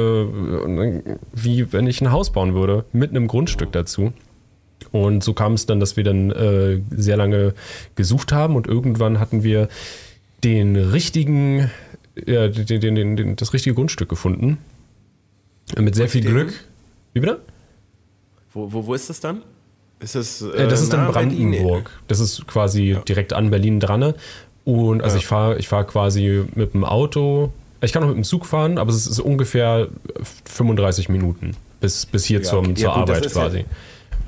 wie 1.33 1.73
wenn 1.73 1.87
ich 1.87 2.01
ein 2.01 2.11
Haus 2.11 2.33
bauen 2.33 2.53
würde, 2.53 2.85
mit 2.93 3.11
einem 3.11 3.29
Grundstück 3.29 3.71
dazu. 3.71 4.13
Und 4.93 5.23
so 5.23 5.35
kam 5.35 5.55
es 5.55 5.67
dann, 5.67 5.79
dass 5.81 5.97
wir 5.97 6.05
dann 6.05 6.31
äh, 6.31 6.81
sehr 6.91 7.17
lange 7.17 7.55
gesucht 7.95 8.33
haben 8.33 8.57
und 8.57 8.67
irgendwann 8.67 9.21
hatten 9.21 9.43
wir 9.45 9.69
den 10.43 10.75
richtigen, 10.77 11.71
ja, 12.27 12.49
den, 12.49 12.81
den, 12.81 13.17
den, 13.17 13.37
das 13.37 13.53
richtige 13.53 13.75
Grundstück 13.75 14.09
gefunden. 14.09 14.59
Mit 15.79 15.95
sehr 15.95 16.09
viel? 16.09 16.23
Glück. 16.23 16.53
Wie 17.13 17.21
bitte? 17.21 17.41
Wo, 18.53 18.73
wo, 18.73 18.87
wo 18.87 18.95
ist 18.95 19.09
das 19.11 19.21
dann? 19.21 19.43
Ist 20.01 20.15
das, 20.17 20.43
Äh, 20.43 20.67
das 20.67 20.81
ist 20.83 20.93
nah 20.93 21.03
in 21.03 21.07
an 21.07 21.13
Berlin? 21.13 21.51
Brandenburg. 21.53 21.91
Das 22.09 22.19
ist 22.19 22.47
quasi 22.49 22.97
direkt 23.07 23.33
an 23.33 23.51
Berlin 23.51 23.79
dran. 23.81 24.15
Und 24.65 25.03
also 25.03 25.17
Ja. 25.17 25.21
ich 25.21 25.27
fahre 25.27 25.59
ich 25.59 25.69
fahr 25.69 25.85
quasi 25.87 26.45
mit 26.55 26.75
dem 26.75 26.85
Auto. 26.85 27.53
Ich 27.81 27.93
kann 27.93 28.03
auch 28.03 28.09
mit 28.09 28.17
dem 28.17 28.25
Zug 28.25 28.45
fahren, 28.47 28.77
aber 28.79 28.91
es 28.91 29.07
ist 29.07 29.21
ungefähr 29.21 29.89
35 30.47 31.09
Minuten 31.09 31.57
bis, 31.81 32.07
bis 32.07 32.25
hier 32.25 32.39
Ja, 32.41 32.45
zum, 32.45 32.59
okay. 32.67 32.75
zur 32.75 32.85
Ja, 32.89 32.95
gut, 32.95 33.03
Arbeit 33.11 33.27
ist 33.27 33.37
ja- 33.37 33.43
quasi. 33.43 33.65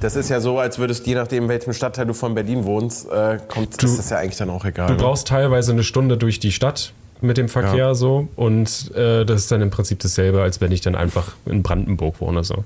Das 0.02 0.16
ist 0.16 0.28
ja 0.28 0.40
so, 0.40 0.58
als 0.58 0.78
würdest 0.78 1.06
je 1.06 1.14
nachdem, 1.14 1.44
in 1.44 1.48
welchem 1.48 1.72
Stadtteil 1.72 2.06
du 2.06 2.12
von 2.12 2.34
Berlin 2.34 2.64
wohnst, 2.64 3.08
äh, 3.10 3.38
kommt, 3.48 3.80
ist 3.82 3.98
das 3.98 4.10
ja 4.10 4.18
eigentlich 4.18 4.36
dann 4.36 4.50
auch 4.50 4.64
egal. 4.64 4.88
Du 4.88 4.94
ne? 4.94 4.98
brauchst 4.98 5.28
teilweise 5.28 5.72
eine 5.72 5.84
Stunde 5.84 6.16
durch 6.18 6.40
die 6.40 6.50
Stadt 6.52 6.92
mit 7.20 7.36
dem 7.36 7.48
Verkehr 7.48 7.76
Ja. 7.76 7.94
so 7.94 8.26
und 8.34 8.90
äh, 8.96 9.24
das 9.24 9.42
ist 9.42 9.52
dann 9.52 9.62
im 9.62 9.70
Prinzip 9.70 10.00
dasselbe, 10.00 10.42
als 10.42 10.60
wenn 10.60 10.72
ich 10.72 10.80
dann 10.80 10.96
einfach 10.96 11.32
in 11.46 11.62
Brandenburg 11.62 12.20
wohne. 12.20 12.42
So. 12.42 12.64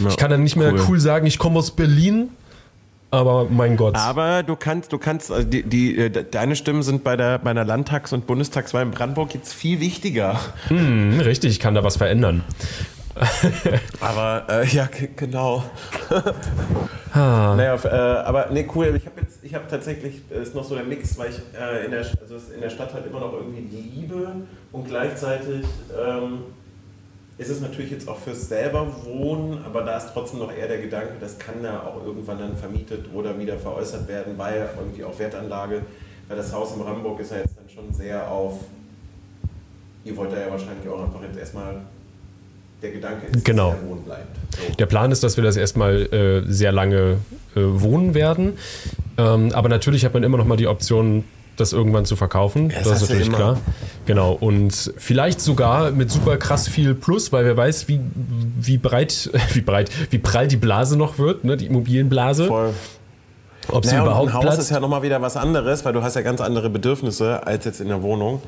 Ja, 0.00 0.08
Ich 0.08 0.16
kann 0.16 0.28
dann 0.30 0.42
nicht 0.42 0.56
mehr 0.56 0.72
cool. 0.72 0.80
cool, 0.88 1.00
sagen, 1.00 1.24
ich 1.26 1.38
komme 1.38 1.56
aus 1.60 1.70
Berlin, 1.70 2.30
aber 3.12 3.46
mein 3.48 3.76
Gott. 3.76 3.94
Aber 3.94 4.42
du 4.42 4.56
kannst, 4.56 4.92
du 4.92 4.98
kannst, 4.98 5.30
also 5.30 5.46
die, 5.46 5.62
die, 5.62 5.96
äh, 5.96 6.10
de- 6.10 6.24
deine 6.28 6.56
Stimmen 6.56 6.82
sind 6.82 7.04
bei 7.04 7.16
der, 7.16 7.38
bei 7.38 7.52
Landtags- 7.52 8.12
und 8.12 8.26
Bundestagswahl 8.26 8.82
in 8.82 8.90
Brandenburg 8.90 9.32
jetzt 9.34 9.54
viel 9.54 9.78
wichtiger. 9.78 10.40
Hm, 10.66 11.20
richtig, 11.20 11.52
ich 11.52 11.60
kann 11.60 11.76
da 11.76 11.84
was 11.84 11.96
verändern. 11.96 12.42
Aber 14.00 14.44
äh, 14.48 14.66
ja, 14.66 14.88
genau. 15.16 15.64
Ah. 17.12 17.54
Naja, 17.56 17.76
äh, 17.84 18.26
aber 18.26 18.48
nee, 18.50 18.68
cool. 18.74 18.94
Ich 18.94 19.06
habe 19.06 19.22
jetzt, 19.22 19.38
ich 19.42 19.54
habe 19.54 19.64
tatsächlich, 19.68 20.20
äh, 20.30 20.42
ist 20.42 20.54
noch 20.54 20.64
so 20.64 20.74
der 20.74 20.84
Mix, 20.84 21.16
weil 21.16 21.30
ich 21.30 21.38
äh, 21.58 21.86
in, 21.86 21.90
der, 21.90 22.00
also 22.00 22.36
in 22.54 22.60
der 22.60 22.68
Stadt 22.68 22.92
halt 22.92 23.06
immer 23.06 23.20
noch 23.20 23.32
irgendwie 23.32 23.62
liebe 23.62 24.32
und 24.70 24.86
gleichzeitig 24.86 25.64
ähm, 25.98 26.42
ist 27.38 27.48
es 27.48 27.60
natürlich 27.60 27.90
jetzt 27.90 28.06
auch 28.06 28.18
fürs 28.18 28.48
selber 28.48 28.86
Wohnen, 29.04 29.64
aber 29.64 29.82
da 29.82 29.96
ist 29.96 30.10
trotzdem 30.12 30.40
noch 30.40 30.52
eher 30.52 30.68
der 30.68 30.78
Gedanke, 30.78 31.14
das 31.18 31.38
kann 31.38 31.62
ja 31.62 31.82
auch 31.82 32.04
irgendwann 32.04 32.38
dann 32.38 32.56
vermietet 32.56 33.06
oder 33.14 33.38
wieder 33.38 33.56
veräußert 33.56 34.08
werden, 34.08 34.36
weil 34.36 34.68
irgendwie 34.78 35.04
auch 35.04 35.18
Wertanlage, 35.18 35.82
weil 36.28 36.36
das 36.36 36.52
Haus 36.52 36.72
in 36.72 36.82
Brandenburg 36.82 37.20
ist 37.20 37.30
ja 37.30 37.38
jetzt 37.38 37.56
dann 37.56 37.68
schon 37.68 37.94
sehr 37.94 38.30
auf, 38.30 38.60
ihr 40.04 40.16
wollt 40.16 40.32
da 40.32 40.38
ja 40.38 40.50
wahrscheinlich 40.50 40.86
auch 40.88 41.02
einfach 41.02 41.22
jetzt 41.22 41.38
erstmal, 41.38 41.80
der 42.86 42.92
Gedanke 42.92 43.26
ist, 43.26 43.44
Genau. 43.44 43.72
dass 43.72 43.80
er 43.82 43.88
wohnen 43.88 44.02
bleibt. 44.02 44.36
So. 44.68 44.74
Der 44.74 44.86
Plan 44.86 45.12
ist, 45.12 45.22
dass 45.22 45.36
wir 45.36 45.44
das 45.44 45.56
erstmal 45.56 46.02
äh, 46.12 46.42
sehr 46.50 46.72
lange 46.72 47.18
äh, 47.54 47.60
wohnen 47.60 48.14
werden. 48.14 48.54
Ähm, 49.18 49.50
aber 49.52 49.68
natürlich 49.68 50.04
hat 50.04 50.14
man 50.14 50.22
immer 50.22 50.38
noch 50.38 50.46
mal 50.46 50.56
die 50.56 50.66
Option, 50.66 51.24
das 51.56 51.72
irgendwann 51.72 52.04
zu 52.04 52.16
verkaufen. 52.16 52.68
Ja, 52.70 52.76
das 52.78 52.88
das 52.88 52.96
ist 53.02 53.08
natürlich 53.08 53.28
immer. 53.28 53.36
klar. 53.36 53.60
Genau. 54.04 54.32
Und 54.32 54.92
vielleicht 54.98 55.40
sogar 55.40 55.90
mit 55.90 56.10
super 56.10 56.36
krass 56.36 56.68
viel 56.68 56.94
Plus, 56.94 57.32
weil 57.32 57.44
wer 57.46 57.56
weiß, 57.56 57.88
wie, 57.88 58.00
wie 58.60 58.76
breit, 58.78 59.30
wie 59.54 59.62
breit, 59.62 59.90
wie 60.10 60.18
prall 60.18 60.48
die 60.48 60.56
Blase 60.56 60.96
noch 60.98 61.18
wird, 61.18 61.44
ne? 61.44 61.56
die 61.56 61.66
Immobilienblase. 61.66 62.46
Voll. 62.46 62.70
Ob 63.68 63.84
sie 63.84 63.90
Naja, 63.90 64.02
und 64.02 64.06
überhaupt 64.08 64.28
ein 64.28 64.34
Haus 64.34 64.42
platzt. 64.44 64.58
ist 64.60 64.70
ja 64.70 64.78
nochmal 64.80 65.02
wieder 65.02 65.20
was 65.22 65.36
anderes, 65.36 65.84
weil 65.84 65.92
du 65.92 66.02
hast 66.02 66.14
ja 66.14 66.22
ganz 66.22 66.40
andere 66.40 66.70
Bedürfnisse 66.70 67.44
als 67.46 67.64
jetzt 67.64 67.80
in 67.80 67.88
der 67.88 68.02
Wohnung. 68.02 68.40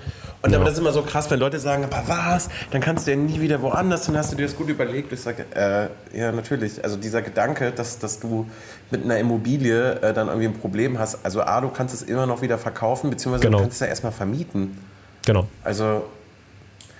Und 0.42 0.54
aber 0.54 0.64
das 0.64 0.74
ist 0.74 0.78
immer 0.80 0.92
so 0.92 1.02
krass, 1.02 1.28
wenn 1.30 1.40
Leute 1.40 1.58
sagen, 1.58 1.84
aber 1.84 2.02
was, 2.06 2.48
dann 2.70 2.80
kannst 2.80 3.06
du 3.06 3.10
ja 3.10 3.16
nie 3.16 3.40
wieder 3.40 3.60
woanders, 3.60 4.06
dann 4.06 4.16
hast 4.16 4.30
du 4.32 4.36
dir 4.36 4.46
das 4.46 4.54
gut 4.56 4.68
überlegt. 4.68 5.12
Ich 5.12 5.20
sage, 5.20 5.44
äh, 5.54 5.88
ja 6.16 6.30
natürlich, 6.30 6.82
also 6.84 6.96
dieser 6.96 7.22
Gedanke, 7.22 7.72
dass, 7.72 7.98
dass 7.98 8.20
du 8.20 8.46
mit 8.92 9.02
einer 9.04 9.18
Immobilie 9.18 9.94
äh, 10.00 10.12
dann 10.14 10.28
irgendwie 10.28 10.46
ein 10.46 10.54
Problem 10.58 10.98
hast, 10.98 11.18
also 11.24 11.42
A, 11.42 11.60
du 11.60 11.68
kannst 11.70 11.94
es 11.94 12.02
immer 12.02 12.26
noch 12.26 12.40
wieder 12.42 12.56
verkaufen, 12.58 13.10
beziehungsweise 13.10 13.44
Genau. 13.46 13.58
du 13.58 13.62
kannst 13.64 13.74
es 13.76 13.80
ja 13.80 13.86
erstmal 13.88 14.12
vermieten. 14.12 14.78
genau. 15.26 15.46
Also 15.64 16.04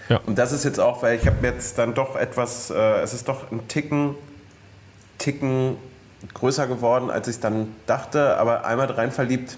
Ja. 0.09 0.21
und 0.27 0.37
das 0.39 0.51
ist 0.53 0.65
jetzt 0.65 0.81
auch, 0.81 1.03
weil 1.03 1.17
ich 1.19 1.27
habe 1.27 1.37
jetzt 1.47 1.79
dann 1.79 1.95
doch 1.95 2.17
etwas, 2.17 2.71
äh, 2.71 2.75
es 3.03 3.15
ist 3.15 3.29
doch 3.29 3.53
ein 3.53 3.69
Ticken, 3.69 4.17
Ticken 5.19 5.77
größer 6.35 6.67
geworden, 6.67 7.11
als 7.11 7.29
ich 7.29 7.41
dann 7.41 7.75
dachte, 7.87 8.37
aber 8.37 8.65
einmal 8.65 8.91
rein 8.91 9.13
verliebt. 9.13 9.57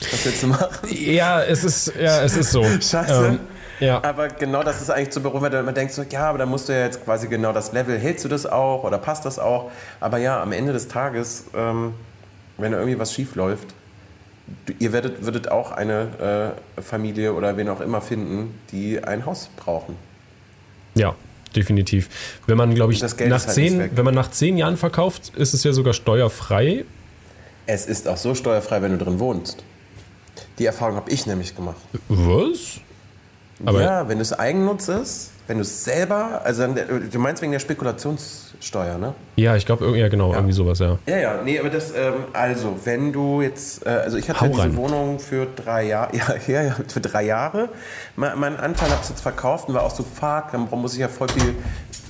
Was 0.00 0.24
willst 0.24 0.42
du 0.42 0.46
machen? 0.46 0.68
Ja, 0.90 1.42
es 1.42 1.64
ist, 1.64 1.92
ja, 2.00 2.22
es 2.22 2.36
ist 2.36 2.52
so. 2.52 2.62
Scheiße. 2.80 3.26
Ähm, 3.26 3.40
ja. 3.80 4.02
Aber 4.02 4.28
genau 4.28 4.62
das 4.62 4.80
ist 4.80 4.90
eigentlich 4.90 5.10
zu 5.10 5.20
beruhigen, 5.20 5.52
weil 5.52 5.62
man 5.62 5.74
denkt 5.74 5.92
so, 5.92 6.02
ja, 6.02 6.28
aber 6.28 6.38
dann 6.38 6.48
musst 6.48 6.68
du 6.68 6.72
ja 6.72 6.84
jetzt 6.84 7.04
quasi 7.04 7.28
genau 7.28 7.52
das 7.52 7.72
Level, 7.72 7.98
hältst 7.98 8.24
du 8.24 8.28
das 8.28 8.46
auch 8.46 8.84
oder 8.84 8.98
passt 8.98 9.24
das 9.24 9.38
auch? 9.38 9.70
Aber 10.00 10.18
ja, 10.18 10.42
am 10.42 10.52
Ende 10.52 10.72
des 10.72 10.88
Tages, 10.88 11.44
ähm, 11.54 11.94
wenn 12.56 12.72
da 12.72 12.78
irgendwie 12.78 12.98
was 12.98 13.12
schief 13.12 13.34
läuft, 13.34 13.74
ihr 14.78 14.92
werdet, 14.92 15.24
würdet 15.24 15.50
auch 15.50 15.72
eine 15.72 16.54
äh, 16.78 16.82
Familie 16.82 17.34
oder 17.34 17.56
wen 17.56 17.68
auch 17.68 17.80
immer 17.80 18.00
finden, 18.00 18.58
die 18.72 19.02
ein 19.02 19.26
Haus 19.26 19.48
brauchen. 19.56 19.96
Ja, 20.94 21.14
definitiv. 21.54 22.08
Wenn 22.46 22.56
man, 22.56 22.74
glaube 22.74 22.92
ich, 22.92 23.02
nach 23.02 23.18
halt 23.18 23.50
zehn, 23.50 23.90
wenn 23.96 24.04
man 24.04 24.14
nach 24.14 24.30
zehn 24.30 24.56
Jahren 24.56 24.76
verkauft, 24.76 25.32
ist 25.36 25.54
es 25.54 25.64
ja 25.64 25.72
sogar 25.72 25.92
steuerfrei. 25.92 26.84
Es 27.66 27.86
ist 27.86 28.08
auch 28.08 28.16
so 28.16 28.34
steuerfrei, 28.34 28.82
wenn 28.82 28.92
du 28.92 29.04
drin 29.04 29.18
wohnst. 29.18 29.62
Die 30.58 30.66
Erfahrung 30.66 30.96
habe 30.96 31.10
ich 31.10 31.26
nämlich 31.26 31.54
gemacht. 31.54 31.80
Was? 32.08 32.80
Aber 33.64 33.82
ja, 33.82 34.08
wenn 34.08 34.20
es 34.20 34.32
Eigennutz 34.32 34.88
ist, 34.88 35.30
wenn 35.48 35.56
du 35.56 35.62
es 35.62 35.82
selber, 35.82 36.42
also 36.44 36.62
dann, 36.62 36.76
du 37.10 37.18
meinst 37.18 37.40
wegen 37.40 37.52
der 37.52 37.58
Spekulationssteuer, 37.58 38.98
ne? 38.98 39.14
ja, 39.36 39.56
ich 39.56 39.64
glaube, 39.64 39.96
ja, 39.96 40.08
genau, 40.08 40.34
irgendwie 40.34 40.52
sowas, 40.52 40.78
ja. 40.78 40.98
Ja, 41.06 41.16
ja, 41.16 41.42
nee, 41.42 41.58
aber 41.58 41.70
das, 41.70 41.90
ähm, 41.92 42.26
also, 42.34 42.76
wenn 42.84 43.14
du 43.14 43.40
jetzt, 43.40 43.86
äh, 43.86 43.88
also 43.88 44.18
ich 44.18 44.28
hatte 44.28 44.42
Hau 44.42 44.48
diese 44.48 44.60
rein. 44.60 44.76
Wohnung 44.76 45.18
für 45.18 45.46
drei 45.46 45.84
Jahre, 45.84 46.14
ja, 46.16 46.34
ja, 46.46 46.62
ja, 46.62 46.76
für 46.86 47.00
drei 47.00 47.24
Jahre. 47.24 47.70
Mein, 48.14 48.38
meinen 48.38 48.56
Anteil 48.56 48.90
habe 48.90 49.00
ich 49.02 49.08
jetzt 49.08 49.22
verkauft 49.22 49.68
und 49.68 49.74
war 49.74 49.84
auch 49.84 49.94
so, 49.94 50.02
fuck, 50.02 50.52
dann 50.52 50.68
muss 50.70 50.92
ich 50.92 51.00
ja 51.00 51.08
voll 51.08 51.28
viel, 51.30 51.54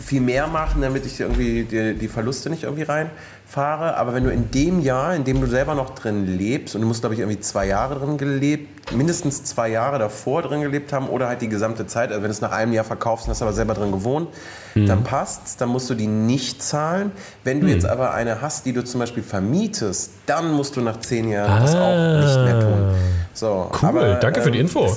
viel 0.02 0.20
mehr 0.20 0.46
machen, 0.46 0.80
damit 0.82 1.04
ich 1.06 1.20
irgendwie 1.20 1.64
die, 1.64 1.94
die 1.94 2.08
Verluste 2.08 2.50
nicht 2.50 2.62
irgendwie 2.62 2.84
reinfahre. 2.84 3.96
Aber 3.96 4.14
wenn 4.14 4.24
du 4.24 4.30
in 4.30 4.50
dem 4.50 4.80
Jahr, 4.80 5.14
in 5.14 5.24
dem 5.24 5.40
du 5.40 5.46
selber 5.46 5.74
noch 5.74 5.94
drin 5.94 6.26
lebst, 6.38 6.74
und 6.74 6.82
du 6.82 6.86
musst, 6.86 7.00
glaube 7.00 7.14
ich, 7.14 7.20
irgendwie 7.20 7.40
zwei 7.40 7.66
Jahre 7.66 7.98
drin 7.98 8.16
gelebt, 8.16 8.92
mindestens 8.92 9.44
zwei 9.44 9.68
Jahre 9.68 9.98
davor 9.98 10.42
drin 10.42 10.62
gelebt 10.62 10.92
haben 10.92 11.08
oder 11.08 11.28
halt 11.28 11.42
die 11.42 11.48
gesamte 11.48 11.86
Zeit, 11.86 12.10
also 12.10 12.22
wenn 12.22 12.28
du 12.28 12.32
es 12.32 12.40
nach 12.40 12.52
einem 12.52 12.72
Jahr 12.72 12.84
verkaufst 12.84 13.26
und 13.26 13.30
hast 13.30 13.42
aber 13.42 13.52
selber 13.52 13.74
drin 13.74 13.92
gewohnt, 13.92 14.28
dann 14.74 15.02
passt's, 15.02 15.56
dann 15.56 15.70
musst 15.70 15.90
du 15.90 15.94
die 15.94 16.06
nicht 16.06 16.62
zahlen. 16.62 17.10
Wenn 17.42 17.60
du 17.60 17.66
jetzt 17.66 17.84
aber 17.84 18.14
eine 18.14 18.40
hast, 18.40 18.64
die 18.64 18.72
du 18.72 18.84
zum 18.84 19.00
Beispiel 19.00 19.24
vermietest, 19.24 20.12
dann 20.26 20.52
musst 20.52 20.76
du 20.76 20.80
nach 20.80 21.00
zehn 21.00 21.28
Jahren 21.28 21.62
das 21.62 21.74
auch 21.74 22.20
nicht 22.20 22.44
mehr 22.44 22.60
tun. 22.60 22.94
So, 23.34 23.70
Cool, 23.72 23.88
aber, 23.88 24.14
danke 24.16 24.40
für 24.40 24.50
die 24.50 24.58
ähm, 24.58 24.66
Info. 24.66 24.96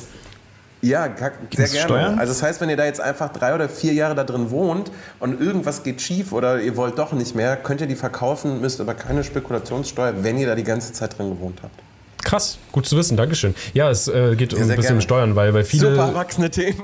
Ja, 0.82 1.10
sehr 1.16 1.32
es 1.66 1.72
gerne. 1.72 1.88
Steuern? 1.88 2.20
Also 2.20 2.34
das 2.34 2.44
heißt, 2.44 2.62
wenn 2.62 2.70
ihr 2.70 2.78
da 2.78 2.86
jetzt 2.86 3.02
einfach 3.02 3.32
drei 3.32 3.54
oder 3.54 3.70
vier 3.70 3.94
Jahre 3.94 4.16
da 4.16 4.24
drin 4.24 4.52
wohnt 4.52 4.92
und 5.20 5.40
irgendwas 5.40 5.84
geht 5.84 6.02
schief 6.02 6.32
oder 6.32 6.60
ihr 6.60 6.76
wollt 6.76 6.98
doch 6.98 7.14
nicht 7.14 7.36
mehr, 7.36 7.56
könnt 7.56 7.82
ihr 7.82 7.88
die 7.88 7.96
verkaufen, 7.96 8.62
müsst 8.62 8.82
aber 8.82 8.94
keine 8.94 9.24
Spekulationssteuer, 9.24 10.24
wenn 10.24 10.38
ihr 10.38 10.48
da 10.48 10.56
die 10.56 10.64
ganze 10.64 10.94
Zeit 10.94 11.18
drin 11.18 11.30
gewohnt 11.30 11.60
habt. 11.62 11.76
Krass, 12.24 12.60
gut 12.72 12.86
zu 12.86 12.98
wissen, 12.98 13.18
Dankeschön. 13.18 13.56
Ja, 13.74 13.90
es 13.90 14.08
äh, 14.08 14.36
geht 14.36 14.54
um 14.54 14.62
ein 14.62 14.68
bisschen 14.68 14.84
gerne. 14.84 15.02
Steuern, 15.02 15.36
weil, 15.36 15.54
weil 15.54 15.64
viele, 15.64 15.92
Super 15.92 16.08
erwachsene 16.10 16.52
Themen. 16.52 16.80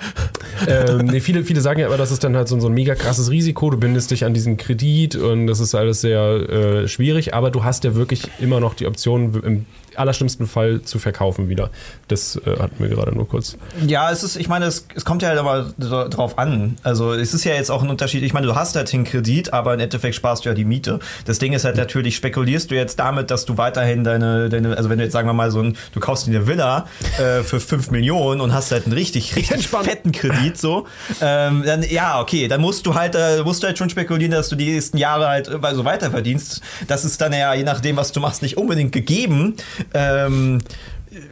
ähm, 0.68 1.06
nee, 1.06 1.20
viele, 1.20 1.44
viele 1.44 1.60
sagen 1.62 1.80
ja 1.80 1.86
aber, 1.86 1.96
das 1.96 2.10
ist 2.10 2.22
dann 2.24 2.36
halt 2.36 2.48
so, 2.48 2.60
so 2.60 2.68
ein 2.68 2.74
mega 2.74 2.94
krasses 2.94 3.30
Risiko. 3.30 3.70
Du 3.70 3.78
bindest 3.78 4.10
dich 4.10 4.24
an 4.24 4.34
diesen 4.34 4.58
Kredit 4.58 5.16
und 5.16 5.46
das 5.46 5.60
ist 5.60 5.74
alles 5.74 6.02
sehr 6.02 6.20
äh, 6.20 6.88
schwierig, 6.88 7.32
aber 7.32 7.50
du 7.50 7.64
hast 7.64 7.84
ja 7.84 7.94
wirklich 7.94 8.30
immer 8.38 8.60
noch 8.60 8.74
die 8.74 8.86
Option, 8.86 9.40
im 9.42 9.66
allerschlimmsten 9.96 10.46
Fall 10.46 10.82
zu 10.82 10.98
verkaufen 10.98 11.48
wieder. 11.48 11.70
Das 12.08 12.36
äh, 12.36 12.58
hatten 12.58 12.76
wir 12.78 12.88
gerade 12.88 13.14
nur 13.14 13.28
kurz. 13.28 13.56
Ja, 13.86 14.10
es 14.10 14.22
ist, 14.22 14.36
ich 14.36 14.48
meine, 14.48 14.66
es, 14.66 14.86
es 14.94 15.04
kommt 15.04 15.22
ja 15.22 15.28
halt 15.28 15.74
so 15.78 16.08
drauf 16.08 16.38
an. 16.38 16.76
Also 16.82 17.12
es 17.12 17.34
ist 17.34 17.44
ja 17.44 17.54
jetzt 17.54 17.70
auch 17.70 17.82
ein 17.82 17.88
Unterschied. 17.88 18.22
Ich 18.22 18.32
meine, 18.32 18.46
du 18.46 18.54
hast 18.54 18.76
halt 18.76 18.92
den 18.92 19.04
Kredit, 19.04 19.52
aber 19.52 19.74
im 19.74 19.80
Endeffekt 19.80 20.14
sparst 20.14 20.44
du 20.44 20.48
ja 20.48 20.54
die 20.54 20.64
Miete. 20.64 20.98
Das 21.24 21.38
Ding 21.38 21.52
ist 21.52 21.64
halt 21.64 21.76
natürlich, 21.76 22.16
spekulierst 22.16 22.70
du 22.70 22.74
jetzt 22.74 22.98
damit, 22.98 23.30
dass 23.30 23.44
du 23.44 23.56
weiterhin 23.56 24.04
deine, 24.04 24.48
deine 24.48 24.76
also 24.76 24.88
wenn 24.88 24.98
du 24.98 25.04
jetzt 25.04 25.12
sagen 25.12 25.28
wir 25.28 25.32
mal 25.32 25.50
so 25.50 25.60
ein, 25.60 25.76
du 25.92 26.00
kaufst 26.00 26.26
dir 26.26 26.36
eine 26.36 26.46
Villa 26.46 26.86
äh, 27.18 27.42
für 27.42 27.60
5 27.60 27.90
Millionen 27.90 28.40
und 28.40 28.52
hast 28.52 28.72
halt 28.72 28.84
einen 28.84 28.92
richtig, 28.92 29.36
richtig 29.36 29.52
Entspannt. 29.52 29.86
fetten 29.86 30.12
Kredit 30.12 30.58
so, 30.58 30.86
ähm, 31.20 31.62
dann 31.64 31.82
ja, 31.82 32.20
okay, 32.20 32.48
dann 32.48 32.60
musst 32.60 32.86
du 32.86 32.94
halt, 32.94 33.14
äh, 33.14 33.42
musst 33.44 33.62
du 33.62 33.66
halt 33.66 33.78
schon 33.78 33.90
spekulieren, 33.90 34.32
dass 34.32 34.48
du 34.48 34.56
die 34.56 34.72
nächsten 34.72 34.98
Jahre 34.98 35.28
halt 35.28 35.48
äh, 35.48 35.74
so 35.74 35.84
weiter 35.84 36.10
verdienst. 36.10 36.60
Das 36.86 37.04
ist 37.04 37.20
dann 37.20 37.32
ja, 37.32 37.54
je 37.54 37.64
nachdem, 37.64 37.96
was 37.96 38.12
du 38.12 38.20
machst, 38.20 38.42
nicht 38.42 38.56
unbedingt 38.56 38.92
gegeben. 38.92 39.56
Ähm, 39.94 40.60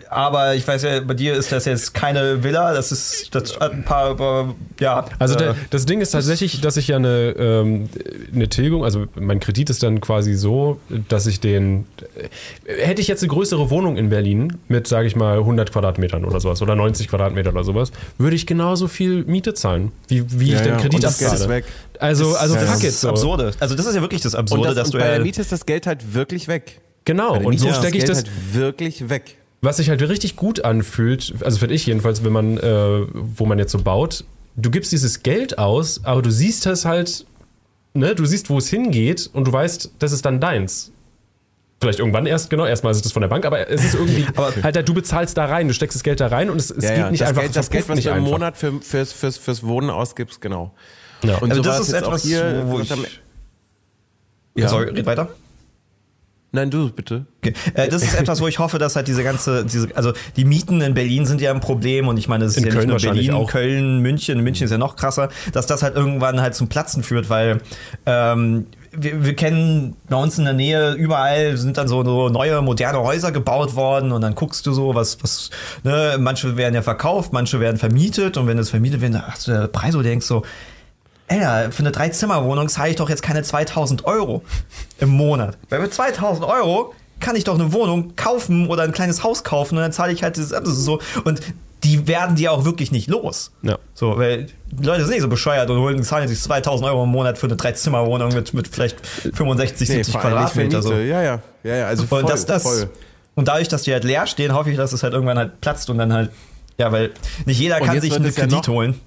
aber 0.09 0.55
ich 0.55 0.67
weiß 0.67 0.83
ja, 0.85 1.01
bei 1.01 1.13
dir 1.15 1.35
ist 1.35 1.53
das 1.53 1.67
jetzt 1.67 1.93
keine 1.93 2.43
Villa, 2.43 2.73
das 2.73 2.91
ist 2.91 3.35
das 3.35 3.59
hat 3.61 3.73
ein 3.73 3.85
paar, 3.85 4.55
ja. 4.81 5.05
Also 5.19 5.35
äh, 5.35 5.39
der, 5.39 5.57
das 5.71 5.85
Ding 5.85 6.01
ist 6.01 6.13
tatsächlich, 6.13 6.61
dass 6.63 6.77
ich 6.79 6.89
ja 6.89 6.97
eine, 6.97 7.35
ähm, 7.37 7.91
eine 8.35 8.49
Tilgung, 8.49 8.83
also 8.85 9.05
mein 9.15 9.41
Kredit 9.41 9.69
ist 9.69 9.83
dann 9.83 10.01
quasi 10.01 10.35
so, 10.35 10.81
dass 11.09 11.27
ich 11.27 11.41
den, 11.41 11.85
äh, 12.67 12.73
hätte 12.87 13.03
ich 13.03 13.09
jetzt 13.09 13.23
eine 13.23 13.29
größere 13.29 13.69
Wohnung 13.69 13.97
in 13.99 14.09
Berlin 14.09 14.57
mit, 14.69 14.87
sage 14.87 15.07
ich 15.07 15.17
mal, 15.17 15.39
100 15.39 15.71
Quadratmetern 15.73 16.25
oder 16.25 16.41
sowas 16.41 16.63
oder 16.63 16.77
90 16.77 17.09
Quadratmeter 17.09 17.51
oder 17.51 17.65
sowas, 17.65 17.93
würde 18.17 18.37
ich 18.37 18.47
genauso 18.47 18.89
viel 18.89 19.25
Miete 19.25 19.53
zahlen, 19.53 19.93
wie, 20.09 20.25
wie 20.41 20.53
Ja, 20.53 20.57
ich 20.57 20.63
den 20.63 20.73
ja, 20.73 20.77
Kredit 20.79 20.95
und 20.95 21.05
das 21.05 21.19
Geld 21.19 21.33
ist 21.33 21.43
abzahle. 21.43 21.57
weg. 21.57 21.65
Also, 21.99 22.35
also 22.37 22.55
ja, 22.55 22.61
fuck 22.63 22.71
das 22.71 22.79
it. 22.81 22.85
das 22.87 22.95
ist 22.95 23.01
So. 23.03 23.09
absurde. 23.11 23.51
Also 23.61 23.75
das 23.75 23.85
ist 23.87 23.95
ja 23.97 24.01
wirklich 24.01 24.23
das 24.23 24.35
Und, 24.35 24.41
Absurde, 24.41 24.65
das, 24.69 24.75
dass 24.77 24.87
und 24.89 24.95
du 24.95 24.99
bei 25.01 25.07
ja, 25.07 25.11
der 25.17 25.21
Miete 25.21 25.41
ist 25.43 25.53
das 25.53 25.67
Geld 25.67 25.87
halt 25.87 26.15
wirklich 26.15 26.49
weg. 26.49 26.81
Genau, 27.05 27.37
und 27.39 27.59
so 27.59 27.73
stecke 27.73 27.99
ich 27.99 28.05
das, 28.05 28.19
halt 28.19 28.31
wirklich 28.55 29.09
weg. 29.11 29.37
was 29.61 29.77
sich 29.77 29.89
halt 29.91 30.01
richtig 30.03 30.37
gut 30.37 30.65
anfühlt, 30.65 31.35
also 31.43 31.59
finde 31.59 31.75
ich 31.75 31.85
jedenfalls, 31.87 32.25
wenn 32.25 32.33
man, 32.33 32.57
äh, 32.59 33.07
wo 33.13 33.45
man 33.47 33.59
jetzt 33.59 33.73
so 33.73 33.83
baut, 33.83 34.25
du 34.57 34.71
gibst 34.71 34.91
dieses 34.93 35.23
Geld 35.23 35.59
aus, 35.59 36.01
aber 36.05 36.23
du 36.23 36.31
siehst 36.31 36.65
das 36.67 36.85
halt, 36.85 37.27
ne, 37.93 38.15
du 38.15 38.25
siehst, 38.25 38.49
wo 38.51 38.57
es 38.59 38.69
hingeht 38.69 39.29
und 39.33 39.47
du 39.47 39.53
weißt, 39.53 39.91
das 39.99 40.13
ist 40.13 40.25
dann 40.25 40.41
deins. 40.41 40.91
Vielleicht 41.81 41.99
irgendwann 41.99 42.25
erst, 42.25 42.49
genau, 42.49 42.65
erstmal 42.65 42.93
ist 42.93 43.05
es 43.05 43.13
von 43.13 43.21
der 43.21 43.29
Bank, 43.29 43.45
aber 43.45 43.69
es 43.69 43.85
ist 43.85 43.95
irgendwie, 43.95 44.25
halt, 44.63 44.89
du 44.89 44.95
bezahlst 44.95 45.37
da 45.37 45.45
rein, 45.45 45.69
du 45.69 45.75
steckst 45.75 45.97
das 45.97 46.03
Geld 46.03 46.21
da 46.21 46.29
rein 46.29 46.49
und 46.49 46.59
es, 46.59 46.71
es 46.71 46.85
Ja, 46.85 46.91
geht 46.91 46.99
ja. 46.99 47.11
nicht 47.11 47.21
das 47.21 47.29
einfach, 47.31 47.43
Geld, 47.43 47.57
das 47.57 47.69
Geld, 47.71 47.89
was 47.89 47.97
nicht 47.97 48.07
du 48.07 48.11
im 48.13 48.17
einfach. 48.19 48.31
Monat 48.31 48.57
für, 48.57 48.81
fürs, 48.81 49.13
fürs, 49.13 49.37
fürs 49.37 49.63
Wohnen 49.67 49.91
ausgibst, 49.91 50.41
genau. 50.41 50.73
Ja. 51.23 51.37
Und 51.39 51.51
also 51.51 51.63
so 51.63 51.69
das 51.69 51.81
es 51.81 51.87
ist 51.89 51.93
jetzt 51.95 52.05
auch 52.05 52.09
etwas, 52.09 52.23
hier. 52.23 52.63
wo, 52.67 52.73
wo 52.73 52.81
ich, 52.81 52.91
am- 52.93 53.05
ja. 54.57 54.69
Sorry, 54.69 54.89
red 54.91 55.05
weiter. 55.05 55.29
Nein, 56.55 56.71
du 56.71 56.89
bitte. 56.89 57.27
Okay. 57.43 57.53
Äh, 57.75 57.89
das 57.89 58.05
ist 58.05 58.15
etwas, 58.15 58.41
wo 58.41 58.47
ich 58.47 58.61
hoffe, 58.61 58.79
dass 58.79 58.95
halt 58.95 59.09
diese 59.09 59.25
ganze, 59.25 59.65
diese, 59.65 59.89
also 59.97 60.13
die 60.37 60.45
Mieten 60.45 60.81
in 60.83 60.95
Berlin 60.95 61.27
sind 61.27 61.41
ja 61.41 61.51
ein 61.51 61.59
Problem 61.59 62.07
und 62.07 62.17
ich 62.17 62.29
meine, 62.29 62.45
es 62.45 62.53
ist 62.53 62.59
In 62.59 62.67
ja 62.67 62.71
Köln 62.71 62.89
nicht 62.89 63.05
nur 63.05 63.13
Berlin, 63.13 63.33
auch. 63.33 63.51
Köln, 63.51 63.99
München. 63.99 64.41
München 64.41 64.67
ist 64.67 64.71
ja 64.71 64.79
noch 64.79 64.95
krasser, 64.95 65.31
dass 65.53 65.67
das 65.67 65.83
halt 65.83 65.97
irgendwann 65.97 66.41
halt 66.41 66.55
zum 66.55 66.69
Platzen 66.69 67.03
führt, 67.03 67.29
weil 67.29 67.61
ähm, 68.07 68.67
wir, 68.93 69.25
wir 69.25 69.35
kennen 69.35 69.97
bei 70.09 70.15
uns 70.15 70.39
in 70.39 70.45
der 70.45 70.55
Nähe 70.55 70.93
überall 70.93 71.57
sind 71.57 71.77
dann 71.77 71.89
so, 71.89 72.05
so 72.05 72.29
neue 72.29 72.63
moderne 72.63 73.01
Häuser 73.01 73.33
gebaut 73.33 73.75
worden 73.75 74.13
und 74.13 74.21
dann 74.21 74.37
guckst 74.37 74.65
du 74.67 74.73
so, 74.73 74.95
was, 74.95 75.21
was, 75.25 75.51
ne, 75.83 76.15
manche 76.21 76.57
werden 76.57 76.77
ja 76.77 76.83
verkauft, 76.83 77.33
manche 77.33 77.59
werden 77.59 77.79
vermietet 77.79 78.37
und 78.37 78.47
wenn 78.47 78.59
es 78.59 78.71
vermietet 78.71 79.01
wird, 79.01 79.15
dann 79.15 79.27
hast 79.27 79.49
du 79.49 79.51
der 79.51 79.67
Preis, 79.67 79.95
wo 79.95 79.99
du 79.99 80.05
denkst 80.05 80.27
so, 80.27 80.45
Alter, 81.29 81.72
für 81.72 81.81
eine 81.81 81.91
Drei-Zimmer-Wohnung 81.93 82.68
zahle 82.68 82.91
ich 82.91 82.97
doch 82.97 83.09
jetzt 83.09 83.22
keine 83.22 83.43
2000 83.43 84.05
Euro 84.05 84.43
im 84.99 85.09
Monat. 85.11 85.57
Weil 85.70 85.81
mit 85.81 85.95
2000 85.95 86.47
Euro 86.47 86.95
kann 87.20 87.37
ich 87.37 87.45
doch 87.45 87.55
eine 87.55 87.72
Wohnung 87.72 88.14
kaufen 88.16 88.68
oder 88.68 88.83
ein 88.83 88.93
kleines 88.93 89.22
Haus 89.22 89.45
kaufen 89.45 89.77
und 89.77 89.83
dann 89.83 89.93
zahle 89.93 90.12
ich 90.12 90.22
halt 90.22 90.37
ist 90.37 90.51
so. 90.64 91.01
Und 91.25 91.41
die 91.83 92.07
werden 92.09 92.35
die 92.37 92.49
auch 92.49 92.64
wirklich 92.64 92.93
nicht 92.93 93.09
los. 93.09 93.53
Ja. 93.62 93.79
So, 93.95 94.16
weil 94.18 94.47
die 94.70 94.85
Leute 94.85 95.03
sind 95.03 95.11
nicht 95.12 95.22
so 95.22 95.29
bescheuert 95.29 95.68
und 95.70 95.79
holen, 95.79 96.03
zahlen 96.03 96.29
sich 96.29 96.41
2000 96.41 96.89
Euro 96.89 97.05
im 97.05 97.11
Monat 97.11 97.39
für 97.39 97.47
eine 97.47 97.57
Drei-Zimmer-Wohnung 97.57 98.33
mit, 98.33 98.55
mit 98.55 98.68
vielleicht 98.68 99.07
65, 99.07 99.89
70 99.89 100.12
vor 100.12 100.25
allem 100.25 100.41
nicht 100.43 100.53
für 100.53 100.61
Quadratmeter. 100.66 100.79
Miete. 100.79 100.89
So. 100.89 100.95
Ja, 100.95 101.22
ja. 101.22 101.39
Ja, 101.62 101.77
ja, 101.77 101.87
also 101.87 102.05
voll, 102.07 102.22
und 102.22 102.31
das, 102.31 102.47
das, 102.47 102.62
voll. 102.62 102.89
und 103.35 103.49
dadurch, 103.49 103.68
dass 103.68 103.83
die 103.83 103.93
halt 103.93 104.05
leer 104.05 104.27
stehen, 104.27 104.55
hoffe 104.55 104.70
ich, 104.70 104.77
dass 104.77 104.93
es 104.93 105.03
halt 105.03 105.12
irgendwann 105.14 105.39
halt 105.39 105.61
platzt 105.61 105.89
und 105.91 105.99
dann 105.99 106.12
halt, 106.12 106.31
ja, 106.79 106.91
weil 106.93 107.11
nicht 107.47 107.59
jeder 107.61 107.81
Und 107.81 107.87
kann 107.87 108.01
sich 108.01 108.14
einen 108.14 108.25
ja 108.27 108.31
Kredit 108.31 108.51
noch- 108.53 108.68
holen. 108.68 109.01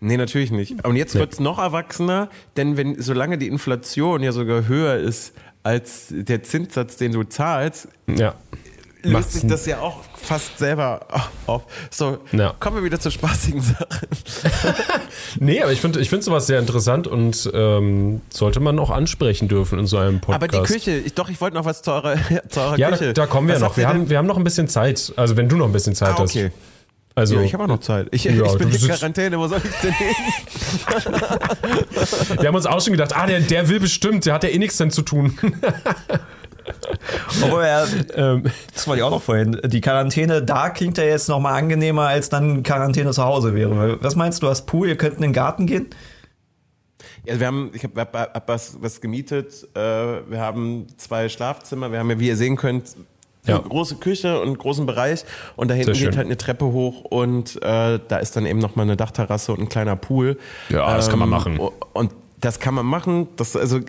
Nee, 0.00 0.16
natürlich 0.16 0.50
nicht. 0.50 0.84
Und 0.84 0.96
jetzt 0.96 1.14
wird's 1.14 1.40
noch 1.40 1.58
erwachsener, 1.58 2.28
denn 2.56 2.76
wenn, 2.76 3.00
solange 3.00 3.38
die 3.38 3.48
Inflation 3.48 4.22
ja 4.22 4.32
sogar 4.32 4.68
höher 4.68 4.96
ist 4.96 5.32
als 5.62 6.06
der 6.10 6.42
Zinssatz, 6.42 6.96
den 6.96 7.12
du 7.12 7.24
zahlst, 7.24 7.88
ja. 8.06 8.34
löst 9.02 9.12
Macht's 9.12 9.32
sich 9.32 9.46
das 9.46 9.66
ja 9.66 9.80
auch 9.80 10.02
fast 10.14 10.58
selber 10.58 11.06
auf. 11.46 11.62
So, 11.90 12.18
Ja. 12.32 12.54
kommen 12.60 12.76
wir 12.76 12.84
wieder 12.84 13.00
zur 13.00 13.10
spaßigen 13.10 13.60
Sache. 13.62 14.06
Nee, 15.40 15.62
aber 15.62 15.72
ich 15.72 15.80
finde 15.80 16.00
ich 16.00 16.08
find 16.08 16.22
sowas 16.24 16.46
sehr 16.46 16.58
interessant 16.58 17.06
und 17.06 17.50
ähm, 17.52 18.20
sollte 18.30 18.60
man 18.60 18.78
auch 18.78 18.90
ansprechen 18.90 19.48
dürfen 19.48 19.78
in 19.78 19.86
so 19.86 19.98
einem 19.98 20.20
Podcast. 20.20 20.34
Aber 20.36 20.48
die 20.66 20.72
Küche, 20.72 20.92
ich, 20.96 21.14
doch, 21.14 21.28
ich 21.28 21.40
wollte 21.40 21.56
noch 21.56 21.64
was 21.64 21.82
zu 21.82 21.92
eurer, 21.92 22.16
zu 22.48 22.60
eurer 22.60 22.78
Ja, 22.78 22.90
da, 22.90 22.96
Küche. 22.96 23.12
da 23.12 23.26
kommen 23.26 23.48
wir 23.48 23.54
Was 23.56 23.62
noch. 23.62 23.76
Wir 23.76 23.86
denn- 23.86 23.94
haben, 23.94 24.10
wir 24.10 24.18
haben 24.18 24.26
noch 24.26 24.36
ein 24.38 24.44
bisschen 24.44 24.68
Zeit. 24.68 25.12
Also 25.16 25.36
wenn 25.36 25.48
du 25.48 25.56
noch 25.56 25.66
ein 25.66 25.72
bisschen 25.72 25.94
Zeit 25.94 26.10
Ah, 26.18 26.22
okay. 26.22 26.44
hast. 26.46 26.75
Also, 27.16 27.34
Ja, 27.36 27.40
ich 27.40 27.54
habe 27.54 27.64
auch 27.64 27.68
noch 27.68 27.80
Zeit. 27.80 28.08
Ich, 28.10 28.24
Ja, 28.24 28.44
ich 28.44 28.58
bin 28.58 28.70
in 28.70 28.78
Quarantäne, 28.78 29.38
wo 29.38 29.48
soll 29.48 29.62
ich 29.64 29.70
denn 29.82 29.92
hin? 29.92 30.14
wir 32.38 32.46
haben 32.46 32.54
uns 32.54 32.66
auch 32.66 32.82
schon 32.82 32.92
gedacht, 32.92 33.16
ah, 33.16 33.26
der, 33.26 33.40
der 33.40 33.70
will 33.70 33.80
bestimmt, 33.80 34.26
der 34.26 34.34
hat 34.34 34.44
ja 34.44 34.50
eh 34.50 34.58
nichts 34.58 34.76
denn 34.76 34.90
zu 34.90 35.00
tun. 35.00 35.36
Obwohl 37.42 37.62
er, 37.62 37.86
ähm, 38.14 38.42
das 38.74 38.86
wollte 38.86 39.00
ich 39.00 39.04
auch 39.04 39.10
noch 39.10 39.22
vorhin, 39.22 39.58
die 39.64 39.80
Quarantäne 39.80 40.42
da 40.42 40.68
klingt 40.68 40.98
ja 40.98 41.04
jetzt 41.04 41.30
noch 41.30 41.40
mal 41.40 41.54
angenehmer, 41.54 42.08
als 42.08 42.28
dann 42.28 42.62
Quarantäne 42.62 43.12
zu 43.12 43.24
Hause 43.24 43.54
wäre. 43.54 43.96
Was 44.02 44.14
meinst 44.14 44.42
du, 44.42 44.48
hast 44.48 44.66
Pool, 44.66 44.88
ihr 44.88 44.96
könnt 44.96 45.16
in 45.16 45.22
den 45.22 45.32
Garten 45.32 45.66
gehen? 45.66 45.86
Ja, 47.24 47.40
wir 47.40 47.46
haben, 47.46 47.70
ich 47.72 47.82
habe 47.82 47.98
hab, 47.98 48.14
hab 48.14 48.48
was, 48.48 48.76
was 48.82 49.00
gemietet. 49.00 49.66
Äh, 49.74 49.80
wir 49.80 50.38
haben 50.38 50.86
zwei 50.98 51.30
Schlafzimmer. 51.30 51.90
Wir 51.90 51.98
haben 51.98 52.10
ja, 52.10 52.20
wie 52.20 52.28
ihr 52.28 52.36
sehen 52.36 52.56
könnt, 52.56 52.94
Ja. 53.46 53.58
eine 53.60 53.68
große 53.68 53.96
Küche 53.96 54.40
und 54.40 54.46
einen 54.48 54.58
großen 54.58 54.86
Bereich. 54.86 55.24
Und 55.56 55.70
da 55.70 55.74
hinten 55.74 55.92
geht 55.92 56.16
halt 56.16 56.26
eine 56.26 56.36
Treppe 56.36 56.66
hoch 56.66 57.02
und 57.04 57.56
äh, 57.62 57.98
da 58.08 58.16
ist 58.18 58.36
dann 58.36 58.46
eben 58.46 58.58
nochmal 58.58 58.84
eine 58.86 58.96
Dachterrasse 58.96 59.52
und 59.52 59.60
ein 59.60 59.68
kleiner 59.68 59.96
Pool. 59.96 60.38
Ähm, 60.70 60.76
Ja, 60.76 60.96
das 60.96 61.08
kann 61.08 61.18
man 61.18 61.28
machen. 61.28 61.58
o- 61.58 61.72
Und 61.92 62.12
das 62.40 62.60
kann 62.60 62.74
man 62.74 62.86
machen. 62.86 63.28
Das, 63.36 63.56
also, 63.56 63.80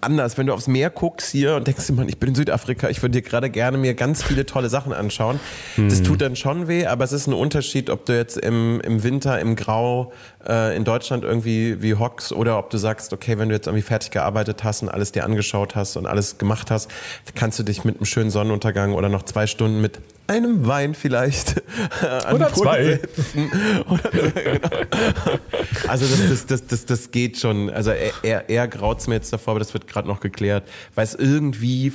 anders, 0.00 0.36
wenn 0.36 0.46
du 0.46 0.52
aufs 0.52 0.68
Meer 0.68 0.90
guckst 0.90 1.30
hier 1.30 1.56
und 1.56 1.66
denkst, 1.66 1.90
Mann, 1.92 2.08
ich 2.08 2.18
bin 2.18 2.30
in 2.30 2.34
Südafrika, 2.34 2.88
ich 2.90 3.00
würde 3.02 3.12
dir 3.12 3.22
gerade 3.22 3.48
gerne 3.48 3.78
mir 3.78 3.94
ganz 3.94 4.22
viele 4.22 4.44
tolle 4.44 4.68
Sachen 4.68 4.92
anschauen. 4.92 5.40
Das 5.76 6.02
tut 6.02 6.20
dann 6.20 6.36
schon 6.36 6.68
weh, 6.68 6.86
aber 6.86 7.04
es 7.04 7.12
ist 7.12 7.26
ein 7.26 7.32
Unterschied, 7.32 7.88
ob 7.88 8.04
du 8.04 8.16
jetzt 8.16 8.36
im, 8.36 8.80
im 8.82 9.02
Winter, 9.02 9.40
im 9.40 9.56
Grau 9.56 10.12
äh, 10.46 10.76
in 10.76 10.84
Deutschland 10.84 11.24
irgendwie 11.24 11.80
wie 11.82 11.94
hockst 11.94 12.32
oder 12.32 12.58
ob 12.58 12.70
du 12.70 12.78
sagst, 12.78 13.12
okay, 13.12 13.38
wenn 13.38 13.48
du 13.48 13.54
jetzt 13.54 13.66
irgendwie 13.66 13.82
fertig 13.82 14.10
gearbeitet 14.10 14.64
hast 14.64 14.82
und 14.82 14.88
alles 14.88 15.12
dir 15.12 15.24
angeschaut 15.24 15.74
hast 15.74 15.96
und 15.96 16.06
alles 16.06 16.38
gemacht 16.38 16.70
hast, 16.70 16.90
kannst 17.34 17.58
du 17.58 17.62
dich 17.62 17.84
mit 17.84 17.96
einem 17.96 18.06
schönen 18.06 18.30
Sonnenuntergang 18.30 18.92
oder 18.92 19.08
noch 19.08 19.22
zwei 19.22 19.46
Stunden 19.46 19.80
mit 19.80 20.00
einem 20.30 20.66
Wein 20.66 20.94
vielleicht 20.94 21.60
an 22.02 22.36
Oder 22.36 22.52
zwei. 22.52 22.84
setzen. 22.84 23.50
Oder, 23.88 24.10
genau. 24.10 25.38
Also 25.88 26.06
das, 26.06 26.28
das, 26.28 26.46
das, 26.46 26.66
das, 26.66 26.86
das 26.86 27.10
geht 27.10 27.38
schon. 27.38 27.68
Also 27.68 27.90
er, 27.90 28.12
er, 28.22 28.48
er 28.48 28.68
graut 28.68 29.06
mir 29.08 29.16
jetzt 29.16 29.32
davor, 29.32 29.52
aber 29.52 29.58
das 29.58 29.69
wird 29.74 29.86
gerade 29.86 30.08
noch 30.08 30.20
geklärt, 30.20 30.64
weil 30.94 31.04
es 31.04 31.14
irgendwie 31.14 31.92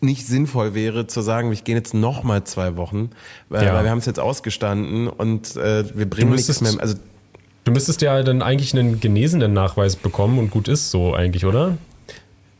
nicht 0.00 0.26
sinnvoll 0.26 0.74
wäre 0.74 1.06
zu 1.06 1.22
sagen, 1.22 1.50
wir 1.50 1.56
gehen 1.56 1.76
jetzt 1.76 1.94
noch 1.94 2.22
mal 2.24 2.44
zwei 2.44 2.76
Wochen, 2.76 3.10
weil, 3.48 3.64
Ja. 3.64 3.74
weil 3.74 3.84
wir 3.84 3.90
haben 3.90 3.98
es 3.98 4.06
jetzt 4.06 4.20
ausgestanden 4.20 5.08
und 5.08 5.56
äh, 5.56 5.84
wir 5.96 6.08
bringen 6.08 6.32
nichts 6.34 6.60
mehr. 6.60 6.72
Also 6.78 6.96
Du 7.64 7.72
müsstest 7.72 8.02
ja 8.02 8.22
dann 8.22 8.42
eigentlich 8.42 8.74
einen 8.74 9.00
genesenen 9.00 9.54
Nachweis 9.54 9.96
bekommen 9.96 10.38
und 10.38 10.50
gut 10.50 10.68
ist 10.68 10.90
so 10.90 11.14
eigentlich, 11.14 11.46
oder? 11.46 11.78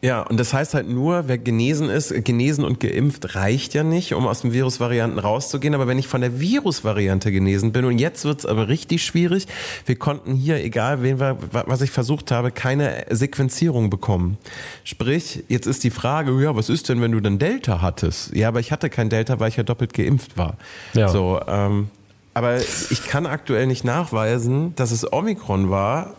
Ja, 0.04 0.20
und 0.20 0.38
das 0.38 0.52
heißt 0.52 0.74
halt 0.74 0.86
nur, 0.86 1.28
wer 1.28 1.38
genesen 1.38 1.88
ist, 1.88 2.12
genesen 2.26 2.62
und 2.62 2.78
geimpft 2.78 3.34
reicht 3.36 3.72
ja 3.72 3.82
nicht, 3.84 4.12
um 4.12 4.26
aus 4.26 4.42
dem 4.42 4.52
Virusvarianten 4.52 5.18
rauszugehen. 5.18 5.74
Aber 5.74 5.86
wenn 5.86 5.98
ich 5.98 6.08
von 6.08 6.20
der 6.20 6.38
Virusvariante 6.40 7.32
genesen 7.32 7.72
bin, 7.72 7.86
und 7.86 7.98
jetzt 7.98 8.26
wird's 8.26 8.44
aber 8.44 8.68
richtig 8.68 9.02
schwierig, 9.02 9.46
wir 9.86 9.96
konnten 9.96 10.34
hier, 10.34 10.62
egal 10.62 11.02
wen 11.02 11.20
wir, 11.20 11.38
wa- 11.52 11.64
was 11.66 11.80
ich 11.80 11.90
versucht 11.90 12.30
habe, 12.32 12.50
keine 12.50 13.06
Sequenzierung 13.08 13.88
bekommen. 13.88 14.36
Sprich, 14.84 15.42
jetzt 15.48 15.66
ist 15.66 15.84
die 15.84 15.90
Frage, 15.90 16.38
ja, 16.38 16.54
was 16.54 16.68
ist 16.68 16.90
denn, 16.90 17.00
wenn 17.00 17.12
du 17.12 17.20
dann 17.20 17.38
Delta 17.38 17.80
hattest? 17.80 18.36
Ja, 18.36 18.48
aber 18.48 18.60
ich 18.60 18.72
hatte 18.72 18.90
kein 18.90 19.08
Delta, 19.08 19.40
weil 19.40 19.48
ich 19.48 19.56
ja 19.56 19.62
doppelt 19.62 19.94
geimpft 19.94 20.36
war. 20.36 20.58
Ja. 20.92 21.08
So, 21.08 21.40
ähm, 21.48 21.88
aber 22.34 22.58
ich 22.58 23.06
kann 23.06 23.24
aktuell 23.24 23.66
nicht 23.66 23.84
nachweisen, 23.84 24.74
dass 24.76 24.90
es 24.90 25.10
Omikron 25.10 25.70
war, 25.70 26.12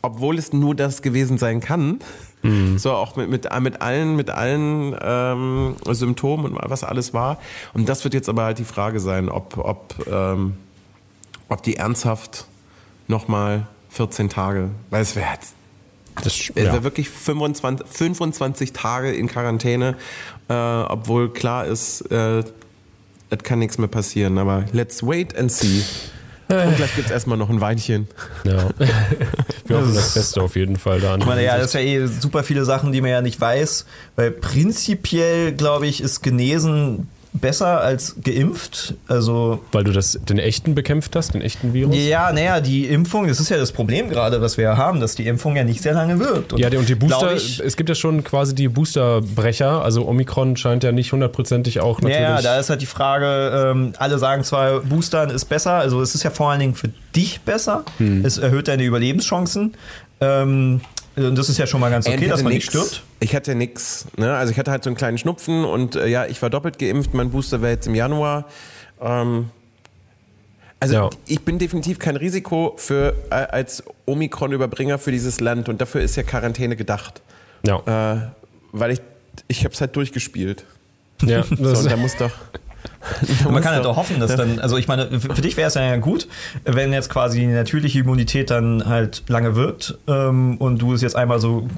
obwohl 0.00 0.38
es 0.38 0.52
nur 0.52 0.76
das 0.76 1.02
gewesen 1.02 1.38
sein 1.38 1.58
kann. 1.58 1.98
So 2.78 2.92
auch 2.92 3.16
mit, 3.16 3.28
mit, 3.28 3.48
mit 3.60 3.82
allen, 3.82 4.16
mit 4.16 4.30
allen 4.30 4.96
ähm, 5.00 5.76
Symptomen 5.90 6.52
und 6.52 6.58
was 6.62 6.84
alles 6.84 7.14
war. 7.14 7.38
Und 7.74 7.88
das 7.88 8.04
wird 8.04 8.14
jetzt 8.14 8.28
aber 8.28 8.44
halt 8.44 8.58
die 8.58 8.64
Frage 8.64 9.00
sein, 9.00 9.28
ob, 9.28 9.58
ob, 9.58 9.94
ähm, 10.10 10.56
ob 11.48 11.62
die 11.62 11.76
ernsthaft 11.76 12.46
nochmal 13.08 13.66
14 13.90 14.28
Tage, 14.28 14.70
weil 14.90 15.02
es 15.02 15.16
wäre 15.16 15.28
jetzt 15.32 15.54
Das, 16.22 16.34
es 16.34 16.54
wäre 16.54 16.82
wirklich 16.84 17.08
25, 17.08 17.86
25 17.86 18.72
Tage 18.72 19.12
in 19.12 19.26
Quarantäne, 19.26 19.96
äh, 20.48 20.54
obwohl 20.54 21.32
klar 21.32 21.66
ist, 21.66 22.00
äh, 22.10 22.42
es 23.28 23.38
kann 23.42 23.58
nichts 23.58 23.78
mehr 23.78 23.88
passieren. 23.88 24.38
Aber 24.38 24.64
let's 24.72 25.02
wait 25.06 25.36
and 25.36 25.50
see. 25.50 25.82
Und 26.48 26.76
gleich 26.76 26.94
gibt 26.94 27.06
es 27.06 27.12
erstmal 27.12 27.36
noch 27.36 27.50
ein 27.50 27.60
Weinchen. 27.60 28.06
ja. 28.44 28.68
Wir 29.66 29.78
hoffen 29.78 29.94
das 29.94 30.14
Beste 30.14 30.40
auf 30.42 30.54
jeden 30.54 30.76
Fall 30.76 31.00
da 31.00 31.14
an. 31.14 31.20
Ich 31.20 31.26
meine, 31.26 31.44
ja, 31.44 31.56
das 31.56 31.66
ist 31.68 31.74
ja 31.74 31.80
eh 31.80 32.06
super 32.06 32.44
viele 32.44 32.64
Sachen, 32.64 32.92
die 32.92 33.00
man 33.00 33.10
ja 33.10 33.20
nicht 33.20 33.40
weiß, 33.40 33.84
weil 34.14 34.30
prinzipiell, 34.30 35.52
glaube 35.52 35.86
ich, 35.88 36.00
ist 36.00 36.22
genesen 36.22 37.08
besser 37.40 37.80
als 37.80 38.16
geimpft. 38.22 38.94
Also 39.08 39.60
Weil 39.72 39.84
du 39.84 39.92
das, 39.92 40.18
den 40.28 40.38
echten 40.38 40.74
bekämpft 40.74 41.14
hast, 41.16 41.34
den 41.34 41.42
echten 41.42 41.72
Virus? 41.74 41.94
ja, 41.96 42.32
naja, 42.32 42.60
die 42.60 42.86
Impfung, 42.86 43.28
das 43.28 43.40
ist 43.40 43.48
ja 43.48 43.56
das 43.56 43.72
Problem 43.72 44.08
gerade, 44.08 44.40
was 44.40 44.56
wir 44.56 44.64
ja 44.64 44.76
haben, 44.76 45.00
dass 45.00 45.14
die 45.14 45.26
Impfung 45.26 45.56
ja 45.56 45.64
nicht 45.64 45.82
sehr 45.82 45.92
lange 45.94 46.18
wirkt. 46.18 46.58
Ja, 46.58 46.70
die- 46.70 46.76
und 46.76 46.88
die 46.88 46.94
Booster, 46.94 47.34
Ich, 47.34 47.60
es 47.60 47.76
gibt 47.76 47.88
ja 47.88 47.94
schon 47.94 48.24
quasi 48.24 48.54
die 48.54 48.68
Boosterbrecher, 48.68 49.82
also 49.82 50.06
Omikron 50.06 50.56
scheint 50.56 50.84
ja 50.84 50.92
nicht 50.92 51.12
hundertprozentig 51.12 51.80
auch 51.80 52.00
natürlich. 52.00 52.20
ja, 52.20 52.36
ja, 52.36 52.42
da 52.42 52.58
ist 52.58 52.70
halt 52.70 52.80
die 52.82 52.86
Frage, 52.86 53.70
ähm, 53.72 53.92
alle 53.98 54.18
sagen 54.18 54.44
zwar, 54.44 54.80
Boostern 54.80 55.30
ist 55.30 55.46
besser, 55.46 55.72
also 55.74 56.00
es 56.02 56.14
ist 56.14 56.22
ja 56.22 56.30
vor 56.30 56.50
allen 56.50 56.60
Dingen 56.60 56.74
für 56.74 56.88
dich 57.14 57.40
besser, 57.40 57.84
Hm. 57.98 58.24
es 58.24 58.38
erhöht 58.38 58.68
deine 58.68 58.84
Überlebenschancen. 58.84 59.74
Ähm, 60.20 60.80
und 61.16 61.34
das 61.36 61.48
ist 61.48 61.58
ja 61.58 61.66
schon 61.66 61.80
mal 61.80 61.90
ganz 61.90 62.06
okay, 62.06 62.28
dass 62.28 62.42
man 62.42 62.52
nicht 62.52 62.72
nix. 62.72 62.86
stirbt. 62.88 63.02
Ich 63.20 63.34
hatte 63.34 63.54
nix. 63.54 64.06
Ne? 64.16 64.34
Also 64.34 64.52
ich 64.52 64.58
hatte 64.58 64.70
halt 64.70 64.84
so 64.84 64.90
einen 64.90 64.96
kleinen 64.96 65.18
Schnupfen 65.18 65.64
und 65.64 65.96
äh, 65.96 66.06
ja, 66.06 66.26
ich 66.26 66.40
war 66.42 66.50
doppelt 66.50 66.78
geimpft. 66.78 67.14
Mein 67.14 67.30
Booster 67.30 67.62
wäre 67.62 67.72
jetzt 67.72 67.86
im 67.86 67.94
Januar. 67.94 68.44
Ähm, 69.00 69.50
also 70.78 70.94
Ja. 70.94 71.10
ich 71.26 71.40
bin 71.40 71.58
definitiv 71.58 71.98
kein 71.98 72.16
Risiko 72.16 72.74
für 72.76 73.14
äh, 73.30 73.34
als 73.34 73.82
Omikron-Überbringer 74.04 74.98
für 74.98 75.10
dieses 75.10 75.40
Land 75.40 75.68
und 75.70 75.80
dafür 75.80 76.02
ist 76.02 76.16
ja 76.16 76.22
Quarantäne 76.22 76.76
gedacht, 76.76 77.22
ja. 77.66 78.12
äh, 78.14 78.20
weil 78.72 78.90
ich 78.92 79.00
ich 79.48 79.64
habe 79.64 79.74
es 79.74 79.80
halt 79.80 79.96
durchgespielt. 79.96 80.64
ja, 81.22 81.42
So, 81.58 81.88
da 81.88 81.96
muss 81.96 82.16
doch. 82.16 82.30
Man 83.50 83.62
kann 83.62 83.74
halt 83.74 83.84
doch- 83.84 83.92
auch 83.92 83.96
hoffen, 83.96 84.20
dass 84.20 84.36
dann, 84.36 84.58
also 84.58 84.76
ich 84.76 84.88
meine, 84.88 85.20
für 85.20 85.34
für 85.34 85.42
dich 85.42 85.56
wäre 85.56 85.68
es 85.68 85.74
ja 85.74 85.96
gut, 85.96 86.28
wenn 86.64 86.92
jetzt 86.92 87.10
quasi 87.10 87.40
die 87.40 87.46
natürliche 87.46 88.00
Immunität 88.00 88.50
dann 88.50 88.86
halt 88.86 89.22
lange 89.28 89.56
wirkt 89.56 89.98
ähm, 90.06 90.56
und 90.58 90.78
du 90.78 90.92
es 90.92 91.02
jetzt 91.02 91.16
einmal 91.16 91.38
so 91.40 91.68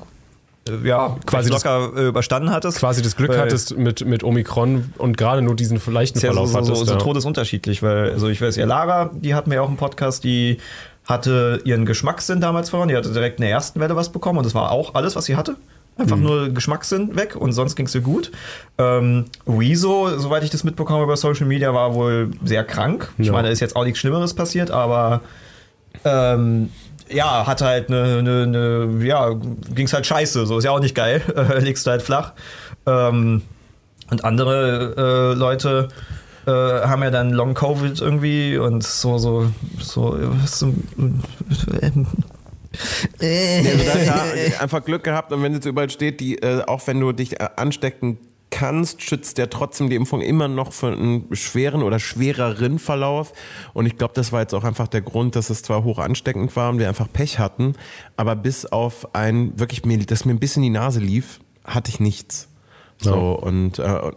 äh, 0.69 0.87
ja, 0.87 1.17
Quasi 1.27 1.51
locker 1.51 1.91
äh, 1.97 2.09
überstanden 2.09 2.51
hattest. 2.51 2.79
quasi 2.79 3.03
das 3.03 3.17
Glück 3.17 3.37
hattest 3.37 3.77
mit, 3.77 4.05
mit 4.05 4.25
Omikron 4.25 4.93
und 4.99 5.17
gerade 5.17 5.43
nur 5.43 5.57
diesen 5.57 5.81
leichten 5.93 6.19
ist 6.19 6.23
ja 6.25 6.33
so, 6.33 6.47
Verlauf 6.47 6.49
so, 6.51 6.75
so, 6.75 6.81
hattest. 6.81 6.87
so 6.87 6.93
ja. 6.95 6.99
todesunterschiedlich, 6.99 7.83
weil, 7.83 8.11
also 8.11 8.29
ich 8.29 8.41
weiß 8.41 8.57
ja, 8.57 8.67
Lara, 8.67 9.11
die 9.13 9.35
hatten 9.35 9.51
wir 9.51 9.57
ja 9.57 9.63
auch 9.63 9.69
im 9.69 9.77
Podcast, 9.77 10.25
die 10.25 10.59
hatte 11.07 11.61
ihren 11.65 11.87
Geschmackssinn 11.87 12.41
damals 12.41 12.71
verloren, 12.71 12.89
die 12.89 12.97
hatte 12.97 13.13
direkt 13.13 13.39
in 13.39 13.43
der 13.43 13.51
ersten 13.51 13.81
Welle 13.81 13.97
was 13.97 14.11
bekommen 14.11 14.39
und 14.39 14.45
das 14.45 14.55
war 14.55 14.71
auch 14.71 14.95
alles, 14.95 15.17
was 15.17 15.25
sie 15.25 15.37
hatte. 15.37 15.57
Einfach 15.99 16.17
Mhm. 16.17 16.23
nur 16.23 16.49
Geschmackssinn 16.51 17.17
weg 17.17 17.35
und 17.37 17.53
sonst 17.53 17.75
ging 17.77 17.87
es 17.87 17.95
ihr 17.95 18.01
gut. 18.01 18.31
Ähm, 18.79 19.25
Rezo, 19.47 20.17
soweit 20.19 20.45
ich 20.45 20.51
das 20.51 20.63
mitbekomme 20.65 21.03
über 21.03 21.17
Social 21.17 21.47
Media, 21.47 21.75
war 21.75 21.95
wohl 21.95 22.31
sehr 22.45 22.65
krank. 22.65 23.13
Ich 23.19 23.27
Ja. 23.27 23.33
meine, 23.33 23.49
da 23.49 23.53
ist 23.53 23.61
jetzt 23.61 23.75
auch 23.77 23.85
nichts 23.85 23.99
Schlimmeres 23.99 24.33
passiert, 24.35 24.71
aber 24.71 25.21
ähm, 26.05 26.71
ja, 27.11 27.47
hat 27.47 27.63
halt 27.63 27.89
eine, 27.89 28.19
eine, 28.19 28.43
eine 28.45 29.05
ja, 29.07 29.35
ging's 29.75 29.93
halt 29.93 30.07
scheiße, 30.07 30.47
so 30.47 30.59
ist 30.59 30.65
ja 30.65 30.71
auch 30.71 30.81
nicht 30.81 30.95
geil, 30.95 31.21
äh, 31.35 31.59
legst 31.61 31.87
du 31.87 31.91
halt 31.91 32.03
flach. 32.03 32.33
Ähm, 32.87 33.43
und 34.11 34.25
andere 34.25 34.95
äh, 35.35 35.39
Leute 35.39 35.89
äh, 36.47 36.51
haben 36.51 37.03
ja 37.03 37.11
dann 37.11 37.31
Long 37.31 37.55
Covid 37.55 38.01
irgendwie 38.01 38.57
und 38.57 38.83
so, 38.85 39.19
so, 39.19 39.51
so, 39.81 40.17
so 40.47 40.73
Nee, 43.21 43.63
also 43.93 44.13
einfach 44.61 44.85
Glück 44.85 45.05
gehabt 45.05 45.33
und 45.33 45.43
wenn 45.43 45.55
jetzt 45.55 45.67
überall 45.67 45.91
steht, 45.91 46.21
die, 46.21 46.39
äh, 46.43 46.63
auch 46.67 46.87
wenn 46.87 47.01
du 47.01 47.13
dich 47.13 47.41
äh, 47.41 47.49
anstecken 47.57 48.19
kannst, 48.51 49.03
schützt 49.03 49.37
der 49.37 49.51
trotzdem 49.51 49.91
die 49.91 49.97
Impfung 49.97 50.23
immer 50.23 50.49
noch 50.49 50.73
für 50.73 50.87
einen 50.93 51.27
schweren 51.37 51.83
oder 51.83 51.99
schwereren 51.99 52.79
Verlauf. 52.79 53.33
Und 53.75 53.85
ich 53.85 53.99
glaube, 53.99 54.15
das 54.15 54.33
war 54.33 54.41
jetzt 54.41 54.55
auch 54.55 54.65
einfach 54.65 54.89
der 54.89 55.03
Grund, 55.03 55.37
dass 55.37 55.51
es 55.51 55.63
zwar 55.63 55.85
hoch 55.85 55.99
ansteckend 55.99 56.57
war 56.57 56.71
und 56.71 56.79
wir 56.79 56.89
einfach 56.89 57.13
Pech 57.13 57.39
hatten, 57.39 57.75
aber 58.17 58.37
bis 58.37 58.65
auf 58.65 59.15
ein, 59.15 59.59
wirklich, 59.59 59.85
mir, 59.85 59.99
dass 59.99 60.25
mir 60.25 60.33
ein 60.33 60.39
bisschen 60.39 60.63
die 60.63 60.71
Nase 60.71 61.01
lief, 61.01 61.41
hatte 61.65 61.91
ich 61.91 62.01
nichts. 62.01 62.49
So, 63.01 63.11
Ja. 63.11 63.17
und 63.47 63.79
äh, 63.79 64.13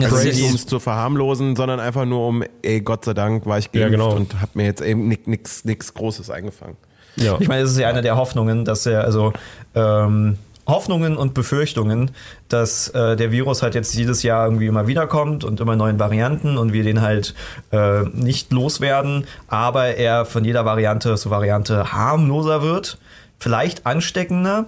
also 0.00 0.16
nicht 0.16 0.38
ja 0.38 0.46
um 0.48 0.54
es 0.54 0.66
zu 0.66 0.78
verharmlosen, 0.80 1.56
sondern 1.56 1.80
einfach 1.80 2.04
nur 2.04 2.26
um, 2.26 2.42
ey, 2.62 2.80
Gott 2.80 3.04
sei 3.04 3.14
Dank 3.14 3.46
war 3.46 3.58
ich 3.58 3.70
Ja, 3.72 3.88
geimpft 3.88 3.92
genau. 3.92 4.14
und 4.14 4.40
habe 4.40 4.52
mir 4.54 4.64
jetzt 4.64 4.80
eben 4.80 5.08
nichts 5.08 5.64
nix 5.64 5.94
Großes 5.94 6.30
eingefangen. 6.30 6.76
ja. 7.16 7.36
Ich 7.40 7.48
meine, 7.48 7.62
es 7.62 7.72
ist 7.72 7.78
ja 7.78 7.88
eine 7.88 8.02
der 8.02 8.16
Hoffnungen, 8.16 8.64
dass 8.64 8.86
er, 8.86 9.04
also 9.04 9.32
ähm, 9.74 10.38
Hoffnungen 10.68 11.16
und 11.16 11.32
Befürchtungen, 11.32 12.10
dass 12.48 12.88
äh, 12.90 13.16
der 13.16 13.32
Virus 13.32 13.62
halt 13.62 13.74
jetzt 13.74 13.94
jedes 13.94 14.22
Jahr 14.22 14.44
irgendwie 14.44 14.66
immer 14.66 14.86
wiederkommt 14.86 15.42
und 15.42 15.60
immer 15.60 15.76
neuen 15.76 15.98
Varianten 15.98 16.58
und 16.58 16.74
wir 16.74 16.84
den 16.84 17.00
halt 17.00 17.34
äh, 17.72 18.02
nicht 18.12 18.52
loswerden, 18.52 19.26
aber 19.48 19.96
er 19.96 20.26
von 20.26 20.44
jeder 20.44 20.66
Variante 20.66 21.16
zu 21.16 21.30
Variante 21.30 21.92
harmloser 21.92 22.60
wird, 22.60 22.98
vielleicht 23.38 23.86
ansteckender. 23.86 24.66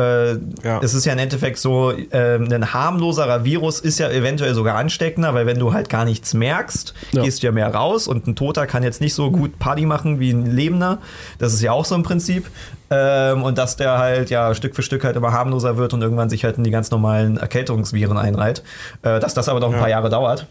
Äh, 0.00 0.34
Ja. 0.62 0.80
Es 0.82 0.94
ist 0.94 1.04
ja 1.06 1.12
im 1.12 1.18
Endeffekt 1.18 1.58
so, 1.58 1.92
ähm, 2.12 2.48
ein 2.52 2.72
harmloserer 2.72 3.44
Virus 3.44 3.80
ist 3.80 3.98
ja 3.98 4.08
eventuell 4.10 4.54
sogar 4.54 4.76
ansteckender, 4.76 5.34
weil 5.34 5.46
wenn 5.46 5.58
du 5.58 5.72
halt 5.72 5.88
gar 5.88 6.04
nichts 6.04 6.34
merkst, 6.34 6.94
Ja. 7.12 7.22
gehst 7.22 7.42
du 7.42 7.46
ja 7.48 7.52
mehr 7.52 7.74
raus 7.74 8.06
und 8.06 8.26
ein 8.28 8.36
Toter 8.36 8.66
kann 8.66 8.82
jetzt 8.84 9.00
nicht 9.00 9.14
so 9.14 9.30
gut 9.32 9.58
Party 9.58 9.86
machen 9.86 10.20
wie 10.20 10.30
ein 10.30 10.46
Lebender. 10.46 10.98
Das 11.38 11.52
ist 11.52 11.62
ja 11.62 11.72
auch 11.72 11.84
so 11.84 11.94
im 11.96 12.04
Prinzip. 12.04 12.46
Ähm, 12.90 13.42
und 13.42 13.58
dass 13.58 13.76
der 13.76 13.98
halt 13.98 14.30
ja 14.30 14.54
Stück 14.54 14.74
für 14.76 14.82
Stück 14.82 15.02
halt 15.04 15.16
immer 15.16 15.32
harmloser 15.32 15.76
wird 15.76 15.92
und 15.92 16.00
irgendwann 16.02 16.30
sich 16.30 16.44
halt 16.44 16.56
in 16.58 16.64
die 16.64 16.70
ganz 16.70 16.90
normalen 16.90 17.36
Erkältungsviren 17.36 18.16
einreiht. 18.16 18.62
Äh, 19.02 19.18
dass 19.20 19.34
das 19.34 19.48
aber 19.48 19.58
noch 19.60 19.68
ein 19.68 19.74
Ja. 19.74 19.78
paar 19.80 19.90
Jahre 19.90 20.08
dauert. 20.10 20.46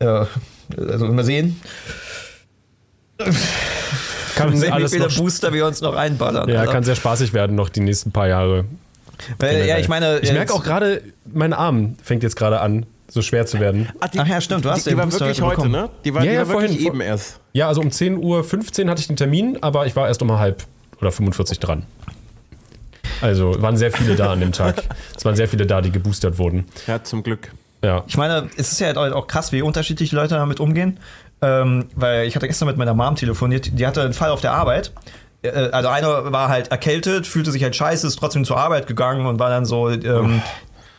Äh, 0.00 0.24
also 0.88 1.06
mal 1.08 1.24
sehen, 1.24 1.60
kann, 4.48 4.56
sehen 4.56 4.68
wie 4.68 4.72
alles 4.72 4.92
viele 4.92 5.08
noch, 5.08 5.16
Booster 5.16 5.52
wir 5.52 5.66
uns 5.66 5.80
noch 5.80 5.94
einballern. 5.96 6.48
ja, 6.48 6.60
Also, 6.60 6.72
kann 6.72 6.84
sehr 6.84 6.96
spaßig 6.96 7.32
werden 7.32 7.56
noch 7.56 7.68
die 7.68 7.80
nächsten 7.80 8.10
paar 8.12 8.28
Jahre. 8.28 8.64
weil, 9.38 9.66
ja, 9.66 9.78
ich 9.78 9.88
meine, 9.88 10.18
Ich 10.20 10.32
merke 10.32 10.52
auch 10.54 10.62
gerade, 10.64 11.02
mein 11.32 11.52
Arm 11.52 11.96
fängt 12.02 12.22
jetzt 12.22 12.36
gerade 12.36 12.60
an, 12.60 12.86
so 13.08 13.22
schwer 13.22 13.44
zu 13.46 13.58
werden. 13.60 13.88
Ach 14.00 14.26
ja, 14.26 14.40
stimmt, 14.40 14.64
du 14.64 14.70
hast 14.70 14.86
die, 14.86 14.90
den 14.90 14.98
die 14.98 15.02
war 15.04 15.12
wirklich 15.12 15.40
heute 15.42 15.46
heute, 15.46 15.56
bekommen. 15.56 15.72
ne? 15.72 15.88
Die 16.04 16.14
war, 16.14 16.22
Ja, 16.24 16.30
die 16.30 16.36
ja, 16.36 16.48
war 16.48 16.60
wirklich 16.60 16.72
vorhin, 16.82 16.86
eben 16.86 17.00
erst. 17.00 17.40
Ja, 17.52 17.66
also 17.68 17.80
um 17.80 17.88
10.15 17.88 18.18
Uhr 18.84 18.90
hatte 18.90 19.00
ich 19.00 19.08
den 19.08 19.16
Termin, 19.16 19.58
aber 19.62 19.86
ich 19.86 19.96
war 19.96 20.06
erst 20.08 20.22
um 20.22 20.30
halb 20.38 20.64
oder 21.00 21.10
45 21.10 21.58
dran. 21.58 21.84
Also 23.20 23.60
waren 23.60 23.76
sehr 23.76 23.92
viele 23.92 24.16
da 24.16 24.32
an 24.32 24.40
dem 24.40 24.52
Tag. 24.52 24.82
Es 25.16 25.24
waren 25.24 25.36
sehr 25.36 25.48
viele 25.48 25.66
da, 25.66 25.82
die 25.82 25.90
geboostert 25.90 26.38
wurden. 26.38 26.64
Ja, 26.86 27.02
zum 27.02 27.22
Glück. 27.22 27.52
Ja. 27.84 28.04
Ich 28.06 28.16
meine, 28.16 28.48
es 28.56 28.72
ist 28.72 28.80
ja 28.80 28.86
halt 28.88 28.96
auch 28.98 29.26
krass, 29.26 29.52
wie 29.52 29.60
unterschiedlich 29.62 30.12
Leute 30.12 30.34
damit 30.34 30.60
umgehen. 30.60 30.98
Ähm, 31.42 31.86
weil 31.94 32.26
ich 32.26 32.36
hatte 32.36 32.46
gestern 32.46 32.68
mit 32.68 32.76
meiner 32.76 32.94
Mom 32.94 33.16
telefoniert, 33.16 33.78
die 33.78 33.86
hatte 33.86 34.02
einen 34.02 34.12
Fall 34.12 34.30
auf 34.30 34.40
der 34.40 34.52
Arbeit. 34.52 34.92
Äh, 35.42 35.48
Also 35.72 35.88
einer 35.88 36.32
war 36.32 36.48
halt 36.48 36.70
erkältet, 36.70 37.26
fühlte 37.26 37.50
sich 37.50 37.62
halt 37.62 37.74
scheiße, 37.74 38.06
ist 38.06 38.16
trotzdem 38.16 38.44
zur 38.44 38.58
Arbeit 38.58 38.86
gegangen 38.86 39.26
und 39.26 39.38
war 39.38 39.48
dann 39.48 39.64
so, 39.64 39.88
ähm, 39.88 40.42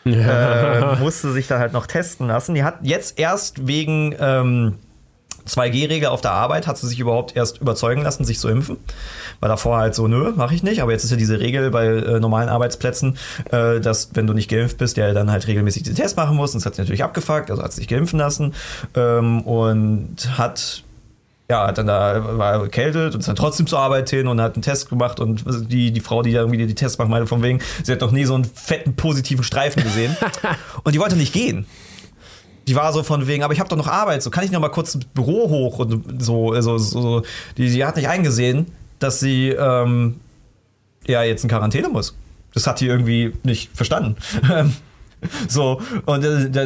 äh, 0.06 0.96
musste 1.00 1.32
sich 1.32 1.48
dann 1.48 1.60
halt 1.60 1.74
noch 1.74 1.86
testen 1.86 2.28
lassen. 2.28 2.56
Die 2.56 2.64
hat 2.64 2.80
jetzt 2.82 3.20
erst 3.20 3.68
wegen 3.68 4.16
ähm, 4.20 4.76
2G-Regel 5.56 6.10
auf 6.10 6.22
der 6.22 6.32
Arbeit, 6.32 6.68
hat 6.68 6.78
sie 6.78 6.88
sich 6.88 7.00
überhaupt 7.00 7.36
erst 7.36 7.60
überzeugen 7.60 8.02
lassen, 8.02 8.26
sich 8.26 8.40
zu 8.40 8.48
impfen. 8.48 8.78
Weil 9.40 9.50
davor 9.50 9.78
halt 9.78 9.96
so, 9.96 10.08
nö, 10.08 10.34
mache 10.36 10.56
ich 10.56 10.64
nicht. 10.64 10.82
Aber 10.82 10.92
jetzt 10.92 11.04
ist 11.04 11.12
ja 11.12 11.18
diese 11.18 11.40
Regel 11.40 11.72
bei 11.72 11.86
äh, 11.88 12.20
normalen 12.20 12.50
Arbeitsplätzen, 12.50 13.18
äh, 13.52 13.80
dass 13.80 14.12
wenn 14.14 14.28
du 14.28 14.34
nicht 14.34 14.50
geimpft 14.50 14.78
bist, 14.78 14.98
der 14.98 15.14
dann 15.14 15.32
halt 15.32 15.48
regelmäßig 15.48 15.84
den 15.84 15.96
Test 15.96 16.18
machen 16.18 16.38
muss. 16.38 16.54
Und 16.54 16.60
das 16.60 16.66
hat 16.66 16.76
sie 16.76 16.82
natürlich 16.82 17.04
abgefuckt, 17.04 17.52
also 17.52 17.64
hat 17.64 17.74
sich 17.74 17.88
geimpfen 17.88 18.20
lassen 18.20 18.54
ähm, 18.96 19.42
und 19.42 20.38
hat 20.38 20.84
ja, 21.52 21.68
hat 21.68 21.78
dann 21.78 21.88
da 21.88 22.38
war 22.38 22.54
erkältet 22.54 23.14
und 23.14 23.20
ist 23.20 23.28
dann 23.28 23.36
trotzdem 23.36 23.68
zur 23.68 23.80
Arbeit 23.80 24.10
hin 24.10 24.28
und 24.28 24.40
hat 24.40 24.54
einen 24.56 24.62
Test 24.62 24.88
gemacht 24.88 25.20
und 25.20 25.44
die, 25.70 25.92
die 25.92 26.00
Frau, 26.00 26.22
die 26.22 26.32
da 26.32 26.40
irgendwie 26.40 26.66
die 26.66 26.76
Tests 26.76 26.98
macht, 26.98 27.10
meinte 27.10 27.28
von 27.28 27.44
wegen, 27.44 27.60
sie 27.84 27.92
hat 27.92 28.00
noch 28.00 28.12
nie 28.12 28.24
so 28.24 28.36
einen 28.36 28.46
fetten 28.46 28.96
positiven 28.96 29.44
Streifen 29.44 29.84
gesehen. 29.84 30.16
und 30.84 30.96
die 30.96 31.00
wollte 31.00 31.18
nicht 31.18 31.34
gehen. 31.34 31.66
Die 32.72 32.76
war 32.78 32.94
so 32.94 33.04
von 33.04 33.28
wegen, 33.28 33.44
aber 33.44 33.54
ich 33.54 33.60
habe 33.60 33.68
doch 33.68 33.76
noch 33.76 33.90
Arbeit, 33.90 34.24
so 34.24 34.30
kann 34.30 34.46
ich 34.46 34.52
noch 34.52 34.62
mal 34.62 34.70
kurz 34.70 34.96
ins 34.96 35.04
Büro 35.04 35.50
hoch 35.50 35.80
und 35.80 36.24
so, 36.24 36.54
also 36.54 36.78
so, 36.78 37.22
die, 37.58 37.70
die 37.70 37.84
hat 37.84 37.98
nicht 37.98 38.08
eingesehen, 38.08 38.68
dass 39.00 39.20
sie 39.20 39.50
ähm, 39.50 40.22
ja 41.06 41.22
jetzt 41.22 41.44
in 41.44 41.50
Quarantäne 41.50 41.90
muss. 41.90 42.16
Das 42.54 42.68
hat 42.68 42.80
die 42.80 42.88
irgendwie 42.88 43.34
nicht 43.44 43.76
verstanden. 43.76 44.16
So, 45.48 45.80
und 46.06 46.26
äh, 46.26 46.50
da 46.50 46.64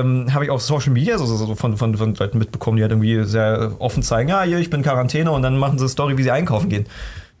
ähm, 0.00 0.34
habe 0.34 0.44
ich 0.44 0.50
auf 0.50 0.60
Social 0.60 0.92
Media 0.92 1.16
so, 1.16 1.24
so, 1.24 1.54
von, 1.54 1.78
von, 1.78 1.96
von 1.96 2.14
Leuten 2.14 2.36
mitbekommen, 2.36 2.76
die 2.76 2.82
halt 2.82 2.92
irgendwie 2.92 3.24
sehr 3.24 3.74
offen 3.78 4.02
zeigen, 4.02 4.28
ja, 4.28 4.42
hier, 4.42 4.58
ich 4.58 4.68
bin 4.68 4.80
in 4.80 4.84
Quarantäne 4.84 5.30
und 5.30 5.40
dann 5.40 5.56
machen 5.56 5.78
sie 5.78 5.84
eine 5.84 5.88
Story, 5.88 6.18
wie 6.18 6.22
sie 6.22 6.30
einkaufen 6.30 6.68
gehen. 6.68 6.84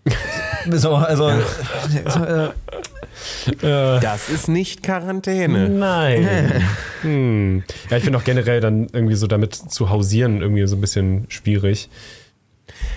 so, 0.70 0.94
also, 0.94 1.30
so, 2.08 2.24
äh, 2.24 2.48
Das 3.60 4.28
ist 4.28 4.48
nicht 4.48 4.82
Quarantäne. 4.82 5.68
Nein. 5.68 6.64
hm. 7.02 7.64
Ja, 7.90 7.96
ich 7.96 8.04
finde 8.04 8.18
auch 8.18 8.24
generell 8.24 8.60
dann 8.60 8.88
irgendwie 8.92 9.14
so 9.14 9.26
damit 9.26 9.54
zu 9.54 9.90
hausieren 9.90 10.42
irgendwie 10.42 10.66
so 10.66 10.76
ein 10.76 10.80
bisschen 10.80 11.26
schwierig. 11.28 11.88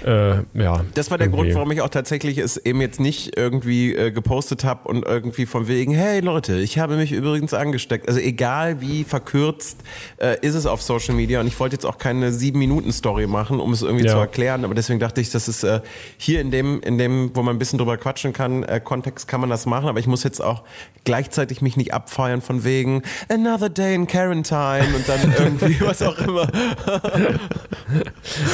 Äh, 0.05 0.38
ja. 0.53 0.84
Das 0.95 1.11
war 1.11 1.17
der 1.17 1.28
irgendwie. 1.28 1.43
Grund, 1.43 1.55
warum 1.55 1.72
ich 1.72 1.82
auch 1.82 1.89
tatsächlich 1.89 2.38
es 2.38 2.57
eben 2.57 2.82
jetzt 2.82 2.99
nicht 2.99 3.38
irgendwie 3.38 3.93
äh, 3.95 4.11
gepostet 4.11 4.63
habe 4.63 4.88
und 4.88 5.05
irgendwie 5.05 5.45
von 5.45 5.67
wegen, 5.67 5.93
hey 5.93 6.22
Leute, 6.22 6.57
ich 6.59 6.80
habe 6.80 6.95
mich 6.95 7.11
übrigens 7.11 7.53
angesteckt. 7.53 8.07
Also 8.07 8.20
egal 8.20 8.82
wie 8.82 9.03
verkürzt 9.03 9.78
äh, 10.17 10.38
ist 10.41 10.55
es 10.55 10.65
auf 10.65 10.82
Social 10.82 11.13
Media 11.15 11.39
und 11.39 11.47
ich 11.47 11.59
wollte 11.59 11.76
jetzt 11.76 11.86
auch 11.86 11.97
keine 11.97 12.32
sieben 12.32 12.59
Minuten 12.59 12.91
Story 12.91 13.28
machen, 13.28 13.59
um 13.59 13.72
es 13.74 13.82
irgendwie 13.82 14.05
Ja. 14.05 14.13
zu 14.13 14.17
erklären, 14.17 14.65
aber 14.65 14.74
deswegen 14.74 14.99
dachte 14.99 15.22
ich, 15.22 15.30
das 15.32 15.47
ist 15.47 15.63
äh, 15.63 15.82
hier 16.17 16.41
in 16.41 16.49
dem, 16.51 16.82
in 16.82 16.97
dem, 16.97 17.32
wo 17.36 17.43
man 17.43 17.55
ein 17.55 17.59
bisschen 17.59 17.78
drüber 17.78 17.97
quatschen 17.97 18.34
kann, 18.34 18.63
äh, 18.63 18.80
Kontext 18.84 19.28
kann 19.28 19.41
man 19.41 19.49
das 19.49 19.65
machen, 19.65 19.88
aber 19.88 19.99
ich 19.99 20.07
muss 20.07 20.24
jetzt 20.24 20.41
auch 20.41 20.63
gleichzeitig 21.03 21.61
mich 21.61 21.78
nicht 21.78 21.93
abfeiern 21.93 22.41
von 22.41 22.63
wegen 22.63 23.03
Another 23.30 23.70
Day 23.70 23.95
in 23.95 24.07
Quarantine 24.07 24.86
und 24.95 25.07
dann 25.07 25.34
irgendwie 25.39 25.80
was 25.82 26.01
auch 26.01 26.17
immer. 26.20 26.47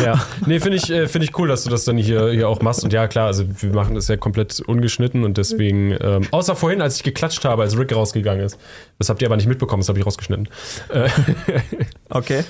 Ja, 0.03 0.26
nee, 0.45 0.59
finde 0.59 0.78
ich, 0.78 0.89
äh, 1.06 1.08
finde 1.08 1.26
ich 1.26 1.38
cool, 1.38 1.47
dass 1.47 1.64
du 1.64 1.70
das 1.70 1.86
dann 1.86 1.97
hier, 1.97 2.30
hier 2.30 2.49
auch 2.49 2.62
machst. 2.62 2.84
Und 2.84 2.93
ja, 2.93 3.08
klar, 3.08 3.28
also 3.28 3.45
wir 3.62 3.74
machen 3.74 3.95
das 3.95 4.08
ja 4.08 4.18
komplett 4.18 4.60
ungeschnitten 4.60 5.24
und 5.24 5.38
deswegen, 5.38 5.95
ähm, 5.99 6.28
außer 6.32 6.56
vorhin, 6.56 6.82
als 6.82 6.97
ich 6.97 7.03
geklatscht 7.03 7.45
habe, 7.45 7.64
als 7.64 7.78
Rick 7.78 7.95
rausgegangen 7.95 8.43
ist. 8.43 8.58
Das 8.99 9.10
habt 9.10 9.22
ihr 9.22 9.28
aber 9.28 9.38
nicht 9.38 9.47
mitbekommen, 9.47 9.82
das 9.82 9.89
habe 9.89 9.99
ich 9.99 10.06
rausgeschnitten. 10.06 10.49
Äh, 10.89 11.10
okay. 12.10 12.43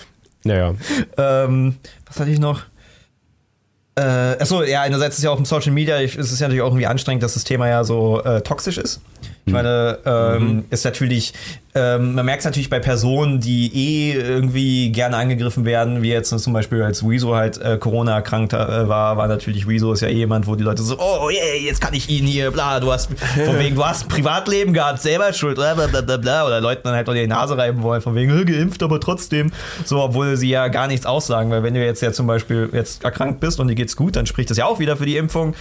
naja. 0.43 0.75
Ähm, 1.17 1.75
was 2.05 2.19
hatte 2.19 2.31
ich 2.31 2.39
noch? 2.39 2.61
Äh, 3.97 4.01
achso, 4.01 4.61
ja, 4.63 4.81
einerseits 4.81 5.17
ist 5.17 5.23
ja 5.23 5.29
auch 5.29 5.39
im 5.39 5.45
Social 5.45 5.71
Media, 5.71 6.01
ich, 6.01 6.17
es 6.17 6.31
ist 6.31 6.41
ja 6.41 6.47
natürlich 6.47 6.63
auch 6.63 6.67
irgendwie 6.67 6.85
anstrengend, 6.85 7.23
dass 7.23 7.35
das 7.35 7.45
Thema 7.45 7.69
ja 7.69 7.85
so 7.85 8.21
äh, 8.23 8.41
toxisch 8.41 8.77
ist. 8.77 8.99
Ich 9.47 9.53
meine, 9.53 9.99
ähm, 10.05 10.65
ist 10.71 10.85
natürlich, 10.85 11.31
ähm, 11.75 12.15
man 12.15 12.25
merkt 12.25 12.39
es 12.39 12.45
natürlich 12.45 12.71
bei 12.71 12.79
Personen, 12.79 13.39
die 13.39 13.67
eh 13.73 14.13
irgendwie 14.13 14.91
gerne 14.91 15.17
angegriffen 15.17 15.65
werden, 15.65 16.01
wie 16.01 16.09
jetzt 16.09 16.29
zum 16.29 16.51
Beispiel 16.51 16.81
als 16.81 17.07
Wieso 17.07 17.35
halt 17.35 17.61
äh, 17.61 17.77
Corona 17.77 18.15
erkrankt 18.15 18.53
äh, 18.53 18.57
war, 18.57 19.17
war 19.17 19.27
natürlich 19.27 19.67
Wieso 19.67 19.93
ist 19.93 20.01
ja 20.01 20.07
eh 20.07 20.13
jemand, 20.13 20.47
wo 20.47 20.55
die 20.55 20.63
Leute 20.63 20.81
so, 20.81 20.97
oh 20.97 21.29
yeah, 21.29 21.61
jetzt 21.63 21.79
kann 21.79 21.93
ich 21.93 22.09
ihn 22.09 22.25
hier, 22.25 22.49
bla, 22.49 22.79
du 22.79 22.91
hast, 22.91 23.11
von 23.45 23.59
wegen, 23.59 23.75
du 23.75 23.85
hast 23.85 24.05
ein 24.05 24.09
Privatleben 24.09 24.73
gehabt, 24.73 25.03
selber 25.03 25.31
schuld, 25.31 25.57
bla 25.57 25.75
bla 25.75 25.85
bla 25.85 26.01
bla, 26.01 26.17
bla. 26.17 26.47
oder 26.47 26.59
Leuten 26.59 26.81
dann 26.85 26.95
halt 26.95 27.07
unter 27.07 27.21
die 27.21 27.27
Nase 27.27 27.55
reiben 27.55 27.83
wollen, 27.83 28.01
von 28.01 28.15
wegen, 28.15 28.35
"Äh, 28.35 28.45
geimpft, 28.45 28.81
aber 28.81 28.99
trotzdem, 28.99 29.51
so, 29.83 30.01
obwohl 30.01 30.37
sie 30.37 30.49
ja 30.49 30.69
gar 30.69 30.87
nichts 30.87 31.05
aussagen, 31.05 31.51
weil 31.51 31.61
wenn 31.61 31.75
du 31.75 31.85
jetzt 31.85 32.01
ja 32.01 32.11
zum 32.11 32.25
Beispiel 32.25 32.69
jetzt 32.73 33.03
erkrankt 33.03 33.41
bist 33.41 33.59
und 33.59 33.67
dir 33.67 33.75
geht's 33.75 33.95
gut, 33.95 34.15
dann 34.15 34.25
spricht 34.25 34.49
das 34.49 34.57
ja 34.57 34.65
auch 34.65 34.79
wieder 34.79 34.97
für 34.97 35.05
die 35.05 35.17
Impfung. 35.17 35.53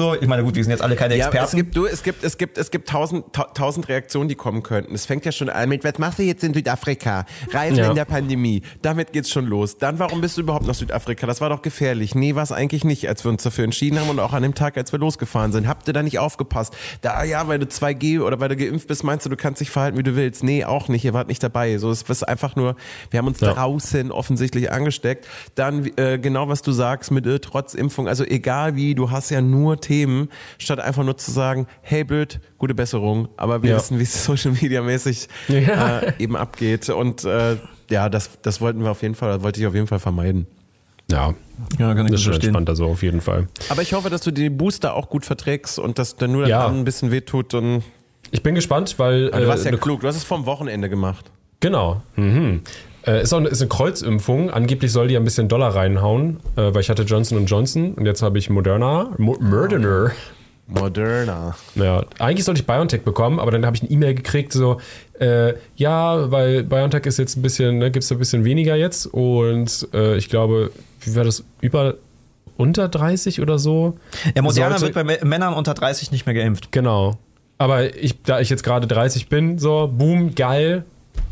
So, 0.00 0.14
ich 0.18 0.26
meine, 0.26 0.42
gut, 0.44 0.54
wir 0.54 0.64
sind 0.64 0.70
jetzt 0.70 0.80
alle 0.82 0.96
keine 0.96 1.14
Ja, 1.14 1.26
Experten. 1.26 1.44
es 1.46 1.54
gibt, 1.54 1.76
du, 1.76 1.84
es 1.84 2.02
gibt, 2.02 2.24
es 2.24 2.38
gibt, 2.38 2.56
es 2.56 2.70
gibt 2.70 2.88
tausend, 2.88 3.34
ta- 3.34 3.50
tausend 3.52 3.86
Reaktionen, 3.90 4.30
die 4.30 4.34
kommen 4.34 4.62
könnten. 4.62 4.94
Es 4.94 5.04
fängt 5.04 5.26
ja 5.26 5.30
schon 5.32 5.50
an 5.50 5.68
mit, 5.68 5.84
was 5.84 5.98
machst 5.98 6.18
du 6.18 6.22
jetzt 6.22 6.42
in 6.42 6.54
Südafrika? 6.54 7.26
Reisen 7.52 7.76
Ja. 7.76 7.90
in 7.90 7.94
der 7.96 8.06
Pandemie. 8.06 8.62
Damit 8.80 9.12
geht's 9.12 9.30
schon 9.30 9.44
los. 9.44 9.76
Dann, 9.76 9.98
warum 9.98 10.22
bist 10.22 10.38
du 10.38 10.40
überhaupt 10.40 10.66
nach 10.66 10.74
Südafrika? 10.74 11.26
Das 11.26 11.42
war 11.42 11.50
doch 11.50 11.60
gefährlich. 11.60 12.14
Nee, 12.14 12.34
war 12.34 12.42
es 12.42 12.50
eigentlich 12.50 12.82
nicht, 12.82 13.06
als 13.10 13.24
wir 13.24 13.30
uns 13.30 13.42
dafür 13.42 13.64
entschieden 13.64 14.00
haben 14.00 14.08
und 14.08 14.20
auch 14.20 14.32
an 14.32 14.42
dem 14.42 14.54
Tag, 14.54 14.78
als 14.78 14.90
wir 14.90 14.98
losgefahren 14.98 15.52
sind. 15.52 15.68
Habt 15.68 15.86
ihr 15.86 15.92
da 15.92 16.02
nicht 16.02 16.18
aufgepasst? 16.18 16.74
Da, 17.02 17.22
ja, 17.24 17.46
weil 17.46 17.58
du 17.58 17.66
2G 17.66 18.20
oder 18.22 18.40
weil 18.40 18.48
du 18.48 18.56
geimpft 18.56 18.88
bist, 18.88 19.04
meinst 19.04 19.26
du, 19.26 19.30
du 19.30 19.36
kannst 19.36 19.60
dich 19.60 19.68
verhalten, 19.70 19.98
wie 19.98 20.02
du 20.02 20.16
willst? 20.16 20.42
Nee, 20.42 20.64
auch 20.64 20.88
nicht. 20.88 21.04
Ihr 21.04 21.12
wart 21.12 21.28
nicht 21.28 21.42
dabei. 21.42 21.76
So, 21.76 21.90
es 21.90 22.02
ist 22.04 22.22
einfach 22.26 22.56
nur, 22.56 22.74
wir 23.10 23.18
haben 23.18 23.26
uns 23.26 23.40
Ja. 23.40 23.52
draußen 23.52 24.10
offensichtlich 24.12 24.72
angesteckt. 24.72 25.26
Dann, 25.56 25.90
äh, 25.96 26.18
genau 26.18 26.48
was 26.48 26.62
du 26.62 26.72
sagst 26.72 27.10
mit 27.10 27.26
äh, 27.26 27.38
trotz 27.38 27.74
Impfung. 27.74 28.08
Also 28.08 28.24
egal 28.24 28.76
wie, 28.76 28.94
du 28.94 29.10
hast 29.10 29.28
ja 29.30 29.42
nur 29.42 29.78
Themen, 29.90 30.28
statt 30.58 30.78
einfach 30.78 31.02
nur 31.02 31.16
zu 31.16 31.32
sagen, 31.32 31.66
hey 31.82 32.04
blöd, 32.04 32.38
gute 32.58 32.76
Besserung. 32.76 33.28
Aber 33.36 33.64
wir 33.64 33.70
Ja. 33.70 33.76
wissen, 33.76 33.98
wie 33.98 34.04
es 34.04 34.24
Social 34.24 34.52
Media 34.52 34.82
mäßig 34.82 35.26
Ja. 35.48 35.98
äh, 35.98 36.12
eben 36.20 36.36
abgeht. 36.36 36.88
Und 36.90 37.24
äh, 37.24 37.56
ja, 37.90 38.08
das, 38.08 38.30
das 38.42 38.60
wollten 38.60 38.84
wir 38.84 38.92
auf 38.92 39.02
jeden 39.02 39.16
Fall, 39.16 39.42
wollte 39.42 39.58
ich 39.60 39.66
auf 39.66 39.74
jeden 39.74 39.88
Fall 39.88 39.98
vermeiden. 39.98 40.46
Ja, 41.10 41.34
ja, 41.80 41.92
kann 41.92 42.06
das 42.06 42.14
ist 42.14 42.22
schon 42.22 42.34
entspannter 42.34 42.76
so 42.76 42.86
auf 42.86 43.02
jeden 43.02 43.20
Fall. 43.20 43.48
Aber 43.68 43.82
ich 43.82 43.92
hoffe, 43.94 44.10
dass 44.10 44.20
du 44.20 44.30
die 44.30 44.48
Booster 44.48 44.94
auch 44.94 45.08
gut 45.08 45.26
verträgst 45.26 45.80
und 45.80 45.98
dass 45.98 46.14
dann 46.16 46.30
nur 46.30 46.46
Ja. 46.46 46.68
Ein 46.68 46.84
bisschen 46.84 47.10
wehtut. 47.10 47.52
Und 47.54 47.82
Ich 48.30 48.44
bin 48.44 48.54
gespannt, 48.54 48.94
weil. 48.98 49.34
Ah, 49.34 49.40
du 49.40 49.48
warst 49.48 49.64
ja 49.64 49.76
klug, 49.76 50.02
du 50.02 50.06
hast 50.06 50.14
es 50.14 50.22
vom 50.22 50.46
Wochenende 50.46 50.88
gemacht. 50.88 51.32
Genau. 51.58 52.00
Mhm. 52.14 52.62
Äh, 53.06 53.22
ist 53.22 53.32
auch 53.32 53.38
eine, 53.38 53.48
ist 53.48 53.60
eine 53.62 53.68
Kreuzimpfung. 53.68 54.50
Angeblich 54.50 54.92
soll 54.92 55.08
die 55.08 55.16
ein 55.16 55.24
bisschen 55.24 55.48
Dollar 55.48 55.74
reinhauen, 55.74 56.38
äh, 56.56 56.74
weil 56.74 56.80
ich 56.80 56.90
hatte 56.90 57.02
Johnson 57.02 57.46
Johnson 57.46 57.94
und 57.94 58.04
jetzt 58.06 58.22
habe 58.22 58.38
ich 58.38 58.50
Moderna. 58.50 59.10
Mo 59.18 59.36
Moderna. 59.40 60.10
Moderna. 60.66 61.56
Ja, 61.74 62.04
eigentlich 62.18 62.44
sollte 62.44 62.60
ich 62.60 62.66
BioNTech 62.66 63.02
bekommen, 63.02 63.40
aber 63.40 63.50
dann 63.50 63.66
habe 63.66 63.74
ich 63.76 63.82
eine 63.82 63.90
E-Mail 63.90 64.14
gekriegt, 64.14 64.52
so, 64.52 64.80
äh, 65.18 65.54
ja, 65.76 66.30
weil 66.30 66.62
BioNTech 66.62 67.04
ist 67.06 67.18
jetzt 67.18 67.36
ein 67.36 67.42
bisschen, 67.42 67.78
ne, 67.78 67.90
gibt 67.90 68.04
es 68.04 68.12
ein 68.12 68.18
bisschen 68.18 68.44
weniger 68.44 68.76
jetzt 68.76 69.06
und 69.06 69.88
äh, 69.92 70.16
ich 70.16 70.28
glaube, 70.28 70.70
wie 71.00 71.16
war 71.16 71.24
das, 71.24 71.42
über, 71.60 71.94
unter 72.56 72.88
30 72.88 73.40
oder 73.40 73.58
so? 73.58 73.96
Ja, 74.36 74.42
Moderna 74.42 74.78
Sollte- 74.78 74.94
wird 74.94 75.06
bei 75.06 75.14
Mä- 75.14 75.24
Männern 75.24 75.54
unter 75.54 75.74
30 75.74 76.12
nicht 76.12 76.26
mehr 76.26 76.34
geimpft. 76.34 76.70
Genau. 76.70 77.16
Aber 77.58 77.94
ich, 77.96 78.22
da 78.22 78.38
ich 78.40 78.48
jetzt 78.48 78.62
gerade 78.62 78.86
30 78.86 79.28
bin, 79.28 79.58
so, 79.58 79.90
boom, 79.92 80.34
geil, 80.34 80.84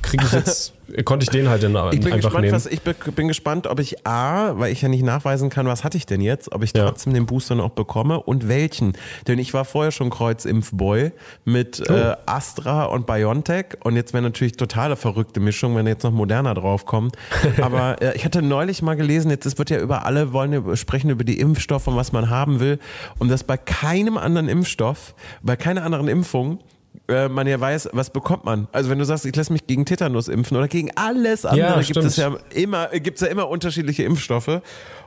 kriege 0.03 0.25
ich 0.25 0.33
jetzt, 0.33 0.73
konnte 1.05 1.25
ich 1.25 1.31
den 1.31 1.49
halt 1.49 1.63
dann 1.63 1.73
Ich 1.93 2.01
bin 2.01 2.13
einfach 2.13 2.29
gespannt, 2.29 2.43
nehmen. 2.45 2.55
was 2.55 2.67
ich 2.67 2.81
bin 2.83 3.29
gespannt, 3.29 3.67
ob 3.67 3.79
ich 3.81 4.07
A, 4.07 4.59
weil 4.59 4.73
ich 4.73 4.81
ja 4.83 4.89
nicht 4.89 5.03
nachweisen 5.05 5.51
kann, 5.51 5.67
was 5.67 5.85
hatte 5.85 5.97
ich 5.97 6.07
denn 6.07 6.21
jetzt, 6.21 6.53
ob 6.53 6.63
ich 6.63 6.73
Ja. 6.75 6.85
trotzdem 6.87 7.15
den 7.15 7.27
Booster 7.27 7.55
noch 7.55 7.71
bekomme 7.71 8.21
und 8.21 8.49
welchen. 8.49 8.95
Denn 9.27 9.39
ich 9.39 9.53
war 9.55 9.65
vorher 9.65 9.91
schon 9.93 10.11
Kreuzimpfboy 10.11 11.13
mit 11.45 11.83
Oh. 11.89 11.93
äh, 11.93 12.17
Astra 12.27 12.85
und 12.85 13.07
BioNTech 13.07 13.79
und 13.85 13.97
jetzt 13.97 14.13
wäre 14.13 14.23
natürlich 14.23 14.53
totale 14.57 14.97
verrückte 14.97 15.41
Mischung, 15.41 15.77
wenn 15.77 15.87
jetzt 15.87 16.05
noch 16.05 16.13
Moderna 16.13 16.55
draufkommt. 16.55 17.17
Aber 17.61 18.01
äh, 18.01 18.17
ich 18.17 18.25
hatte 18.25 18.43
neulich 18.43 18.83
mal 18.83 18.95
gelesen, 18.97 19.31
jetzt 19.31 19.47
es 19.47 19.59
wird 19.59 19.71
ja 19.71 19.79
über 19.79 20.07
alle 20.07 20.33
wollen 20.33 20.77
sprechen 20.77 21.11
über 21.11 21.25
die 21.25 21.39
Impfstoffe 21.41 21.87
und 21.89 21.97
was 21.97 22.13
man 22.13 22.31
haben 22.31 22.61
will 22.61 22.79
und 23.19 23.29
dass 23.31 23.45
bei 23.45 23.57
keinem 23.57 24.17
anderen 24.17 24.49
Impfstoff, 24.49 25.15
bei 25.43 25.57
keiner 25.57 25.83
anderen 25.85 26.09
Impfung 26.09 26.61
äh, 27.09 27.29
man 27.29 27.47
ja 27.47 27.59
weiß, 27.59 27.91
was 27.93 28.11
bekommt 28.11 28.45
man. 28.45 28.69
Also 28.71 28.91
wenn 28.91 28.99
du 28.99 29.05
sagst, 29.05 29.25
ich 29.25 29.35
lasse 29.35 29.53
mich 29.53 29.67
gegen 29.67 29.87
Tetanus 29.87 30.29
impfen 30.29 30.57
oder 30.57 30.69
gegen 30.69 30.91
alles 30.95 31.47
andere, 31.47 31.77
gibt 31.77 31.87
stimmt. 31.87 32.07
es 32.07 32.17
ja 32.17 32.37
immer, 32.55 32.89
gibt's 32.89 33.23
ja 33.23 33.29
immer 33.29 33.49
unterschiedliche 33.49 34.03
Impfstoffe. 34.03 34.61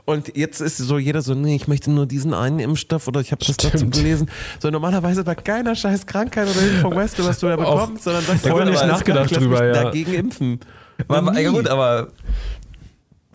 Und 0.04 0.36
jetzt 0.36 0.60
ist 0.60 0.78
so 0.78 0.98
jeder 0.98 1.22
so, 1.22 1.34
nee, 1.34 1.54
ich 1.54 1.68
möchte 1.68 1.92
nur 1.92 2.06
diesen 2.06 2.34
einen 2.34 2.58
Impfstoff 2.58 3.06
oder 3.06 3.20
ich 3.20 3.30
habe 3.30 3.44
das 3.44 3.56
dazu 3.56 3.88
gelesen. 3.88 4.28
So 4.58 4.70
normalerweise 4.70 5.22
bei 5.22 5.36
keiner 5.36 5.76
scheiß 5.76 6.06
Krankheit 6.06 6.48
oder 6.48 6.60
Impfung 6.60 6.96
weißt 6.96 7.20
du, 7.20 7.24
was 7.24 7.38
du 7.38 7.46
da 7.46 7.56
bekommst, 7.56 8.02
sondern 8.02 8.24
sagst, 8.24 8.44
du, 8.44 8.48
nicht 8.48 8.58
alles 8.58 8.80
klar, 8.80 8.86
nachgedacht 8.88 9.30
lass 9.30 9.38
drüber, 9.38 9.62
mich 9.62 9.76
ja. 9.76 9.84
dagegen 9.84 10.14
impfen. 10.14 10.60
Aber, 11.06 11.38
ja 11.38 11.50
gut, 11.50 11.68
aber 11.68 12.08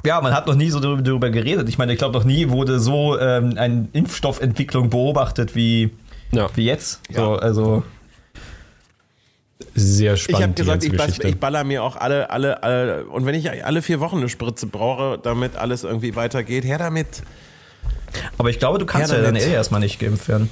ja, 0.05 0.19
man 0.19 0.33
hat 0.33 0.45
noch 0.45 0.55
nie 0.55 0.69
so 0.69 0.81
darüber, 0.81 1.01
darüber 1.01 1.29
geredet. 1.29 1.69
Ich 1.69 1.77
meine, 1.77 1.93
ich 1.93 1.99
glaube, 1.99 2.17
noch 2.17 2.25
nie 2.25 2.49
wurde 2.49 2.79
so 2.79 3.17
ähm, 3.17 3.53
eine 3.57 3.87
Impfstoffentwicklung 3.93 4.89
beobachtet 4.89 5.55
wie 5.55 5.91
Ja. 6.31 6.49
Wie 6.55 6.65
jetzt. 6.65 7.01
So, 7.13 7.35
also. 7.35 7.83
Sehr 9.73 10.13
Ich 10.13 10.23
spannend, 10.23 10.43
habe 10.43 10.53
gesagt, 10.53 10.83
die 10.83 10.87
ich, 10.87 10.91
ganze 10.93 10.97
bas- 10.97 11.07
Geschichte. 11.17 11.27
ich 11.29 11.39
baller 11.39 11.63
mir 11.63 11.83
auch 11.83 11.95
alle, 11.95 12.29
alle, 12.29 12.61
alle, 12.63 13.05
und 13.05 13.25
wenn 13.25 13.33
ich 13.35 13.63
alle 13.65 13.81
vier 13.81 13.99
Wochen 13.99 14.17
eine 14.17 14.29
Spritze 14.29 14.67
brauche, 14.67 15.17
damit 15.21 15.55
alles 15.55 15.83
irgendwie 15.83 16.15
weitergeht, 16.15 16.63
her 16.63 16.77
damit. 16.77 17.07
Aber 18.37 18.49
ich 18.49 18.59
glaube, 18.59 18.77
du 18.79 18.85
kannst 18.85 19.09
Ja, 19.11 19.17
ja, 19.17 19.23
dann 19.23 19.33
damit. 19.35 19.47
eh 19.49 19.53
erstmal 19.53 19.79
nicht 19.79 19.99
geimpft 19.99 20.27
werden. 20.27 20.49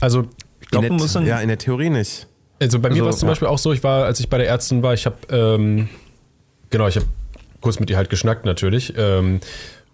also, 0.00 0.24
Ich 0.60 0.68
glaube, 0.68 0.90
musst 0.90 1.14
dann. 1.16 1.26
ja, 1.26 1.38
in 1.40 1.48
der 1.48 1.58
Theorie 1.58 1.90
nicht. 1.90 2.26
also 2.60 2.78
bei 2.78 2.88
mir 2.88 2.94
Also, 2.94 3.04
war 3.04 3.10
es 3.10 3.18
zum 3.18 3.28
ja. 3.28 3.32
Beispiel 3.32 3.48
auch 3.48 3.58
so, 3.58 3.72
ich 3.72 3.82
war, 3.84 4.04
als 4.06 4.20
ich 4.20 4.28
bei 4.30 4.38
der 4.38 4.48
Ärztin 4.48 4.82
war, 4.82 4.94
ich 4.94 5.04
habe, 5.06 5.16
ähm, 5.30 5.88
genau, 6.70 6.86
ich 6.88 6.96
habe 6.96 7.06
kurz 7.60 7.78
mit 7.78 7.90
ihr 7.90 7.96
halt 7.96 8.08
geschnackt 8.10 8.44
natürlich. 8.46 8.94
Ähm, 8.96 9.40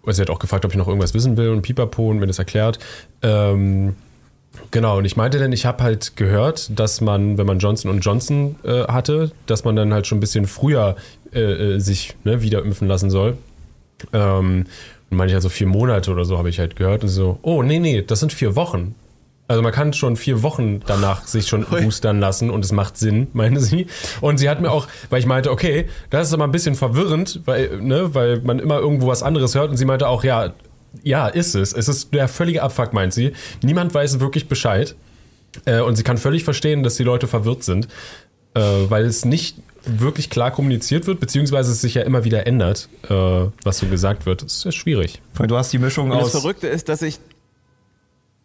und 0.03 0.13
sie 0.13 0.21
hat 0.21 0.29
auch 0.29 0.39
gefragt, 0.39 0.65
ob 0.65 0.71
ich 0.71 0.77
noch 0.77 0.87
irgendwas 0.87 1.13
wissen 1.13 1.37
will 1.37 1.49
und 1.49 1.61
pipapo 1.61 2.09
und 2.09 2.19
mir 2.19 2.27
das 2.27 2.39
erklärt. 2.39 2.79
Ähm, 3.21 3.95
Genau, 4.71 4.97
und 4.97 5.05
ich 5.05 5.15
meinte 5.17 5.39
dann, 5.39 5.51
ich 5.51 5.65
habe 5.65 5.83
halt 5.83 6.15
gehört, 6.15 6.77
dass 6.77 7.01
man, 7.01 7.37
wenn 7.37 7.45
man 7.45 7.59
Johnson 7.59 7.99
Johnson 7.99 8.55
äh, 8.63 8.83
hatte, 8.83 9.31
dass 9.45 9.63
man 9.63 9.75
dann 9.75 9.93
halt 9.93 10.07
schon 10.07 10.17
ein 10.17 10.21
bisschen 10.21 10.45
früher 10.45 10.95
äh, 11.33 11.39
äh, 11.39 11.79
sich 11.79 12.15
ne, 12.23 12.41
wieder 12.41 12.63
impfen 12.63 12.87
lassen 12.87 13.09
soll. 13.09 13.37
Ähm, 14.13 14.65
und 15.09 15.17
meine 15.17 15.31
ich 15.31 15.35
also 15.35 15.49
vier 15.49 15.67
Monate 15.67 16.11
oder 16.11 16.25
so 16.25 16.37
habe 16.37 16.49
ich 16.49 16.59
halt 16.59 16.75
gehört 16.75 17.03
und 17.03 17.09
so, 17.09 17.39
oh 17.41 17.63
nee, 17.63 17.79
nee, 17.79 18.01
das 18.01 18.19
sind 18.19 18.33
vier 18.33 18.55
Wochen. 18.55 18.95
Also 19.47 19.61
man 19.61 19.73
kann 19.73 19.91
schon 19.91 20.15
vier 20.15 20.43
Wochen 20.43 20.79
danach 20.85 21.27
sich 21.27 21.47
schon 21.47 21.65
boostern 21.65 22.21
lassen 22.21 22.49
und 22.49 22.63
es 22.63 22.71
macht 22.71 22.97
Sinn, 22.97 23.27
meine 23.33 23.59
sie. 23.59 23.87
Und 24.21 24.37
sie 24.37 24.49
hat 24.49 24.61
mir 24.61 24.71
auch, 24.71 24.87
weil 25.09 25.19
ich 25.19 25.25
meinte, 25.25 25.51
okay, 25.51 25.87
das 26.09 26.27
ist 26.29 26.33
aber 26.33 26.45
ein 26.45 26.53
bisschen 26.53 26.75
verwirrend, 26.75 27.41
weil, 27.45 27.81
ne, 27.81 28.15
weil 28.15 28.39
man 28.41 28.59
immer 28.59 28.79
irgendwo 28.79 29.07
was 29.07 29.23
anderes 29.23 29.53
hört 29.53 29.69
und 29.69 29.75
sie 29.75 29.85
meinte 29.85 30.07
auch, 30.07 30.23
ja, 30.23 30.53
ja, 31.03 31.27
ist 31.27 31.55
es. 31.55 31.73
Es 31.73 31.87
ist 31.87 32.13
der 32.13 32.27
völlige 32.27 32.63
Abfuck, 32.63 32.93
meint 32.93 33.13
sie. 33.13 33.33
Niemand 33.63 33.93
weiß 33.93 34.19
wirklich 34.19 34.47
Bescheid. 34.47 34.95
Äh, 35.65 35.81
und 35.81 35.95
sie 35.95 36.03
kann 36.03 36.17
völlig 36.17 36.43
verstehen, 36.43 36.83
dass 36.83 36.95
die 36.95 37.03
Leute 37.03 37.27
verwirrt 37.27 37.63
sind, 37.63 37.87
äh, 38.53 38.59
weil 38.61 39.05
es 39.05 39.25
nicht 39.25 39.57
wirklich 39.85 40.29
klar 40.29 40.51
kommuniziert 40.51 41.07
wird, 41.07 41.19
beziehungsweise 41.19 41.71
es 41.71 41.81
sich 41.81 41.95
ja 41.95 42.03
immer 42.03 42.23
wieder 42.23 42.47
ändert, 42.47 42.87
äh, 43.09 43.13
was 43.63 43.79
so 43.79 43.87
gesagt 43.87 44.25
wird. 44.25 44.43
Das 44.43 44.53
ist 44.53 44.61
sehr 44.61 44.71
schwierig. 44.71 45.21
Du 45.37 45.57
hast 45.57 45.73
die 45.73 45.79
Mischung 45.79 46.11
Und 46.11 46.17
das 46.17 46.33
aus. 46.35 46.41
Verrückte 46.41 46.67
ist, 46.67 46.87
dass 46.87 47.01
ich. 47.01 47.19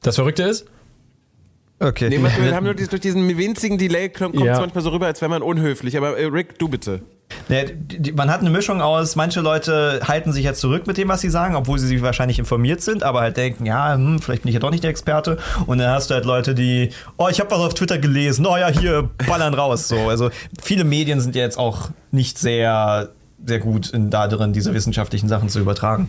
Das 0.03 0.15
Verrückte 0.17 0.43
ist, 0.45 0.67
Okay. 1.79 2.09
Nee, 2.09 2.19
wir 2.23 2.55
haben 2.55 2.65
nur 2.65 2.73
durch 2.75 3.01
diesen 3.01 3.37
winzigen 3.37 3.77
Delay 3.77 4.09
kommt 4.09 4.35
es 4.37 4.43
Ja. 4.43 4.59
manchmal 4.61 4.83
so 4.83 4.91
rüber, 4.91 5.07
als 5.07 5.21
wäre 5.21 5.29
man 5.29 5.43
unhöflich. 5.43 5.97
Aber 5.99 6.17
äh, 6.19 6.25
Rick, 6.25 6.59
du 6.59 6.69
bitte. 6.69 7.03
Man 8.15 8.31
hat 8.31 8.41
eine 8.41 8.51
Mischung 8.51 8.81
aus, 8.81 9.15
manche 9.15 9.41
Leute 9.41 10.01
halten 10.05 10.33
sich 10.33 10.45
jetzt 10.45 10.61
zurück 10.61 10.87
mit 10.87 10.97
dem, 10.97 11.09
was 11.09 11.21
sie 11.21 11.31
sagen, 11.31 11.55
obwohl 11.55 11.79
sie 11.79 11.87
sich 11.87 12.03
wahrscheinlich 12.03 12.39
informiert 12.39 12.81
sind, 12.81 13.03
aber 13.03 13.21
halt 13.21 13.37
denken, 13.37 13.67
ja, 13.67 13.95
hm, 13.95 14.21
vielleicht 14.21 14.43
bin 14.43 14.49
ich 14.49 14.55
ja 14.55 14.61
doch 14.61 14.71
nicht 14.71 14.83
der 14.83 14.91
Experte. 14.91 15.39
Und 15.67 15.79
dann 15.79 15.91
hast 15.91 16.11
du 16.11 16.15
halt 16.15 16.25
Leute, 16.25 16.55
die, 16.55 16.91
oh, 17.17 17.29
ich 17.29 17.41
habe 17.41 17.51
was 17.51 17.61
auf 17.61 17.75
Twitter 17.75 17.99
gelesen, 17.99 18.47
oh 18.47 18.57
ja, 18.57 18.69
hier, 18.69 19.11
ballern 19.27 19.55
raus. 19.55 19.89
So, 19.89 20.09
also 20.09 20.31
viele 20.61 20.85
Medien 20.85 21.21
sind 21.21 21.37
ja 21.37 21.43
jetzt 21.43 21.59
auch 21.59 21.91
nicht 22.11 22.39
sehr 22.39 23.11
sehr 23.45 23.59
gut 23.59 23.91
in, 23.91 24.11
da 24.11 24.29
drin, 24.29 24.53
diese 24.53 24.73
wissenschaftlichen 24.75 25.29
Sachen 25.29 25.49
zu 25.49 25.61
übertragen. 25.61 26.09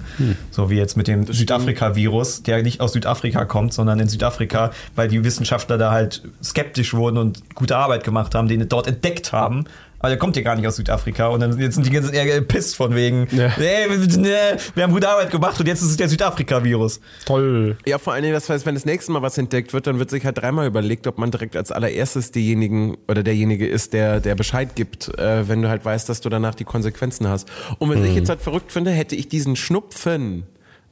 So 0.51 0.69
wie 0.69 0.77
jetzt 0.77 0.97
mit 0.97 1.07
dem 1.07 1.31
Südafrika-Virus, 1.31 2.43
der 2.43 2.63
nicht 2.63 2.79
aus 2.81 2.93
Südafrika 2.93 3.45
kommt, 3.45 3.73
sondern 3.73 3.99
in 3.99 4.07
Südafrika, 4.07 4.71
weil 4.95 5.07
die 5.07 5.23
Wissenschaftler 5.23 5.77
da 5.77 5.91
halt 5.91 6.23
skeptisch 6.43 6.93
wurden 6.93 7.17
und 7.17 7.53
gute 7.53 7.77
Arbeit 7.77 8.03
gemacht 8.03 8.33
haben, 8.33 8.47
den 8.47 8.67
dort 8.69 8.87
entdeckt 8.87 9.33
haben. 9.33 9.65
Aber 9.99 10.09
der 10.09 10.17
kommt 10.19 10.35
ja 10.35 10.43
gar 10.43 10.55
nicht 10.55 10.67
aus 10.67 10.75
Südafrika 10.75 11.27
und 11.27 11.39
dann 11.39 11.59
jetzt 11.59 11.75
sind 11.75 11.85
die 11.85 11.89
ganzen 11.89 12.13
eher 12.13 12.25
gepisst 12.25 12.75
von 12.75 12.93
wegen, 12.93 13.27
Ja. 13.31 13.51
nee, 13.57 13.89
wir, 13.89 14.17
nee, 14.17 14.29
wir 14.75 14.83
haben 14.83 14.93
gute 14.93 15.09
Arbeit 15.09 15.31
gemacht 15.31 15.59
und 15.59 15.65
jetzt 15.67 15.81
ist 15.81 15.89
es 15.89 15.97
der 15.97 16.07
Südafrika-Virus. 16.07 16.99
toll. 17.25 17.77
Ja, 17.85 17.97
vor 17.97 18.13
allen 18.13 18.21
Dingen, 18.23 18.33
das 18.35 18.47
heißt, 18.49 18.65
wenn 18.67 18.75
das 18.75 18.85
nächste 18.85 19.11
Mal 19.11 19.21
was 19.23 19.37
entdeckt 19.37 19.73
wird, 19.73 19.87
dann 19.87 19.97
wird 19.97 20.09
sich 20.11 20.23
halt 20.25 20.37
dreimal 20.37 20.67
überlegt, 20.67 21.07
ob 21.07 21.17
man 21.17 21.31
direkt 21.31 21.55
als 21.55 21.71
allererstes 21.71 22.31
diejenigen 22.31 22.97
oder 23.07 23.23
derjenige 23.23 23.67
ist, 23.67 23.93
der, 23.93 24.19
der 24.19 24.35
Bescheid 24.35 24.75
gibt, 24.75 25.17
äh, 25.17 25.47
wenn 25.49 25.61
du 25.63 25.69
halt 25.69 25.83
weißt, 25.83 26.07
dass 26.09 26.21
du 26.21 26.29
danach 26.29 26.53
die 26.53 26.63
Konsequenzen 26.65 27.27
hast. 27.27 27.49
Und 27.79 27.89
was 27.89 27.99
ich 28.05 28.13
jetzt 28.15 28.29
halt 28.29 28.41
verrückt 28.41 28.71
finde, 28.71 28.91
hätte 28.91 29.15
ich 29.15 29.27
diesen 29.29 29.55
Schnupfen, 29.55 30.43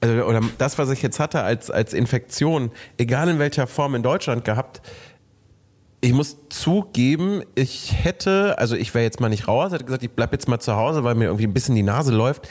also, 0.02 0.24
oder 0.26 0.42
das, 0.58 0.78
was 0.78 0.90
ich 0.90 1.02
jetzt 1.02 1.20
hatte 1.20 1.44
als, 1.44 1.70
als 1.70 1.94
Infektion, 1.94 2.72
egal 2.98 3.30
in 3.30 3.40
welcher 3.40 3.68
Form 3.68 3.96
in 3.96 4.04
Deutschland 4.04 4.46
gehabt, 4.46 4.82
ich 6.06 6.14
muss 6.14 6.38
zugeben, 6.50 7.42
ich 7.56 7.92
hätte, 8.04 8.60
also 8.60 8.76
ich 8.76 8.94
wäre 8.94 9.04
jetzt 9.04 9.20
mal 9.20 9.30
nicht 9.30 9.48
raus, 9.48 9.72
hätte 9.72 9.86
gesagt, 9.86 10.04
ich 10.04 10.12
bleib 10.12 10.32
jetzt 10.34 10.48
mal 10.48 10.60
zu 10.60 10.76
Hause, 10.76 11.04
weil 11.04 11.16
mir 11.16 11.26
irgendwie 11.26 11.48
ein 11.48 11.54
bisschen 11.54 11.74
die 11.74 11.82
Nase 11.82 12.14
läuft. 12.14 12.48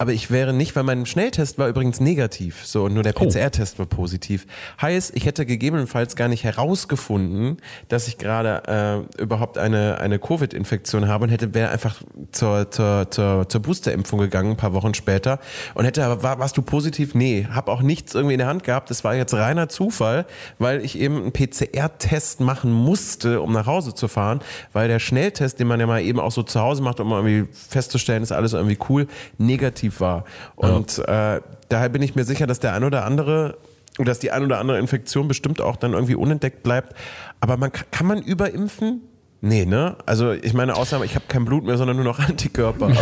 Aber 0.00 0.12
ich 0.12 0.30
wäre 0.30 0.52
nicht, 0.52 0.76
weil 0.76 0.84
mein 0.84 1.06
Schnelltest 1.06 1.58
war 1.58 1.66
übrigens 1.66 1.98
negativ, 1.98 2.64
so 2.64 2.84
und 2.84 2.94
nur 2.94 3.02
der 3.02 3.12
PCR-Test 3.12 3.80
war 3.80 3.86
positiv. 3.86 4.46
Heißt, 4.80 5.16
ich 5.16 5.26
hätte 5.26 5.44
gegebenenfalls 5.44 6.14
gar 6.14 6.28
nicht 6.28 6.44
herausgefunden, 6.44 7.56
dass 7.88 8.06
ich 8.06 8.16
gerade 8.16 9.06
äh, 9.18 9.20
überhaupt 9.20 9.58
eine 9.58 9.98
eine 9.98 10.20
Covid-Infektion 10.20 11.08
habe 11.08 11.24
und 11.24 11.30
hätte 11.30 11.52
wäre 11.52 11.70
einfach 11.70 12.00
zur 12.30 12.70
zur 12.70 13.10
zur, 13.10 13.48
zur 13.48 13.60
Boosterimpfung 13.60 14.20
gegangen, 14.20 14.52
ein 14.52 14.56
paar 14.56 14.72
Wochen 14.72 14.94
später 14.94 15.40
und 15.74 15.84
hätte 15.84 16.04
aber 16.04 16.22
war, 16.22 16.38
warst 16.38 16.56
du 16.56 16.62
positiv? 16.62 17.16
Nee, 17.16 17.48
habe 17.50 17.72
auch 17.72 17.82
nichts 17.82 18.14
irgendwie 18.14 18.34
in 18.34 18.38
der 18.38 18.46
Hand 18.46 18.62
gehabt. 18.62 18.90
Das 18.90 19.02
war 19.02 19.16
jetzt 19.16 19.34
reiner 19.34 19.68
Zufall, 19.68 20.26
weil 20.60 20.84
ich 20.84 20.96
eben 20.96 21.16
einen 21.16 21.32
PCR-Test 21.32 22.40
machen 22.40 22.70
musste, 22.70 23.40
um 23.40 23.52
nach 23.52 23.66
Hause 23.66 23.94
zu 23.94 24.06
fahren, 24.06 24.42
weil 24.72 24.86
der 24.86 25.00
Schnelltest, 25.00 25.58
den 25.58 25.66
man 25.66 25.80
ja 25.80 25.88
mal 25.88 26.02
eben 26.02 26.20
auch 26.20 26.30
so 26.30 26.44
zu 26.44 26.60
Hause 26.60 26.82
macht, 26.82 27.00
um 27.00 27.10
irgendwie 27.10 27.48
festzustellen, 27.52 28.22
ist 28.22 28.30
alles 28.30 28.52
irgendwie 28.52 28.78
cool, 28.88 29.08
negativ 29.38 29.87
war. 30.00 30.24
Und 30.56 30.98
äh, 31.00 31.40
daher 31.68 31.88
bin 31.88 32.02
ich 32.02 32.14
mir 32.14 32.24
sicher, 32.24 32.46
dass 32.46 32.60
der 32.60 32.72
ein 32.74 32.84
oder 32.84 33.04
andere 33.04 33.56
dass 34.00 34.20
die 34.20 34.30
ein 34.30 34.44
oder 34.44 34.60
andere 34.60 34.78
Infektion 34.78 35.26
bestimmt 35.26 35.60
auch 35.60 35.74
dann 35.74 35.92
irgendwie 35.92 36.14
unentdeckt 36.14 36.62
bleibt. 36.62 36.94
Aber 37.40 37.56
man 37.56 37.72
kann, 37.72 38.06
man 38.06 38.22
überimpfen? 38.22 39.00
Nee, 39.40 39.64
ne? 39.66 39.96
Also 40.06 40.30
ich 40.30 40.54
meine, 40.54 40.76
außer 40.76 41.02
ich 41.02 41.16
habe 41.16 41.24
kein 41.26 41.44
Blut 41.44 41.64
mehr, 41.64 41.76
sondern 41.76 41.96
nur 41.96 42.04
noch 42.04 42.18
Antikörper. 42.28 42.84
Aber 42.86 42.94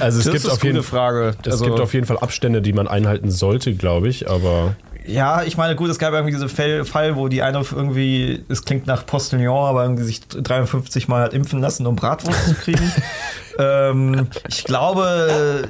Also 0.00 0.18
es 0.18 0.24
Das 0.24 0.32
gibt 0.34 0.44
ist 0.44 0.50
auf 0.50 0.62
eine 0.62 0.72
jeden 0.72 0.82
Frage. 0.84 1.34
Es 1.44 1.52
Also- 1.52 1.64
gibt 1.64 1.80
auf 1.80 1.94
jeden 1.94 2.06
Fall 2.06 2.18
Abstände, 2.18 2.60
die 2.62 2.72
man 2.72 2.86
einhalten 2.88 3.30
sollte, 3.30 3.74
glaube 3.74 4.08
ich, 4.08 4.28
aber 4.28 4.76
Ja, 5.06 5.42
ich 5.42 5.56
meine, 5.58 5.76
gut, 5.76 5.90
es 5.90 5.98
gab 5.98 6.14
irgendwie 6.14 6.32
diesen 6.32 6.48
Fall, 6.48 6.84
Fall, 6.84 7.16
wo 7.16 7.28
die 7.28 7.42
eine 7.42 7.58
irgendwie, 7.58 8.42
es 8.48 8.64
klingt 8.64 8.86
nach 8.86 9.04
Postillon, 9.04 9.66
aber 9.66 9.82
irgendwie 9.82 10.04
sich 10.04 10.20
53 10.26 11.08
Mal 11.08 11.24
hat 11.24 11.34
impfen 11.34 11.60
lassen, 11.60 11.86
um 11.86 11.94
Bratwurst 11.94 12.44
zu 12.46 12.54
kriegen. 12.54 12.90
ähm, 13.58 14.28
ich 14.48 14.64
glaube, 14.64 15.68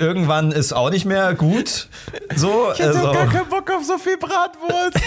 irgendwann 0.00 0.52
ist 0.52 0.72
auch 0.72 0.90
nicht 0.90 1.04
mehr 1.04 1.34
gut. 1.34 1.88
So, 2.36 2.70
ich 2.72 2.78
hätte 2.78 2.98
also, 2.98 3.12
gar 3.12 3.26
keinen 3.26 3.48
Bock 3.48 3.68
auf 3.70 3.84
so 3.84 3.98
viel 3.98 4.16
Bratwurst. 4.18 4.98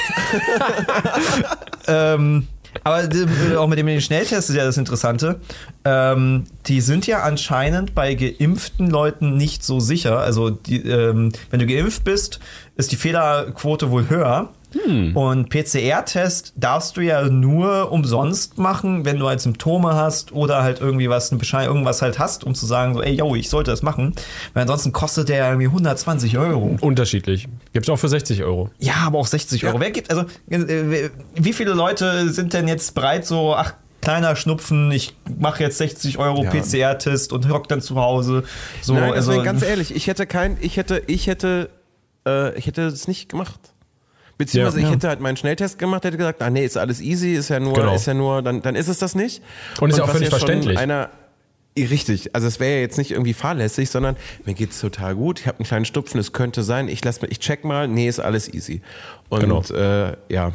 ähm, 1.87 2.47
aber 2.83 3.03
äh, 3.03 3.55
auch 3.55 3.67
mit 3.67 3.77
dem 3.77 4.01
Schnelltest 4.01 4.49
ist 4.49 4.55
ja 4.55 4.65
das 4.65 4.77
Interessante. 4.77 5.39
Ähm, 5.85 6.45
die 6.67 6.81
sind 6.81 7.07
ja 7.07 7.23
anscheinend 7.23 7.95
bei 7.95 8.15
geimpften 8.15 8.89
Leuten 8.89 9.37
nicht 9.37 9.63
so 9.63 9.79
sicher. 9.79 10.19
Also, 10.19 10.49
die, 10.49 10.81
ähm, 10.87 11.31
wenn 11.49 11.59
du 11.59 11.67
geimpft 11.67 12.03
bist, 12.03 12.39
ist 12.75 12.91
die 12.91 12.95
Fehlerquote 12.95 13.91
wohl 13.91 14.09
höher. 14.09 14.49
Und 15.13 15.49
PCR-Test 15.49 16.53
darfst 16.55 16.97
du 16.97 17.01
ja 17.01 17.27
nur 17.29 17.91
umsonst 17.91 18.57
machen, 18.57 19.05
wenn 19.05 19.19
du 19.19 19.27
halt 19.27 19.39
Symptome 19.41 19.93
hast 19.93 20.31
oder 20.31 20.63
halt 20.63 20.81
irgendwie 20.81 21.09
was, 21.09 21.31
eine 21.31 21.39
Bescheid, 21.39 21.67
irgendwas 21.67 22.01
halt 22.01 22.19
hast, 22.19 22.43
um 22.43 22.55
zu 22.55 22.65
sagen, 22.65 22.93
so, 22.95 23.01
ey, 23.01 23.13
yo, 23.13 23.35
ich 23.35 23.49
sollte 23.49 23.71
das 23.71 23.83
machen. 23.83 24.13
Weil 24.53 24.61
ansonsten 24.61 24.91
kostet 24.91 25.29
der 25.29 25.37
ja 25.37 25.47
irgendwie 25.49 25.67
120 25.67 26.37
Euro. 26.37 26.77
unterschiedlich. 26.81 27.47
Gibt 27.71 27.85
es 27.85 27.89
auch 27.89 27.97
für 27.97 28.09
60 28.09 28.43
Euro. 28.43 28.69
Ja, 28.79 28.95
aber 29.05 29.19
auch 29.19 29.27
60 29.27 29.65
Euro. 29.65 29.79
Wer 29.79 29.91
gibt, 29.91 30.09
also, 30.09 30.25
äh, 30.49 31.09
wie 31.35 31.53
viele 31.53 31.73
Leute 31.73 32.29
sind 32.29 32.53
denn 32.53 32.67
jetzt 32.67 32.95
bereit, 32.95 33.25
so, 33.25 33.55
ach, 33.55 33.73
kleiner 34.01 34.35
Schnupfen, 34.35 34.91
ich 34.91 35.15
mache 35.39 35.63
jetzt 35.63 35.77
60 35.77 36.17
Euro 36.17 36.43
Ja. 36.43 36.49
PCR-Test 36.49 37.31
und 37.31 37.49
hock 37.49 37.67
dann 37.69 37.81
zu 37.81 37.95
Hause. 37.95 38.43
So, 38.81 38.93
Nein, 38.93 39.13
also, 39.13 39.31
deswegen 39.31 39.45
ganz 39.45 39.63
ehrlich, 39.63 39.95
ich 39.95 40.07
hätte 40.07 40.25
kein, 40.25 40.57
ich 40.59 40.77
hätte, 40.77 41.01
ich 41.07 41.27
hätte, 41.27 41.69
äh, 42.27 42.57
ich 42.57 42.67
hätte 42.67 42.83
es 42.83 43.07
nicht 43.07 43.29
gemacht. 43.29 43.59
Beziehungsweise 44.37 44.79
Ja. 44.81 44.87
ich 44.87 44.93
hätte 44.93 45.07
halt 45.07 45.19
meinen 45.19 45.37
Schnelltest 45.37 45.77
gemacht, 45.79 46.03
hätte 46.03 46.17
gesagt, 46.17 46.41
ah 46.41 46.49
nee, 46.49 46.65
ist 46.65 46.77
alles 46.77 47.01
easy, 47.01 47.33
ist 47.33 47.49
ja 47.49 47.59
nur, 47.59 47.73
Genau. 47.73 47.93
ist 47.95 48.05
ja 48.07 48.13
nur, 48.13 48.41
dann, 48.41 48.61
dann 48.61 48.75
ist 48.75 48.87
es 48.87 48.97
das 48.99 49.15
nicht. 49.15 49.41
Und 49.79 49.91
ist 49.91 49.97
ja 49.97 50.03
auch 50.05 50.09
völlig 50.09 50.29
verständlich. 50.29 50.77
Einer, 50.77 51.09
Richtig, 51.75 52.35
also 52.35 52.45
es 52.45 52.59
wäre 52.59 52.75
ja 52.75 52.81
jetzt 52.81 52.99
nicht 52.99 53.09
irgendwie 53.09 53.33
fahrlässig, 53.33 53.89
sondern 53.89 54.15
mir 54.45 54.53
geht's 54.53 54.79
total 54.79 55.15
gut, 55.15 55.39
ich 55.39 55.47
habe 55.47 55.57
einen 55.57 55.65
kleinen 55.65 55.85
Stupfen, 55.85 56.19
es 56.19 56.31
könnte 56.31 56.61
sein, 56.61 56.87
ich 56.87 57.03
lass 57.03 57.23
mir, 57.23 57.29
ich 57.29 57.39
check 57.39 57.63
mal, 57.63 57.87
nee, 57.87 58.07
ist 58.07 58.19
alles 58.19 58.53
easy. 58.53 58.83
Und 59.29 59.39
Genau. 59.39 59.63
äh, 59.73 60.15
ja, 60.29 60.51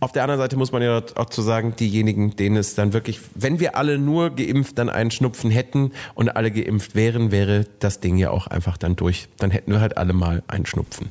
auf 0.00 0.12
der 0.12 0.22
anderen 0.22 0.38
Seite 0.38 0.56
muss 0.58 0.70
man 0.70 0.82
ja 0.82 1.00
auch 1.14 1.30
zu 1.30 1.40
sagen, 1.40 1.74
diejenigen, 1.80 2.36
denen 2.36 2.58
es 2.58 2.74
dann 2.74 2.92
wirklich, 2.92 3.20
wenn 3.34 3.58
wir 3.58 3.74
alle 3.74 3.96
nur 3.96 4.28
geimpft 4.36 4.76
dann 4.76 4.90
einen 4.90 5.10
Schnupfen 5.10 5.50
hätten 5.50 5.92
und 6.14 6.28
alle 6.36 6.50
geimpft 6.50 6.94
wären, 6.94 7.30
wäre 7.32 7.64
das 7.78 8.00
Ding 8.00 8.18
ja 8.18 8.28
auch 8.30 8.46
einfach 8.46 8.76
dann 8.76 8.96
durch. 8.96 9.28
Dann 9.38 9.50
hätten 9.50 9.72
wir 9.72 9.80
halt 9.80 9.96
alle 9.96 10.12
mal 10.12 10.42
einen 10.46 10.66
Schnupfen. 10.66 11.08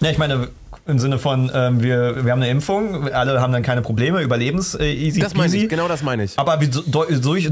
Ja, 0.00 0.10
ich 0.12 0.18
meine, 0.18 0.50
im 0.88 0.98
Sinne 0.98 1.18
von, 1.18 1.50
ähm, 1.54 1.82
wir, 1.82 2.24
wir 2.24 2.32
haben 2.32 2.40
eine 2.40 2.50
Impfung, 2.50 3.08
alle 3.12 3.40
haben 3.42 3.52
dann 3.52 3.62
keine 3.62 3.82
Probleme, 3.82 4.22
überlebens 4.22 4.74
äh, 4.74 4.90
easy 4.90 5.20
Das 5.20 5.34
meine 5.34 5.54
ich, 5.54 5.68
genau 5.68 5.86
das 5.86 6.02
meine 6.02 6.24
ich. 6.24 6.38
Aber 6.38 6.60
wir 6.60 6.70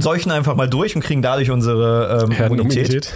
seuchen 0.00 0.32
einfach 0.32 0.56
mal 0.56 0.68
durch 0.68 0.96
und 0.96 1.02
kriegen 1.02 1.20
dadurch 1.20 1.50
unsere 1.50 2.24
ähm, 2.24 2.32
Immunität. 2.32 3.12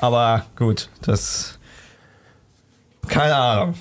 Aber 0.00 0.46
gut, 0.56 0.88
das. 1.02 1.58
Keine 3.08 3.34
Ahnung. 3.34 3.74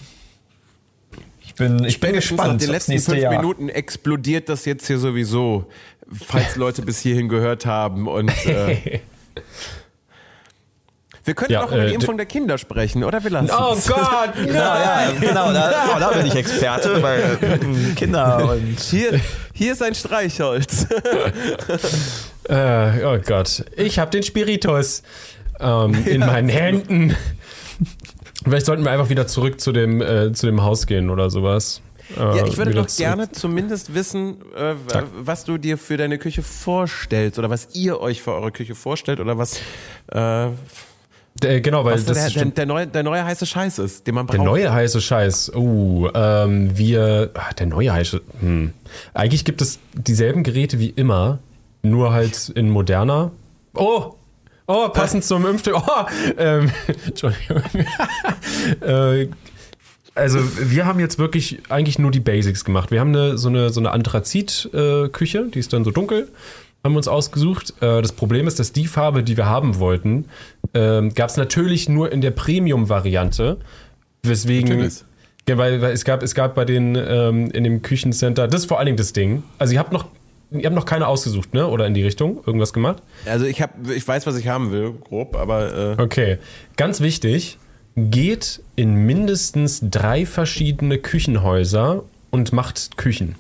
bin, 1.56 1.84
ich 1.86 2.00
bin 2.00 2.10
Spätestens 2.10 2.38
nach 2.38 2.46
gespannt. 2.46 2.62
den 2.62 2.70
aufs 2.70 2.88
letzten 2.88 3.00
fünf 3.00 3.22
Jahr. 3.22 3.36
Minuten 3.36 3.70
explodiert 3.70 4.50
das 4.50 4.66
jetzt 4.66 4.88
hier 4.88 4.98
sowieso, 4.98 5.68
falls 6.12 6.56
Leute 6.56 6.82
bis 6.82 7.00
hierhin 7.00 7.30
gehört 7.30 7.66
haben. 7.68 8.08
Und 8.08 8.32
äh, 8.48 9.02
wir 11.26 11.34
können 11.34 11.52
Ja, 11.52 11.64
auch 11.64 11.72
über 11.72 11.84
äh, 11.84 11.88
die 11.88 11.94
Impfung 11.96 12.18
der 12.18 12.26
Kinder 12.26 12.58
sprechen, 12.58 13.04
oder 13.04 13.24
wir 13.24 13.32
lassen 13.32 13.50
Oh. 13.52 13.76
Gott! 13.88 14.34
Ja, 14.48 15.08
ja, 15.08 15.12
genau, 15.20 15.52
da, 15.52 15.74
oh, 15.96 16.00
da 16.00 16.10
bin 16.12 16.26
ich 16.28 16.36
Experte, 16.36 17.02
weil 17.04 17.38
mm, 17.60 17.96
Kinder 17.96 18.50
und 18.52 18.80
Hier, 18.80 19.20
hier 19.54 19.74
ist 19.74 19.82
ein 19.84 19.96
Streichholz. 19.96 20.88
Äh, 22.48 23.04
oh 23.04 23.18
Gott. 23.26 23.66
Ich 23.76 23.98
habe 23.98 24.12
den 24.12 24.22
Spiritus 24.22 25.02
ähm, 25.60 25.96
in 26.06 26.20
meinen 26.20 26.48
Händen. 26.48 27.16
Vielleicht 28.44 28.68
sollten 28.68 28.84
wir 28.84 28.92
einfach 28.92 29.10
wieder 29.10 29.26
zurück 29.26 29.60
zu 29.60 29.72
dem, 29.72 30.00
äh, 30.00 30.32
zu 30.32 30.46
dem 30.46 30.62
Haus 30.62 30.86
gehen 30.86 31.10
oder 31.10 31.32
sowas. 31.32 31.82
Äh, 32.16 32.20
Ja, 32.38 32.46
ich 32.46 32.58
würde 32.58 32.76
doch 32.76 32.86
gerne 32.98 33.32
zumindest 33.32 33.96
wissen, 33.96 34.38
äh, 34.56 34.76
was 35.18 35.46
du 35.46 35.58
dir 35.58 35.80
für 35.80 35.98
deine 35.98 36.20
Küche 36.20 36.44
vorstellst 36.44 37.40
oder 37.40 37.50
was 37.50 37.70
ihr 37.74 38.00
euch 38.00 38.22
für 38.22 38.34
eure 38.34 38.52
Küche 38.52 38.76
vorstellt 38.76 39.20
oder 39.20 39.40
was, 39.40 39.60
äh, 40.12 40.50
Äh, 41.44 41.60
genau, 41.60 41.84
weil 41.84 41.96
was 41.96 42.06
das 42.06 42.34
der, 42.34 42.44
der, 42.44 42.52
der, 42.52 42.66
neue, 42.66 42.88
der 42.88 43.04
neue 43.04 43.26
heiße 43.26 43.46
Scheiß 43.46 43.80
ist, 43.80 44.08
den 44.08 44.16
man 44.16 44.26
braucht. 44.26 44.38
Der 44.38 44.46
neue 44.46 44.72
heiße 44.72 45.02
Scheiß. 45.02 45.52
Uh, 45.54 46.08
ähm, 46.14 46.78
wir. 46.78 47.32
Ah, 47.34 47.54
der 47.54 47.66
neue 47.68 47.92
heiße. 47.92 48.22
Hm. 48.40 48.74
Eigentlich 49.14 49.44
gibt 49.44 49.62
es 49.62 49.80
dieselben 49.94 50.44
Geräte 50.44 50.80
wie 50.80 50.90
immer, 50.90 51.40
nur 51.82 52.14
halt 52.14 52.50
in 52.50 52.70
moderner. 52.70 53.32
Oh! 53.74 54.16
Oh, 54.68 54.90
passend 54.90 55.24
zum 55.24 55.46
Impfstoff. 55.46 55.84
Oh, 55.86 56.06
ähm, 56.38 56.72
Entschuldigung. 57.06 57.62
äh, 58.82 59.28
also 60.16 60.40
wir 60.58 60.86
haben 60.86 61.00
jetzt 61.00 61.20
wirklich 61.20 61.60
eigentlich 61.70 62.00
nur 62.00 62.10
die 62.10 62.22
Basics 62.22 62.64
gemacht. 62.64 62.90
Wir 62.90 63.02
haben 63.02 63.10
eine, 63.10 63.38
so 63.38 63.50
eine, 63.50 63.70
so 63.70 63.82
eine 63.82 63.92
Anthrazit-Küche, 63.92 65.50
die 65.54 65.60
ist 65.60 65.74
dann 65.74 65.84
so 65.84 65.92
dunkel, 65.92 66.30
haben 66.86 66.94
wir 66.94 66.98
uns 66.98 67.08
ausgesucht. 67.08 67.74
Äh, 67.82 68.02
das 68.02 68.14
Problem 68.14 68.48
ist, 68.48 68.60
dass 68.60 68.72
die 68.72 68.86
Farbe, 68.86 69.24
die 69.24 69.36
wir 69.36 69.48
haben 69.48 69.80
wollten, 69.80 70.26
ähm, 70.74 71.14
gab 71.16 71.30
es 71.32 71.36
natürlich 71.36 71.90
nur 71.90 72.12
in 72.12 72.22
der 72.22 72.32
Premium-Variante. 72.32 73.58
Weswegen. 74.22 74.70
Natürlich. 74.70 75.04
Ja, 75.50 75.58
weil, 75.58 75.82
weil 75.82 75.94
es 75.94 76.06
gab, 76.06 76.24
es 76.24 76.36
gab 76.36 76.56
bei 76.56 76.64
den 76.64 76.96
ähm, 76.96 77.52
in 77.52 77.64
dem 77.64 77.82
Küchencenter, 77.82 78.48
das 78.48 78.62
ist 78.62 78.68
vor 78.68 78.78
allen 78.78 78.86
Dingen 78.86 78.98
das 78.98 79.14
Ding. 79.14 79.44
Also 79.58 79.74
ihr 79.74 79.80
habt 79.80 79.92
noch, 79.92 80.08
ihr 80.52 80.66
habt 80.66 80.76
noch 80.76 80.86
keine 80.86 81.08
ausgesucht, 81.08 81.54
ne? 81.54 81.68
Oder 81.68 81.88
in 81.88 81.94
die 81.96 82.04
Richtung 82.04 82.42
irgendwas 82.46 82.72
gemacht? 82.72 83.02
Also 83.26 83.46
ich, 83.46 83.62
hab, 83.62 83.90
ich 83.90 84.08
weiß, 84.08 84.26
was 84.26 84.38
ich 84.38 84.48
haben 84.48 84.72
will, 84.72 84.94
grob, 84.94 85.36
aber 85.36 85.98
äh, 85.98 86.02
Okay, 86.02 86.38
ganz 86.78 87.02
wichtig, 87.02 87.58
geht 87.96 88.62
in 88.76 88.96
mindestens 88.96 89.82
drei 89.84 90.26
verschiedene 90.26 90.98
Küchenhäuser 90.98 92.04
und 92.32 92.54
macht 92.54 92.98
Küchen. 92.98 93.36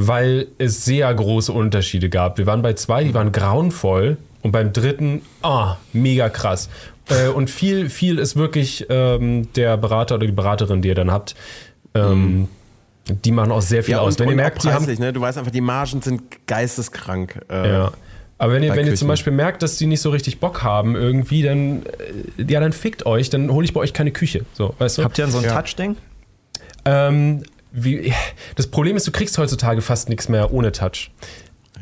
Weil 0.00 0.46
es 0.58 0.84
sehr 0.84 1.12
große 1.12 1.52
Unterschiede 1.52 2.08
gab. 2.08 2.38
Wir 2.38 2.46
waren 2.46 2.62
bei 2.62 2.74
zwei, 2.74 3.02
die 3.02 3.14
waren 3.14 3.32
grauenvoll 3.32 4.16
und 4.42 4.52
beim 4.52 4.72
dritten, 4.72 5.22
ah, 5.42 5.76
mega 5.92 6.28
krass. 6.28 6.68
Äh, 7.08 7.28
und 7.28 7.50
viel, 7.50 7.90
viel 7.90 8.18
ist 8.18 8.36
wirklich 8.36 8.86
ähm, 8.90 9.48
der 9.54 9.76
Berater 9.76 10.14
oder 10.16 10.26
die 10.26 10.32
Beraterin, 10.32 10.82
die 10.82 10.88
ihr 10.88 10.94
dann 10.94 11.10
habt. 11.10 11.34
Ähm, 11.94 12.46
Die 13.24 13.32
machen 13.32 13.50
auch 13.50 13.62
sehr 13.62 13.82
viel 13.82 13.92
ja, 13.92 14.00
aus. 14.00 14.14
und, 14.14 14.20
Wenn 14.20 14.28
ihr 14.28 14.36
merkt, 14.36 14.62
die 14.62 14.68
haben 14.68 14.76
preislich, 14.84 14.98
ne? 15.00 15.12
Du 15.12 15.20
weißt 15.20 15.38
einfach, 15.38 15.50
die 15.50 15.62
Margen 15.62 16.00
sind 16.02 16.46
geisteskrank. 16.46 17.40
Äh, 17.50 17.68
Ja. 17.68 17.92
Aber 18.40 18.52
wenn 18.52 18.62
ihr, 18.62 18.76
wenn 18.76 18.86
ihr 18.86 18.94
zum. 18.94 19.08
Beispiel 19.08 19.32
merkt, 19.32 19.62
dass 19.64 19.78
die 19.78 19.86
nicht 19.86 20.00
so 20.00 20.10
richtig 20.10 20.38
Bock 20.38 20.62
haben, 20.62 20.94
irgendwie, 20.94 21.42
dann, 21.42 21.82
äh, 22.38 22.44
ja, 22.52 22.60
dann 22.60 22.72
fickt 22.72 23.04
euch, 23.04 23.30
dann 23.30 23.50
hole 23.50 23.64
ich 23.64 23.72
bei 23.74 23.80
euch 23.80 23.92
keine 23.92 24.12
Küche. 24.12 24.44
So, 24.52 24.74
weißt 24.78 24.98
du? 24.98 25.02
Habt 25.02 25.18
ihr 25.18 25.24
denn 25.24 25.32
so 25.32 25.38
ein 25.38 25.44
Ja. 25.44 25.54
Touch-Ding? 25.60 25.96
Ähm, 26.84 27.42
wie, 27.72 28.12
das 28.56 28.66
Problem 28.66 28.96
ist, 28.96 29.06
du 29.06 29.12
kriegst 29.12 29.36
heutzutage 29.38 29.82
fast 29.82 30.08
nichts 30.08 30.28
mehr 30.28 30.52
ohne 30.52 30.72
Touch. 30.72 31.10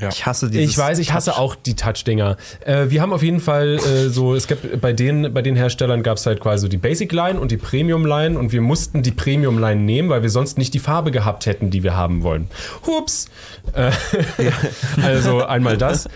Ja. 0.01 0.09
Ich 0.11 0.27
hasse 0.27 0.51
dieses 0.51 0.71
Ich 0.71 0.77
weiß, 0.77 0.99
ich 0.99 1.13
hasse 1.13 1.31
Touch. 1.31 1.39
auch 1.39 1.55
die 1.55 1.75
Touch-Dinger. 1.75 2.37
Äh, 2.65 2.91
wir 2.91 3.01
haben 3.01 3.13
auf 3.13 3.23
jeden 3.23 3.41
Fall 3.41 3.77
äh, 3.77 4.09
so, 4.09 4.35
es 4.35 4.47
gibt 4.47 4.81
bei 4.81 4.93
den, 4.93 5.33
bei 5.33 5.41
den 5.41 5.57
Herstellern 5.57 6.03
gab 6.03 6.19
es 6.19 6.27
halt 6.27 6.41
quasi 6.41 6.69
die 6.69 6.77
Basic-Line 6.77 7.41
und 7.41 7.51
die 7.51 7.57
Premium-Line 7.57 8.39
und 8.39 8.53
wir 8.53 8.61
mussten 8.61 9.03
die 9.03 9.11
Premium-Line 9.11 9.81
nehmen, 9.81 10.11
weil 10.11 10.23
wir 10.23 10.31
sonst 10.31 10.59
nicht 10.59 10.75
die 10.75 10.81
Farbe 10.81 11.13
gehabt 11.13 11.47
hätten, 11.47 11.71
die 11.71 11.83
wir 11.83 11.97
haben 11.97 12.23
wollen. 12.23 12.49
Hups! 12.87 13.27
Äh, 13.73 13.91
also 15.03 15.45
einmal 15.45 15.79
das. 15.79 16.09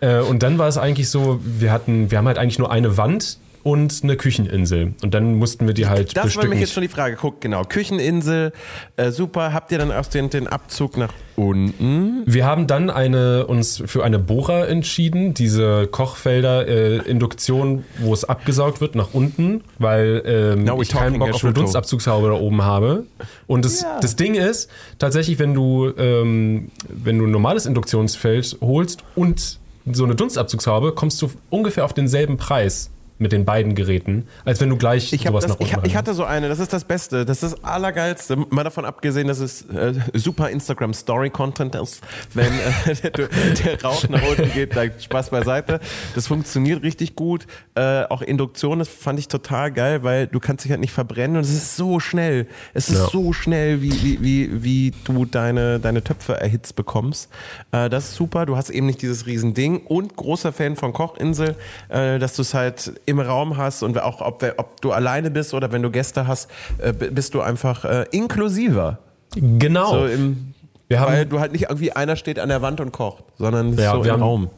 Äh, 0.00 0.18
und 0.18 0.42
dann 0.42 0.58
war 0.58 0.68
es 0.68 0.76
eigentlich 0.76 1.08
so, 1.08 1.40
wir 1.42 1.72
hatten, 1.72 2.10
wir 2.10 2.18
haben 2.18 2.26
halt 2.26 2.38
eigentlich 2.38 2.58
nur 2.58 2.70
eine 2.70 2.98
Wand 2.98 3.38
und 3.62 4.00
eine 4.02 4.16
Kücheninsel. 4.16 4.94
Und 5.02 5.14
dann 5.14 5.34
mussten 5.36 5.66
wir 5.66 5.74
die 5.74 5.86
halt 5.86 6.10
Das 6.10 6.16
war 6.16 6.24
bestücken. 6.24 6.50
mich 6.50 6.60
jetzt 6.60 6.72
schon 6.72 6.82
die 6.82 6.88
Frage. 6.88 7.16
Guck, 7.20 7.40
genau. 7.40 7.62
Kücheninsel, 7.64 8.52
äh, 8.96 9.10
super. 9.10 9.52
Habt 9.52 9.70
ihr 9.72 9.78
dann 9.78 9.92
auch 9.92 10.06
den, 10.06 10.30
den 10.30 10.48
Abzug 10.48 10.96
nach 10.96 11.12
unten? 11.36 12.22
Wir 12.26 12.44
haben 12.46 12.66
dann 12.66 12.90
eine, 12.90 13.46
uns 13.46 13.82
für 13.86 14.04
eine 14.04 14.18
Bohrer 14.18 14.68
entschieden, 14.68 15.34
diese 15.34 15.86
Kochfelder 15.86 16.66
äh, 16.66 16.96
Induktion, 16.98 17.84
wo 18.00 18.12
es 18.12 18.24
abgesaugt 18.24 18.80
wird 18.80 18.94
nach 18.94 19.14
unten, 19.14 19.62
weil 19.78 20.22
ähm, 20.26 20.80
ich 20.80 20.88
keinen 20.90 21.18
Bock 21.18 21.32
auf 21.34 21.44
eine. 21.44 21.52
Dunstabzugshaube 21.52 22.28
da 22.28 22.34
oben 22.34 22.62
habe. 22.62 23.04
Und 23.46 23.64
das, 23.64 23.82
Ja. 23.82 23.98
das 24.00 24.16
Ding 24.16 24.34
ist, 24.34 24.68
tatsächlich, 24.98 25.38
wenn 25.38 25.54
du, 25.54 25.90
ähm, 25.96 26.70
wenn 26.88 27.18
du 27.18 27.26
ein 27.26 27.30
normales 27.30 27.66
Induktionsfeld 27.66 28.58
holst 28.60 29.04
und 29.14 29.58
so 29.92 30.04
eine 30.04 30.14
Dunstabzugshaube, 30.14 30.92
kommst 30.92 31.20
du 31.22 31.30
ungefähr 31.50 31.84
auf 31.84 31.92
denselben 31.92 32.36
Preis 32.36 32.90
mit 33.22 33.32
den 33.32 33.44
beiden 33.44 33.74
Geräten, 33.74 34.26
als 34.44 34.60
wenn 34.60 34.68
du 34.68 34.76
gleich 34.76 35.12
Ich, 35.12 35.22
sowas 35.22 35.44
das, 35.44 35.52
nach 35.52 35.60
unten 35.60 35.80
ich, 35.86 35.92
ich 35.92 35.96
hatte 35.96 36.12
so 36.14 36.24
eine, 36.24 36.48
das 36.48 36.58
ist 36.58 36.72
das 36.72 36.84
Beste, 36.84 37.24
das 37.24 37.42
ist 37.42 37.52
das 37.54 37.64
Allergeilste. 37.64 38.36
Mal 38.50 38.64
davon 38.64 38.84
abgesehen, 38.84 39.28
dass 39.28 39.38
es 39.38 39.62
äh, 39.70 39.94
super 40.14 40.50
Instagram-Story-Content 40.50 41.74
ist, 41.76 42.02
wenn 42.34 42.52
äh, 42.52 43.10
der, 43.10 43.28
der 43.28 43.82
Rauch 43.82 44.08
nach 44.08 44.22
unten 44.28 44.52
geht, 44.52 44.76
da 44.76 44.82
Spaß 44.98 45.30
beiseite. 45.30 45.80
Das 46.14 46.26
funktioniert 46.26 46.82
richtig 46.82 47.16
gut. 47.16 47.46
Äh, 47.74 48.04
auch 48.04 48.22
Induktion, 48.22 48.78
das 48.80 48.88
fand 48.88 49.18
ich 49.18 49.28
total 49.28 49.72
geil, 49.72 50.02
weil 50.02 50.26
du 50.26 50.40
kannst 50.40 50.64
dich 50.64 50.70
halt 50.70 50.80
nicht 50.80 50.92
verbrennen 50.92 51.36
und 51.36 51.42
es 51.44 51.52
ist 51.52 51.76
so 51.76 52.00
schnell. 52.00 52.46
Es 52.74 52.88
ist 52.88 52.98
Ja. 52.98 53.06
so 53.08 53.32
schnell, 53.32 53.82
wie, 53.82 53.92
wie, 54.02 54.22
wie, 54.22 54.62
wie 54.64 54.92
du 55.04 55.24
deine, 55.24 55.80
deine 55.80 56.02
Töpfe 56.04 56.34
erhitzt 56.40 56.76
bekommst. 56.76 57.30
Äh, 57.70 57.88
das 57.88 58.10
ist 58.10 58.14
super, 58.16 58.46
du 58.46 58.56
hast 58.56 58.70
eben 58.70 58.86
nicht 58.86 59.00
dieses 59.02 59.26
Riesending 59.26 59.78
und 59.86 60.16
großer 60.16 60.52
Fan 60.52 60.76
von 60.76 60.92
Kochinsel, 60.92 61.56
äh, 61.88 62.18
dass 62.18 62.34
du 62.36 62.42
es 62.42 62.54
halt 62.54 62.92
im 63.12 63.20
Raum 63.20 63.56
hast 63.56 63.82
und 63.84 64.00
auch 64.02 64.20
ob, 64.20 64.44
ob 64.56 64.80
du 64.80 64.90
alleine 64.92 65.30
bist 65.30 65.54
oder 65.54 65.70
wenn 65.70 65.82
du 65.82 65.90
Gäste 65.90 66.26
hast, 66.26 66.50
äh, 66.78 66.92
bist 66.92 67.34
du 67.34 67.40
einfach 67.40 67.84
äh, 67.84 68.06
inklusiver. 68.10 68.98
Genau. 69.34 69.90
So 69.92 70.06
im, 70.06 70.54
wir 70.88 71.00
haben, 71.00 71.12
weil 71.12 71.26
du 71.26 71.40
halt 71.40 71.52
nicht 71.52 71.64
irgendwie 71.70 71.92
einer 71.92 72.16
steht 72.16 72.38
an 72.38 72.48
der 72.48 72.60
Wand 72.62 72.80
und 72.80 72.92
kocht, 72.92 73.24
sondern 73.38 73.76
Ja, 73.78 73.92
so 73.92 74.04
wir 74.04 74.08
im 74.10 74.12
haben- 74.14 74.22
Raum. 74.22 74.50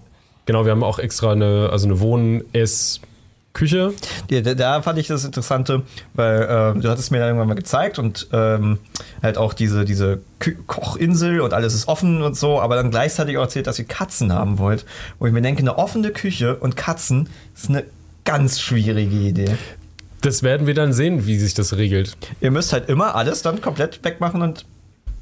genau, 0.47 0.65
wir 0.65 0.73
haben 0.73 0.83
auch 0.83 0.99
extra 0.99 1.33
eine, 1.33 1.69
also 1.71 1.87
eine 1.87 2.01
Wohn-, 2.01 2.43
Ess-, 2.53 3.01
Küche. 3.53 3.93
Ja, 4.33 4.41
da, 4.41 4.83
fand 4.83 4.99
ich 4.99 5.07
das 5.07 5.25
Interessante, 5.25 5.83
weil 6.15 6.45
ähm, 6.51 6.81
du 6.81 6.89
hattest 6.89 7.13
mir 7.13 7.21
da 7.21 7.27
irgendwann 7.27 7.47
mal 7.47 7.55
gezeigt 7.55 8.01
und 8.01 8.27
ähm, 8.33 8.81
halt 9.23 9.39
auch 9.39 9.55
diese, 9.55 9.85
diese 9.85 10.19
Kü 10.41 10.57
Kochinsel 10.67 11.41
und 11.41 11.55
alles 11.55 11.73
ist 11.73 11.87
offen 11.87 12.23
und 12.23 12.37
so, 12.37 12.61
aber 12.61 12.75
dann 12.75 12.91
gleichzeitig 12.91 13.39
auch 13.39 13.43
erzählt, 13.43 13.69
dass 13.69 13.79
ihr 13.79 13.85
Katzen 13.85 14.33
haben 14.33 14.59
wollt. 14.59 14.85
Wo 15.21 15.27
ich 15.27 15.33
mir 15.33 15.41
denke, 15.41 15.61
eine 15.61 15.79
offene 15.79 16.11
Küche 16.11 16.57
und 16.57 16.77
Katzen 16.77 17.29
ist 17.55 17.69
eine 17.69 17.85
ganz 18.25 18.61
schwierige 18.61 19.17
Idee. 19.17 19.57
Das 20.21 20.43
werden 20.43 20.67
wir 20.67 20.75
dann 20.75 20.93
sehen, 20.93 21.27
wie 21.27 21.39
sich 21.39 21.55
das 21.55 21.77
regelt. 21.77 22.17
Ihr 22.41 22.51
müsst 22.51 22.73
halt 22.73 22.89
immer 22.89 23.15
alles 23.15 23.43
dann 23.43 23.61
komplett 23.61 24.03
wegmachen 24.03 24.41
und 24.41 24.65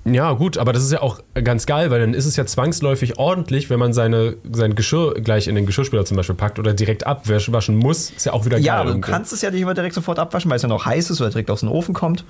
Ja, 0.05 0.33
gut, 0.33 0.59
aber 0.59 0.73
das 0.73 0.85
ist 0.85 0.93
ja 0.93 1.03
auch 1.03 1.20
ganz 1.43 1.66
geil, 1.66 1.91
weil 1.91 2.01
dann 2.01 2.15
ist 2.15 2.27
es 2.27 2.37
ja 2.37 2.47
zwangsläufig 2.47 3.19
ordentlich, 3.19 3.69
wenn 3.69 3.81
man 3.81 3.93
seine, 3.93 4.37
sein 4.51 4.77
Geschirr 4.77 5.15
gleich 5.15 5.49
in 5.49 5.57
den 5.57 5.66
Geschirrspüler 5.66 6.05
zum 6.05 6.16
Beispiel 6.16 6.37
packt 6.37 6.61
oder 6.61 6.73
direkt 6.73 7.07
abwaschen 7.07 7.77
muss. 7.77 8.11
Ist 8.11 8.27
ja 8.27 8.33
auch 8.33 8.45
wieder 8.45 8.59
geil. 8.59 8.66
ja, 8.66 8.74
aber 8.74 8.85
du 8.85 8.91
irgendwo. 8.91 9.11
kannst 9.11 9.33
es 9.33 9.43
ja 9.43 9.51
nicht 9.51 9.61
immer 9.61 9.74
direkt 9.74 9.95
sofort 9.95 10.20
abwaschen, 10.20 10.51
weil 10.51 10.57
es 10.57 10.62
ja 10.62 10.69
noch 10.69 10.87
heiß 10.87 11.11
ist 11.11 11.20
oder 11.20 11.31
direkt 11.31 11.51
aus 11.51 11.61
dem 11.61 11.70
Ofen 11.70 11.95
kommt. 11.95 12.24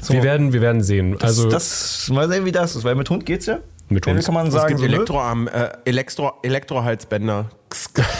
So, 0.00 0.14
wir, 0.14 0.22
werden, 0.22 0.52
wir 0.52 0.60
werden 0.60 0.82
sehen. 0.82 1.12
das, 1.12 1.22
also 1.22 1.48
das, 1.48 2.08
mal 2.10 2.28
sehen, 2.28 2.44
wie 2.44 2.52
das 2.52 2.76
ist, 2.76 2.84
weil 2.84 2.94
mit 2.94 3.08
Hund 3.10 3.26
geht's 3.26 3.46
ja. 3.46 3.58
Mit 3.88 4.06
Hund. 4.06 4.24
kann 4.24 4.34
man 4.34 4.46
Es 4.46 4.54
sagen, 4.54 4.68
gibt 4.68 4.80
so, 4.80 4.86
nö. 4.86 4.92
Elektroarm, 4.94 5.48
äh, 5.48 5.68
Elektro, 5.84 6.32
Elektrohalsbänder. 6.42 7.50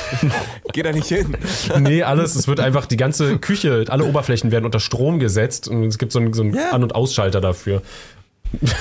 Geh 0.73 0.83
da 0.83 0.93
nicht 0.93 1.09
hin. 1.09 1.37
nee, 1.81 2.03
alles, 2.03 2.35
es 2.37 2.47
wird 2.49 2.61
einfach 2.61 2.87
die 2.87 2.97
ganze 2.97 3.39
Küche, 3.39 3.85
alle 3.89 4.05
Oberflächen 4.05 4.51
werden 4.51 4.65
unter 4.65 4.81
Strom 4.81 5.19
gesetzt 5.19 5.69
und 5.69 5.85
es 5.85 5.99
gibt 5.99 6.13
so 6.13 6.19
einen, 6.19 6.33
so 6.33 6.43
einen 6.43 6.55
Ja. 6.55 6.71
An- 6.71 6.83
und 6.83 6.95
Ausschalter 6.95 7.41
dafür. 7.41 7.83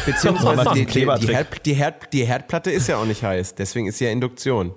Beziehungsweise 0.06 0.66
die, 0.76 0.86
die, 0.86 1.06
die, 1.20 1.34
Herd, 1.34 1.66
die, 1.66 1.74
Herd, 1.74 2.14
die 2.14 2.26
Herdplatte 2.26 2.72
ist 2.72 2.88
ja 2.88 2.98
auch 2.98 3.06
nicht 3.06 3.24
heiß, 3.24 3.56
deswegen 3.56 3.88
ist 3.88 3.98
sie 3.98 4.06
ja 4.06 4.12
Induktion. 4.12 4.74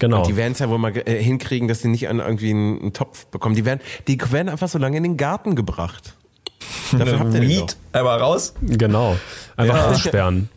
Genau. 0.00 0.24
Die 0.24 0.36
werden 0.36 0.52
es 0.52 0.58
ja 0.58 0.68
wohl 0.70 0.78
mal 0.78 0.96
äh, 0.96 1.22
hinkriegen, 1.22 1.68
dass 1.68 1.82
sie 1.82 1.88
nicht 1.88 2.08
an 2.08 2.18
irgendwie 2.18 2.50
einen, 2.50 2.80
einen 2.80 2.92
Topf 2.94 3.26
bekommen. 3.26 3.54
Die 3.54 3.64
werden, 3.66 3.80
die 4.08 4.18
werden 4.32 4.48
einfach 4.48 4.68
so 4.68 4.78
lange 4.78 4.96
in 4.96 5.02
den 5.02 5.16
Garten 5.18 5.54
gebracht. 5.54 6.14
Dafür 6.92 7.18
habt 7.20 7.34
ihr. 7.34 7.42
Weed, 7.42 7.76
einmal 7.92 8.18
raus. 8.18 8.54
Genau. 8.62 9.16
Einfach 9.56 9.76
Ja. 9.76 9.90
aussperren. 9.90 10.48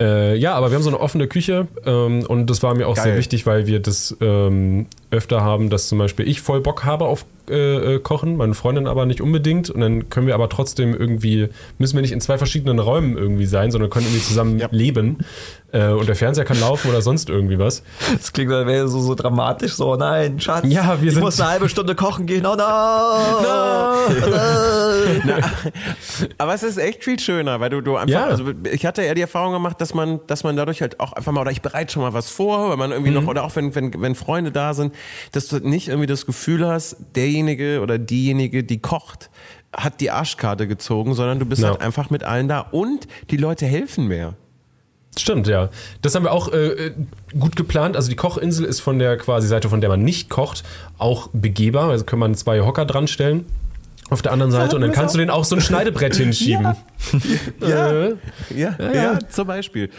Äh, 0.00 0.36
ja, 0.36 0.54
aber 0.54 0.70
wir 0.70 0.76
haben 0.76 0.82
so 0.84 0.90
eine 0.90 1.00
offene 1.00 1.26
Küche 1.26 1.66
ähm, 1.84 2.24
und 2.28 2.48
das 2.48 2.62
war 2.62 2.72
mir 2.74 2.86
auch 2.86 2.94
Geil. 2.94 3.04
sehr 3.04 3.16
wichtig, 3.18 3.46
weil 3.46 3.66
wir 3.66 3.80
das 3.80 4.16
ähm, 4.20 4.86
öfter 5.10 5.40
haben, 5.40 5.70
dass 5.70 5.88
zum 5.88 5.98
Beispiel 5.98 6.28
ich 6.28 6.40
voll 6.40 6.60
Bock 6.60 6.84
habe 6.84 7.06
auf 7.06 7.24
äh, 7.50 7.94
äh, 7.94 7.98
Kochen, 7.98 8.36
meine 8.36 8.54
Freundin 8.54 8.86
aber 8.86 9.06
nicht 9.06 9.20
unbedingt 9.20 9.70
und 9.70 9.80
dann 9.80 10.08
können 10.08 10.28
wir 10.28 10.34
aber 10.34 10.48
trotzdem 10.50 10.94
irgendwie, 10.94 11.48
müssen 11.78 11.96
wir 11.96 12.02
nicht 12.02 12.12
in 12.12 12.20
zwei 12.20 12.38
verschiedenen 12.38 12.78
Räumen 12.78 13.16
irgendwie 13.18 13.46
sein, 13.46 13.72
sondern 13.72 13.90
können 13.90 14.06
irgendwie 14.06 14.22
zusammen 14.22 14.58
Ja. 14.60 14.68
leben 14.70 15.18
äh, 15.72 15.88
und 15.88 16.06
der 16.08 16.16
Fernseher 16.16 16.44
kann 16.44 16.58
laufen 16.60 16.88
oder 16.90 17.02
sonst 17.02 17.28
irgendwie 17.28 17.58
was. 17.58 17.82
Das 18.12 18.32
klingt, 18.32 18.50
so, 18.50 19.00
so 19.00 19.14
dramatisch. 19.14 19.74
So, 19.74 19.96
nein, 19.96 20.40
Schatz. 20.40 20.64
Ja, 20.66 21.00
wir 21.00 21.08
ich 21.08 21.14
sind- 21.14 21.22
muss 21.22 21.38
eine 21.40 21.50
halbe 21.50 21.68
Stunde 21.68 21.94
kochen 21.94 22.26
gehen. 22.26 22.46
Oh 22.46 22.54
no! 22.56 22.64
Aber 26.38 26.54
es 26.54 26.62
ist 26.62 26.78
echt 26.78 27.04
viel 27.04 27.18
schöner, 27.18 27.60
weil 27.60 27.70
du, 27.70 27.80
du 27.80 27.96
einfach, 27.96 28.12
Ja. 28.14 28.26
also 28.26 28.44
ich 28.70 28.86
hatte 28.86 29.04
ja 29.04 29.14
die 29.14 29.20
Erfahrung 29.20 29.52
gemacht, 29.52 29.80
dass 29.80 29.94
man, 29.94 30.20
dass 30.26 30.44
man 30.44 30.56
dadurch 30.56 30.80
halt 30.80 31.00
auch 31.00 31.12
einfach 31.12 31.32
mal, 31.32 31.40
oder 31.42 31.50
ich 31.50 31.62
bereite 31.62 31.92
schon 31.92 32.02
mal 32.02 32.12
was 32.12 32.30
vor, 32.30 32.70
weil 32.70 32.76
man 32.76 32.90
irgendwie 32.92 33.10
noch, 33.12 33.26
oder 33.26 33.44
auch 33.44 33.54
wenn, 33.56 33.74
wenn, 33.74 34.00
wenn 34.00 34.14
Freunde 34.14 34.52
da 34.52 34.74
sind, 34.74 34.94
dass 35.32 35.48
du 35.48 35.58
nicht 35.58 35.88
irgendwie 35.88 36.06
das 36.06 36.26
Gefühl 36.26 36.66
hast, 36.66 36.96
derjenige 37.16 37.80
oder 37.80 37.98
diejenige, 37.98 38.64
die 38.64 38.80
kocht, 38.80 39.30
hat 39.76 40.00
die 40.00 40.10
Arschkarte 40.10 40.66
gezogen, 40.66 41.14
sondern 41.14 41.38
du 41.38 41.44
bist 41.46 41.62
Ja. 41.62 41.68
halt 41.70 41.80
einfach 41.82 42.10
mit 42.10 42.24
allen 42.24 42.48
da 42.48 42.60
und 42.60 43.06
die 43.30 43.36
Leute 43.36 43.66
helfen 43.66 44.06
mehr. 44.08 44.34
Stimmt, 45.18 45.46
ja. 45.48 45.68
Das 46.02 46.14
haben 46.14 46.24
wir 46.24 46.32
auch 46.32 46.52
äh, 46.52 46.92
gut 47.38 47.56
geplant. 47.56 47.96
Also 47.96 48.08
die 48.08 48.16
Kochinsel 48.16 48.64
ist 48.64 48.80
von 48.80 48.98
der 48.98 49.16
quasi 49.18 49.48
Seite, 49.48 49.68
von 49.68 49.80
der 49.80 49.90
man 49.90 50.02
nicht 50.02 50.30
kocht, 50.30 50.62
auch 50.98 51.28
begehbar. 51.32 51.90
Also 51.90 52.04
kann 52.04 52.18
man 52.18 52.34
zwei 52.34 52.60
Hocker 52.60 52.84
dran 52.84 53.08
stellen 53.08 53.44
auf 54.10 54.22
der 54.22 54.32
anderen 54.32 54.50
Seite 54.52 54.74
und 54.74 54.80
dann 54.80 54.92
kannst 54.92 55.14
du 55.14 55.18
den 55.18 55.28
auch 55.28 55.44
so 55.44 55.54
ein 55.54 55.60
Schneidebrett 55.60 56.16
hinschieben. 56.16 56.74
Ja. 57.60 57.92
Äh, 57.92 58.16
Ja, 58.56 58.74
ja, 58.78 59.18
zum 59.28 59.46
Beispiel. 59.46 59.90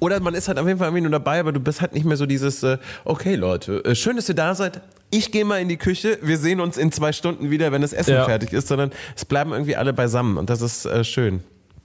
Oder 0.00 0.20
man 0.20 0.34
ist 0.34 0.48
halt 0.48 0.58
auf 0.58 0.66
jeden 0.66 0.78
Fall 0.78 0.88
irgendwie 0.88 1.02
nur 1.02 1.10
dabei, 1.10 1.40
aber 1.40 1.52
du 1.52 1.60
bist 1.60 1.80
halt 1.80 1.94
nicht 1.94 2.04
mehr 2.04 2.16
so 2.16 2.26
dieses, 2.26 2.62
äh, 2.62 2.76
okay 3.04 3.34
Leute, 3.36 3.82
äh, 3.84 3.94
schön, 3.94 4.16
dass 4.16 4.28
ihr 4.28 4.34
da 4.34 4.54
seid. 4.54 4.80
Ich 5.10 5.32
gehe 5.32 5.44
mal 5.44 5.60
in 5.60 5.68
die 5.68 5.76
Küche, 5.78 6.18
wir 6.22 6.36
sehen 6.38 6.60
uns 6.60 6.76
in 6.76 6.92
zwei 6.92 7.12
Stunden 7.12 7.50
wieder, 7.50 7.72
wenn 7.72 7.80
das 7.82 7.92
Essen 7.92 8.14
Ja. 8.14 8.24
fertig 8.24 8.52
ist, 8.52 8.68
sondern 8.68 8.90
es 9.16 9.24
bleiben 9.24 9.52
irgendwie 9.52 9.76
alle 9.76 9.92
beisammen 9.92 10.36
und 10.36 10.50
das 10.50 10.60
ist 10.60 10.84
äh, 10.86 11.02
schön. 11.04 11.42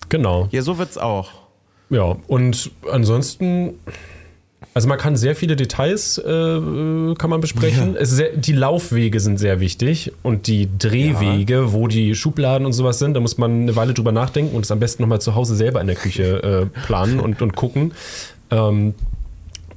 genau. 0.10 0.50
Ja, 0.52 0.62
so 0.62 0.78
wird's 0.78 0.98
auch. 0.98 1.32
Ja, 1.90 2.16
und 2.28 2.72
ansonsten, 2.92 3.74
also 4.74 4.88
man 4.88 4.98
kann 5.00 5.16
sehr 5.16 5.36
viele 5.36 5.56
Details 5.56 6.18
äh, 6.20 6.24
kann 6.24 7.30
man 7.30 7.42
besprechen. 7.42 7.96
Es 7.96 8.12
ist 8.12 8.18
sehr, 8.18 8.36
die 8.36 8.54
Laufwege 8.54 9.20
sind 9.20 9.38
sehr 9.40 9.60
wichtig 9.60 10.12
und 10.22 10.48
die 10.48 10.70
Drehwege, 10.78 11.74
wo 11.74 11.88
die 11.88 12.14
Schubladen 12.16 12.66
und 12.66 12.74
sowas 12.74 13.00
sind, 13.00 13.16
da 13.16 13.20
muss 13.20 13.38
man 13.38 13.64
eine 13.64 13.76
Weile 13.76 13.94
drüber 13.94 14.12
nachdenken 14.12 14.56
und 14.56 14.66
es 14.66 14.72
am 14.72 14.80
besten 14.80 15.04
nochmal 15.04 15.22
zu 15.22 15.36
Hause 15.36 15.56
selber 15.56 15.82
in 15.82 15.88
der 15.88 15.96
Küche 15.96 16.70
äh, 16.74 16.80
planen 16.86 17.20
und, 17.20 17.42
und 17.42 17.56
gucken. 17.56 17.94
Ähm, 18.52 18.94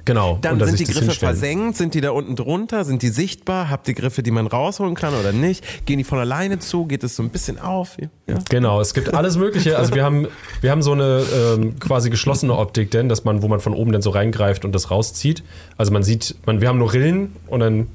genau. 0.05 0.37
Dann 0.41 0.63
sind 0.65 0.79
die 0.79 0.85
Griffe 0.85 1.11
versenkt, 1.11 1.77
sind 1.77 1.93
die 1.93 2.01
da 2.01 2.11
unten 2.11 2.35
drunter, 2.35 2.83
sind 2.85 3.01
die 3.01 3.09
sichtbar, 3.09 3.69
habt 3.69 3.87
ihr 3.87 3.93
Griffe, 3.93 4.23
die 4.23 4.31
man 4.31 4.47
rausholen 4.47 4.95
kann 4.95 5.13
oder 5.13 5.31
nicht? 5.31 5.85
Gehen 5.85 5.97
die 5.97 6.03
von 6.03 6.19
alleine 6.19 6.59
zu, 6.59 6.85
geht 6.85 7.03
es 7.03 7.15
so 7.15 7.23
ein 7.23 7.29
bisschen 7.29 7.59
auf? 7.59 7.97
Ja. 8.27 8.35
Genau, 8.49 8.79
es 8.81 8.93
gibt 8.93 9.13
alles 9.13 9.37
Mögliche. 9.37 9.77
Also 9.77 9.93
wir 9.95 10.03
haben, 10.03 10.27
wir 10.61 10.71
haben 10.71 10.81
so 10.81 10.91
eine 10.93 11.23
ähm, 11.35 11.79
quasi 11.79 12.09
geschlossene 12.09 12.55
Optik, 12.57 12.91
denn, 12.91 13.09
dass 13.09 13.23
man, 13.23 13.41
wo 13.41 13.47
man 13.47 13.59
von 13.59 13.73
oben 13.73 13.91
dann 13.91 14.01
so 14.01 14.09
reingreift 14.09 14.65
und 14.65 14.73
das 14.73 14.91
rauszieht. 14.91 15.43
Also 15.77 15.91
man 15.91 16.03
sieht, 16.03 16.35
man, 16.45 16.61
wir 16.61 16.67
haben 16.69 16.79
nur 16.79 16.93
Rillen 16.93 17.35
und 17.47 17.59
dann 17.59 17.87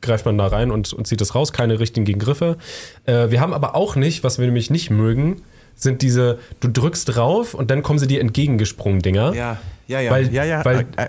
greift 0.00 0.26
man 0.26 0.36
da 0.36 0.46
rein 0.46 0.70
und, 0.70 0.92
und 0.92 1.06
zieht 1.06 1.20
das 1.20 1.34
raus, 1.34 1.52
keine 1.52 1.80
richtigen 1.80 2.18
Griffe. 2.18 2.58
Äh, 3.06 3.30
wir 3.30 3.40
haben 3.40 3.54
aber 3.54 3.74
auch 3.74 3.96
nicht, 3.96 4.22
was 4.22 4.38
wir 4.38 4.46
nämlich 4.46 4.70
nicht 4.70 4.90
mögen, 4.90 5.42
sind 5.76 6.02
diese, 6.02 6.38
du 6.60 6.68
drückst 6.68 7.16
drauf 7.16 7.54
und 7.54 7.70
dann 7.70 7.82
kommen 7.82 7.98
sie 7.98 8.06
dir 8.06 8.20
entgegengesprungen 8.20 9.00
Dinger. 9.00 9.34
Ja, 9.34 9.58
ja, 9.88 10.00
ja, 10.00 10.10
Weil- 10.10 10.32
ja, 10.32 10.44
ja. 10.44 10.64
weil- 10.64 10.86
äh, 10.96 11.04
äh, 11.04 11.08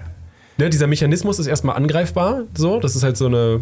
Ne, 0.57 0.69
dieser 0.69 0.87
Mechanismus 0.87 1.39
ist 1.39 1.47
erstmal 1.47 1.75
angreifbar, 1.75 2.43
so, 2.55 2.79
das 2.79 2.95
ist 2.95 3.03
halt 3.03 3.17
so 3.17 3.25
eine, 3.25 3.61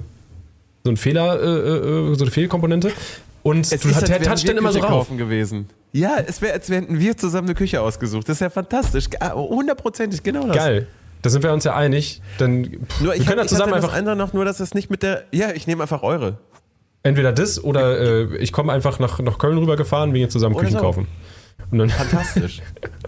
so 0.83 0.91
ein 0.91 0.97
Fehler, 0.97 1.41
äh, 1.41 2.11
äh, 2.11 2.15
so 2.15 2.23
eine 2.23 2.31
Fehlkomponente. 2.31 2.91
Und 3.41 3.61
Es 3.71 3.81
du 3.81 3.89
ist, 3.89 3.95
hat, 3.95 4.03
als 4.03 4.09
der 4.11 4.21
wären 4.21 4.29
toucht 4.31 4.43
wir 4.43 4.49
dann 4.51 4.57
immer 4.57 4.71
so 4.71 4.79
rauf. 4.79 4.89
kaufen 4.89 5.17
gewesen. 5.17 5.67
Ja, 5.91 6.17
es 6.25 6.41
wäre, 6.41 6.53
als 6.53 6.69
hätten 6.69 6.99
wir 6.99 7.17
zusammen 7.17 7.47
eine 7.47 7.55
Küche 7.55 7.81
ausgesucht. 7.81 8.29
Das 8.29 8.37
ist 8.37 8.41
ja 8.41 8.49
fantastisch. 8.49 9.05
Hundertprozentig, 9.33 10.23
genau 10.23 10.47
das. 10.47 10.55
Geil. 10.55 10.87
Da 11.21 11.29
sind 11.29 11.43
wir 11.43 11.51
uns 11.53 11.63
ja 11.63 11.75
einig. 11.75 12.21
Dann 12.37 12.63
pff, 12.65 13.01
Nur 13.01 13.13
wir 13.13 13.19
ich, 13.21 13.25
können 13.27 13.37
da 13.37 13.47
zusammen 13.47 13.69
ich 13.69 13.75
hatte 13.75 13.81
das 13.81 13.85
einfach 13.85 13.97
andere 13.97 14.15
noch 14.15 14.33
nur, 14.33 14.45
dass 14.45 14.59
es 14.59 14.73
nicht 14.73 14.89
mit 14.89 15.03
der. 15.03 15.23
Ja, 15.31 15.51
ich 15.51 15.67
nehme 15.67 15.81
einfach 15.83 16.03
eure. 16.03 16.37
entweder 17.03 17.31
das 17.33 17.63
oder 17.63 17.99
äh, 17.99 18.37
ich 18.37 18.51
komme 18.51 18.71
einfach 18.73 18.99
nach, 18.99 19.19
nach 19.19 19.37
Köln 19.39 19.57
rüber 19.57 19.75
gefahren, 19.77 20.13
wir 20.13 20.19
gehen 20.21 20.29
zusammen 20.29 20.55
Oder 20.55 20.65
Küchen 20.65 20.77
so. 20.77 20.83
kaufen. 20.83 21.07
Und 21.71 21.79
dann 21.79 21.89
Fantastisch. 21.89 22.61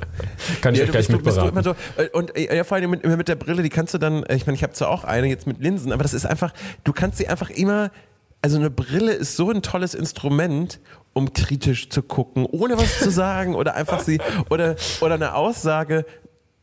kann 0.61 0.73
ich 0.73 0.79
ja, 0.79 0.85
euch 0.85 0.91
gleich 0.91 1.07
bist, 1.07 1.23
bist 1.23 1.37
immer 1.37 1.63
so. 1.63 1.75
Und 2.13 2.35
äh, 2.35 2.55
ja, 2.55 2.63
vor 2.63 2.77
allem 2.77 2.89
mit, 2.89 3.03
immer 3.03 3.17
mit 3.17 3.27
der 3.27 3.35
Brille, 3.35 3.63
die 3.63 3.69
kannst 3.69 3.93
du 3.93 3.97
dann. 3.97 4.25
Ich 4.29 4.45
meine, 4.45 4.55
ich 4.55 4.63
habe 4.63 4.73
zwar 4.73 4.89
auch 4.89 5.03
eine 5.03 5.27
jetzt 5.27 5.47
mit 5.47 5.59
Linsen, 5.59 5.91
aber 5.91 6.03
das 6.03 6.13
ist 6.13 6.25
einfach. 6.25 6.53
Du 6.83 6.93
kannst 6.93 7.17
sie 7.17 7.27
einfach 7.27 7.49
immer. 7.49 7.91
Also 8.41 8.57
eine 8.57 8.69
Brille 8.69 9.11
ist 9.11 9.35
so 9.35 9.49
ein 9.49 9.63
tolles 9.63 9.95
Instrument, 9.95 10.79
um 11.13 11.33
kritisch 11.33 11.89
zu 11.89 12.03
gucken, 12.03 12.45
ohne 12.45 12.77
was 12.77 12.99
zu 12.99 13.09
sagen 13.09 13.55
oder 13.55 13.73
einfach 13.73 14.01
sie 14.01 14.19
oder 14.49 14.75
oder 15.01 15.15
eine 15.15 15.33
Aussage 15.33 16.05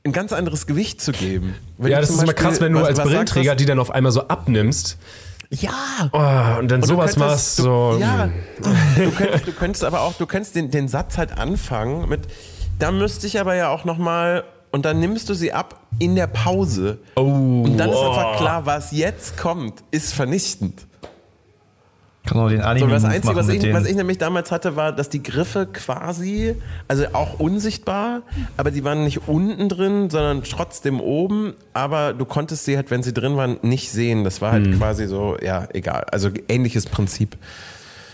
ein 0.05 0.13
ganz 0.13 0.33
anderes 0.33 0.67
Gewicht 0.67 1.01
zu 1.01 1.13
geben. 1.13 1.55
Wenn 1.79 1.93
Ja, 1.93 2.01
das 2.01 2.11
ist 2.11 2.17
immer 2.17 2.33
Beispiel 2.33 2.45
krass, 2.45 2.61
wenn 2.61 2.73
du 2.73 2.81
was- 2.81 2.89
als 2.89 3.01
Brillenträger 3.01 3.55
die 3.55 3.67
dann 3.67 3.79
auf 3.79 3.91
einmal 3.91 4.13
so 4.13 4.29
abnimmst 4.29 4.99
Ja. 5.55 5.71
oh, 6.13 6.59
und 6.61 6.69
dann 6.71 6.81
Und 6.81 6.83
du 6.83 6.95
sowas 6.95 7.17
machst. 7.17 7.59
du, 7.59 7.63
So, 7.65 7.97
Ja, 8.01 8.31
du 8.97 9.11
könntest, 9.11 9.47
du 9.47 9.53
könntest 9.53 9.85
aber 9.85 10.01
auch, 10.01 10.15
du 10.15 10.27
könntest 10.27 10.55
den, 10.55 10.71
den 10.71 10.89
Satz 10.89 11.19
halt 11.19 11.37
anfangen 11.39 12.09
mit, 12.09 12.23
da 12.79 12.91
müsste 12.91 13.27
ich 13.27 13.39
aber 13.39 13.55
ja 13.55 13.69
auch 13.69 13.85
nochmal, 13.85 14.45
und 14.71 14.87
dann 14.87 14.99
nimmst 14.99 15.29
du 15.29 15.35
sie 15.35 15.53
ab 15.53 15.81
in 15.99 16.15
der 16.15 16.27
Pause. 16.27 16.99
Oh, 17.17 17.21
Und 17.21 17.77
dann 17.77 17.91
ist 17.91 17.97
oh. 17.97 18.09
einfach 18.11 18.39
klar, 18.39 18.65
was 18.65 18.93
jetzt 18.93 19.37
kommt, 19.37 19.85
ist 19.91 20.15
vernichtend. 20.15 20.87
Kann 22.25 22.39
auch 22.39 22.49
den 22.49 22.61
So, 22.61 22.67
Anime 22.67 22.93
das 22.93 23.03
Move 23.03 23.13
Einzige, 23.13 23.35
was 23.35 23.49
ich, 23.49 23.73
was 23.75 23.85
ich 23.87 23.97
nämlich 23.97 24.19
damals 24.19 24.53
hatte, 24.53 24.77
war, 24.77 24.93
dass 24.93 25.09
die 25.09 25.23
Griffe 25.23 25.67
quasi, 25.73 26.55
also 26.87 27.05
auch 27.15 27.41
unsichtbar, 27.41 28.23
aber 28.57 28.71
die 28.71 28.85
waren 28.85 29.03
nicht 29.05 29.27
unten 29.29 29.69
drin, 29.69 30.09
sondern 30.09 30.43
trotzdem 30.45 31.01
oben, 31.01 31.55
aber 31.73 32.13
du 32.13 32.25
konntest 32.25 32.65
sie 32.65 32.77
halt, 32.77 32.91
wenn 32.93 33.03
sie 33.03 33.13
drin 33.13 33.37
waren, 33.37 33.57
nicht 33.63 33.91
sehen. 33.91 34.23
Das 34.23 34.41
war 34.41 34.53
halt 34.53 34.67
Hm. 34.67 34.79
quasi 34.79 35.07
so, 35.09 35.37
ja, 35.43 35.67
egal. 35.73 36.05
Also 36.13 36.31
ähnliches 36.49 36.87
Prinzip. 36.87 37.37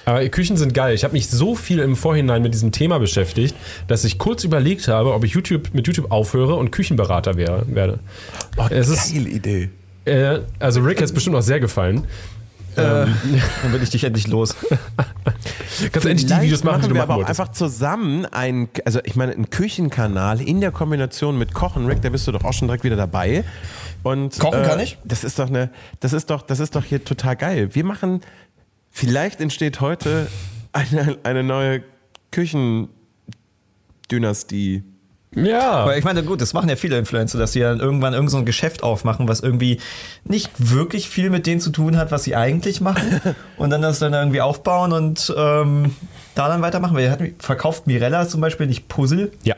Aber 0.06 0.26
Küchen 0.30 0.56
sind 0.56 0.72
geil. 0.72 0.94
Ich 0.94 1.04
habe 1.04 1.12
mich 1.12 1.28
so 1.28 1.54
viel 1.54 1.80
im 1.80 1.94
Vorhinein 1.94 2.40
mit 2.40 2.54
diesem 2.54 2.72
Thema 2.72 2.98
beschäftigt, 2.98 3.54
dass 3.88 4.04
ich 4.04 4.16
kurz 4.18 4.42
überlegt 4.42 4.88
habe, 4.88 5.12
ob 5.12 5.22
ich 5.22 5.32
YouTube, 5.32 5.74
mit 5.74 5.86
YouTube 5.86 6.10
aufhöre 6.10 6.54
und 6.54 6.70
Küchenberater 6.70 7.36
wär, 7.36 7.64
werde. 7.66 7.98
es 8.70 8.88
ist, 8.88 9.12
Geile 9.12 9.28
Idee. 9.28 9.68
äh, 10.06 10.38
also 10.60 10.80
Rick 10.80 10.96
hat 10.96 11.04
es 11.04 11.12
bestimmt 11.12 11.36
auch 11.36 11.42
sehr 11.42 11.60
gefallen. 11.60 12.04
Dann 13.62 13.72
bin 13.72 13.82
ich 13.82 13.90
dich 13.90 14.04
endlich 14.04 14.28
los. 14.28 14.54
Kannst 15.92 16.04
du 16.04 16.08
endlich 16.08 16.26
die 16.26 16.40
Videos 16.40 16.64
machen, 16.64 16.82
die 16.82 16.88
du 16.88 16.94
wir 16.94 17.00
machen 17.00 17.10
aber 17.10 17.14
auch 17.14 17.18
wolltest. 17.18 17.40
einfach 17.40 17.52
zusammen 17.52 18.26
einen, 18.26 18.68
also 18.84 19.00
ich 19.04 19.16
meine, 19.16 19.32
einen 19.32 19.50
Küchenkanal 19.50 20.40
in 20.40 20.60
der 20.60 20.72
Kombination 20.72 21.38
mit 21.38 21.54
Kochen. 21.54 21.86
Rick, 21.86 22.02
da 22.02 22.08
bist 22.08 22.26
du 22.26 22.32
doch 22.32 22.44
auch 22.44 22.52
schon 22.52 22.68
direkt 22.68 22.84
wieder 22.84 22.96
dabei. 22.96 23.44
Und, 24.02 24.38
Kochen 24.38 24.62
kann 24.62 24.80
ich? 24.80 24.98
Das 25.04 25.24
ist 25.24 25.38
doch 25.38 25.48
eine, 25.48 25.70
das 26.00 26.12
ist 26.12 26.30
doch, 26.30 26.42
das 26.42 26.60
ist 26.60 26.76
doch 26.76 26.84
hier 26.84 27.04
total 27.04 27.36
geil. 27.36 27.74
Wir 27.74 27.84
machen, 27.84 28.20
vielleicht 28.90 29.40
entsteht 29.40 29.80
heute 29.80 30.28
eine, 30.72 31.18
eine 31.24 31.42
neue 31.42 31.82
Küchendynastie. 32.30 34.84
Ja. 35.34 35.70
Aber 35.70 35.96
ich 35.98 36.04
meine, 36.04 36.22
gut, 36.22 36.40
das 36.40 36.54
machen 36.54 36.68
ja 36.68 36.76
viele 36.76 36.98
Influencer, 36.98 37.38
dass 37.38 37.52
sie 37.52 37.60
dann 37.60 37.80
irgendwann 37.80 38.14
irgend 38.14 38.30
so 38.30 38.38
ein 38.38 38.46
Geschäft 38.46 38.82
aufmachen, 38.82 39.28
was 39.28 39.40
irgendwie 39.40 39.78
nicht 40.24 40.50
wirklich 40.58 41.08
viel 41.08 41.30
mit 41.30 41.46
denen 41.46 41.60
zu 41.60 41.70
tun 41.70 41.96
hat, 41.96 42.10
was 42.10 42.24
sie 42.24 42.34
eigentlich 42.34 42.80
machen. 42.80 43.20
und 43.56 43.70
dann 43.70 43.82
das 43.82 43.98
dann 43.98 44.14
irgendwie 44.14 44.40
aufbauen 44.40 44.92
und 44.92 45.32
ähm, 45.36 45.94
da 46.34 46.48
dann 46.48 46.62
weitermachen. 46.62 46.96
Weil 46.96 47.10
hat, 47.10 47.20
verkauft 47.38 47.86
Mirella 47.86 48.26
zum 48.26 48.40
Beispiel 48.40 48.66
nicht 48.66 48.88
Puzzle. 48.88 49.30
Ja. 49.44 49.54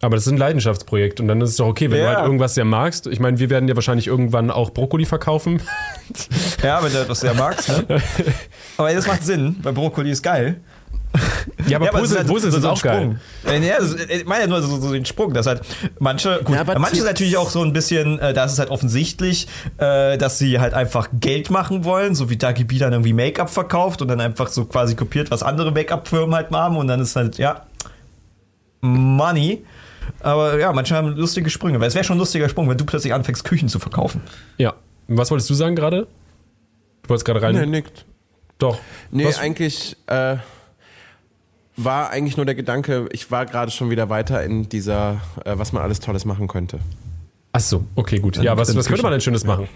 Aber 0.00 0.14
das 0.14 0.28
ist 0.28 0.32
ein 0.32 0.38
Leidenschaftsprojekt 0.38 1.18
und 1.18 1.26
dann 1.26 1.40
ist 1.40 1.50
es 1.50 1.56
doch 1.56 1.66
okay, 1.66 1.90
wenn 1.90 1.98
Ja. 1.98 2.10
du 2.12 2.16
halt 2.18 2.26
irgendwas 2.26 2.54
sehr 2.54 2.64
magst. 2.64 3.08
Ich 3.08 3.18
meine, 3.18 3.40
wir 3.40 3.50
werden 3.50 3.68
ja 3.68 3.74
wahrscheinlich 3.74 4.06
irgendwann 4.06 4.52
auch 4.52 4.70
Brokkoli 4.70 5.04
verkaufen. 5.06 5.60
Ja, 6.62 6.82
wenn 6.84 6.92
du 6.92 7.00
etwas 7.00 7.18
sehr 7.18 7.34
magst. 7.34 7.68
Ne? 7.68 7.84
Aber 8.76 8.94
das 8.94 9.08
macht 9.08 9.24
Sinn, 9.24 9.56
weil 9.62 9.72
Brokkoli 9.72 10.12
ist 10.12 10.22
geil. 10.22 10.60
Ja, 11.66 11.76
aber, 11.78 11.86
Ja, 11.86 11.92
es 11.92 12.00
Puzzle, 12.00 12.04
ist 12.04 12.16
halt 12.18 12.28
Puzzle 12.28 12.52
sind 12.52 12.62
so 12.62 12.68
auch 12.70 12.82
geil. 12.82 13.16
Sprung. 13.42 13.52
Äh, 13.62 13.66
Ja, 13.66 13.76
ich 14.08 14.24
meine 14.26 14.42
ja 14.42 14.46
nur 14.48 14.62
so, 14.62 14.80
so 14.80 14.92
den 14.92 15.04
Sprung, 15.04 15.32
dass 15.34 15.46
halt 15.46 15.62
manche, 15.98 16.40
gut, 16.44 16.54
Ja, 16.54 16.60
aber 16.62 16.78
manche 16.78 17.02
natürlich 17.04 17.36
auch 17.36 17.50
so 17.50 17.62
ein 17.62 17.72
bisschen, 17.72 18.18
äh, 18.18 18.32
da 18.34 18.44
ist 18.44 18.52
es 18.52 18.58
halt 18.58 18.70
offensichtlich, 18.70 19.48
äh, 19.78 20.16
dass 20.18 20.38
sie 20.38 20.60
halt 20.60 20.74
einfach 20.74 21.08
Geld 21.12 21.50
machen 21.50 21.84
wollen, 21.84 22.14
so 22.14 22.30
wie 22.30 22.36
Dagi 22.36 22.64
B 22.64 22.78
dann 22.78 22.92
irgendwie 22.92 23.12
Make-up 23.12 23.50
verkauft 23.50 24.02
und 24.02 24.08
dann 24.08 24.20
einfach 24.20 24.48
so 24.48 24.64
quasi 24.64 24.94
kopiert, 24.94 25.30
was 25.30 25.42
andere 25.42 25.72
Make-up-Firmen 25.72 26.34
halt 26.34 26.50
haben 26.50 26.76
und 26.76 26.86
dann 26.88 27.00
ist 27.00 27.16
halt, 27.16 27.38
ja, 27.38 27.62
Money. 28.80 29.64
Aber 30.20 30.58
ja, 30.58 30.72
manche 30.72 30.94
haben 30.94 31.16
lustige 31.16 31.50
Sprünge, 31.50 31.80
weil 31.80 31.88
es 31.88 31.94
wäre 31.94 32.04
schon 32.04 32.16
ein 32.16 32.20
lustiger 32.20 32.48
Sprung, 32.48 32.68
wenn 32.68 32.78
du 32.78 32.84
plötzlich 32.84 33.12
anfängst, 33.12 33.44
Küchen 33.44 33.68
zu 33.68 33.78
verkaufen. 33.78 34.20
Ja. 34.56 34.74
Was 35.06 35.30
wolltest 35.30 35.48
du 35.50 35.54
sagen 35.54 35.76
gerade? 35.76 36.06
Du 37.02 37.08
wolltest 37.08 37.24
gerade 37.24 37.40
rein. 37.42 37.54
Nee, 37.54 37.66
nickt. 37.66 38.04
Doch. 38.58 38.78
Nee, 39.10 39.26
Was- 39.26 39.38
eigentlich, 39.38 39.96
äh, 40.06 40.36
war 41.78 42.10
eigentlich 42.10 42.36
nur 42.36 42.44
der 42.44 42.54
Gedanke, 42.54 43.08
ich 43.12 43.30
war 43.30 43.46
gerade 43.46 43.70
schon 43.70 43.88
wieder 43.88 44.08
weiter 44.10 44.42
in 44.42 44.68
dieser, 44.68 45.20
äh, 45.44 45.52
was 45.56 45.72
man 45.72 45.82
alles 45.82 46.00
Tolles 46.00 46.24
machen 46.24 46.48
könnte. 46.48 46.78
Ach 47.52 47.60
so, 47.60 47.84
okay, 47.94 48.18
gut. 48.18 48.36
Ja, 48.36 48.56
was, 48.56 48.74
was 48.76 48.86
könnte 48.86 49.02
man 49.02 49.12
denn 49.12 49.20
Schönes 49.20 49.44
machen? 49.44 49.68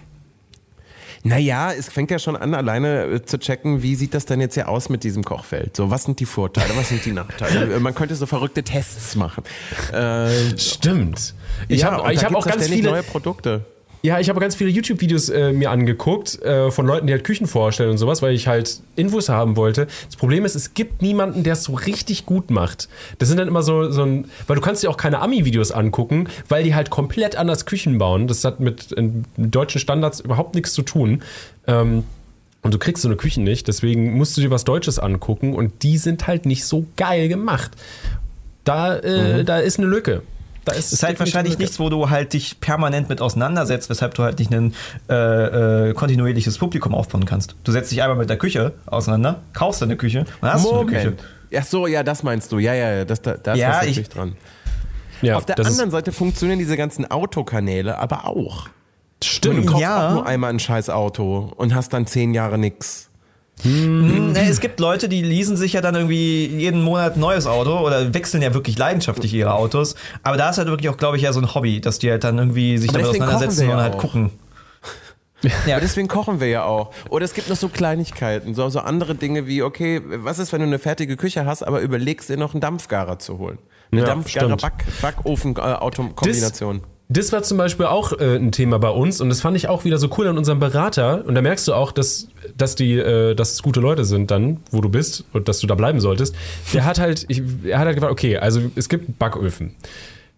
Naja, 1.24 1.73
es 1.73 1.89
fängt 1.89 2.11
ja 2.11 2.19
schon 2.19 2.35
an, 2.35 2.53
alleine 2.53 3.05
äh, 3.05 3.24
zu 3.24 3.39
checken, 3.39 3.83
wie 3.83 3.95
sieht 3.95 4.12
das 4.12 4.27
denn 4.27 4.41
jetzt 4.41 4.55
hier 4.55 4.69
aus 4.69 4.89
mit 4.89 5.05
diesem 5.05 5.23
Kochfeld? 5.23 5.77
So, 5.77 5.89
was 5.91 6.03
sind 6.03 6.19
die 6.19 6.27
Vorteile, 6.27 6.77
was 6.77 6.89
sind 6.89 7.05
die 7.05 7.12
Nachteile? 7.12 7.79
Man 7.81 7.95
könnte 7.95 8.16
so 8.16 8.27
verrückte 8.27 8.65
Tests 8.65 9.15
machen. 9.15 9.45
Äh, 9.93 10.59
Stimmt. 10.59 11.35
Ich 11.69 11.83
ja, 11.83 11.93
habe 11.93 12.16
hab 12.16 12.35
auch 12.35 12.47
ganz 12.47 12.66
viele. 12.66 12.91
neue 12.91 13.03
Produkte. 13.05 13.65
Ja, 14.05 14.19
ich 14.19 14.29
habe 14.29 14.41
ganz 14.41 14.57
viele 14.57 14.69
YouTube-Videos 14.70 15.29
äh, 15.29 15.53
mir 15.53 15.70
angeguckt 15.70 16.43
äh, 16.43 16.73
von 16.73 16.87
Leuten, 16.87 17.07
die 17.07 17.12
halt 17.12 17.23
Küchen 17.23 17.47
vorstellen 17.47 17.91
und 17.91 17.99
sowas, 17.99 18.20
weil 18.20 18.35
ich 18.35 18.49
halt 18.49 18.81
Infos 18.97 19.29
haben 19.29 19.57
wollte. 19.57 19.87
Das 20.07 20.16
Problem 20.16 20.45
ist, 20.45 20.57
es 20.57 20.74
gibt 20.74 21.03
niemanden, 21.03 21.45
der 21.45 21.53
es 21.53 21.62
so 21.62 21.74
richtig 21.74 22.27
gut 22.27 22.51
macht. 22.51 22.89
Das 23.19 23.29
sind 23.29 23.39
dann 23.39 23.47
immer 23.47 23.62
so, 23.62 23.93
so 23.93 24.03
ein, 24.03 24.24
weil 24.49 24.57
du 24.57 24.62
kannst 24.62 24.83
dir 24.83 24.91
auch 24.91 24.97
keine 24.97 25.20
Ami-Videos 25.20 25.70
angucken, 25.70 26.29
weil 26.49 26.65
die 26.65 26.74
halt 26.74 26.91
komplett 26.91 27.37
anders 27.37 27.65
Küchen 27.65 27.99
bauen. 27.99 28.27
Das 28.27 28.45
hat 28.45 28.59
mit, 28.59 28.91
äh, 28.99 29.03
mit 29.37 29.55
deutschen 29.55 29.81
Standards 29.81 30.19
überhaupt 30.19 30.57
nichts 30.57 30.73
zu 30.73 30.83
tun. 30.83 31.23
Ähm, 31.69 32.03
und 32.62 32.74
du 32.74 32.79
kriegst 32.79 33.03
so 33.03 33.09
eine 33.09 33.16
Küche 33.16 33.41
nicht, 33.41 33.69
deswegen 33.69 34.16
musst 34.16 34.37
du 34.37 34.41
dir 34.41 34.51
was 34.51 34.65
Deutsches 34.65 34.99
angucken 34.99 35.55
und 35.55 35.83
die 35.83 35.99
sind 35.99 36.27
halt 36.27 36.47
nicht 36.47 36.65
so 36.65 36.87
geil 36.97 37.29
gemacht. 37.29 37.73
Da, 38.65 38.97
äh, 38.97 39.45
da 39.45 39.59
ist 39.59 39.79
eine 39.79 39.89
Lücke. 39.89 40.23
Da 40.64 40.72
ist 40.72 40.93
ist 40.93 41.02
halt 41.02 41.18
wahrscheinlich 41.18 41.59
nichts, 41.59 41.80
wo 41.80 41.89
du 41.89 42.09
halt 42.10 42.34
dich 42.34 42.60
permanent 42.60 43.09
mit 43.09 43.20
auseinandersetzt, 43.20 43.90
weshalb 43.90 44.14
du 44.14 44.22
halt 44.22 44.39
nicht 44.39 44.52
ein 44.52 44.74
äh, 45.10 45.89
äh, 45.90 45.94
kontinuierliches 45.94 46.56
Publikum 46.59 46.94
aufbauen 46.94 47.24
kannst. 47.24 47.56
Du 47.64 47.72
setzt 47.72 47.90
dich 47.90 48.01
einmal 48.02 48.16
mit 48.16 48.30
der 48.30 48.39
Küche 48.39 48.72
auseinander, 48.86 49.40
kaufst 49.55 49.82
eine 49.82 49.97
Küche 49.97 50.24
und 50.40 50.48
hast 50.52 50.64
du 50.64 50.72
eine 50.72 50.86
Küche. 50.86 51.05
Moment. 51.10 51.24
Ach 51.59 51.64
so, 51.64 51.86
ja, 51.86 52.02
das 52.05 52.22
meinst 52.22 52.52
du. 52.52 52.59
Ja, 52.60 52.74
ja, 52.74 52.93
ja, 52.93 53.05
das, 53.05 53.20
da, 53.22 53.34
da 53.34 53.52
ist 53.55 53.59
Ja, 53.59 53.68
was 53.70 53.76
ich- 53.82 53.89
natürlich 53.89 54.09
dran. 54.09 54.36
Ja, 55.20 55.36
Auf 55.36 55.47
der 55.47 55.59
anderen 55.59 55.90
Seite 55.93 56.10
funktionieren 56.12 56.59
diese 56.59 56.76
ganzen 56.76 57.09
Autokanäle 57.10 57.98
aber 57.98 58.26
auch. 58.26 58.68
Du 59.20 59.26
Stimmt. 59.28 59.66
kaufst 59.66 59.80
Ja. 59.82 60.09
auch 60.09 60.12
nur 60.14 60.26
einmal 60.26 60.51
ein 60.51 60.59
scheiß 60.59 60.90
Auto 60.90 61.52
und 61.56 61.74
hast 61.74 61.93
dann 61.93 62.06
zehn 62.06 62.34
Jahre 62.34 62.59
nix. 62.59 63.09
Ne, 63.65 64.35
Es 64.49 64.59
gibt 64.61 64.81
Leute, 64.81 65.09
die 65.09 65.23
leasen 65.23 65.57
sich 65.57 65.74
ja 65.74 65.81
dann 65.81 65.95
irgendwie 65.95 66.47
jeden 66.47 66.83
Monat 66.83 67.15
ein 67.16 67.20
neues 67.20 67.47
Auto 67.47 67.79
oder 67.79 68.12
wechseln 68.12 68.43
ja 68.43 68.53
wirklich 68.55 68.77
leidenschaftlich 68.77 69.33
ihre 69.35 69.55
Autos. 69.55 69.95
Aber 70.24 70.37
da 70.37 70.51
ist 70.51 70.59
halt 70.59 70.66
wirklich 70.69 70.89
auch, 70.89 70.97
glaube 70.97 71.16
ich, 71.16 71.23
ja 71.23 71.33
so 71.33 71.39
ein 71.41 71.55
Hobby, 71.55 71.81
dass 71.81 72.01
die 72.01 72.11
halt 72.11 72.24
dann 72.24 72.39
irgendwie 72.39 72.77
sich 72.79 72.91
Aber 72.91 72.99
damit 72.99 73.11
auseinandersetzen 73.23 73.62
und 73.65 73.70
ja 73.70 73.77
halt 73.83 73.95
auch. 73.95 73.99
gucken. 73.99 74.31
Ja, 75.66 75.74
Aber 75.77 75.81
deswegen 75.81 76.07
kochen 76.09 76.39
wir 76.41 76.47
ja 76.49 76.65
auch. 76.65 76.93
Oder 77.11 77.24
es 77.24 77.35
gibt 77.35 77.49
noch 77.49 77.57
so 77.57 77.69
Kleinigkeiten, 77.69 78.55
so, 78.55 78.69
so 78.69 78.79
andere 78.81 79.15
Dinge 79.16 79.47
wie, 79.49 79.62
okay, 79.62 80.01
was 80.07 80.39
ist, 80.39 80.53
wenn 80.53 80.61
du 80.61 80.66
eine 80.66 80.79
fertige 80.79 81.16
Küche 81.16 81.47
hast, 81.47 81.62
aber 81.65 81.81
überlegst 81.81 82.29
dir 82.29 82.37
noch 82.37 82.55
einen 82.55 82.61
Dampfgarer 82.61 83.19
zu 83.19 83.39
holen? 83.39 83.59
Eine 83.91 84.03
Ja, 84.03 84.07
Dampfgarer-Backofen-Kombination. 84.07 86.83
Das 87.12 87.30
war 87.30 87.43
zum 87.43 87.59
Beispiel 87.59 87.84
auch 87.84 88.18
äh, 88.18 88.36
ein 88.36 88.52
Thema 88.52 88.78
bei 88.78 88.89
uns 88.89 89.20
und 89.20 89.28
das 89.28 89.43
fand 89.43 89.55
ich 89.56 89.68
auch 89.68 89.84
wieder 89.84 89.98
so 89.98 90.09
cool 90.16 90.28
an 90.28 90.39
unserem 90.39 90.60
Berater. 90.60 91.24
Und 91.26 91.34
da 91.34 91.43
merkst 91.43 91.68
du 91.68 91.74
auch, 91.74 91.93
dass, 91.93 92.28
dass, 92.56 92.74
die, 92.74 92.94
äh, 92.94 93.34
dass 93.34 93.52
es 93.52 93.62
gute 93.62 93.80
Leute 93.80 94.06
sind 94.06 94.30
dann, 94.30 94.60
wo 94.70 94.80
du 94.80 94.89
bist 94.89 95.24
und 95.34 95.47
dass 95.47 95.60
du 95.60 95.66
da 95.66 95.74
bleiben 95.74 96.01
solltest. 96.01 96.34
Der 96.72 96.86
hat 96.86 96.98
halt, 96.98 97.26
ich, 97.28 97.43
er 97.64 97.80
hat 97.80 97.86
halt 97.86 97.97
gefragt, 97.97 98.12
okay, 98.12 98.39
also 98.39 98.62
es 98.76 98.89
gibt 98.89 99.18
Backöfen. 99.18 99.74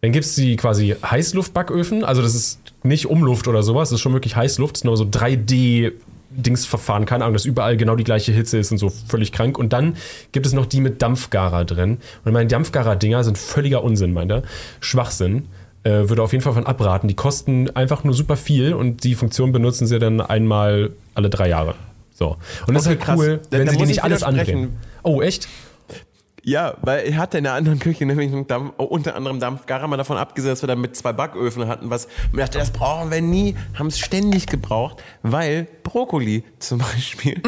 Dann 0.00 0.10
gibt 0.10 0.24
es 0.24 0.34
die 0.34 0.56
quasi 0.56 0.96
Heißluftbacköfen, 1.02 2.04
also 2.04 2.22
das 2.22 2.34
ist 2.34 2.58
nicht 2.82 3.06
Umluft 3.06 3.46
oder 3.46 3.62
sowas, 3.62 3.88
das 3.88 3.98
ist 3.98 4.02
schon 4.02 4.12
wirklich 4.12 4.36
Heißluft, 4.36 4.74
das 4.74 4.80
ist 4.80 4.84
nur 4.84 4.96
so 4.96 5.04
3D 5.04 5.92
Dingsverfahren, 6.36 7.06
keine 7.06 7.24
Ahnung, 7.24 7.34
dass 7.34 7.44
überall 7.44 7.76
genau 7.76 7.94
die 7.94 8.04
gleiche 8.04 8.32
Hitze 8.32 8.58
ist 8.58 8.72
und 8.72 8.78
so 8.78 8.90
völlig 8.90 9.32
krank. 9.32 9.56
Und 9.56 9.72
dann 9.72 9.96
gibt 10.32 10.46
es 10.46 10.52
noch 10.52 10.66
die 10.66 10.80
mit 10.80 11.00
Dampfgarer 11.00 11.64
drin. 11.64 11.98
Und 12.24 12.32
meine 12.32 12.48
Dampfgarer-Dinger 12.48 13.22
sind 13.22 13.38
völliger 13.38 13.84
Unsinn, 13.84 14.12
meint 14.12 14.32
er. 14.32 14.42
Schwachsinn. 14.80 15.44
Äh, 15.84 16.08
würde 16.08 16.22
auf 16.22 16.32
jeden 16.32 16.42
Fall 16.42 16.54
von 16.54 16.66
abraten. 16.66 17.08
Die 17.08 17.14
kosten 17.14 17.68
einfach 17.76 18.04
nur 18.04 18.14
super 18.14 18.36
viel 18.36 18.72
und 18.72 19.04
die 19.04 19.14
Funktion 19.14 19.52
benutzen 19.52 19.86
sie 19.86 19.98
dann 19.98 20.20
einmal 20.20 20.90
alle 21.14 21.28
drei 21.30 21.48
Jahre. 21.50 21.74
So. 22.14 22.36
Und 22.66 22.74
das 22.74 22.84
ist 22.84 22.88
Okay, 22.88 22.96
halt 22.96 23.00
krass. 23.00 23.18
cool, 23.18 23.40
Da- 23.50 23.58
wenn 23.58 23.66
da 23.66 23.72
sie 23.72 23.78
dir 23.78 23.86
nicht 23.86 23.96
ich 23.98 24.02
alles 24.04 24.22
andrehen. 24.22 24.70
Oh, 25.02 25.20
echt? 25.20 25.46
Ja, 26.44 26.74
weil 26.82 27.06
er 27.06 27.16
hatte 27.16 27.38
in 27.38 27.44
der 27.44 27.54
anderen 27.54 27.78
Küche 27.78 28.04
nämlich 28.04 28.30
Dampf, 28.46 28.74
oh, 28.76 28.84
unter 28.84 29.16
anderem 29.16 29.40
Dampfgarer, 29.40 29.88
mal 29.88 29.96
davon 29.96 30.18
abgesehen, 30.18 30.52
dass 30.52 30.62
wir 30.62 30.66
dann 30.66 30.80
mit 30.80 30.94
zwei 30.94 31.14
Backöfen 31.14 31.66
hatten, 31.68 31.88
was 31.88 32.06
man 32.32 32.40
dachte, 32.40 32.58
das 32.58 32.70
brauchen 32.70 33.10
wir 33.10 33.22
nie, 33.22 33.56
haben 33.78 33.86
es 33.86 33.98
ständig 33.98 34.46
gebraucht, 34.46 35.02
weil 35.22 35.66
Brokkoli 35.82 36.44
zum 36.58 36.78
Beispiel 36.78 37.40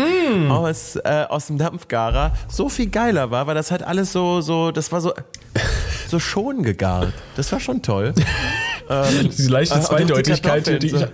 aus, 0.49 0.97
äh, 0.97 1.27
aus 1.29 1.49
dem 1.49 1.59
Dampfgarer 1.59 2.33
so 2.49 2.71
viel 2.71 2.89
geiler 2.89 3.31
war, 3.31 3.47
weil 3.47 3.55
das 3.55 3.71
halt 3.71 3.83
alles 3.83 4.13
so, 4.13 4.41
so, 4.41 4.71
das 4.71 4.91
war 4.93 5.03
so, 5.03 5.13
so 6.09 6.19
schon 6.19 6.63
gegart. 6.63 7.13
Das 7.37 7.53
war 7.53 7.61
schon 7.61 7.83
toll. 7.83 8.15
Diese 9.25 9.51
leichte 9.51 9.79
die 9.79 9.85
Zweideutigkeit, 9.85 10.83
die, 10.83 10.91
Kartoffeln, 10.91 11.11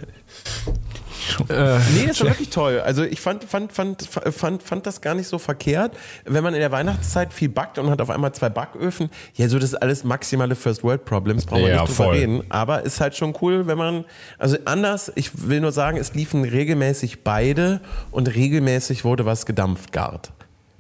äh, 1.49 1.79
Nee, 1.95 2.07
das 2.07 2.21
war 2.21 2.29
wirklich 2.29 2.51
toll. 2.51 2.81
Also 2.81 3.03
ich 3.05 3.21
fand, 3.21 3.45
fand, 3.45 3.73
fand, 3.73 4.03
fand, 4.35 4.63
fand 4.63 4.87
das 4.87 5.01
gar 5.01 5.15
nicht 5.15 5.27
so 5.29 5.39
verkehrt, 5.39 5.97
wenn 6.25 6.43
man 6.45 6.55
in 6.55 6.61
der 6.61 6.71
Weihnachtszeit 6.73 7.33
viel 7.33 7.49
backt 7.49 7.79
und 7.79 7.91
hat 7.91 8.01
auf 8.01 8.11
einmal 8.11 8.33
zwei 8.33 8.49
Backöfen. 8.49 9.11
Ja, 9.35 9.49
so 9.49 9.59
das 9.59 9.71
ist 9.71 9.83
alles 9.83 10.05
maximale 10.05 10.55
First 10.55 10.83
World 10.85 11.05
Problems, 11.05 11.47
brauchen 11.47 11.63
wir 11.65 11.71
Ja, 11.71 11.83
nicht 11.83 11.99
drüber 11.99 12.13
reden. 12.13 12.43
Aber 12.49 12.83
ist 12.83 13.01
halt 13.01 13.17
schon 13.17 13.35
cool, 13.43 13.67
wenn 13.67 13.79
man, 13.79 14.05
also 14.39 14.57
anders, 14.65 15.11
ich 15.15 15.49
will 15.49 15.61
nur 15.61 15.73
sagen, 15.73 15.97
es 15.99 16.15
liefen 16.15 16.45
regelmäßig 16.45 17.25
beide 17.25 17.81
und 18.11 18.35
regelmäßig 18.35 19.05
wurde 19.05 19.27
was 19.27 19.47
gedampft 19.47 19.93
gart. 19.93 20.33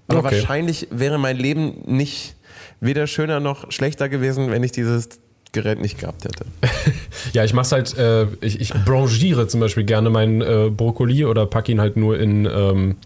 Aber 0.08 0.18
Okay. 0.18 0.36
wahrscheinlich 0.36 0.88
wäre 0.90 1.18
mein 1.18 1.36
Leben 1.36 1.82
nicht 1.86 2.36
weder 2.80 3.06
schöner 3.06 3.40
noch 3.40 3.70
schlechter 3.70 4.08
gewesen, 4.08 4.50
wenn 4.50 4.62
ich 4.62 4.72
dieses 4.72 5.08
Gerät 5.52 5.80
nicht 5.80 5.98
gehabt 5.98 6.24
hätte. 6.24 6.44
Ja, 7.32 7.44
ich 7.44 7.54
mach's 7.54 7.72
halt, 7.72 7.96
äh, 7.96 8.26
ich, 8.40 8.60
ich 8.60 8.72
branchiere 8.72 9.46
zum 9.46 9.60
Beispiel 9.60 9.84
gerne 9.84 10.10
meinen 10.10 10.40
äh, 10.40 10.70
Brokkoli 10.70 11.24
oder 11.24 11.46
packe 11.46 11.70
ihn 11.70 11.80
halt 11.80 11.96
nur 11.96 12.18
in, 12.18 12.46
ähm, 12.46 12.96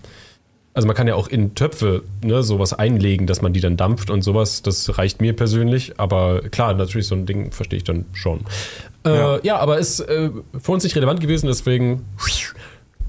also 0.72 0.86
man 0.86 0.96
kann 0.96 1.06
ja 1.06 1.14
auch 1.14 1.28
in 1.28 1.54
Töpfe 1.54 2.02
ne, 2.24 2.42
sowas 2.42 2.72
einlegen, 2.72 3.26
dass 3.26 3.42
man 3.42 3.52
die 3.52 3.60
dann 3.60 3.76
dampft 3.76 4.10
und 4.10 4.22
sowas. 4.22 4.62
Das 4.62 4.96
reicht 4.98 5.20
mir 5.20 5.34
persönlich, 5.34 5.98
aber 5.98 6.40
klar, 6.50 6.74
natürlich 6.74 7.06
so 7.06 7.14
ein 7.14 7.26
Ding 7.26 7.52
verstehe 7.52 7.78
ich 7.78 7.84
dann 7.84 8.06
schon. 8.14 8.40
Äh, 9.04 9.10
ja. 9.10 9.38
Ja. 9.42 9.58
aber 9.58 9.78
ist 9.78 10.00
äh, 10.00 10.30
für 10.60 10.72
uns 10.72 10.82
nicht 10.84 10.96
relevant 10.96 11.20
gewesen, 11.20 11.46
deswegen 11.46 12.04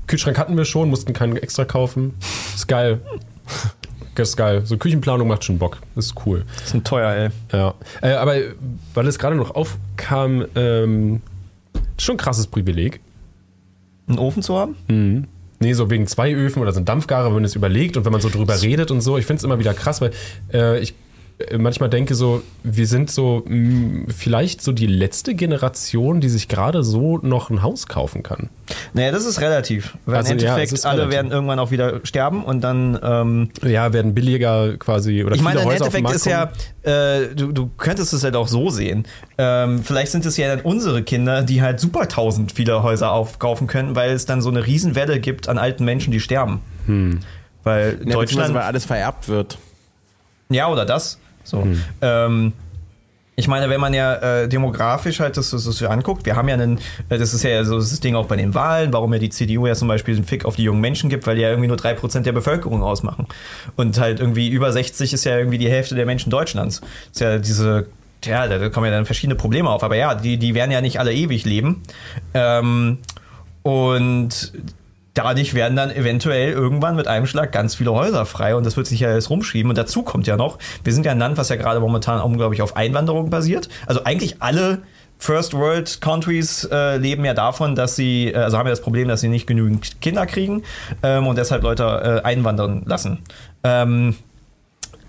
Kühlschrank 0.08 0.38
hatten 0.38 0.58
wir 0.58 0.66
schon, 0.66 0.90
mussten 0.90 1.14
keinen 1.14 1.38
extra 1.38 1.66
kaufen. 1.66 2.14
Ist 2.56 2.68
geil. 2.68 3.02
Das 4.18 4.30
ist 4.30 4.38
geil. 4.38 4.64
So 4.66 4.78
Küchenplanung 4.78 5.28
macht 5.28 5.44
schon 5.44 5.60
Bock. 5.60 5.78
Ist 5.96 6.16
cool. 6.26 6.44
Das 6.60 6.74
ist 6.74 6.86
teuer, 6.86 7.12
ey. 7.12 7.30
Ja, 7.58 7.74
äh, 8.02 8.14
aber 8.14 8.36
weil 8.94 9.08
es 9.08 9.20
gerade 9.20 9.36
noch 9.36 9.56
aufkam, 9.56 10.46
ähm, 10.56 11.22
schon 12.00 12.16
ein 12.16 12.18
krasses 12.18 12.48
Privileg. 12.48 13.00
Einen 14.08 14.20
Ofen 14.20 14.42
zu 14.42 14.58
haben? 14.58 14.76
Nee, 15.60 15.74
so 15.74 15.90
wegen 15.90 16.08
zwei 16.08 16.34
Öfen 16.34 16.62
oder 16.62 16.72
so 16.72 16.80
ein 16.80 16.86
Dampfgarer, 16.86 17.28
wenn 17.28 17.36
man 17.36 17.44
es 17.44 17.56
überlegt 17.56 17.98
und 17.98 18.06
wenn 18.06 18.12
man 18.12 18.22
so 18.22 18.30
drüber 18.30 18.62
redet 18.62 18.90
und 18.92 19.02
so. 19.02 19.18
Ich 19.18 19.26
finde 19.26 19.40
es 19.40 19.44
immer 19.44 19.60
wieder 19.60 19.74
krass, 19.74 20.02
weil 20.02 20.12
äh, 20.54 20.80
ich 20.80 20.94
manchmal 21.56 21.90
denke 21.90 22.16
so, 22.16 22.42
wir 22.64 22.88
sind 22.88 23.12
so 23.12 23.44
mh, 23.46 24.12
vielleicht 24.16 24.62
so 24.64 24.72
die 24.72 24.88
letzte 24.88 25.36
Generation, 25.36 26.20
die 26.20 26.30
sich 26.30 26.48
gerade 26.48 26.84
so 26.84 27.20
noch 27.20 27.52
ein 27.52 27.62
Haus 27.62 27.86
kaufen 27.88 28.24
kann. 28.24 28.50
Naja, 28.94 29.12
das 29.12 29.24
ist 29.26 29.40
relativ. 29.40 29.98
Weil 30.06 30.18
Also, 30.18 30.34
im 30.34 30.40
ja, 30.40 30.46
Endeffekt, 30.48 30.72
ist 30.74 30.86
alle 30.86 31.02
relativ. 31.02 31.16
werden 31.16 31.32
irgendwann 31.32 31.60
auch 31.60 31.70
wieder 31.70 32.00
sterben 32.04 32.44
und 32.44 32.62
dann 32.62 33.00
ähm, 33.04 33.50
Ja, 33.62 33.94
werden 33.94 34.16
billiger 34.16 34.78
quasi 34.78 35.24
oder 35.24 35.36
Ich 35.36 35.42
meine, 35.44 35.62
im 35.62 35.70
Endeffekt 35.70 36.10
ist 36.10 36.26
ja, 36.26 36.52
äh, 36.82 37.28
du, 37.36 37.52
du 37.52 37.70
könntest 37.78 38.14
es 38.14 38.24
halt 38.24 38.36
auch 38.36 38.48
so 38.48 38.72
sehen. 38.72 39.06
Ähm, 39.38 39.84
vielleicht 39.84 40.12
sind 40.12 40.26
es 40.26 40.38
ja 40.38 40.48
dann 40.56 40.66
unsere 40.66 41.04
Kinder, 41.04 41.44
die 41.44 41.62
halt 41.62 41.80
super 41.80 42.08
tausend 42.08 42.52
viele 42.52 42.82
Häuser 42.82 43.12
aufkaufen 43.12 43.68
können, 43.68 43.96
weil 43.96 44.12
es 44.12 44.26
dann 44.26 44.42
so 44.42 44.50
eine 44.50 44.66
Riesenwelle 44.66 45.20
gibt 45.20 45.50
an 45.50 45.60
alten 45.60 45.86
Menschen, 45.86 46.12
die 46.12 46.20
sterben. 46.20 46.62
Hm. 46.88 47.20
Weil 47.64 48.00
Ja, 48.06 48.14
Deutschland, 48.14 48.56
weil 48.56 48.64
alles 48.64 48.86
vererbt 48.86 49.28
wird. 49.30 49.60
ja 50.50 50.68
oder 50.72 50.84
das. 50.86 51.20
So. 51.48 51.68
Ähm, 52.02 52.54
ich 53.40 53.48
meine, 53.48 53.70
wenn 53.70 53.80
man 53.80 53.94
ja 53.94 54.16
äh, 54.16 54.50
demografisch 54.50 55.20
halt 55.20 55.38
das, 55.38 55.52
das, 55.52 55.64
das 55.66 55.78
so 55.78 55.88
anguckt, 55.88 56.26
wir 56.26 56.36
haben 56.36 56.48
ja 56.48 56.56
einen, 56.56 56.80
äh, 57.10 57.20
das 57.20 57.36
ist 57.36 57.44
ja 57.44 57.64
so 57.64 57.78
das 57.78 58.00
Ding 58.00 58.16
auch 58.16 58.26
bei 58.26 58.36
den 58.36 58.56
Wahlen, 58.56 58.92
warum 58.92 59.14
ja 59.14 59.20
die 59.20 59.30
CDU 59.30 59.68
ja 59.68 59.76
zum 59.76 59.88
Beispiel 59.88 60.16
einen 60.16 60.24
Fick 60.24 60.44
auf 60.44 60.56
die 60.56 60.64
jungen 60.64 60.82
Menschen 60.82 61.08
gibt, 61.08 61.28
weil 61.28 61.36
die 61.36 61.44
ja 61.44 61.50
irgendwie 61.50 61.68
nur 61.68 61.78
3% 61.78 62.22
der 62.22 62.32
Bevölkerung 62.32 62.82
ausmachen. 62.82 63.28
Und 63.76 64.00
halt 64.00 64.20
irgendwie 64.20 64.50
über 64.50 64.72
60 64.72 65.14
ist 65.14 65.24
ja 65.24 65.38
irgendwie 65.38 65.60
die 65.60 65.70
Hälfte 65.70 65.94
der 65.94 66.08
Menschen 66.08 66.32
Deutschlands. 66.32 66.82
ist 67.12 67.22
ja 67.22 67.38
diese, 67.38 67.86
ja, 68.26 68.48
da 68.48 68.70
kommen 68.70 68.88
ja 68.88 68.92
dann 68.92 69.06
verschiedene 69.06 69.36
Probleme 69.36 69.70
auf, 69.70 69.84
aber 69.84 69.96
ja, 69.96 70.16
die, 70.16 70.38
die 70.38 70.56
werden 70.56 70.72
ja 70.72 70.82
nicht 70.82 71.00
alle 71.00 71.14
ewig 71.14 71.46
leben. 71.46 71.84
Ähm, 72.34 72.98
und 73.62 74.52
dadurch 75.18 75.54
werden 75.54 75.76
dann 75.76 75.92
eventuell 75.92 76.52
irgendwann 76.52 76.96
mit 76.96 77.08
einem 77.08 77.26
Schlag 77.26 77.52
ganz 77.52 77.76
viele 77.76 77.92
Häuser 77.94 78.26
frei 78.26 78.56
und 78.56 78.66
das 78.66 78.78
wird 78.78 78.88
sich 78.88 79.00
ja 79.00 79.14
jetzt 79.14 79.30
rumschieben. 79.30 79.70
Und 79.70 79.78
dazu 79.78 80.04
kommt 80.04 80.28
ja 80.28 80.38
noch, 80.38 80.60
wir 80.84 80.94
sind 80.94 81.06
ja 81.06 81.12
ein 81.12 81.20
Land, 81.20 81.38
was 81.38 81.50
ja 81.50 81.56
gerade 81.56 81.80
momentan 81.80 82.22
unglaublich 82.22 82.62
auf 82.62 82.76
Einwanderung 82.76 83.30
basiert. 83.30 83.70
Also 83.88 84.04
eigentlich 84.04 84.42
alle 84.42 84.84
First 85.18 85.54
World 85.54 86.00
Countries 86.02 86.68
äh, 86.72 86.98
leben 86.98 87.26
ja 87.26 87.34
davon, 87.34 87.76
dass 87.76 87.96
sie, 87.96 88.28
äh, 88.28 88.36
also 88.36 88.58
haben 88.58 88.68
ja 88.68 88.72
das 88.72 88.82
Problem, 88.82 89.08
dass 89.08 89.22
sie 89.22 89.30
nicht 89.30 89.48
genügend 89.48 90.00
Kinder 90.02 90.26
kriegen 90.26 90.64
ähm, 91.02 91.26
und 91.26 91.38
deshalb 91.38 91.64
Leute 91.64 91.84
äh, 91.84 92.28
einwandern 92.28 92.84
lassen. 92.86 93.20
Ähm, 93.64 94.16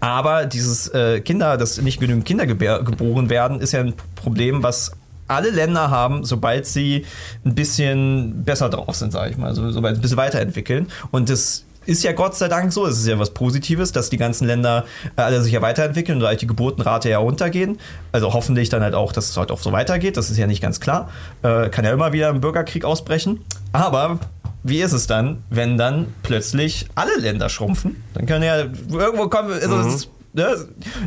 Aber 0.01 0.47
dieses 0.47 0.89
äh, 0.94 1.20
Kinder, 1.20 1.56
dass 1.56 1.80
nicht 1.80 2.01
genügend 2.01 2.24
Kinder 2.24 2.47
geboren 2.47 3.30
werden, 3.30 3.60
ist 3.60 3.72
ja 3.72 3.80
ein 3.80 3.94
Problem, 4.14 4.62
was 4.62 4.93
alle 5.28 5.50
Länder 5.50 5.90
haben, 5.90 6.24
sobald 6.24 6.66
sie 6.66 7.05
ein 7.44 7.55
bisschen 7.55 8.44
besser 8.44 8.68
drauf 8.68 8.96
sind, 8.96 9.12
sage 9.12 9.30
ich 9.30 9.36
mal, 9.36 9.48
also 9.48 9.70
sobald 9.70 9.96
sie 9.96 10.00
ein 10.00 10.02
bisschen 10.02 10.16
weiterentwickeln. 10.16 10.88
Und 11.10 11.28
das 11.30 11.64
ist 11.88 12.05
ja 12.05 12.12
Gott 12.12 12.36
sei 12.36 12.48
Dank 12.48 12.70
so, 12.70 12.86
es 12.86 12.98
ist 12.98 13.06
ja 13.06 13.18
was 13.18 13.30
Positives, 13.30 13.92
dass 13.92 14.10
die 14.10 14.18
ganzen 14.18 14.46
Länder 14.46 14.84
äh, 15.16 15.22
alle 15.22 15.40
sich 15.40 15.52
ja 15.52 15.62
weiterentwickeln 15.62 16.22
und 16.22 16.40
die 16.40 16.46
Geburtenrate 16.46 17.09
ja 17.09 17.18
runtergehen. 17.18 17.78
Also 18.12 18.34
hoffentlich 18.34 18.68
dann 18.68 18.82
halt 18.82 18.94
auch, 18.94 19.10
dass 19.10 19.30
es 19.30 19.36
halt 19.38 19.50
auch 19.50 19.59
so 19.59 19.72
weitergeht, 19.72 20.18
das 20.18 20.30
ist 20.30 20.36
ja 20.36 20.46
nicht 20.46 20.60
ganz 20.60 20.80
klar. 20.80 21.09
Äh, 21.42 21.70
kann 21.70 21.86
ja 21.86 21.92
immer 21.92 22.12
wieder 22.12 22.28
ein 22.28 22.42
Bürgerkrieg 22.42 22.84
ausbrechen. 22.84 23.40
Aber 23.72 24.18
wie 24.62 24.82
ist 24.82 24.92
es 24.92 25.06
dann, 25.06 25.42
wenn 25.48 25.78
dann 25.78 26.12
plötzlich 26.22 26.86
alle 26.94 27.16
Länder 27.16 27.48
schrumpfen? 27.48 28.02
Dann 28.12 28.26
können 28.26 28.42
ja 28.42 28.59
irgendwo 28.59 29.28
kommen, 29.28 29.50
also 29.52 29.76
es 29.80 29.94
ist, 29.94 30.10
ne, 30.32 30.56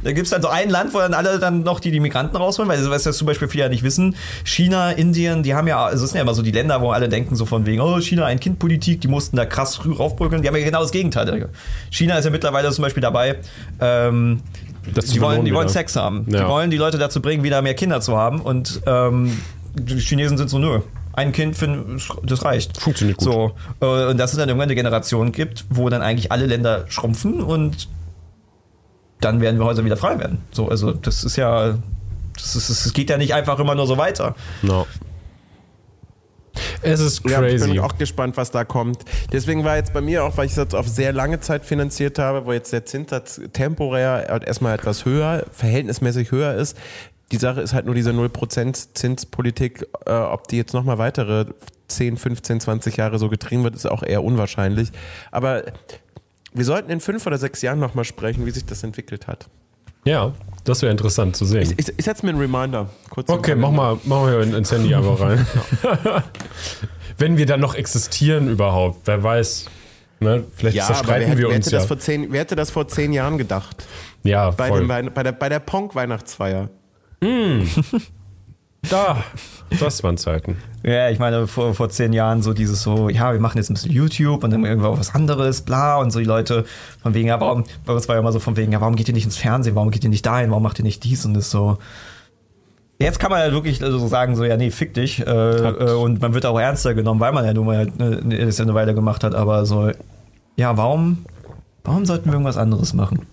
da 0.03 0.11
gibt 0.11 0.26
es 0.26 0.31
dann 0.31 0.41
so 0.41 0.48
ein 0.48 0.69
Land, 0.69 0.93
wo 0.93 0.99
dann 0.99 1.14
alle 1.14 1.39
dann 1.39 1.64
noch 1.64 1.80
die, 1.80 1.91
die 1.91 1.99
Migranten 1.99 2.35
rausholen, 2.35 2.69
weil 2.69 2.89
was 2.89 3.06
ja 3.06 3.11
zum 3.11 3.27
Beispiel 3.27 3.48
viele 3.48 3.64
ja 3.65 3.69
nicht 3.69 3.84
wissen, 3.84 4.15
China, 4.43 4.91
Indien, 4.91 5.43
die 5.43 5.53
haben 5.56 5.68
ja, 5.68 5.85
also 5.85 6.03
es 6.06 6.11
sind 6.11 6.18
ja 6.18 6.23
immer 6.23 6.34
so 6.34 6.41
die 6.41 6.52
Länder, 6.52 6.81
wo 6.81 6.91
alle 6.91 7.10
denken 7.10 7.35
so 7.35 7.45
von 7.45 7.65
wegen, 7.65 7.81
oh, 7.81 7.99
China, 7.99 8.26
Ein-Kind-Politik, 8.26 9.02
die 9.02 9.07
mussten 9.07 9.38
da 9.38 9.45
krass 9.45 9.76
früh 9.76 9.93
raufbrücken, 9.93 10.41
die 10.41 10.48
haben 10.48 10.56
ja 10.56 10.64
genau 10.65 10.81
das 10.81 10.91
Gegenteil. 10.91 11.49
China 11.89 12.18
ist 12.18 12.26
ja 12.26 12.31
mittlerweile 12.31 12.72
zum 12.72 12.84
Beispiel 12.84 13.02
dabei, 13.02 13.38
ähm, 13.80 14.41
Das 14.93 15.06
die 15.06 15.22
wollen, 15.22 15.45
die 15.45 15.53
wollen. 15.53 15.69
Sex 15.69 15.95
haben. 15.95 16.26
Die 16.27 16.34
Ja. 16.35 16.48
wollen 16.49 16.72
die 16.72 16.77
Leute 16.77 16.98
dazu 16.98 17.22
bringen, 17.22 17.43
wieder 17.43 17.61
mehr 17.61 17.76
Kinder 17.76 18.02
zu 18.02 18.18
haben. 18.18 18.41
Und 18.41 18.81
ähm, 18.88 19.38
die 19.76 19.99
Chinesen 19.99 20.38
sind 20.38 20.49
so, 20.49 20.57
nö. 20.60 20.80
Ein 21.14 21.34
Kind, 21.34 21.57
finden, 21.57 22.02
das 22.23 22.43
reicht. 22.45 22.80
Funktioniert 22.80 23.18
gut. 23.18 23.26
So, 23.31 23.52
äh, 23.81 24.07
und 24.07 24.18
dass 24.18 24.31
es 24.31 24.38
dann 24.39 24.48
irgendwann 24.48 24.69
eine 24.69 24.76
Generation 24.76 25.31
gibt, 25.34 25.65
wo 25.69 25.89
dann 25.89 26.02
eigentlich 26.02 26.31
alle 26.31 26.45
Länder 26.45 26.85
schrumpfen 26.88 27.41
und 27.41 27.89
dann 29.22 29.39
werden 29.41 29.60
wir 29.60 29.65
Häuser 29.65 29.85
wieder 29.85 29.98
frei 29.98 30.19
werden. 30.19 30.39
So, 30.52 30.68
also 30.68 30.91
das 30.91 31.23
ist 31.23 31.35
ja, 31.38 31.77
das, 32.35 32.56
ist, 32.56 32.69
es 32.69 32.93
geht 32.93 33.10
ja 33.10 33.18
nicht 33.18 33.34
einfach 33.34 33.60
immer 33.60 33.76
nur 33.76 33.88
so 33.88 33.98
weiter. 33.98 34.35
No. 34.61 34.85
Es 36.81 36.99
ist 36.99 37.23
Ja, 37.30 37.41
ich 37.43 37.56
crazy. 37.56 37.69
bin 37.69 37.80
auch 37.80 37.98
gespannt, 37.98 38.35
was 38.35 38.52
da 38.52 38.65
kommt. 38.65 39.03
Deswegen 39.31 39.64
war 39.64 39.77
jetzt 39.77 39.93
bei 39.93 40.02
mir 40.02 40.23
auch, 40.26 40.35
weil 40.38 40.45
ich 40.45 40.52
es 40.52 40.57
jetzt 40.57 40.76
auf 40.76 40.88
sehr 40.88 41.14
lange 41.14 41.39
Zeit 41.39 41.64
finanziert 41.64 42.19
habe, 42.19 42.45
wo 42.45 42.52
jetzt 42.52 42.73
der 42.73 42.85
Zinssatz 42.85 43.39
temporär 43.53 44.26
halt 44.30 44.43
erstmal 44.43 44.76
etwas 44.76 45.06
höher, 45.06 45.45
verhältnismäßig 45.52 46.31
höher 46.31 46.56
ist. 46.56 46.76
Die 47.31 47.38
Sache 47.38 47.61
ist 47.61 47.73
halt 47.73 47.85
nur 47.85 47.95
diese 47.95 48.10
0% 48.11 48.93
Zinspolitik, 48.93 49.88
äh, 50.06 50.11
ob 50.11 50.49
die 50.49 50.57
jetzt 50.57 50.73
nochmal 50.73 50.98
weitere 50.98 51.45
10, 51.88 52.18
15, 52.18 52.60
20 52.60 52.98
Jahre 52.98 53.18
so 53.19 53.30
getrieben 53.30 53.64
wird, 53.64 53.76
ist 53.76 53.85
auch 53.89 54.03
eher 54.03 54.23
unwahrscheinlich. 54.23 54.89
Aber 55.31 55.64
wir 56.53 56.65
sollten 56.65 56.90
in 56.91 56.99
fünf 56.99 57.26
oder 57.26 57.38
sechs 57.38 57.61
Jahren 57.61 57.80
nochmal 57.80 58.06
sprechen, 58.06 58.45
wie 58.45 58.52
sich 58.52 58.65
das 58.65 58.84
entwickelt 58.84 59.28
hat. 59.28 59.48
ja, 60.06 60.34
das 60.64 60.82
wäre 60.84 60.91
interessant 60.91 61.36
zu 61.36 61.45
sehen. 61.45 61.64
Ich, 61.64 61.88
ich, 61.90 61.94
ich 61.98 62.06
setze 62.06 62.23
mir 62.26 62.32
einen 62.34 62.40
Reminder. 62.41 62.90
Kurz 63.10 63.30
Okay, 63.30 63.56
mach 63.56 63.72
mal, 63.72 63.98
mach 64.03 64.22
mal 64.22 64.44
in- 64.44 64.53
ins 64.53 64.72
Handy 64.72 64.94
einfach 64.95 65.19
rein. 65.19 65.45
Wenn 67.18 67.38
wir 67.38 67.45
dann 67.48 67.60
noch 67.60 67.73
existieren 67.76 68.48
überhaupt, 68.49 68.99
wer 69.06 69.23
weiß. 69.23 69.65
Ne? 70.19 70.44
Vielleicht 70.56 70.78
Ja, 70.78 70.84
aber 70.84 70.90
wer, 70.91 70.95
zerstreiten 70.98 71.28
hätte- 71.30 71.38
wir 71.40 71.48
wer, 71.49 71.56
uns 71.56 71.65
hätte 71.65 71.76
ja. 71.76 71.80
das 71.80 71.88
vor 71.88 71.98
zehn, 71.99 72.32
wer 72.32 72.41
hätte 72.41 72.56
das 72.56 72.69
vor 72.69 72.88
zehn 72.88 73.11
Jahren 73.11 73.38
gedacht? 73.40 73.88
Ja, 74.23 74.52
Bei, 74.52 74.68
voll. 74.68 74.82
dem, 74.82 74.90
Wein- 74.90 75.11
bei 75.14 75.23
der, 75.23 75.32
bei 75.32 75.49
der 75.49 75.60
Ponk-Weihnachtsfeier. 75.60 76.69
da, 78.90 79.24
das 79.80 80.03
waren 80.03 80.18
Zeiten. 80.18 80.58
Ja, 80.84 81.10
ich 81.10 81.20
meine, 81.20 81.48
vor, 81.48 81.74
vor 81.74 81.90
zehn 81.90 82.14
Jahren 82.14 82.41
so 82.41 82.53
dieses 82.53 82.82
so, 82.82 83.10
ja, 83.10 83.32
wir 83.32 83.40
machen 83.40 83.58
jetzt 83.58 83.70
ein 83.70 83.76
bisschen 83.76 83.91
YouTube 83.91 84.44
und 84.44 84.52
dann 84.52 84.66
irgendwo 84.66 84.98
was 84.98 85.14
anderes, 85.14 85.62
bla, 85.62 85.98
und 85.98 86.12
so 86.12 86.20
die 86.20 86.26
Leute 86.26 86.66
von 87.02 87.14
wegen, 87.14 87.28
ja, 87.28 87.40
warum, 87.40 87.66
bei 87.86 87.94
uns 87.94 88.08
war 88.08 88.16
ja 88.16 88.22
immer 88.22 88.32
so 88.32 88.40
von 88.40 88.58
wegen, 88.58 88.72
ja, 88.72 88.82
warum 88.82 88.95
geht 88.95 89.08
ihr 89.08 89.14
nicht 89.14 89.26
ins 89.26 89.38
Fernsehen, 89.38 89.76
warum 89.76 89.91
geht 89.91 90.03
ihr 90.03 90.10
nicht 90.10 90.26
dahin, 90.26 90.49
warum 90.49 90.64
macht 90.64 90.80
ihr 90.80 90.84
nicht 90.84 91.03
dies 91.03 91.26
und 91.26 91.36
das 91.36 91.52
so. 91.52 91.78
Jetzt 92.98 93.20
kann 93.20 93.32
man 93.32 93.40
ja 93.40 93.52
wirklich 93.52 93.80
so 93.80 94.08
sagen, 94.08 94.36
so, 94.36 94.44
ja, 94.44 94.58
nee, 94.58 94.70
fick 94.70 94.94
dich. 94.94 95.26
Äh, 95.26 95.32
äh, 95.32 95.94
und 95.94 96.22
man 96.22 96.34
wird 96.34 96.45
auch 96.45 96.60
ernster 96.60 96.94
genommen, 96.94 97.20
weil 97.20 97.32
man 97.32 97.45
ja 97.45 97.53
nun 97.53 97.66
mal 97.66 97.88
äh, 97.88 98.45
das 98.45 98.58
ja 98.58 98.64
eine 98.64 98.76
Weile 98.76 98.94
gemacht 98.94 99.24
hat, 99.24 99.34
aber 99.34 99.66
so, 99.66 99.91
ja, 100.56 100.78
warum, 100.78 101.26
warum 101.84 102.06
sollten 102.06 102.26
wir 102.26 102.34
irgendwas 102.34 102.58
anderes 102.58 102.94
machen? 102.94 103.26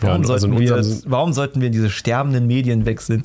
Warum, 0.00 0.22
Ja, 0.22 0.32
also 0.32 0.48
sollten, 0.48 0.58
wir, 0.58 0.84
warum 1.06 1.32
sollten 1.32 1.60
wir 1.60 1.66
in 1.68 1.72
diese 1.72 1.90
sterbenden 1.90 2.46
Medien 2.46 2.86
wechseln, 2.86 3.24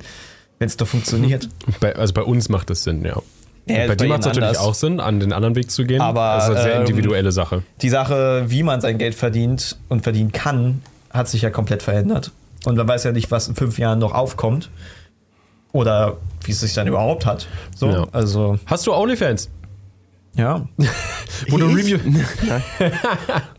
wenn 0.60 0.68
es 0.68 0.78
doch 0.78 0.88
funktioniert? 0.88 1.50
Bei, 1.80 1.96
also 1.96 2.14
bei 2.14 2.22
uns 2.24 2.50
macht 2.50 2.70
es 2.70 2.84
Sinn, 2.84 3.04
ja. 3.04 3.18
Ja, 3.66 3.86
bei 3.88 3.96
dir 3.96 4.08
macht 4.08 4.22
es 4.22 4.26
natürlich 4.26 4.48
anders. 4.50 4.64
auch 4.64 4.74
Sinn, 4.74 5.00
an 5.00 5.20
den 5.20 5.32
anderen 5.32 5.56
Weg 5.56 5.70
zu 5.70 5.86
gehen. 5.86 6.02
Aber, 6.02 6.36
das 6.36 6.46
ist 6.46 6.50
eine 6.56 6.64
sehr 6.64 6.74
ähm, 6.76 6.82
individuelle 6.82 7.32
Sache. 7.32 7.62
die 7.82 7.90
Sache, 7.90 8.46
wie 8.48 8.64
man 8.64 8.82
sein 8.82 8.98
Geld 8.98 9.14
verdient 9.16 9.78
und 9.90 10.02
verdienen 10.04 10.32
kann, 10.32 10.82
hat 11.12 11.28
sich 11.28 11.42
ja 11.44 11.50
komplett 11.52 11.84
verändert. 11.84 12.32
Und 12.66 12.78
man 12.78 12.88
weiß 12.88 13.04
ja 13.04 13.12
nicht, 13.12 13.30
was 13.32 13.48
in 13.48 13.56
fünf 13.56 13.78
Jahren 13.78 14.00
noch 14.00 14.14
aufkommt. 14.14 14.70
Oder 15.72 16.18
wie 16.46 16.52
es 16.52 16.62
sich 16.62 16.74
dann 16.74 16.88
überhaupt 16.88 17.28
hat. 17.28 17.48
So, 17.76 17.90
Ja. 17.92 18.08
also, 18.12 18.58
Hast 18.66 18.88
du 18.88 18.94
OnlyFans? 18.94 19.50
ja. 20.36 20.68
Wo 21.50 21.58
du? 21.58 21.68
Review. 21.68 22.00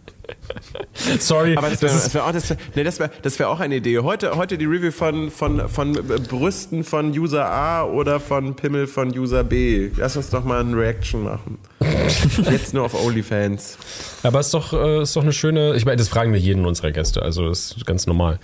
Sorry, 1.19 1.57
Aber 1.57 1.71
das 1.71 1.83
wäre 1.83 1.93
das 1.93 2.15
wär 2.15 2.27
auch, 2.27 2.33
das 2.33 2.51
wär, 2.51 2.57
nee, 2.75 2.85
das 2.85 2.99
wär, 2.99 3.11
das 3.23 3.39
wär 3.39 3.49
auch 3.49 3.61
eine 3.61 3.77
Idee. 3.77 3.99
Heute, 3.99 4.37
heute 4.37 4.59
die 4.59 4.65
Review 4.65 4.91
von, 4.91 5.31
von, 5.31 5.69
von 5.69 5.97
äh, 5.97 6.19
Brüsten 6.19 6.85
von 6.85 7.11
User 7.11 7.47
A 7.47 7.85
oder 7.85 8.21
von 8.21 8.55
Pimmel 8.55 8.87
von 8.87 9.17
User 9.17 9.45
B. 9.45 9.91
Lass 9.97 10.17
uns 10.17 10.31
doch 10.31 10.45
mal 10.45 10.61
eine 10.61 10.77
Reaction 10.77 11.25
machen. 11.25 11.59
Jetzt 12.51 12.75
nur 12.75 12.85
auf 12.85 12.95
OnlyFans. 12.95 13.79
Aber 14.23 14.41
es 14.41 14.47
ist 14.47 14.55
doch, 14.55 14.73
äh, 14.73 15.03
ist 15.03 15.17
doch 15.17 15.23
eine 15.23 15.33
schöne. 15.33 15.75
Ich 15.75 15.85
meine, 15.85 15.97
das 15.97 16.09
fragen 16.09 16.33
wir 16.33 16.41
jeden 16.41 16.67
unserer 16.67 16.93
Gäste, 16.93 17.23
also 17.23 17.49
das 17.49 17.73
ist 17.73 17.87
ganz 17.87 18.07
normal. 18.07 18.39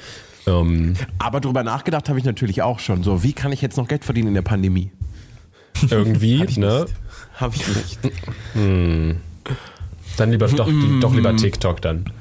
Ähm, 0.47 0.95
Aber 1.19 1.41
drüber 1.41 1.63
nachgedacht 1.65 2.09
habe 2.09 2.19
ich 2.19 2.25
natürlich 2.25 2.63
auch 2.63 2.79
schon. 2.79 3.03
So, 3.03 3.23
wie 3.23 3.33
kann 3.33 3.53
ich 3.53 3.61
jetzt 3.63 3.77
noch 3.77 3.89
Geld 3.89 4.05
verdienen 4.05 4.29
in 4.29 4.35
der 4.35 4.43
Pandemie? 4.43 4.91
irgendwie, 5.91 6.43
ich 6.49 6.57
ne? 6.57 6.87
Habe 7.35 7.55
ich 7.55 7.69
nicht. 7.69 7.99
Dann 10.17 10.31
lieber 10.31 10.49
doch, 10.49 10.69
doch 11.01 11.15
lieber 11.15 11.37
TikTok 11.37 11.81
dann. 11.83 12.13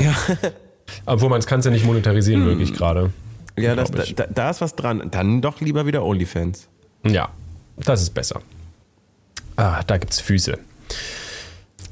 Ja, 0.00 0.14
Obwohl 1.06 1.28
man 1.28 1.40
kann 1.42 1.60
es 1.60 1.66
ja 1.66 1.70
nicht 1.70 1.84
monetarisieren, 1.84 2.46
wirklich 2.46 2.72
gerade. 2.72 3.10
ja 3.58 3.74
das, 3.74 3.90
da, 3.90 4.04
da, 4.16 4.26
da 4.26 4.50
ist 4.50 4.60
was 4.60 4.74
dran. 4.74 5.08
Dann 5.10 5.42
doch 5.42 5.60
lieber 5.60 5.86
wieder 5.86 6.04
OnlyFans. 6.04 6.68
Ja, 7.04 7.28
das 7.76 8.02
ist 8.02 8.10
besser. 8.10 8.40
Ah, 9.56 9.82
da 9.86 9.98
gibt's 9.98 10.20
Füße. 10.20 10.58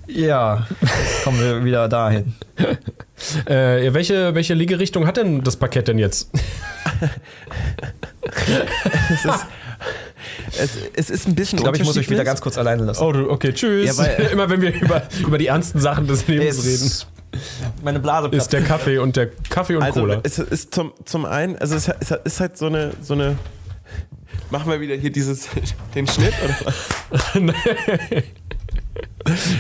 Ja, 0.07 0.67
jetzt 0.81 1.25
kommen 1.25 1.41
wir 1.41 1.65
wieder 1.65 1.89
dahin. 1.89 2.35
Äh, 3.47 3.95
welche, 3.95 4.35
welche 4.35 4.53
Liegerichtung 4.53 5.07
hat 5.07 5.17
denn 5.17 5.43
das 5.43 5.57
Parkett 5.57 5.89
denn 5.89 5.99
jetzt? 5.99 6.31
Es 9.11 9.25
ist, 9.25 9.47
es, 10.59 10.71
es 10.95 11.11
ist 11.11 11.27
ein 11.29 11.35
bisschen 11.35 11.59
Ich 11.59 11.63
glaube, 11.65 11.79
ich 11.79 11.85
muss 11.85 11.97
euch 11.97 12.09
wieder 12.11 12.25
ganz 12.25 12.41
kurz 12.41 12.57
alleine 12.59 12.85
lassen. 12.85 13.03
Oh, 13.03 13.13
du, 13.13 13.31
okay, 13.31 13.53
tschüss. 13.53 13.87
Ja, 13.87 13.97
weil- 13.99 14.29
Immer 14.33 14.49
wenn 14.51 14.61
wir 14.61 14.75
über, 14.81 15.03
über 15.21 15.39
die 15.39 15.47
ernsten 15.49 15.81
Sachen 15.81 16.07
des 16.07 16.27
Lebens 16.29 16.65
reden, 16.65 16.91
meine 17.83 17.99
Blase 18.01 18.29
ist 18.29 18.53
der 18.53 18.63
Kaffee 18.63 18.99
und 18.99 19.17
der 19.17 19.29
Kaffee 19.51 19.77
und 19.77 19.83
Also 19.83 20.01
Cola. 20.01 20.21
es 20.23 20.39
ist 20.39 20.75
zum, 20.75 20.93
zum 21.05 21.25
einen, 21.27 21.57
also 21.57 21.75
es 21.75 21.89
ist, 21.89 22.11
ist 22.25 22.41
halt 22.41 22.57
so 22.57 22.67
eine, 22.67 22.93
so 23.03 23.15
eine. 23.15 23.37
Machen 24.51 24.71
wir 24.71 24.81
wieder 24.81 24.95
hier 24.95 25.11
dieses 25.11 25.49
den 25.95 26.07
Schnitt 26.07 26.33
oder 26.43 26.55
was? 26.65 27.35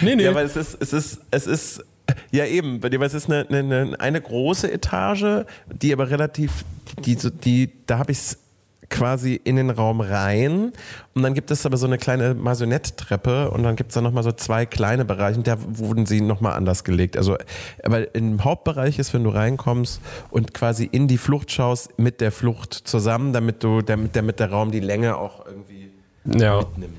nee, 0.00 0.16
nee. 0.16 0.24
Ja, 0.24 0.34
weil 0.34 0.46
es 0.46 0.56
ist, 0.56 0.76
es 0.80 0.92
ist, 0.92 1.20
es 1.30 1.46
ist, 1.46 1.84
ja 2.30 2.44
eben, 2.46 2.82
weil 2.82 2.92
es 3.02 3.14
ist 3.14 3.30
eine, 3.30 3.46
eine, 3.48 3.96
eine 3.98 4.20
große 4.20 4.70
Etage, 4.72 5.44
die 5.70 5.92
aber 5.92 6.10
relativ, 6.10 6.64
die, 7.04 7.14
so- 7.14 7.30
die, 7.30 7.72
da 7.86 7.98
habe 7.98 8.12
ich 8.12 8.18
es 8.18 8.38
quasi 8.88 9.34
in 9.42 9.56
den 9.56 9.70
Raum 9.70 10.00
rein 10.00 10.72
und 11.14 11.22
dann 11.22 11.34
gibt 11.34 11.50
es 11.50 11.66
aber 11.66 11.76
so 11.76 11.86
eine 11.86 11.98
kleine 11.98 12.34
Masonett-Treppe 12.34 13.50
und 13.50 13.62
dann 13.62 13.76
gibt 13.76 13.90
es 13.90 13.94
da 13.94 14.00
nochmal 14.00 14.22
so 14.22 14.32
zwei 14.32 14.66
kleine 14.66 15.04
Bereiche 15.04 15.38
und 15.38 15.46
da 15.46 15.56
wurden 15.60 16.06
sie 16.06 16.20
nochmal 16.20 16.54
anders 16.54 16.84
gelegt. 16.84 17.16
Also, 17.16 17.36
aber 17.82 18.14
im 18.14 18.44
Hauptbereich 18.44 18.98
ist, 18.98 19.12
wenn 19.14 19.24
du 19.24 19.30
reinkommst 19.30 20.00
und 20.30 20.54
quasi 20.54 20.88
in 20.90 21.08
die 21.08 21.18
Flucht 21.18 21.50
schaust, 21.50 21.98
mit 21.98 22.20
der 22.20 22.32
Flucht 22.32 22.74
zusammen, 22.74 23.32
damit 23.32 23.64
du, 23.64 23.82
damit, 23.82 24.14
damit 24.14 24.40
der 24.40 24.50
Raum 24.50 24.70
die 24.70 24.80
Länge 24.80 25.16
auch 25.16 25.44
irgendwie 25.46 25.90
ja, 26.24 26.64
nimmt. 26.76 26.92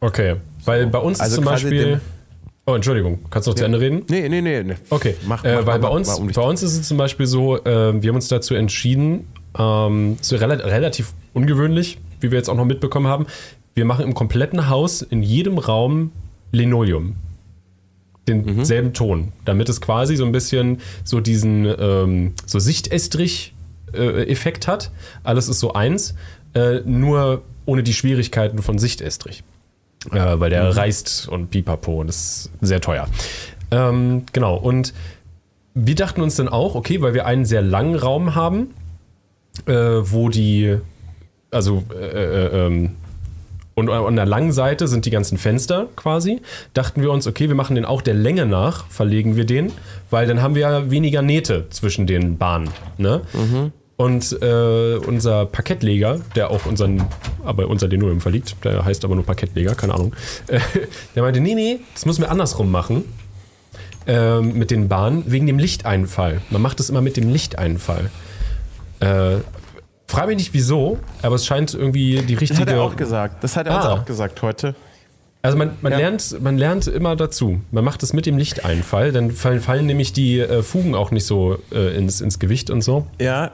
okay. 0.00 0.36
Weil 0.64 0.86
bei 0.86 0.98
uns 0.98 1.20
Also 1.20 1.32
ist 1.32 1.36
zum 1.36 1.44
Beispiel. 1.44 2.00
Oh, 2.64 2.74
Entschuldigung, 2.74 3.18
kannst 3.28 3.48
du 3.48 3.50
noch 3.50 3.56
zu 3.56 3.64
Ende 3.64 3.80
reden? 3.80 4.04
Nee, 4.08 4.28
nee, 4.28 4.40
nee. 4.40 4.62
nee. 4.62 4.74
Okay, 4.88 5.16
Mach, 5.26 5.44
äh, 5.44 5.56
mach, 5.56 5.66
weil 5.66 5.80
mach, 5.80 5.88
bei, 5.88 5.94
uns, 5.96 6.32
bei 6.32 6.42
uns 6.42 6.62
ist 6.62 6.78
es 6.78 6.86
zum 6.86 6.96
Beispiel 6.96 7.26
so, 7.26 7.56
äh, 7.56 8.00
wir 8.00 8.08
haben 8.08 8.14
uns 8.14 8.28
dazu 8.28 8.54
entschieden, 8.54 9.26
ähm, 9.58 10.16
so 10.20 10.36
rela 10.36 10.54
relativ 10.54 11.12
ungewöhnlich, 11.34 11.98
wie 12.20 12.30
wir 12.30 12.38
jetzt 12.38 12.48
auch 12.48 12.56
noch 12.56 12.64
mitbekommen 12.64 13.06
haben, 13.06 13.26
wir 13.74 13.84
machen 13.84 14.04
im 14.04 14.14
kompletten 14.14 14.68
Haus 14.68 15.02
in 15.02 15.22
jedem 15.22 15.58
Raum 15.58 16.10
Linoleum. 16.52 17.16
Denselben 18.28 18.88
Mhm. 18.88 18.94
Ton, 18.94 19.32
damit 19.44 19.68
es 19.68 19.80
quasi 19.80 20.16
so 20.16 20.24
ein 20.24 20.32
bisschen 20.32 20.80
so 21.02 21.20
diesen 21.20 21.66
ähm, 21.66 22.34
so 22.46 22.60
Sichtestrich-Effekt 22.60 24.68
hat. 24.68 24.92
Alles 25.24 25.48
ist 25.48 25.58
so 25.58 25.72
eins, 25.72 26.14
äh, 26.54 26.82
nur 26.84 27.42
ohne 27.66 27.82
die 27.82 27.94
Schwierigkeiten 27.94 28.62
von 28.62 28.78
Sichtestrich 28.78 29.42
äh, 30.10 30.40
weil 30.40 30.50
der 30.50 30.76
reißt 30.76 31.28
und 31.28 31.50
pipapo 31.50 32.00
und 32.00 32.08
ist 32.08 32.50
sehr 32.60 32.80
teuer. 32.80 33.06
Ähm, 33.70 34.24
genau, 34.32 34.56
und 34.56 34.92
wir 35.74 35.94
dachten 35.94 36.20
uns 36.20 36.36
dann 36.36 36.48
auch, 36.48 36.74
okay, 36.74 37.00
weil 37.00 37.14
wir 37.14 37.26
einen 37.26 37.44
sehr 37.44 37.62
langen 37.62 37.94
Raum 37.94 38.34
haben, 38.34 38.70
äh, 39.66 39.72
wo 39.72 40.28
die, 40.28 40.76
also 41.50 41.84
äh, 41.94 42.04
äh, 42.04 42.66
ähm, 42.66 42.90
und 43.74 43.88
an 43.88 44.16
der 44.16 44.26
langen 44.26 44.52
Seite 44.52 44.86
sind 44.86 45.06
die 45.06 45.10
ganzen 45.10 45.38
Fenster 45.38 45.88
quasi. 45.96 46.42
Dachten 46.74 47.00
wir 47.00 47.10
uns, 47.10 47.26
okay, 47.26 47.48
wir 47.48 47.54
machen 47.54 47.74
den 47.74 47.86
auch 47.86 48.02
der 48.02 48.12
Länge 48.12 48.44
nach, 48.44 48.86
verlegen 48.88 49.34
wir 49.34 49.46
den, 49.46 49.72
weil 50.10 50.26
dann 50.26 50.42
haben 50.42 50.54
wir 50.54 50.62
ja 50.62 50.90
weniger 50.90 51.22
Nähte 51.22 51.66
zwischen 51.70 52.06
den 52.06 52.36
Bahnen. 52.36 52.68
Ne? 52.98 53.22
Und 53.96 54.36
äh, 54.42 54.96
unser 54.96 55.46
Parkettleger, 55.46 56.20
der 56.36 56.50
auch 56.50 56.66
unseren, 56.66 57.04
aber 57.44 57.68
unser 57.68 57.88
Linoleum 57.88 58.20
verliegt, 58.20 58.56
der 58.62 58.84
heißt 58.84 59.04
aber 59.04 59.14
nur 59.14 59.24
Parkettleger, 59.24 59.74
keine 59.74 59.94
Ahnung, 59.94 60.14
äh, 60.48 60.60
der 61.14 61.22
meinte, 61.22 61.40
nee, 61.40 61.54
nee, 61.54 61.80
das 61.94 62.04
müssen 62.04 62.20
wir 62.20 62.30
andersrum 62.30 62.70
machen 62.70 63.04
ähm, 64.06 64.58
mit 64.58 64.70
den 64.70 64.88
Bahnen 64.88 65.24
wegen 65.26 65.46
dem 65.46 65.58
Lichteinfall. 65.58 66.40
Man 66.50 66.62
macht 66.62 66.80
es 66.80 66.90
immer 66.90 67.00
mit 67.00 67.16
dem 67.16 67.30
Lichteinfall. 67.30 68.10
Äh, 69.02 69.36
frag 70.06 70.26
mich 70.28 70.36
nicht 70.36 70.54
wieso, 70.54 70.98
aber 71.22 71.34
es 71.36 71.46
scheint 71.46 71.74
irgendwie 71.74 72.16
die 72.22 72.34
Das 72.34 72.42
hat 72.50 72.50
richtige. 72.58 72.70
er 72.72 72.82
auch 72.82 72.96
gesagt. 72.96 73.42
Das 73.44 73.56
hat 73.56 73.66
er 73.66 73.76
uns 73.76 73.84
Ah. 73.86 73.92
auch 73.94 74.04
gesagt 74.04 74.40
heute. 74.42 74.74
Also 75.44 75.58
man, 75.58 75.72
man, 75.80 75.92
Ja. 75.92 75.98
lernt, 75.98 76.40
man 76.40 76.56
lernt 76.56 76.86
immer 76.86 77.16
dazu. 77.16 77.60
Man 77.72 77.82
macht 77.84 78.02
es 78.04 78.12
mit 78.12 78.26
dem 78.26 78.38
Lichteinfall, 78.38 79.10
dann 79.10 79.32
fallen, 79.32 79.60
fallen 79.60 79.86
nämlich 79.86 80.12
die 80.12 80.38
äh, 80.38 80.62
Fugen 80.62 80.94
auch 80.94 81.10
nicht 81.10 81.26
so 81.26 81.58
äh, 81.72 81.96
ins, 81.96 82.20
ins 82.20 82.38
Gewicht 82.38 82.70
und 82.70 82.82
so. 82.82 83.06
Ja, 83.20 83.50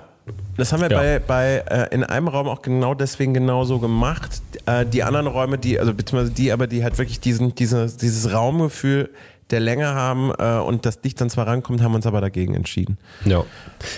das 0.59 0.73
haben 0.75 0.83
wir 0.83 0.91
Ja. 0.91 0.99
bei, 0.99 1.19
bei 1.20 1.62
äh, 1.70 1.95
in 1.95 2.05
einem 2.05 2.29
Raum 2.29 2.47
auch 2.47 2.61
genau 2.61 2.93
deswegen 2.93 3.33
genauso 3.33 3.79
gemacht. 3.79 4.43
Äh, 4.66 4.85
die 4.85 5.03
anderen 5.03 5.27
Räume, 5.29 5.57
die, 5.57 5.81
also 5.81 5.95
beziehungsweise 5.95 6.33
die, 6.35 6.53
aber 6.53 6.66
die 6.66 6.85
halt 6.85 6.99
wirklich 6.99 7.20
diesen, 7.20 7.55
diese, 7.55 7.87
dieses 7.87 8.31
Raumgefühl 8.35 9.09
der 9.51 9.61
Länge 9.61 9.87
haben 9.87 10.33
äh, 10.39 10.59
und 10.59 10.85
das 10.87 11.01
Licht 11.03 11.20
dann 11.20 11.31
zwar 11.31 11.47
rankommt, 11.47 11.83
haben 11.83 11.93
wir 11.93 11.97
uns 11.97 12.07
aber 12.07 12.20
dagegen 12.20 12.55
entschieden. 12.55 12.99
Ja, 13.25 13.45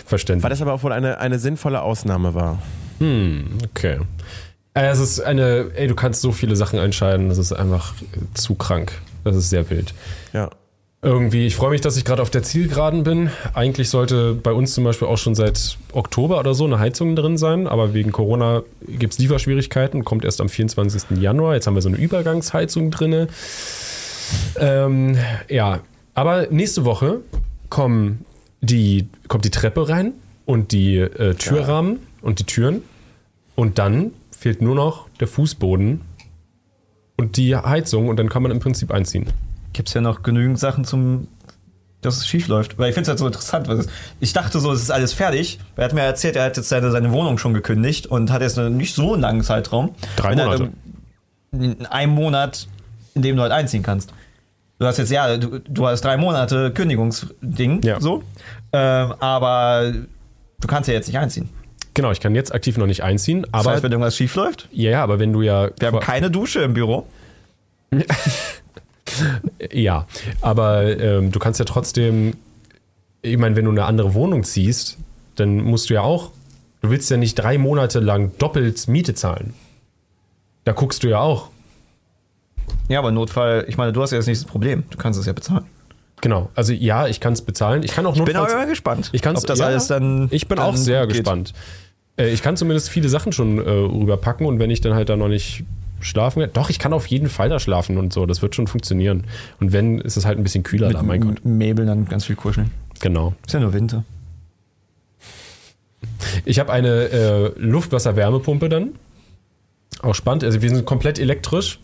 verständlich. 0.06 0.44
Weil 0.44 0.50
das 0.50 0.62
aber 0.62 0.72
auch 0.72 0.82
wohl 0.82 0.92
eine, 0.92 1.18
eine 1.18 1.38
sinnvolle 1.38 1.82
Ausnahme 1.82 2.34
war. 2.34 2.58
Okay. 3.00 3.98
Äh, 4.74 4.86
Es 4.88 4.98
ist 4.98 5.20
eine, 5.20 5.70
ey, 5.74 5.88
du 5.88 5.94
kannst 5.94 6.20
so 6.20 6.32
viele 6.32 6.54
Sachen 6.56 6.78
entscheiden, 6.78 7.28
das 7.28 7.38
ist 7.38 7.52
einfach 7.52 7.94
zu 8.34 8.54
krank. 8.54 8.92
Das 9.24 9.36
ist 9.36 9.50
sehr 9.50 9.68
wild. 9.70 9.94
Ja. 10.32 10.50
Irgendwie, 11.02 11.46
ich 11.46 11.56
freue 11.56 11.70
mich, 11.70 11.80
dass 11.80 11.96
ich 11.96 12.04
gerade 12.04 12.20
auf 12.20 12.28
der 12.28 12.42
Zielgeraden 12.42 13.04
bin. 13.04 13.30
Eigentlich 13.54 13.88
sollte 13.88 14.34
bei 14.34 14.52
uns 14.52 14.74
zum 14.74 14.84
Beispiel 14.84 15.08
auch 15.08 15.16
schon 15.16 15.34
seit 15.34 15.78
Oktober 15.94 16.38
oder 16.38 16.52
so 16.52 16.66
eine 16.66 16.78
Heizung 16.78 17.16
drin 17.16 17.38
sein, 17.38 17.66
aber 17.66 17.94
wegen 17.94 18.12
Corona 18.12 18.62
gibt 18.86 19.14
es 19.14 19.18
Lieferschwierigkeiten, 19.18 20.04
kommt 20.04 20.26
erst 20.26 20.42
am 20.42 20.50
24. 20.50 21.18
Januar. 21.18 21.54
Jetzt 21.54 21.66
haben 21.66 21.74
wir 21.74 21.80
so 21.80 21.88
eine 21.88 21.96
Übergangsheizung 21.96 22.90
drin. 22.90 23.28
Ähm, 24.58 25.16
ja, 25.48 25.80
aber 26.14 26.48
nächste 26.50 26.84
Woche 26.84 27.20
kommen 27.68 28.24
die, 28.60 29.08
kommt 29.28 29.44
die 29.44 29.50
Treppe 29.50 29.88
rein 29.88 30.12
und 30.46 30.72
die 30.72 30.98
äh, 30.98 31.34
Türrahmen 31.34 32.00
und 32.22 32.38
die 32.40 32.44
Türen 32.44 32.82
und 33.54 33.78
dann 33.78 34.12
fehlt 34.36 34.62
nur 34.62 34.74
noch 34.74 35.08
der 35.20 35.28
Fußboden 35.28 36.00
und 37.16 37.36
die 37.36 37.54
Heizung 37.56 38.08
und 38.08 38.16
dann 38.18 38.28
kann 38.28 38.42
man 38.42 38.50
im 38.50 38.60
Prinzip 38.60 38.90
einziehen. 38.90 39.26
Gibt 39.72 39.88
es 39.88 39.94
ja 39.94 40.00
noch 40.00 40.22
genügend 40.22 40.58
Sachen 40.58 40.84
zum, 40.84 41.28
dass 42.00 42.16
es 42.16 42.26
schief 42.26 42.48
läuft. 42.48 42.78
Weil 42.78 42.88
ich 42.88 42.94
finde 42.94 43.04
es 43.04 43.08
halt 43.10 43.18
so 43.18 43.26
interessant. 43.26 43.68
Weil 43.68 43.84
ich 44.18 44.32
dachte 44.32 44.58
so, 44.58 44.72
es 44.72 44.82
ist 44.82 44.90
alles 44.90 45.12
fertig. 45.12 45.60
Er 45.76 45.84
hat 45.84 45.92
mir 45.92 46.00
erzählt, 46.00 46.36
er 46.36 46.44
hat 46.44 46.56
jetzt 46.56 46.68
seine, 46.70 46.90
seine 46.90 47.12
Wohnung 47.12 47.38
schon 47.38 47.54
gekündigt 47.54 48.06
und 48.06 48.30
hat 48.32 48.40
jetzt 48.42 48.56
nicht 48.56 48.94
so 48.94 49.12
einen 49.12 49.22
langen 49.22 49.42
Zeitraum. 49.42 49.94
Drei 50.16 50.34
Monate. 50.34 50.70
ähm, 51.52 51.62
In 51.62 51.86
einem 51.86 52.12
Monat, 52.14 52.66
in 53.14 53.22
dem 53.22 53.36
du 53.36 53.42
halt 53.42 53.52
einziehen 53.52 53.82
kannst. 53.82 54.12
Du 54.80 54.86
hast 54.86 54.96
jetzt, 54.96 55.10
ja, 55.10 55.36
du, 55.36 55.58
du 55.60 55.86
hast 55.86 56.00
drei 56.00 56.16
Monate 56.16 56.70
Kündigungsding, 56.72 57.82
Ja. 57.82 58.00
so. 58.00 58.22
Ähm, 58.72 59.12
aber 59.20 59.92
du 60.58 60.66
kannst 60.66 60.88
ja 60.88 60.94
jetzt 60.94 61.06
nicht 61.06 61.18
einziehen. 61.18 61.50
Genau, 61.92 62.10
ich 62.12 62.20
kann 62.20 62.34
jetzt 62.34 62.54
aktiv 62.54 62.78
noch 62.78 62.86
nicht 62.86 63.02
einziehen, 63.02 63.42
Das 63.42 63.52
aber 63.52 63.72
heißt, 63.72 63.82
wenn 63.82 63.92
irgendwas 63.92 64.16
schief 64.16 64.34
läuft, 64.36 64.68
ja, 64.72 64.90
ja, 64.90 65.02
aber 65.02 65.18
wenn 65.18 65.34
du 65.34 65.42
ja 65.42 65.68
wir 65.78 65.88
haben 65.88 66.00
keine 66.00 66.30
Dusche 66.30 66.60
im 66.62 66.72
Büro. 66.72 67.06
ja, 69.72 70.06
aber 70.40 70.98
ähm, 70.98 71.30
du 71.30 71.38
kannst 71.38 71.58
ja 71.60 71.66
trotzdem, 71.66 72.34
ich 73.20 73.36
meine, 73.36 73.56
wenn 73.56 73.66
du 73.66 73.70
eine 73.72 73.84
andere 73.84 74.14
Wohnung 74.14 74.44
ziehst, 74.44 74.96
dann 75.36 75.58
musst 75.62 75.90
du 75.90 75.94
ja 75.94 76.00
auch, 76.00 76.30
du 76.80 76.88
willst 76.90 77.10
ja 77.10 77.18
nicht 77.18 77.34
drei 77.34 77.58
Monate 77.58 78.00
lang 78.00 78.32
doppelt 78.38 78.88
Miete 78.88 79.12
zahlen. 79.14 79.52
Da 80.64 80.72
guckst 80.72 81.02
du 81.02 81.08
ja 81.08 81.18
auch. 81.20 81.48
Ja, 82.88 82.98
aber 82.98 83.10
Notfall, 83.10 83.64
ich 83.68 83.76
meine, 83.76 83.92
du 83.92 84.02
hast 84.02 84.10
ja 84.10 84.18
das 84.18 84.26
nächste 84.26 84.46
Problem. 84.46 84.84
Du 84.90 84.98
kannst 84.98 85.18
es 85.18 85.26
ja 85.26 85.32
bezahlen. 85.32 85.64
Genau, 86.22 86.50
also 86.54 86.72
ja, 86.72 87.06
ich 87.06 87.18
kann 87.20 87.32
es 87.32 87.40
bezahlen. 87.42 87.82
Ich 87.82 87.92
kann 87.92 88.04
auch 88.06 88.14
Ich 88.14 88.22
bin 88.22 88.34
notfalls- 88.36 88.54
aber 88.54 88.66
gespannt, 88.66 89.08
Ich 89.12 89.22
kann's, 89.22 89.40
ob 89.40 89.46
das 89.46 89.58
ja, 89.58 89.66
alles 89.66 89.86
dann. 89.86 90.28
Ich 90.30 90.48
bin 90.48 90.56
dann 90.58 90.66
auch 90.66 90.76
sehr 90.76 91.06
geht. 91.06 91.16
gespannt. 91.16 91.54
Äh, 92.18 92.28
ich 92.30 92.42
kann 92.42 92.56
zumindest 92.58 92.90
viele 92.90 93.08
Sachen 93.08 93.32
schon 93.32 93.58
äh, 93.58 93.62
rüberpacken 93.70 94.46
und 94.46 94.58
wenn 94.58 94.70
ich 94.70 94.80
dann 94.82 94.92
halt 94.94 95.08
da 95.08 95.16
noch 95.16 95.28
nicht 95.28 95.64
schlafen 96.02 96.40
werde, 96.40 96.52
doch, 96.52 96.68
ich 96.70 96.78
kann 96.78 96.92
auf 96.92 97.06
jeden 97.06 97.28
Fall 97.28 97.48
da 97.48 97.58
schlafen 97.58 97.96
und 97.98 98.12
so. 98.12 98.26
Das 98.26 98.42
wird 98.42 98.54
schon 98.54 98.66
funktionieren. 98.66 99.24
Und 99.60 99.72
wenn, 99.72 99.98
ist 99.98 100.16
es 100.16 100.24
halt 100.26 100.38
ein 100.38 100.42
bisschen 100.42 100.62
kühler 100.62 100.90
da, 100.90 101.02
mein 101.02 101.20
Gott. 101.22 101.30
Mit 101.36 101.44
Mäbeln 101.44 101.88
dann 101.88 102.06
ganz 102.06 102.24
viel 102.26 102.36
kuscheln. 102.36 102.70
Genau. 103.00 103.34
Ist 103.46 103.52
ja 103.54 103.60
nur 103.60 103.72
Winter. 103.72 104.04
Ich 106.44 106.58
habe 106.58 106.72
eine 106.72 106.88
äh, 107.08 107.52
Luftwasser-Wärmepumpe 107.58 108.68
dann. 108.68 108.90
Auch 110.02 110.14
spannend. 110.14 110.44
Also 110.44 110.62
wir 110.62 110.68
sind 110.70 110.84
komplett 110.86 111.18
elektrisch. 111.18 111.78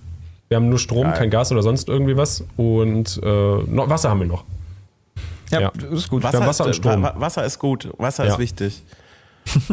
Wir 0.49 0.57
haben 0.57 0.69
nur 0.69 0.79
Strom, 0.79 1.03
Geil. 1.05 1.15
kein 1.19 1.31
Gas 1.31 1.51
oder 1.53 1.63
sonst 1.63 1.89
irgendwie 1.89 2.17
was. 2.17 2.45
Und 2.57 3.21
äh, 3.23 3.27
noch, 3.27 3.89
Wasser 3.89 4.11
haben 4.11 4.21
wir 4.21 4.27
noch. 4.29 4.45
Ja, 5.51 5.61
Ja. 5.61 5.73
das 5.75 5.91
ist 6.01 6.09
gut. 6.09 6.23
Wasser 6.23 6.65
und 6.65 6.71
ist, 6.71 6.77
Strom. 6.77 7.03
Wa- 7.03 7.15
Wasser 7.17 7.45
ist 7.45 7.59
gut. 7.59 7.89
Wasser 7.99 8.25
Ja. 8.27 8.33
ist 8.33 8.39
wichtig. 8.39 8.83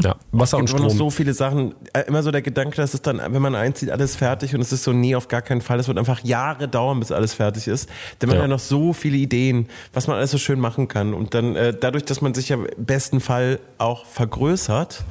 Ja, 0.01 0.15
Wasser 0.31 0.57
und 0.57 0.65
Es 0.65 0.71
gibt 0.71 0.79
immer 0.79 0.87
noch 0.89 0.93
Strom. 0.95 1.09
so 1.09 1.15
viele 1.15 1.33
Sachen. 1.33 1.73
Äh, 1.93 2.01
Immer 2.07 2.21
so 2.21 2.29
der 2.29 2.43
Gedanke, 2.43 2.75
dass 2.77 2.93
es 2.93 3.01
dann, 3.01 3.17
wenn 3.19 3.41
man 3.41 3.55
einzieht, 3.55 3.89
alles 3.89 4.15
fertig 4.15 4.53
und 4.53 4.61
es 4.61 4.71
ist 4.71 4.83
so, 4.83 4.93
nee, 4.93 5.15
auf 5.15 5.27
gar 5.27 5.41
keinen 5.41 5.61
Fall. 5.61 5.79
Es 5.79 5.87
wird 5.87 5.97
einfach 5.97 6.23
Jahre 6.23 6.67
dauern, 6.67 6.99
bis 6.99 7.11
alles 7.11 7.33
fertig 7.33 7.67
ist. 7.67 7.89
Denn 8.21 8.29
man 8.29 8.37
Ja. 8.37 8.43
hat 8.43 8.49
ja 8.49 8.55
noch 8.55 8.59
so 8.59 8.93
viele 8.93 9.17
Ideen, 9.17 9.67
was 9.91 10.05
man 10.07 10.17
alles 10.17 10.29
so 10.31 10.37
schön 10.37 10.59
machen 10.59 10.87
kann. 10.87 11.13
Und 11.15 11.33
dann, 11.33 11.55
äh, 11.55 11.73
dadurch, 11.79 12.05
dass 12.05 12.21
man 12.21 12.33
sich 12.35 12.49
ja 12.49 12.55
im 12.57 12.67
besten 12.77 13.19
Fall 13.19 13.59
auch 13.79 14.05
vergrößert, 14.05 15.03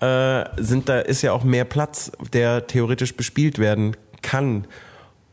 äh, 0.00 0.44
sind 0.56 0.88
da, 0.88 1.00
ist 1.00 1.20
ja 1.20 1.32
auch 1.32 1.44
mehr 1.44 1.64
Platz, 1.66 2.10
der 2.32 2.66
theoretisch 2.66 3.14
bespielt 3.16 3.58
werden 3.58 3.96
kann. 4.22 4.64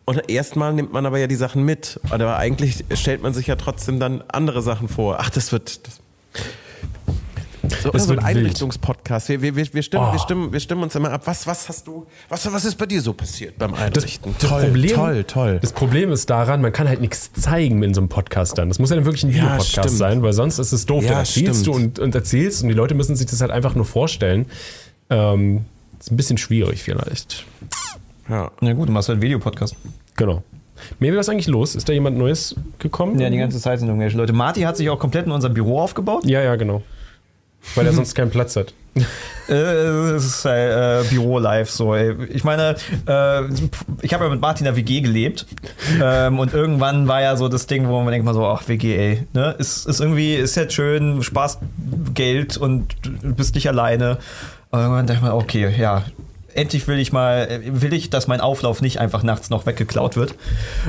Und 0.10 0.30
erstmal 0.30 0.72
nimmt 0.74 0.94
man 0.94 1.06
aber 1.06 1.20
ja 1.20 1.28
die 1.28 1.36
Sachen 1.36 1.64
mit. 1.66 2.00
Aber 2.10 2.38
eigentlich 2.38 2.86
stellt 2.94 3.22
man 3.22 3.34
sich 3.34 3.48
ja 3.48 3.58
trotzdem 3.58 4.00
dann 4.00 4.24
andere 4.30 4.62
Sachen 4.62 4.88
vor. 4.88 5.18
Ach, 5.20 5.30
das 5.30 5.52
wird. 5.52 5.82
Das 5.86 6.00
so, 7.84 7.92
Das 7.92 8.06
so 8.06 8.14
ein. 8.14 8.20
Einrichtungspodcast. 8.20 9.28
Wir, 9.28 9.42
wir, 9.42 9.58
wir, 9.58 9.74
wir, 9.74 9.84
stimmen, 9.84 10.06
Oh. 10.08 10.14
wir, 10.14 10.20
stimmen, 10.20 10.54
wir 10.54 10.62
stimmen 10.62 10.84
uns 10.84 10.96
immer 10.96 11.12
ab. 11.12 11.24
Was, 11.26 11.46
was 11.46 11.68
hast 11.68 11.86
du, 11.88 12.08
was, 12.30 12.50
was 12.54 12.64
ist 12.64 12.76
bei 12.78 12.86
dir 12.86 13.02
so 13.02 13.12
passiert 13.12 13.58
beim 13.58 13.72
Das, 13.74 13.82
Einrichten? 13.82 14.34
das 14.40 14.50
Problem, 14.50 14.96
toll, 14.96 15.24
toll. 15.26 15.60
Das 15.62 15.74
Problem 15.74 16.12
ist 16.14 16.30
daran, 16.30 16.62
man 16.62 16.72
kann 16.72 16.88
halt 16.88 17.02
nichts 17.02 17.30
zeigen 17.34 17.84
in 17.84 17.94
so 17.94 18.00
einem 18.00 18.08
Podcast 18.08 18.58
dann. 18.58 18.70
Das 18.70 18.80
muss 18.80 18.90
ja 18.90 18.96
dann 18.96 19.04
wirklich 19.04 19.26
ein 19.26 19.32
Ja, 19.32 19.36
Videopodcast 19.44 19.70
stimmt. 19.72 19.98
sein, 19.98 20.22
weil 20.24 20.32
sonst 20.32 20.58
ist 20.60 20.72
es 20.72 20.86
doof. 20.86 21.04
Ja, 21.04 21.10
dann 21.10 21.20
erzählst 21.20 21.62
stimmt. 21.64 21.68
du 21.68 21.72
und, 21.74 22.00
und 22.00 22.16
erzählst 22.16 22.64
und 22.64 22.70
die 22.70 22.76
Leute 22.76 22.96
müssen 22.96 23.18
sich 23.18 23.26
das 23.28 23.42
halt 23.42 23.52
einfach 23.52 23.76
nur 23.76 23.84
vorstellen. 23.86 24.46
Ähm, 25.10 25.66
ist 26.00 26.12
ein 26.12 26.16
bisschen 26.16 26.38
schwierig 26.38 26.82
vielleicht. 26.82 27.44
Ja. 28.30 28.52
Na 28.62 28.74
gut, 28.74 28.88
du 28.88 28.92
machst 28.94 29.10
halt 29.10 29.16
einen 29.18 29.22
Videopodcast. 29.24 29.76
Genau. 30.16 30.44
Maybe, 31.00 31.18
was 31.18 31.26
ist 31.28 31.30
eigentlich 31.30 31.48
los? 31.48 31.76
Ist 31.76 31.90
da 31.90 31.94
jemand 31.94 32.18
Neues 32.18 32.56
gekommen? 32.80 33.20
Ja, 33.20 33.30
die 33.30 33.38
ganze 33.38 33.60
Zeit 33.60 33.80
sind 33.80 33.88
irgendwelche 33.88 34.18
Leute. 34.18 34.34
Marty 34.34 34.62
hat 34.62 34.78
sich 34.78 34.90
auch 34.90 35.00
komplett 35.00 35.26
in 35.26 35.32
unser 35.32 35.50
Büro 35.50 35.80
aufgebaut. 35.82 36.24
ja, 36.26 36.42
ja, 36.42 36.56
genau. 36.56 36.84
Weil 37.76 37.88
er 37.88 37.94
sonst 37.94 38.14
keinen 38.14 38.30
Platz 38.30 38.56
hat. 38.56 38.74
Äh, 39.50 39.54
Es 39.54 40.24
ist 40.26 40.46
äh, 40.46 41.04
Büro 41.10 41.40
live 41.40 41.70
so. 41.70 41.96
Ey. 41.96 42.16
Ich 42.30 42.44
meine, 42.44 42.76
äh, 43.08 43.42
ich 44.02 44.14
habe 44.14 44.26
ja 44.26 44.30
mit 44.30 44.40
Martin 44.42 44.66
in 44.68 44.74
der 44.74 44.76
WG 44.76 45.02
gelebt 45.02 45.46
ähm, 46.02 46.40
und 46.40 46.54
irgendwann 46.54 47.08
war 47.08 47.22
ja 47.22 47.36
so 47.36 47.48
das 47.48 47.66
Ding, 47.68 47.88
wo 47.88 48.02
man 48.02 48.12
denkt 48.12 48.26
mal 48.26 48.34
so, 48.34 48.46
ach 48.46 48.68
WG, 48.68 48.96
ey, 48.96 49.28
ne, 49.34 49.56
ist, 49.58 49.88
ist 49.88 50.00
irgendwie 50.00 50.36
ist 50.36 50.56
jetzt 50.56 50.74
schön, 50.74 51.22
Spaß, 51.24 51.60
Geld 52.14 52.58
und 52.58 52.96
du 53.04 53.34
bist 53.36 53.56
nicht 53.56 53.68
alleine. 53.68 54.18
Aber 54.72 54.82
irgendwann 54.84 55.08
dachte 55.08 55.20
ich 55.20 55.24
mal, 55.24 55.34
okay, 55.34 55.74
ja. 55.78 56.04
Endlich 56.58 56.88
will 56.88 56.98
ich 56.98 57.14
mal, 57.14 57.62
will 57.66 57.94
ich, 57.94 58.10
dass 58.10 58.28
mein 58.28 58.42
Auflauf 58.42 58.82
nicht 58.82 59.00
einfach 59.00 59.22
nachts 59.22 59.52
noch 59.52 59.66
weggeklaut 59.68 60.16
wird. 60.16 60.34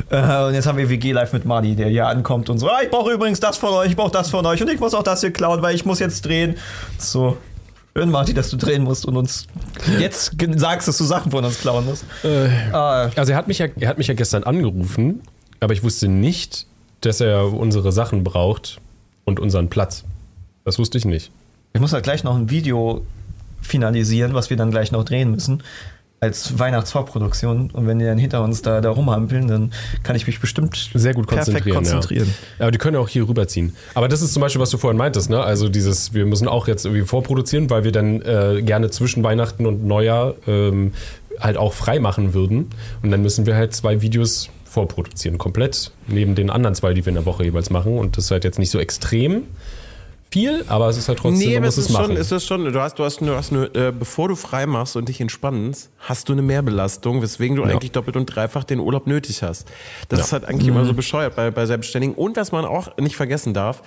Äh, 0.08 0.44
und 0.44 0.54
jetzt 0.54 0.66
haben 0.66 0.78
wir 0.78 0.88
WG 0.88 1.12
live 1.12 1.32
mit 1.34 1.44
Marty, 1.44 1.76
der 1.76 1.88
hier 1.88 2.06
ankommt 2.06 2.48
und 2.48 2.58
so, 2.58 2.68
ah, 2.68 2.78
ich 2.82 2.90
brauche 2.90 3.12
übrigens 3.12 3.38
das 3.38 3.58
von 3.58 3.74
euch, 3.74 3.90
ich 3.90 3.96
brauche 3.96 4.10
das 4.10 4.30
von 4.30 4.46
euch 4.46 4.62
und 4.62 4.70
ich 4.70 4.80
muss 4.80 4.94
auch 4.94 5.02
das 5.02 5.20
hier 5.20 5.30
klauen, 5.30 5.60
weil 5.60 5.74
ich 5.74 5.84
muss 5.84 5.98
jetzt 5.98 6.24
drehen. 6.24 6.56
So, 6.96 7.36
Schön, 7.94 8.10
Martin, 8.10 8.34
dass 8.36 8.48
du 8.48 8.56
drehen 8.56 8.84
musst 8.84 9.06
und 9.06 9.16
uns 9.16 9.46
jetzt 9.98 10.32
sagst, 10.56 10.86
dass 10.86 10.98
du 10.98 11.04
Sachen 11.04 11.32
von 11.32 11.44
uns 11.44 11.60
klauen 11.60 11.84
musst. 11.84 12.04
Ah, 12.72 13.10
Also 13.16 13.32
er 13.32 13.36
hat 13.38 13.48
mich 13.48 13.58
ja, 13.58 13.66
er 13.78 13.88
hat 13.88 13.98
mich 13.98 14.06
ja 14.06 14.14
gestern 14.14 14.44
angerufen, 14.44 15.20
aber 15.60 15.72
ich 15.72 15.82
wusste 15.82 16.06
nicht, 16.08 16.66
dass 17.00 17.20
er 17.20 17.52
unsere 17.52 17.90
Sachen 17.92 18.24
braucht 18.24 18.78
und 19.24 19.40
unseren 19.40 19.68
Platz. 19.68 20.04
Das 20.64 20.78
wusste 20.78 20.96
ich 20.96 21.04
nicht. 21.04 21.30
ich 21.72 21.80
muss 21.80 21.92
halt 21.92 22.04
gleich 22.04 22.22
noch 22.24 22.36
ein 22.36 22.50
Video 22.50 23.04
finalisieren, 23.60 24.34
was 24.34 24.50
wir 24.50 24.56
dann 24.56 24.70
gleich 24.70 24.92
noch 24.92 25.04
drehen 25.04 25.30
müssen. 25.30 25.62
als 26.20 26.58
Weihnachtsvorproduktion. 26.58 27.70
Und 27.70 27.86
wenn 27.86 27.98
die 27.98 28.04
dann 28.04 28.18
hinter 28.18 28.42
uns 28.42 28.62
da, 28.62 28.80
da 28.80 28.90
rumhampeln, 28.90 29.46
dann 29.48 29.72
kann 30.02 30.16
ich 30.16 30.26
mich 30.26 30.40
bestimmt 30.40 30.90
sehr 30.94 31.14
gut 31.14 31.26
konzentrieren. 31.26 31.64
perfekt 31.64 31.76
konzentrieren. 31.76 32.34
Ja. 32.58 32.64
Aber 32.64 32.70
die 32.70 32.78
können 32.78 32.94
ja 32.94 33.00
auch 33.00 33.08
hier 33.08 33.28
rüberziehen. 33.28 33.74
Aber 33.94 34.08
das 34.08 34.22
ist 34.22 34.32
zum 34.32 34.40
Beispiel, 34.40 34.60
was 34.60 34.70
du 34.70 34.78
vorhin 34.78 34.98
meintest, 34.98 35.30
ne? 35.30 35.40
Also 35.40 35.68
dieses, 35.68 36.14
wir 36.14 36.26
müssen 36.26 36.48
auch 36.48 36.66
jetzt 36.66 36.84
irgendwie 36.84 37.04
vorproduzieren, 37.04 37.70
weil 37.70 37.84
wir 37.84 37.92
dann 37.92 38.20
äh, 38.22 38.62
gerne 38.62 38.90
zwischen 38.90 39.22
Weihnachten 39.22 39.66
und 39.66 39.86
Neujahr 39.86 40.34
ähm, 40.46 40.92
halt 41.38 41.56
auch 41.56 41.72
frei 41.72 42.00
machen 42.00 42.34
würden. 42.34 42.70
Und 43.02 43.10
dann 43.10 43.22
müssen 43.22 43.46
wir 43.46 43.54
halt 43.54 43.74
zwei 43.74 44.00
Videos 44.00 44.50
vorproduzieren, 44.64 45.38
komplett, 45.38 45.92
neben 46.08 46.34
den 46.34 46.50
anderen 46.50 46.74
zwei, 46.74 46.94
die 46.94 47.04
wir 47.04 47.10
in 47.10 47.14
der 47.14 47.26
Woche 47.26 47.44
jeweils 47.44 47.70
machen. 47.70 47.96
Und 47.96 48.16
das 48.16 48.24
ist 48.24 48.30
halt 48.32 48.44
jetzt 48.44 48.58
nicht 48.58 48.70
so 48.70 48.80
extrem 48.80 49.44
viel, 50.30 50.64
aber 50.68 50.88
es 50.88 50.96
ist 50.98 51.08
halt 51.08 51.18
trotzdem, 51.18 51.38
Nee, 51.38 51.46
man 51.54 51.56
aber 51.58 51.66
muss 51.66 51.74
es 51.78 51.84
es 51.84 51.86
ist 51.86 51.92
machen. 51.92 52.06
schon, 52.06 52.16
es 52.16 52.32
ist 52.32 52.46
schon, 52.46 52.64
du 52.72 52.80
hast, 52.80 52.98
du 52.98 53.04
hast, 53.04 53.20
du 53.20 53.34
hast 53.34 53.52
eine, 53.52 53.64
äh, 53.74 53.92
bevor 53.92 54.28
du 54.28 54.36
frei 54.36 54.66
machst 54.66 54.94
und 54.96 55.08
dich 55.08 55.20
entspannst, 55.20 55.90
hast 55.98 56.28
du 56.28 56.32
eine 56.34 56.42
Mehrbelastung, 56.42 57.22
weswegen 57.22 57.56
du 57.56 57.62
Ja. 57.64 57.70
eigentlich 57.70 57.92
doppelt 57.92 58.16
und 58.16 58.26
dreifach 58.26 58.64
den 58.64 58.78
Urlaub 58.80 59.06
nötig 59.06 59.42
hast. 59.42 59.66
Das 60.08 60.18
Ja. 60.20 60.24
ist 60.26 60.32
halt 60.32 60.44
eigentlich 60.44 60.68
immer 60.68 60.84
so 60.84 60.92
bescheuert 60.94 61.34
bei, 61.36 61.50
bei 61.50 61.64
Selbstständigen. 61.66 62.14
Und 62.14 62.36
was 62.36 62.52
man 62.52 62.64
auch 62.64 62.96
nicht 62.98 63.16
vergessen 63.16 63.54
darf, 63.54 63.82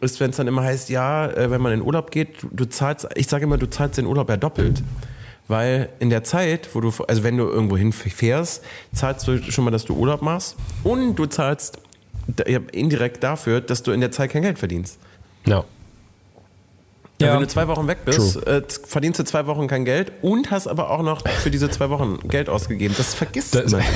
ist, 0.00 0.18
wenn 0.20 0.30
es 0.30 0.36
dann 0.36 0.46
immer 0.48 0.62
heißt, 0.62 0.88
ja, 0.90 1.26
äh, 1.26 1.50
wenn 1.50 1.60
man 1.60 1.72
in 1.72 1.82
Urlaub 1.82 2.10
geht, 2.10 2.42
du, 2.42 2.48
du 2.52 2.64
zahlst, 2.68 3.06
ich 3.14 3.28
sage 3.28 3.44
immer, 3.44 3.58
du 3.58 3.68
zahlst 3.68 3.98
den 3.98 4.06
Urlaub 4.06 4.28
ja 4.30 4.36
doppelt. 4.36 4.82
Weil 5.48 5.90
in 5.98 6.08
der 6.08 6.24
Zeit, 6.24 6.68
wo 6.72 6.80
du, 6.80 6.92
also 7.08 7.24
wenn 7.24 7.36
du 7.36 7.44
irgendwo 7.48 7.76
hinfährst, 7.76 8.62
zahlst 8.94 9.26
du 9.28 9.42
schon 9.52 9.64
mal, 9.64 9.70
dass 9.72 9.84
du 9.84 9.94
Urlaub 9.94 10.22
machst 10.22 10.56
und 10.84 11.16
du 11.16 11.26
zahlst 11.26 11.78
indirekt 12.72 13.22
dafür, 13.22 13.60
dass 13.60 13.82
du 13.82 13.90
in 13.90 14.00
der 14.00 14.12
Zeit 14.12 14.30
kein 14.30 14.42
Geld 14.42 14.58
verdienst. 14.58 14.98
ja. 15.46 15.64
Ja. 17.22 17.28
Ja. 17.28 17.34
Wenn 17.34 17.40
du 17.42 17.48
zwei 17.48 17.68
Wochen 17.68 17.86
weg 17.88 17.98
bist, 18.04 18.46
äh, 18.46 18.62
verdienst 18.86 19.20
du 19.20 19.24
zwei 19.24 19.46
Wochen 19.46 19.66
kein 19.68 19.84
Geld 19.84 20.12
und 20.22 20.50
hast 20.50 20.66
aber 20.66 20.90
auch 20.90 21.02
noch 21.02 21.26
für 21.42 21.50
diese 21.50 21.70
zwei 21.70 21.88
Wochen 21.90 22.18
Geld 22.28 22.48
ausgegeben. 22.48 22.94
Das 22.96 23.14
vergisst 23.14 23.54
Das- 23.54 23.72
man. 23.72 23.82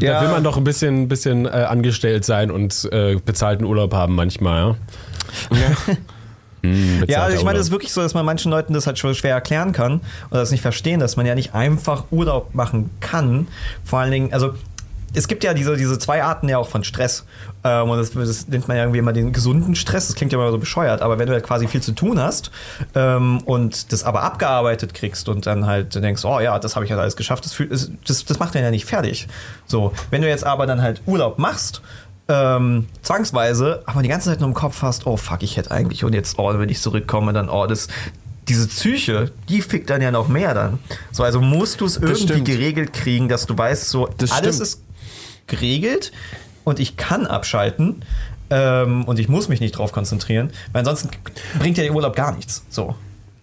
Da 0.00 0.22
will 0.22 0.28
man 0.30 0.42
doch 0.42 0.56
ein 0.56 0.64
bisschen, 0.64 1.08
bisschen 1.08 1.46
äh, 1.46 1.50
angestellt 1.50 2.24
sein 2.24 2.50
und 2.50 2.88
äh, 2.90 3.16
bezahlten 3.24 3.64
Urlaub 3.64 3.94
haben 3.94 4.14
manchmal, 4.14 4.76
ja. 5.50 5.56
Hm, 6.62 7.04
Ja, 7.08 7.22
also 7.24 7.36
ich 7.36 7.44
meine, 7.44 7.58
es 7.58 7.66
ist 7.66 7.70
wirklich 7.72 7.92
so, 7.92 8.00
dass 8.02 8.14
man 8.14 8.24
manchen 8.24 8.50
Leuten 8.50 8.72
das 8.72 8.86
halt 8.86 8.98
schon 8.98 9.14
schwer 9.14 9.34
erklären 9.34 9.72
kann 9.72 10.00
oder 10.30 10.40
das 10.40 10.52
nicht 10.52 10.60
verstehen, 10.62 11.00
dass 11.00 11.16
man 11.16 11.26
ja 11.26 11.34
nicht 11.34 11.54
einfach 11.54 12.04
Urlaub 12.12 12.54
machen 12.54 12.90
kann. 13.00 13.48
Vor 13.84 13.98
allen 13.98 14.12
Dingen, 14.12 14.32
also 14.32 14.54
es 15.14 15.28
gibt 15.28 15.44
ja 15.44 15.54
diese, 15.54 15.76
diese 15.76 15.98
zwei 15.98 16.22
Arten 16.22 16.48
ja 16.48 16.58
auch 16.58 16.68
von 16.68 16.84
Stress. 16.84 17.24
Ähm, 17.64 17.90
und 17.90 17.98
das, 17.98 18.12
das 18.12 18.48
nennt 18.48 18.68
man 18.68 18.76
ja 18.76 18.84
irgendwie 18.84 18.98
immer 18.98 19.12
den 19.12 19.32
gesunden 19.32 19.74
Stress. 19.74 20.06
Das 20.08 20.16
klingt 20.16 20.32
ja 20.32 20.38
immer 20.38 20.50
so 20.50 20.58
bescheuert, 20.58 21.02
aber 21.02 21.18
wenn 21.18 21.26
du 21.26 21.32
halt 21.32 21.44
quasi 21.44 21.68
viel 21.68 21.82
zu 21.82 21.92
tun 21.92 22.18
hast 22.18 22.50
ähm, 22.94 23.38
und 23.44 23.92
das 23.92 24.04
aber 24.04 24.22
abgearbeitet 24.22 24.94
kriegst 24.94 25.28
und 25.28 25.46
dann 25.46 25.66
halt 25.66 25.94
denkst, 25.94 26.24
oh 26.24 26.40
ja, 26.40 26.58
das 26.58 26.74
habe 26.76 26.84
ich 26.84 26.90
halt 26.90 27.00
alles 27.00 27.16
geschafft, 27.16 27.44
das, 27.44 27.52
fühlt- 27.52 27.72
das, 27.72 28.24
das, 28.24 28.38
macht 28.38 28.56
einen 28.56 28.64
ja 28.64 28.70
nicht 28.70 28.86
fertig. 28.86 29.28
So, 29.66 29.92
wenn 30.10 30.22
du 30.22 30.28
jetzt 30.28 30.44
aber 30.44 30.66
dann 30.66 30.80
halt 30.82 31.02
Urlaub 31.06 31.38
machst, 31.38 31.82
ähm, 32.28 32.88
zwangsweise, 33.02 33.82
aber 33.86 34.02
die 34.02 34.08
ganze 34.08 34.30
Zeit 34.30 34.40
nur 34.40 34.48
im 34.48 34.54
Kopf 34.54 34.82
hast, 34.82 35.06
oh 35.06 35.16
fuck, 35.16 35.42
ich 35.42 35.56
hätte 35.56 35.70
eigentlich 35.70 36.04
und 36.04 36.14
jetzt, 36.14 36.38
oh, 36.38 36.56
wenn 36.58 36.68
ich 36.68 36.80
zurückkomme, 36.80 37.32
dann, 37.32 37.48
oh, 37.48 37.66
das, 37.66 37.88
diese 38.48 38.66
Psyche, 38.66 39.30
die 39.48 39.60
fickt 39.62 39.90
dann 39.90 40.02
ja 40.02 40.10
noch 40.10 40.28
mehr 40.28 40.54
dann. 40.54 40.78
So, 41.12 41.22
also 41.22 41.40
musst 41.40 41.80
du 41.80 41.86
es 41.86 41.96
irgendwie 41.96 42.22
stimmt. 42.22 42.44
geregelt 42.44 42.92
kriegen, 42.92 43.28
dass 43.28 43.46
du 43.46 43.56
weißt, 43.56 43.88
so, 43.88 44.08
Das 44.18 44.32
alles 44.32 44.56
stimmt. 44.56 44.68
ist 44.68 44.81
geregelt 45.52 46.12
und 46.64 46.80
ich 46.80 46.96
kann 46.96 47.26
abschalten 47.26 48.04
ähm, 48.50 49.04
und 49.04 49.18
ich 49.18 49.28
muss 49.28 49.48
mich 49.48 49.60
nicht 49.60 49.72
drauf 49.72 49.92
konzentrieren, 49.92 50.50
weil 50.72 50.80
ansonsten 50.80 51.10
bringt 51.58 51.76
ja 51.76 51.84
der 51.84 51.94
Urlaub 51.94 52.16
gar 52.16 52.34
nichts. 52.34 52.64
So. 52.70 52.94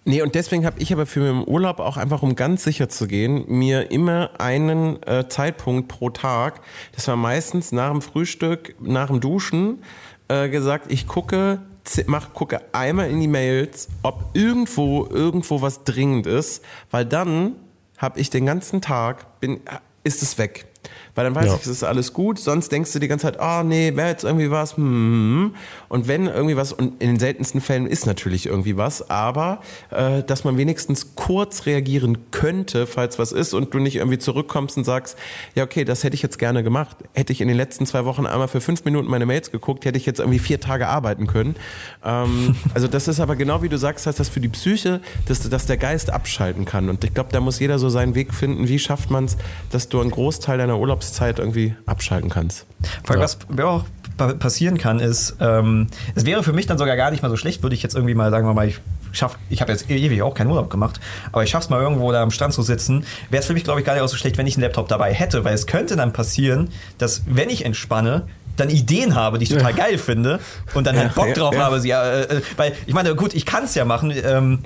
Nee, 0.04 0.22
und 0.22 0.34
deswegen 0.34 0.66
habe 0.66 0.80
ich 0.80 0.92
aber 0.92 1.06
für 1.06 1.20
den 1.20 1.46
Urlaub 1.46 1.78
auch 1.78 1.96
einfach, 1.96 2.22
um 2.22 2.34
ganz 2.34 2.64
sicher 2.64 2.88
zu 2.88 3.06
gehen, 3.06 3.44
mir 3.46 3.92
immer 3.92 4.30
einen 4.38 5.00
äh, 5.04 5.28
Zeitpunkt 5.28 5.88
pro 5.88 6.10
Tag, 6.10 6.60
das 6.96 7.06
war 7.06 7.16
meistens 7.16 7.70
nach 7.70 7.90
dem 7.90 8.02
Frühstück, 8.02 8.74
nach 8.80 9.06
dem 9.06 9.20
Duschen, 9.20 9.82
äh, 10.28 10.48
gesagt, 10.48 10.90
ich 10.90 11.06
gucke, 11.06 11.60
mach, 12.06 12.32
gucke 12.32 12.60
einmal 12.72 13.10
in 13.10 13.20
die 13.20 13.28
Mails, 13.28 13.88
ob 14.02 14.30
irgendwo, 14.32 15.06
irgendwo 15.06 15.62
was 15.62 15.84
dringend 15.84 16.26
ist, 16.26 16.64
weil 16.90 17.04
dann 17.04 17.56
habe 17.98 18.18
ich 18.18 18.30
den 18.30 18.46
ganzen 18.46 18.80
Tag, 18.80 19.40
bin, 19.40 19.60
ist 20.02 20.22
es 20.22 20.38
weg. 20.38 20.66
Weil 21.14 21.24
dann 21.24 21.34
weiß 21.34 21.46
Ja. 21.46 21.54
ich, 21.54 21.62
es 21.62 21.66
ist 21.66 21.84
alles 21.84 22.12
gut. 22.12 22.38
Sonst 22.38 22.70
denkst 22.72 22.92
du 22.92 22.98
die 22.98 23.08
ganze 23.08 23.26
Zeit, 23.26 23.40
ah 23.40 23.62
nee, 23.64 23.94
wäre 23.96 24.08
jetzt 24.08 24.24
irgendwie 24.24 24.50
was. 24.50 24.76
Hm. 24.76 25.54
Und 25.88 26.08
wenn 26.08 26.26
irgendwie 26.26 26.56
was, 26.56 26.72
und 26.72 27.00
in 27.02 27.08
den 27.10 27.18
seltensten 27.18 27.60
Fällen 27.60 27.86
ist 27.86 28.06
natürlich 28.06 28.46
irgendwie 28.46 28.76
was, 28.76 29.10
aber 29.10 29.60
äh, 29.90 30.22
dass 30.22 30.44
man 30.44 30.56
wenigstens 30.56 31.14
kurz 31.14 31.66
reagieren 31.66 32.18
könnte, 32.30 32.86
falls 32.86 33.18
was 33.18 33.32
ist 33.32 33.54
und 33.54 33.74
du 33.74 33.78
nicht 33.78 33.96
irgendwie 33.96 34.18
zurückkommst 34.18 34.76
und 34.76 34.84
sagst, 34.84 35.16
ja 35.54 35.64
okay, 35.64 35.84
das 35.84 36.04
hätte 36.04 36.14
ich 36.14 36.22
jetzt 36.22 36.38
gerne 36.38 36.62
gemacht. 36.62 36.96
Hätte 37.14 37.32
ich 37.32 37.40
in 37.40 37.48
den 37.48 37.56
letzten 37.56 37.86
zwei 37.86 38.04
Wochen 38.04 38.26
einmal 38.26 38.48
für 38.48 38.60
fünf 38.60 38.84
Minuten 38.84 39.08
meine 39.08 39.26
Mails 39.26 39.50
geguckt, 39.50 39.84
hätte 39.84 39.98
ich 39.98 40.06
jetzt 40.06 40.20
irgendwie 40.20 40.38
vier 40.38 40.60
Tage 40.60 40.88
arbeiten 40.88 41.26
können. 41.26 41.56
Ähm, 42.04 42.54
also 42.74 42.86
das 42.88 43.08
ist 43.08 43.20
aber 43.20 43.36
genau 43.36 43.62
wie 43.62 43.68
du 43.68 43.78
sagst, 43.78 44.06
heißt 44.06 44.18
das 44.20 44.28
für 44.28 44.40
die 44.40 44.48
Psyche, 44.48 45.00
dass, 45.26 45.48
dass 45.48 45.66
der 45.66 45.76
Geist 45.76 46.10
abschalten 46.10 46.64
kann. 46.64 46.88
Und 46.88 47.04
ich 47.04 47.14
glaube, 47.14 47.30
da 47.32 47.40
muss 47.40 47.58
jeder 47.58 47.78
so 47.78 47.88
seinen 47.88 48.14
Weg 48.14 48.32
finden, 48.34 48.68
wie 48.68 48.78
schafft 48.78 49.10
man 49.10 49.24
es, 49.24 49.36
dass 49.70 49.88
du 49.88 50.00
einen 50.00 50.10
Großteil 50.10 50.58
deiner 50.58 50.74
Urlaubszeit 51.00 51.38
irgendwie 51.38 51.74
abschalten 51.86 52.28
kannst. 52.30 52.66
Vor 53.04 53.16
allem, 53.16 53.20
Ja. 53.22 53.28
was 53.28 53.38
auch 53.64 53.84
pa- 54.16 54.34
passieren 54.34 54.76
kann, 54.78 55.00
ist, 55.00 55.36
ähm, 55.40 55.86
es 56.14 56.26
wäre 56.26 56.42
für 56.42 56.52
mich 56.52 56.66
dann 56.66 56.78
sogar 56.78 56.96
gar 56.96 57.10
nicht 57.10 57.22
mal 57.22 57.28
so 57.30 57.36
schlecht, 57.36 57.62
würde 57.62 57.74
ich 57.74 57.82
jetzt 57.82 57.94
irgendwie 57.94 58.14
mal 58.14 58.30
sagen, 58.30 58.46
wir 58.46 58.54
mal, 58.54 58.68
ich 58.68 58.80
schaff, 59.12 59.38
ich 59.48 59.60
habe 59.60 59.72
jetzt 59.72 59.90
ewig 59.90 60.22
auch 60.22 60.34
keinen 60.34 60.48
Urlaub 60.50 60.70
gemacht, 60.70 61.00
aber 61.32 61.42
ich 61.42 61.50
schaff's 61.50 61.68
mal 61.70 61.80
irgendwo 61.80 62.12
da 62.12 62.22
am 62.22 62.30
Strand 62.30 62.52
zu 62.54 62.62
sitzen, 62.62 63.04
wäre 63.30 63.40
es 63.40 63.46
für 63.46 63.54
mich, 63.54 63.64
glaube 63.64 63.80
ich, 63.80 63.86
gar 63.86 63.94
nicht 63.94 64.02
auch 64.02 64.08
so 64.08 64.16
schlecht, 64.16 64.36
wenn 64.38 64.46
ich 64.46 64.56
einen 64.56 64.62
Laptop 64.62 64.88
dabei 64.88 65.12
hätte, 65.12 65.44
weil 65.44 65.54
es 65.54 65.66
könnte 65.66 65.96
dann 65.96 66.12
passieren, 66.12 66.68
dass, 66.98 67.22
wenn 67.26 67.48
ich 67.50 67.64
entspanne, 67.64 68.26
dann 68.56 68.68
Ideen 68.68 69.14
habe, 69.14 69.38
die 69.38 69.44
ich 69.44 69.48
total 69.50 69.72
geil 69.72 69.96
finde 69.96 70.38
und 70.74 70.86
dann 70.86 70.94
halt 70.96 71.08
Ja, 71.08 71.14
Bock 71.14 71.28
ja, 71.28 71.34
drauf 71.34 71.54
ja. 71.54 71.64
habe, 71.64 71.80
sie, 71.80 71.90
äh, 71.92 72.22
äh, 72.24 72.42
weil 72.58 72.74
ich 72.84 72.92
meine, 72.92 73.14
gut, 73.14 73.32
ich 73.32 73.46
kann 73.46 73.64
es 73.64 73.74
ja 73.74 73.86
machen. 73.86 74.12
Ähm, 74.22 74.58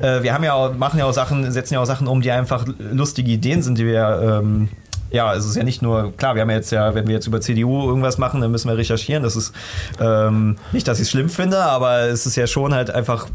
äh, 0.00 0.22
wir 0.22 0.34
haben 0.34 0.44
ja 0.44 0.52
auch, 0.52 0.74
machen 0.74 0.98
ja 0.98 1.06
auch 1.06 1.12
Sachen, 1.14 1.50
setzen 1.50 1.72
ja 1.74 1.80
auch 1.80 1.86
Sachen 1.86 2.08
um, 2.08 2.20
die 2.20 2.30
einfach 2.30 2.66
lustige 2.78 3.30
Ideen 3.30 3.62
sind, 3.62 3.78
die 3.78 3.86
wir 3.86 4.40
ähm, 4.42 4.68
ja, 5.10 5.34
es 5.34 5.44
ist 5.44 5.56
ja 5.56 5.62
nicht 5.62 5.82
nur, 5.82 6.12
klar, 6.16 6.34
wir 6.34 6.42
haben 6.42 6.50
jetzt 6.50 6.70
ja, 6.70 6.94
wenn 6.94 7.06
wir 7.06 7.14
jetzt 7.14 7.26
über 7.26 7.40
CDU 7.40 7.88
irgendwas 7.88 8.18
machen, 8.18 8.40
dann 8.40 8.50
müssen 8.50 8.68
wir 8.68 8.76
recherchieren. 8.76 9.22
Das 9.22 9.36
ist 9.36 9.52
ähm, 10.00 10.56
nicht, 10.72 10.86
dass 10.86 10.98
ich 10.98 11.04
es 11.04 11.10
schlimm 11.10 11.28
finde, 11.28 11.62
aber 11.62 12.00
es 12.02 12.26
ist 12.26 12.36
ja 12.36 12.46
schon 12.46 12.74
halt 12.74 12.90
einfach. 12.90 13.28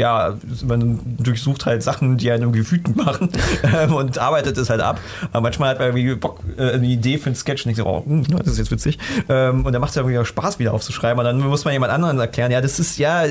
Ja, 0.00 0.34
man 0.66 1.00
durchsucht 1.18 1.66
halt 1.66 1.82
Sachen, 1.82 2.16
die 2.16 2.30
einen 2.30 2.42
irgendwie 2.42 2.70
wütend 2.70 2.96
machen 2.96 3.28
ähm, 3.62 3.92
und 3.94 4.18
arbeitet 4.18 4.56
es 4.58 4.70
halt 4.70 4.80
ab. 4.80 4.98
Aber 5.32 5.42
manchmal 5.42 5.70
hat 5.70 5.78
man 5.78 5.88
irgendwie 5.94 6.14
Bock, 6.16 6.40
äh, 6.58 6.72
eine 6.72 6.86
Idee 6.86 7.18
für 7.18 7.26
einen 7.26 7.34
Sketch 7.36 7.64
und 7.64 7.76
denkt 7.76 7.78
so, 7.78 7.86
oh, 7.86 8.04
hm, 8.04 8.24
das 8.38 8.48
ist 8.48 8.58
jetzt 8.58 8.70
witzig. 8.70 8.98
Ähm, 9.28 9.64
und 9.64 9.72
dann 9.72 9.80
macht 9.80 9.90
es 9.90 9.96
ja 9.96 10.02
irgendwie 10.02 10.18
auch 10.18 10.24
Spaß, 10.26 10.58
wieder 10.58 10.72
aufzuschreiben. 10.74 11.18
Und 11.18 11.24
dann 11.24 11.38
muss 11.38 11.64
man 11.64 11.72
jemand 11.72 11.92
anderen 11.92 12.18
erklären, 12.18 12.50
ja, 12.50 12.60
das 12.60 12.78
ist, 12.80 12.98
ja, 12.98 13.24
äh, 13.24 13.30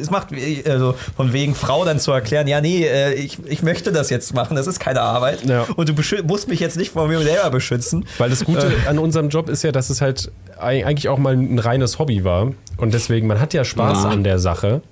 es 0.00 0.10
macht, 0.10 0.32
äh, 0.32 0.62
also 0.70 0.94
von 1.16 1.32
wegen 1.32 1.54
Frau 1.54 1.84
dann 1.84 1.98
zu 1.98 2.12
erklären, 2.12 2.46
ja, 2.46 2.60
nee, 2.60 2.84
äh, 2.86 3.14
ich, 3.14 3.38
ich 3.46 3.62
möchte 3.62 3.90
das 3.92 4.10
jetzt 4.10 4.34
machen, 4.34 4.56
das 4.56 4.66
ist 4.66 4.78
keine 4.80 5.00
Arbeit. 5.00 5.44
Ja. 5.44 5.66
Und 5.76 5.88
du 5.88 5.94
musst 6.26 6.48
mich 6.48 6.60
jetzt 6.60 6.76
nicht 6.76 6.92
vor 6.92 7.08
mir 7.08 7.20
selber 7.20 7.50
beschützen. 7.50 8.04
Weil 8.18 8.30
das 8.30 8.44
Gute 8.44 8.70
an 8.88 8.98
unserem 8.98 9.30
Job 9.30 9.48
ist 9.48 9.62
ja, 9.64 9.72
dass 9.72 9.90
es 9.90 10.00
halt 10.00 10.30
eig- 10.60 10.84
eigentlich 10.84 11.08
auch 11.08 11.18
mal 11.18 11.34
ein 11.34 11.58
reines 11.58 11.98
Hobby 11.98 12.24
war. 12.24 12.52
Und 12.76 12.92
deswegen, 12.92 13.26
man 13.26 13.40
hat 13.40 13.54
ja 13.54 13.64
Spaß 13.64 14.04
an 14.04 14.24
der 14.24 14.38
Sache. 14.38 14.82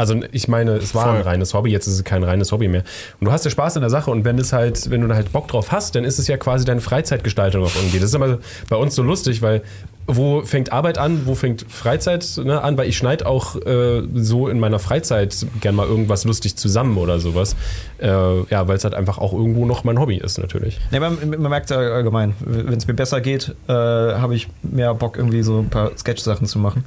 Also 0.00 0.18
ich 0.32 0.48
meine, 0.48 0.76
es 0.76 0.94
war 0.94 1.08
ein 1.08 1.16
Voll. 1.16 1.30
reines 1.30 1.52
Hobby, 1.52 1.70
jetzt 1.70 1.86
ist 1.86 1.92
es 1.92 2.04
kein 2.04 2.24
reines 2.24 2.52
Hobby 2.52 2.68
mehr. 2.68 2.84
Und 3.20 3.26
du 3.26 3.32
hast 3.32 3.44
ja 3.44 3.50
Spaß 3.50 3.76
an 3.76 3.82
der 3.82 3.90
Sache 3.90 4.10
und 4.10 4.24
wenn 4.24 4.38
es 4.38 4.50
halt, 4.50 4.88
wenn 4.88 5.02
du 5.02 5.08
da 5.08 5.14
halt 5.14 5.30
Bock 5.30 5.46
drauf 5.48 5.72
hast, 5.72 5.94
dann 5.94 6.04
ist 6.04 6.18
es 6.18 6.26
ja 6.26 6.38
quasi 6.38 6.64
deine 6.64 6.80
Freizeitgestaltung 6.80 7.62
auch 7.62 7.74
irgendwie. 7.76 7.98
Das 7.98 8.08
ist 8.08 8.14
immer 8.14 8.38
bei 8.70 8.76
uns 8.76 8.94
so 8.94 9.02
lustig, 9.02 9.42
weil 9.42 9.60
wo 10.06 10.40
fängt 10.40 10.72
Arbeit 10.72 10.96
an, 10.96 11.26
wo 11.26 11.34
fängt 11.34 11.66
Freizeit 11.68 12.26
ne, 12.42 12.62
an? 12.62 12.78
Weil 12.78 12.88
ich 12.88 12.96
schneide 12.96 13.26
auch 13.26 13.56
äh, 13.56 14.02
so 14.14 14.48
in 14.48 14.58
meiner 14.58 14.78
Freizeit 14.78 15.46
gern 15.60 15.74
mal 15.74 15.86
irgendwas 15.86 16.24
lustig 16.24 16.56
zusammen 16.56 16.96
oder 16.96 17.20
sowas. 17.20 17.54
Äh, 17.98 18.06
ja, 18.08 18.66
weil 18.68 18.76
es 18.76 18.84
halt 18.84 18.94
einfach 18.94 19.18
auch 19.18 19.34
irgendwo 19.34 19.66
noch 19.66 19.84
mein 19.84 20.00
Hobby 20.00 20.16
ist 20.16 20.38
natürlich. 20.38 20.80
Nee, 20.90 21.00
man, 21.00 21.18
man 21.28 21.50
merkt 21.50 21.68
ja 21.68 21.76
allgemein, 21.76 22.34
wenn 22.40 22.78
es 22.78 22.86
mir 22.86 22.94
besser 22.94 23.20
geht, 23.20 23.54
äh, 23.68 23.72
habe 23.72 24.34
ich 24.34 24.48
mehr 24.62 24.94
Bock, 24.94 25.18
irgendwie 25.18 25.42
so 25.42 25.58
ein 25.58 25.68
paar 25.68 25.90
Sketch-Sachen 25.96 26.46
zu 26.46 26.58
machen. 26.58 26.84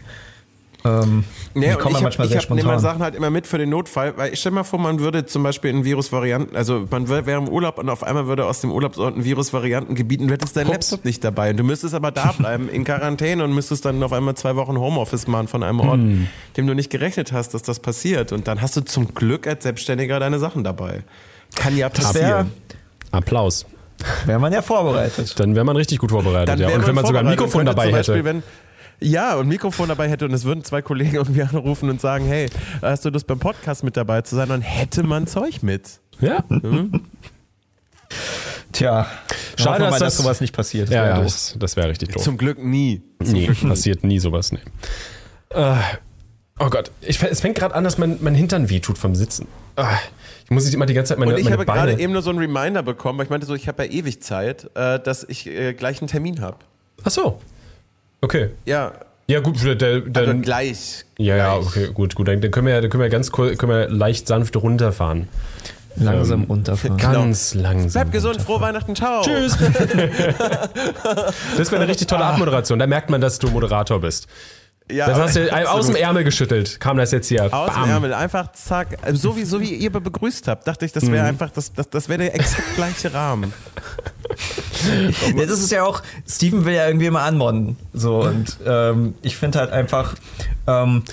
Ähm, 0.86 1.24
die 1.56 1.62
Ja, 1.62 1.76
und 1.76 1.80
kommen 1.80 1.96
ich 1.96 2.02
ja 2.02 2.06
hab, 2.08 2.18
manchmal 2.18 2.28
ich 2.28 2.34
sehr 2.34 2.42
hab, 2.42 2.50
nehme 2.50 2.62
spontan. 2.62 2.80
Sachen 2.80 3.02
halt 3.04 3.16
immer 3.16 3.30
mit 3.30 3.48
für 3.48 3.58
den 3.58 3.70
Notfall, 3.70 4.18
weil 4.18 4.34
ich 4.34 4.40
stell 4.40 4.52
mal 4.52 4.64
vor, 4.64 4.80
man 4.80 5.00
würde 5.00 5.26
zum 5.26 5.42
Beispiel 5.44 5.70
in 5.72 5.86
Virusvarianten, 5.86 6.56
also 6.58 6.86
man 6.90 7.08
wär- 7.08 7.26
wäre 7.26 7.42
im 7.42 7.48
Urlaub 7.48 7.78
und 7.78 7.90
auf 7.90 8.04
einmal 8.04 8.28
würde 8.28 8.46
aus 8.46 8.62
dem 8.62 8.72
Urlaubsort 8.72 9.16
ein 9.16 9.24
Virusvariantengebiet 9.24 10.20
und 10.22 10.28
du 10.28 10.34
hättest 10.34 10.58
deinen 10.58 10.68
Ups. 10.68 10.92
Laptop 10.92 11.06
nicht 11.06 11.24
dabei 11.24 11.52
und 11.52 11.58
du 11.58 11.64
müsstest 11.64 11.94
aber 11.94 12.12
da 12.12 12.34
bleiben 12.38 12.68
in 12.70 12.84
Quarantäne 12.84 13.44
und 13.44 13.54
müsstest 13.54 13.86
dann 13.86 14.02
auf 14.04 14.12
einmal 14.14 14.36
zwei 14.36 14.56
Wochen 14.56 14.78
Homeoffice 14.78 15.28
machen 15.28 15.48
von 15.48 15.64
einem 15.64 15.80
Ort, 15.80 16.00
dem 16.58 16.68
du 16.68 16.74
nicht 16.74 16.90
gerechnet 16.90 17.32
hast, 17.32 17.54
dass 17.54 17.62
das 17.62 17.80
passiert 17.80 18.32
und 18.34 18.48
dann 18.48 18.62
hast 18.62 18.76
du 18.76 18.82
zum 18.82 19.14
Glück 19.14 19.48
als 19.48 19.64
Selbstständiger 19.64 20.20
deine 20.20 20.40
Sachen 20.40 20.64
dabei. 20.64 21.04
Kann 21.56 21.78
ja 21.78 21.88
wäre 21.88 22.02
passieren. 22.02 22.52
Applaus. 23.12 23.66
wär 24.26 24.40
man 24.40 24.52
ja 24.52 24.62
vorbereitet. 24.62 25.40
Dann 25.40 25.56
wäre 25.56 25.64
man 25.64 25.76
richtig 25.78 26.00
gut 26.00 26.10
vorbereitet. 26.12 26.60
ja. 26.60 26.70
Und 26.70 26.86
wenn 26.88 26.96
man 26.96 27.06
sogar 27.06 27.22
ein 27.24 27.30
Mikrofon 27.30 27.66
dabei 27.66 27.92
Beispiel, 27.92 28.16
hätte. 28.16 28.26
Wenn, 28.26 28.44
ja, 29.04 29.36
und 29.36 29.46
ein 29.46 29.50
Mikrofon 29.50 29.90
dabei 29.90 30.10
hätte 30.10 30.26
und 30.26 30.34
es 30.34 30.44
würden 30.46 30.64
zwei 30.64 30.82
Kollegen 30.82 31.16
irgendwie 31.16 31.44
anrufen 31.44 31.90
und 31.90 32.02
sagen, 32.02 32.26
hey, 32.26 32.50
hast 32.82 33.06
du 33.06 33.10
Lust 33.10 33.28
beim 33.28 33.40
Podcast 33.40 33.84
mit 33.84 33.98
dabei 33.98 34.22
zu 34.22 34.36
sein, 34.36 34.50
dann 34.50 34.62
hätte 34.62 35.04
man 35.04 35.28
Zeug 35.28 35.62
mit. 35.64 36.00
Ja. 36.20 36.44
Tja, 38.72 39.08
Schade, 39.58 39.84
dass 39.84 39.92
mal, 39.92 40.00
das- 40.00 40.18
sowas 40.18 40.42
nicht 40.42 40.56
passiert. 40.56 40.88
Das 40.88 40.96
Ja, 40.96 41.04
wär 41.04 41.10
ja, 41.18 41.22
das, 41.22 41.56
das 41.60 41.76
wäre 41.76 41.90
richtig 41.90 42.10
doof. 42.10 42.24
Zum 42.24 42.38
Glück 42.38 42.64
nie. 42.64 43.02
Nee, 43.20 43.48
passiert 43.68 44.04
nie 44.04 44.20
sowas, 44.20 44.52
nee. 44.52 44.60
Äh, 45.50 45.76
oh 46.60 46.70
Gott, 46.70 46.92
ich, 47.02 47.22
es 47.22 47.42
fängt 47.42 47.58
gerade 47.58 47.76
an, 47.76 47.84
dass 47.84 47.98
mein, 47.98 48.18
mein 48.22 48.36
Hintern 48.36 48.70
wehtut 48.70 48.98
vom 48.98 49.16
Sitzen. 49.16 49.48
Ah, 49.76 49.98
ich 50.46 50.52
muss 50.52 50.66
nicht 50.66 50.74
immer 50.74 50.86
die 50.86 50.94
ganze 50.94 51.10
Zeit 51.10 51.20
meine, 51.20 51.32
Und 51.34 51.38
ich 51.38 51.46
meine 51.46 51.58
habe 51.58 51.66
Beine... 51.66 51.92
gerade 51.92 52.02
eben 52.02 52.14
nur 52.14 52.22
so 52.22 52.30
einen 52.32 52.40
Reminder 52.40 52.84
bekommen, 52.84 53.18
weil 53.20 53.26
ich 53.26 53.30
meinte 53.30 53.46
so, 53.46 53.54
ich 53.56 53.68
habe 53.68 53.86
ja 53.86 53.92
ewig 53.92 54.22
Zeit, 54.22 54.70
äh, 54.76 55.00
dass 55.00 55.24
ich 55.24 55.48
äh, 55.48 55.74
gleich 55.74 56.02
einen 56.02 56.08
Termin 56.08 56.42
habe. 56.42 56.58
Ach 57.04 57.12
so. 57.12 57.40
Okay. 58.24 58.50
Ja, 58.66 58.94
Ja, 59.28 59.40
gut, 59.42 59.62
der, 59.64 59.76
der, 59.76 59.90
also 59.96 60.10
dann, 60.12 60.42
gleich. 60.42 61.06
ja, 61.18 61.36
ja, 61.36 61.56
okay, 61.58 61.90
gut, 61.94 62.16
gut. 62.16 62.28
Dann, 62.28 62.42
dann 62.42 62.52
können 62.52 62.68
wir, 62.68 62.74
ja- 62.76 62.82
dann 62.82 62.90
können 62.90 63.04
wir 63.04 63.10
ganz 63.10 63.32
kurz, 63.32 63.58
können 63.58 63.72
wir 63.72 63.90
leicht 63.90 64.28
sanft 64.28 64.56
runterfahren. 64.56 65.28
Langsam 65.96 66.46
runterfahren. 66.46 66.98
Ganz 66.98 67.54
langsam. 67.54 67.92
Bleib 68.02 68.12
gesund, 68.12 68.42
frohe 68.42 68.60
Weihnachten, 68.62 68.96
ciao. 68.96 69.22
Tschüss. 69.24 69.56
das 71.58 71.72
wäre 71.72 71.82
eine 71.82 71.88
richtig 71.88 72.08
tolle 72.08 72.26
Abmoderation. 72.26 72.80
Da 72.80 72.88
merkt 72.88 73.10
man, 73.12 73.22
dass 73.22 73.38
du 73.40 73.48
Moderator 73.50 74.02
bist. 74.02 74.28
Ja, 74.92 75.08
Das 75.08 75.18
hast 75.18 75.36
du 75.36 75.42
absolut. 75.52 75.68
aus 75.70 75.88
dem 75.88 75.96
Ärmel 75.96 76.24
geschüttelt. 76.24 76.80
Kam 76.80 76.98
das 76.98 77.12
jetzt 77.12 77.28
hier. 77.28 77.46
Aus 77.54 77.74
Bam. 77.74 77.84
dem 77.84 77.90
Ärmel, 77.92 78.14
einfach 78.14 78.52
zack. 78.52 78.98
Also 79.02 79.30
So 79.32 79.38
wie, 79.38 79.44
so 79.46 79.60
wie 79.62 79.74
ihr 79.76 79.92
begrüßt 79.92 80.48
habt, 80.48 80.68
dachte 80.68 80.86
ich, 80.86 80.92
das 80.92 81.10
wäre 81.10 81.26
einfach, 81.26 81.50
das, 81.52 81.74
das, 81.74 81.90
das 81.90 82.10
wäre 82.10 82.20
der 82.20 82.36
exakt 82.36 82.64
gleiche 82.76 83.14
Rahmen. 83.14 83.54
Das 85.38 85.50
ist 85.50 85.72
ja 85.72 85.84
auch, 85.84 86.02
Steven 86.28 86.66
will 86.66 86.74
ja 86.74 86.88
irgendwie 86.88 87.06
immer 87.06 87.22
anmodden. 87.22 87.78
So, 87.94 88.22
und 88.24 88.58
ähm, 88.66 89.16
ich 89.22 89.38
finde 89.38 89.60
halt 89.60 89.72
einfach, 89.72 90.16
ähm, 90.68 91.04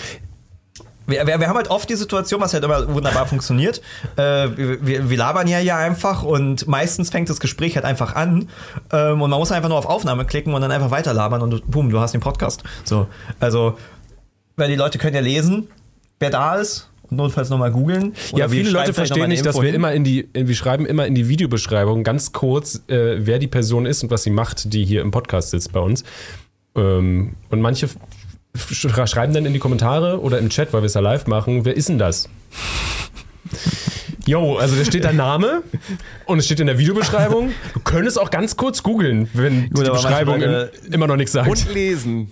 wir, 1.11 1.27
wir, 1.27 1.41
wir 1.41 1.49
haben 1.49 1.57
halt 1.57 1.69
oft 1.69 1.89
die 1.89 1.97
Situation, 1.97 2.41
was 2.41 2.55
halt 2.55 2.65
immer 2.65 2.93
wunderbar 2.93 3.27
funktioniert. 3.27 3.81
Äh, 4.17 4.49
wir, 4.57 5.11
wir, 5.11 5.17
labern 5.17 5.47
ja 5.47 5.59
hier 5.59 5.77
einfach 5.77 6.23
und 6.23 6.67
meistens 6.67 7.11
fängt 7.11 7.29
das 7.29 7.41
Gespräch 7.41 7.77
halt 7.77 7.85
einfach 7.85 8.15
an 8.15 8.49
ähm, 8.93 9.21
und 9.21 9.31
man 9.31 9.39
muss 9.39 9.53
einfach 9.53 9.69
nur 9.69 9.79
auf 9.79 9.87
Aufnahme 9.87 10.25
klicken 10.25 10.55
und 10.55 10.61
dann 10.61 10.71
einfach 10.71 10.91
weiter 10.91 11.13
labern 11.13 11.43
und 11.43 11.71
boom, 11.71 11.91
du 11.91 12.01
hast 12.01 12.13
den 12.13 12.21
Podcast. 12.21 12.63
So, 12.85 13.07
also, 13.39 13.77
weil 14.57 14.69
die 14.69 14.77
Leute 14.77 14.99
können 14.99 15.15
ja 15.15 15.21
lesen, 15.21 15.69
wer 16.19 16.31
da 16.31 16.57
ist. 16.57 16.87
Und 17.11 17.17
notfalls 17.17 17.51
nochmal 17.51 17.73
googeln. 17.73 18.15
Ja, 18.37 18.49
viele 18.49 18.71
Leute 18.71 18.93
verstehen 18.93 19.29
nicht, 19.29 19.45
dass 19.45 19.61
wir 19.61 19.75
immer 19.75 19.93
in 19.93 20.05
die, 20.05 20.29
wir 20.33 20.55
schreiben 20.55 20.87
immer 20.87 21.07
in 21.07 21.17
die 21.17 21.29
Videobeschreibung 21.29 22.05
ganz 22.05 22.31
kurz, 22.31 22.85
äh, 22.87 23.27
wer 23.27 23.41
die 23.41 23.49
Person 23.49 23.85
ist 23.85 24.05
und 24.05 24.13
was 24.13 24.23
sie 24.23 24.31
macht, 24.31 24.73
die 24.73 24.85
hier 24.85 25.03
im 25.03 25.11
Podcast 25.11 25.51
sitzt 25.51 25.73
bei 25.73 25.81
uns. 25.81 26.05
Ähm, 26.77 27.35
und 27.49 27.61
manche 27.61 27.89
schreiben 28.61 29.33
dann 29.35 29.47
in 29.47 29.53
die 29.53 29.59
Kommentare 29.59 30.21
oder 30.21 30.39
im 30.39 30.49
Chat, 30.51 30.73
weil 30.73 30.83
wir 30.83 30.87
es 30.87 30.95
ja 30.95 31.01
live 31.01 31.27
machen, 31.27 31.65
wer 31.65 31.77
ist 31.77 31.89
denn 31.89 31.99
das? 31.99 32.29
Jo, 34.27 34.57
also 34.59 34.77
da 34.77 34.85
steht 34.85 35.05
dein 35.05 35.17
Name 35.17 35.63
und 36.27 36.39
es 36.39 36.45
steht 36.45 36.61
in 36.61 36.67
der 36.67 36.79
Videobeschreibung. 36.79 37.51
Du 37.73 37.81
könntest 37.81 38.19
auch 38.19 38.31
ganz 38.31 38.57
kurz 38.57 38.83
googeln, 38.83 39.29
wenn 39.33 39.71
Gut, 39.71 39.87
die 39.87 39.91
Beschreibung 39.91 40.41
im, 40.43 40.69
immer 40.93 41.07
noch 41.07 41.17
nichts 41.17 41.33
sagt. 41.33 41.49
Und 41.49 41.75
lesen. 41.75 42.31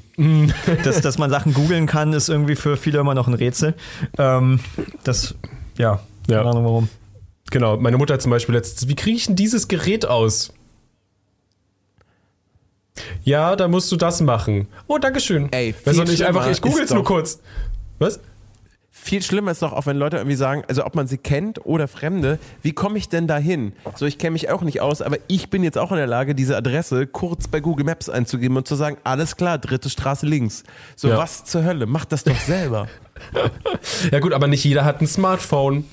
dass, 0.84 1.00
dass 1.00 1.18
man 1.18 1.30
Sachen 1.30 1.54
googeln 1.54 1.86
kann, 1.86 2.12
ist 2.12 2.28
irgendwie 2.28 2.56
für 2.56 2.76
viele 2.76 2.98
immer 3.00 3.14
noch 3.14 3.26
ein 3.26 3.34
Rätsel. 3.34 3.74
Ähm, 4.18 4.60
das, 5.02 5.34
ja, 5.76 6.00
Ja. 6.28 6.38
keine 6.38 6.50
Ahnung 6.50 6.64
warum. 6.64 6.88
Genau, 7.50 7.78
meine 7.78 7.96
Mutter 7.96 8.18
zum 8.18 8.30
Beispiel 8.30 8.54
letztens, 8.54 8.88
wie 8.88 8.94
kriege 8.94 9.16
ich 9.16 9.26
denn 9.26 9.36
dieses 9.36 9.68
Gerät 9.68 10.06
aus? 10.06 10.52
Ja, 13.24 13.56
da 13.56 13.68
musst 13.68 13.90
du 13.92 13.96
das 13.96 14.20
machen. 14.20 14.66
Oh, 14.86 14.98
Dankeschön. 14.98 15.48
Ey, 15.52 15.72
viel 15.72 16.04
nicht 16.04 16.24
einfach, 16.24 16.50
ich 16.50 16.60
google 16.60 16.82
es 16.84 16.90
nur 16.90 17.04
kurz. 17.04 17.40
Was? 17.98 18.20
Viel 18.90 19.22
schlimmer 19.22 19.52
ist 19.52 19.62
doch 19.62 19.72
auch, 19.72 19.86
wenn 19.86 19.96
Leute 19.96 20.16
irgendwie 20.16 20.34
sagen, 20.36 20.64
also 20.68 20.84
ob 20.84 20.94
man 20.96 21.06
sie 21.06 21.18
kennt 21.18 21.64
oder 21.64 21.86
Fremde, 21.88 22.38
wie 22.62 22.72
komme 22.72 22.98
ich 22.98 23.08
denn 23.08 23.26
da 23.28 23.38
hin? 23.38 23.72
So, 23.94 24.06
ich 24.06 24.18
kenne 24.18 24.32
mich 24.32 24.50
auch 24.50 24.62
nicht 24.62 24.80
aus, 24.80 25.02
aber 25.02 25.16
ich 25.28 25.50
bin 25.50 25.62
jetzt 25.62 25.78
auch 25.78 25.92
in 25.92 25.98
der 25.98 26.06
Lage, 26.08 26.34
diese 26.34 26.56
Adresse 26.56 27.06
kurz 27.06 27.46
bei 27.48 27.60
Google 27.60 27.86
Maps 27.86 28.08
einzugeben 28.08 28.56
und 28.56 28.66
zu 28.66 28.74
sagen, 28.74 28.96
alles 29.04 29.36
klar, 29.36 29.56
dritte 29.58 29.88
Straße 29.88 30.26
links. 30.26 30.64
So, 30.96 31.08
Ja. 31.08 31.16
was 31.16 31.44
zur 31.44 31.64
Hölle? 31.64 31.86
Mach 31.86 32.04
das 32.06 32.24
doch 32.24 32.36
selber. 32.38 32.88
Ja 34.12 34.20
gut, 34.20 34.32
aber 34.32 34.46
nicht 34.46 34.64
jeder 34.64 34.84
hat 34.84 35.00
ein 35.00 35.06
Smartphone. 35.06 35.84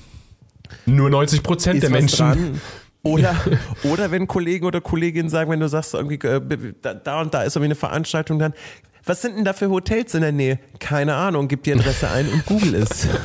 Nur 0.84 1.10
90 1.10 1.42
Prozent 1.42 1.82
der 1.82 1.90
Menschen. 1.90 2.18
dran. 2.18 2.60
Oder, 3.06 3.34
oder 3.84 4.10
wenn 4.10 4.26
Kollegen 4.26 4.66
oder 4.66 4.80
Kolleginnen 4.80 5.28
sagen, 5.28 5.50
wenn 5.50 5.60
du 5.60 5.68
sagst, 5.68 5.94
irgendwie, 5.94 6.16
äh, 6.26 6.40
da, 6.82 7.20
und 7.20 7.32
da 7.34 7.42
ist 7.42 7.56
irgendwie 7.56 7.66
eine 7.68 7.74
Veranstaltung, 7.74 8.38
dann, 8.38 8.52
was 9.04 9.22
sind 9.22 9.36
denn 9.36 9.44
da 9.44 9.52
für 9.52 9.70
Hotels 9.70 10.14
in 10.14 10.22
der 10.22 10.32
Nähe? 10.32 10.58
Keine 10.80 11.14
Ahnung, 11.14 11.46
gib 11.46 11.62
die 11.62 11.72
Adresse 11.72 12.10
ein 12.10 12.28
und 12.28 12.44
google 12.46 12.74
es. 12.74 13.06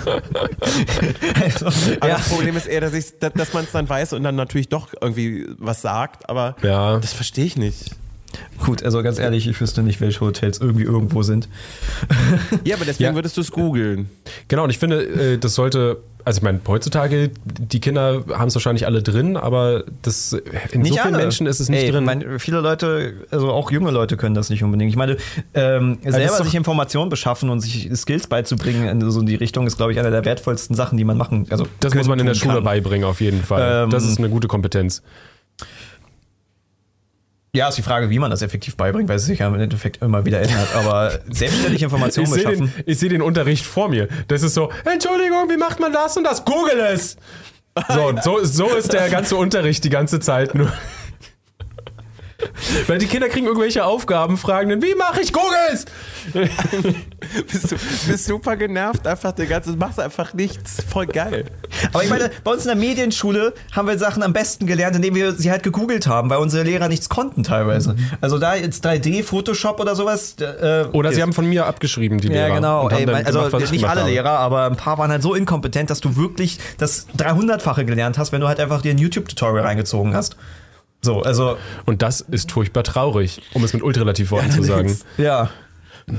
Also, 1.42 1.66
Aber 2.00 2.10
ja. 2.10 2.18
das 2.18 2.30
Problem 2.30 2.56
ist 2.56 2.68
eher, 2.68 2.82
dass, 2.82 2.94
dass 3.20 3.54
man 3.54 3.64
es 3.64 3.72
dann 3.72 3.90
weiß 3.90 4.14
und 4.14 4.24
dann 4.24 4.36
natürlich 4.36 4.70
doch 4.70 4.90
irgendwie 5.00 5.48
was 5.58 5.82
sagt, 5.82 6.30
aber 6.30 6.56
Ja. 6.62 7.00
das 7.00 7.14
verstehe 7.14 7.46
ich 7.46 7.58
nicht. 7.58 7.92
Gut, 8.66 8.84
also 8.84 9.02
ganz 9.04 9.18
ehrlich, 9.20 9.48
ich 9.48 9.60
wüsste 9.60 9.82
nicht, 9.84 10.00
welche 10.02 10.22
Hotels 10.22 10.60
irgendwie 10.60 10.84
irgendwo 10.84 11.24
sind. 11.24 11.48
Ja, 12.64 12.76
aber 12.76 12.86
deswegen 12.86 13.10
Ja. 13.12 13.16
würdest 13.16 13.38
du 13.38 13.42
es 13.42 13.52
googeln. 13.52 14.10
Genau, 14.48 14.64
und 14.66 14.70
ich 14.70 14.78
finde, 14.78 15.04
äh, 15.04 15.38
das 15.38 15.56
sollte, 15.56 15.98
also 16.24 16.38
ich 16.38 16.44
meine, 16.44 16.60
heutzutage, 16.68 17.32
die 17.46 17.80
Kinder 17.80 18.24
haben 18.34 18.48
es 18.50 18.56
wahrscheinlich 18.56 18.86
alle 18.86 19.02
drin, 19.02 19.36
aber 19.38 19.84
das, 20.02 20.34
in 20.72 20.86
so 20.86 20.94
vielen 20.96 21.16
Menschen 21.16 21.48
ist 21.48 21.60
es 21.60 21.70
nicht 21.70 21.84
Ey, 21.84 21.92
drin. 21.92 22.04
Mein, 22.04 22.40
viele 22.40 22.60
Leute, 22.62 23.14
also 23.32 23.52
auch 23.52 23.72
junge 23.72 23.90
Leute 23.92 24.18
können 24.18 24.36
das 24.36 24.50
nicht 24.50 24.64
unbedingt. 24.64 24.90
Ich 24.92 24.96
meine, 24.98 25.18
ähm, 25.54 25.98
selber 26.06 26.38
doch- 26.38 26.46
sich 26.46 26.56
Informationen 26.56 27.10
beschaffen 27.10 27.50
und 27.50 27.62
sich 27.62 27.90
Skills 27.96 28.28
beizubringen 28.28 28.88
in 28.88 29.10
so 29.12 29.20
in 29.22 29.26
die 29.26 29.36
Richtung 29.36 29.66
ist, 29.66 29.78
glaube 29.78 29.92
ich, 29.94 30.00
einer 30.00 30.12
der 30.12 30.24
wertvollsten 30.26 30.76
Sachen, 30.76 30.98
die 30.98 31.04
man 31.04 31.18
machen. 31.18 31.48
Also 31.50 31.66
das 31.80 31.96
muss 31.96 32.08
man 32.08 32.20
in 32.20 32.26
der 32.28 32.36
Schule 32.36 32.56
kann. 32.56 32.64
beibringen, 32.64 33.06
auf 33.06 33.22
jeden 33.22 33.44
Fall. 33.44 33.86
Ähm, 33.86 33.90
das 33.90 34.06
ist 34.06 34.20
eine 34.20 34.30
gute 34.30 34.48
Kompetenz. 34.48 35.02
Ja, 37.54 37.68
ist 37.68 37.78
die 37.78 37.82
Frage, 37.82 38.10
wie 38.10 38.18
man 38.18 38.32
das 38.32 38.42
effektiv 38.42 38.78
beibringt, 38.78 39.10
weil 39.10 39.18
es 39.18 39.26
sich 39.26 39.40
ja 39.40 39.48
im 39.48 39.56
Endeffekt 39.56 40.02
immer 40.02 40.24
wieder 40.26 40.40
ändert. 40.42 40.74
Aber 40.74 41.20
selbstständig 41.30 41.84
Informationen 41.84 42.28
Ich 42.28 42.34
sehe 42.34 42.44
beschaffen. 42.46 42.74
den, 42.78 42.84
ich 42.86 42.98
seh 42.98 43.10
den 43.10 43.22
Unterricht 43.22 43.66
vor 43.66 43.90
mir. 43.90 44.08
Das 44.30 44.42
ist 44.42 44.54
so, 44.54 44.72
Entschuldigung, 44.86 45.50
wie 45.50 45.58
macht 45.58 45.80
man 45.82 45.92
das 45.92 46.16
und 46.16 46.24
das? 46.24 46.46
Google 46.46 46.80
es! 46.80 47.18
So, 47.90 48.14
so, 48.22 48.44
so 48.44 48.76
ist 48.76 48.94
der 48.94 49.10
ganze 49.10 49.36
Unterricht 49.36 49.84
die 49.84 49.90
ganze 49.90 50.20
Zeit 50.22 50.56
nur. 50.56 50.72
Weil 52.88 52.98
die 52.98 53.08
Kinder 53.08 53.30
kriegen 53.30 53.46
irgendwelche 53.46 53.86
Aufgaben, 53.86 54.38
fragen 54.38 54.70
dann, 54.70 54.82
wie 54.82 54.96
mache 54.96 55.22
ich 55.22 55.34
Googles? 55.34 55.86
Bist 57.52 57.72
du 57.72 57.76
bist 58.08 58.26
super 58.26 58.58
genervt, 58.58 59.06
einfach 59.08 59.32
der 59.32 59.46
ganze, 59.46 59.76
machst 59.76 60.00
einfach 60.00 60.34
nichts. 60.34 60.84
Voll 60.90 61.06
geil. 61.06 61.46
Aber 61.94 62.04
ich 62.04 62.10
meine, 62.10 62.32
bei 62.44 62.52
uns 62.52 62.64
in 62.64 62.68
der 62.68 62.76
Medienschule 62.76 63.54
haben 63.72 63.88
wir 63.88 63.98
Sachen 63.98 64.24
am 64.24 64.34
besten 64.34 64.66
gelernt, 64.66 64.96
indem 64.96 65.16
wir 65.16 65.34
sie 65.34 65.52
halt 65.52 65.64
gegoogelt 65.64 66.08
haben, 66.08 66.30
weil 66.30 66.40
unsere 66.40 66.64
Lehrer 66.64 66.88
nichts 66.88 67.10
konnten 67.10 67.44
teilweise. 67.44 67.96
Also 68.22 68.38
da 68.38 68.56
jetzt 68.56 68.86
3D, 68.86 69.24
Photoshop 69.24 69.80
oder 69.80 69.96
sowas. 69.96 70.36
Äh, 70.40 70.86
Oder 70.92 71.14
sie 71.14 71.22
haben 71.22 71.34
von 71.34 71.46
mir 71.48 71.66
abgeschrieben, 71.66 72.20
die 72.20 72.28
Lehrer. 72.28 72.48
Ja, 72.50 72.56
genau. 72.56 72.90
Ey, 72.90 73.06
mein, 73.06 73.26
also 73.26 73.50
gemacht, 73.50 73.72
nicht 73.72 73.86
alle 73.86 74.02
habe. 74.02 74.12
Lehrer, 74.12 74.32
aber 74.32 74.66
ein 74.66 74.76
paar 74.76 74.98
waren 74.98 75.12
halt 75.12 75.22
so 75.22 75.34
inkompetent, 75.36 75.90
dass 75.90 76.02
du 76.02 76.16
wirklich 76.16 76.60
das 76.78 77.08
300-fache 77.18 77.86
gelernt 77.86 78.18
hast, 78.18 78.32
wenn 78.32 78.42
du 78.42 78.48
halt 78.48 78.60
einfach 78.60 78.82
dir 78.82 78.92
ein 78.92 78.98
YouTube-Tutorial 78.98 79.66
reingezogen 79.66 80.16
hast. 80.16 80.36
So, 81.02 81.22
also, 81.22 81.58
Und 81.86 82.02
das 82.02 82.22
ist 82.22 82.52
furchtbar 82.52 82.84
traurig, 82.84 83.42
um 83.54 83.64
es 83.64 83.74
mit 83.74 83.82
Ultralativworten 83.84 84.52
zu 84.52 84.64
sagen. 84.64 84.98
ja. 85.18 85.50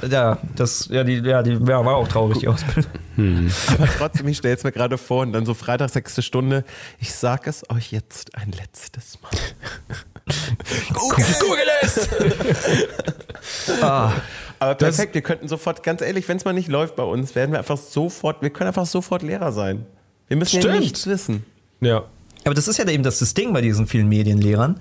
Ja, 0.09 0.39
das, 0.57 0.89
ja, 0.91 1.03
die, 1.05 1.17
ja, 1.17 1.43
die 1.43 1.53
ja, 1.53 1.85
war 1.85 1.97
auch 1.97 2.09
traurig, 2.09 2.39
die 2.39 2.49
Ausbildung. 2.49 2.93
Aber 3.69 3.89
trotzdem, 3.99 4.29
ich 4.29 4.39
stelle 4.39 4.55
es 4.55 4.65
mir 4.65 4.73
gerade 4.73 4.97
vor 4.97 5.23
und 5.23 5.33
dann 5.33 5.45
so 5.45 5.55
Freitag, 5.55 5.91
sechste 5.91 6.23
Stunde. 6.23 6.65
Ich 6.99 7.13
sag 7.13 7.47
es 7.47 7.69
euch 7.69 7.91
jetzt 7.93 8.35
ein 8.37 8.53
letztes 8.53 9.19
Mal. 9.21 9.31
Google, 10.95 11.25
Google 11.41 11.69
es! 11.83 12.09
Ah, 13.83 14.13
Aber 14.61 14.77
perfekt, 14.77 15.15
wir 15.15 15.23
könnten 15.23 15.49
sofort, 15.49 15.83
ganz 15.83 16.01
ehrlich, 16.01 16.29
wenn 16.29 16.37
es 16.37 16.45
mal 16.45 16.53
nicht 16.53 16.69
läuft 16.69 16.95
bei 16.95 17.03
uns, 17.03 17.35
werden 17.35 17.51
wir 17.51 17.59
einfach 17.59 17.77
sofort, 17.77 18.41
wir 18.41 18.51
können 18.51 18.69
einfach 18.69 18.87
sofort 18.87 19.23
Lehrer 19.23 19.51
sein. 19.51 19.85
Wir 20.29 20.37
müssen 20.37 20.63
ja 20.63 20.77
nichts 20.77 21.07
wissen. 21.09 21.45
Ja. 21.81 22.05
Aber 22.45 22.55
das 22.55 22.69
ist 22.69 22.79
ja 22.79 22.89
eben 22.89 23.03
das, 23.03 23.19
das 23.19 23.35
Ding 23.35 23.53
bei 23.53 23.61
diesen 23.61 23.87
vielen 23.87 24.09
Medienlehrern, 24.09 24.79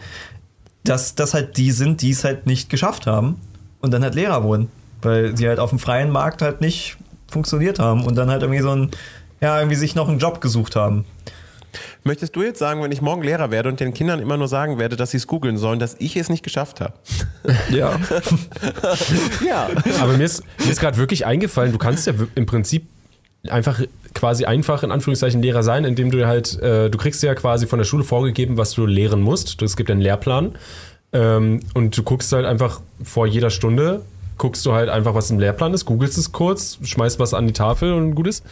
dass 0.84 1.16
das 1.16 1.34
halt 1.34 1.58
die 1.58 1.72
sind, 1.72 2.02
die 2.02 2.12
es 2.12 2.24
halt 2.24 2.48
nicht 2.48 2.70
geschafft 2.70 3.06
haben 3.08 3.40
und 3.82 3.92
dann 3.92 4.04
halt 4.04 4.16
Lehrer 4.16 4.44
wurden. 4.44 4.70
Weil 5.02 5.36
sie 5.36 5.48
halt 5.48 5.60
auf 5.60 5.70
dem 5.72 5.80
freien 5.80 6.12
Markt 6.12 6.42
halt 6.42 6.62
nicht 6.62 6.98
funktioniert 7.30 7.80
haben 7.80 8.04
und 8.06 8.16
dann 8.16 8.30
halt 8.30 8.42
irgendwie 8.44 8.62
so 8.62 8.72
ein, 8.72 8.92
ja, 9.40 9.58
irgendwie 9.58 9.76
sich 9.76 9.96
noch 9.96 10.08
einen 10.08 10.20
Job 10.20 10.42
gesucht 10.42 10.76
haben. 10.76 11.06
Möchtest 12.04 12.36
du 12.36 12.44
jetzt 12.44 12.60
sagen, 12.60 12.84
wenn 12.84 12.92
ich 12.92 13.02
morgen 13.02 13.24
Lehrer 13.24 13.52
werde 13.52 13.70
und 13.70 13.80
den 13.80 13.94
Kindern 13.94 14.20
immer 14.20 14.36
nur 14.38 14.48
sagen 14.48 14.78
werde, 14.78 14.96
dass 14.96 15.12
sie 15.12 15.18
es 15.18 15.28
googeln 15.28 15.58
sollen, 15.58 15.80
dass 15.80 15.96
ich 16.00 16.18
es 16.18 16.30
nicht 16.30 16.44
geschafft 16.44 16.82
habe? 16.82 16.94
Ja. 17.70 18.00
Ja. 19.46 19.70
Aber 20.02 20.18
mir 20.18 20.26
ist, 20.26 20.44
mir 20.60 20.72
ist 20.72 20.80
gerade 20.80 20.98
wirklich 20.98 21.26
eingefallen, 21.26 21.72
du 21.72 21.78
kannst 21.78 22.08
ja 22.08 22.14
im 22.36 22.46
Prinzip 22.46 22.88
einfach 23.48 23.82
quasi 24.14 24.46
einfach 24.46 24.84
in 24.84 24.92
Anführungszeichen 24.92 25.42
Lehrer 25.42 25.64
sein, 25.64 25.86
indem 25.86 26.12
du 26.12 26.26
halt, 26.28 26.60
äh, 26.60 26.90
du 26.90 26.98
kriegst 26.98 27.24
ja 27.24 27.34
quasi 27.34 27.68
von 27.68 27.80
der 27.80 27.86
Schule 27.86 28.04
vorgegeben, 28.04 28.58
was 28.58 28.72
du 28.74 28.86
lehren 28.86 29.22
musst. 29.22 29.62
Es 29.62 29.76
gibt 29.76 29.90
einen 29.90 30.02
Lehrplan. 30.02 30.54
Ähm, 31.14 31.62
und 31.74 31.98
du 31.98 32.04
guckst 32.04 32.32
halt 32.32 32.46
einfach 32.46 32.82
vor 33.04 33.28
jeder 33.28 33.50
Stunde, 33.50 34.02
guckst 34.38 34.66
du 34.66 34.74
halt 34.74 34.90
einfach, 34.90 35.14
was 35.14 35.30
im 35.30 35.40
Lehrplan 35.40 35.74
ist, 35.74 35.86
googelst 35.86 36.18
es 36.18 36.32
kurz, 36.32 36.78
schmeißt 36.84 37.20
was 37.20 37.34
an 37.34 37.48
die 37.48 37.54
Tafel 37.54 37.94
und 37.94 38.16
gut 38.16 38.28
ist. 38.28 38.46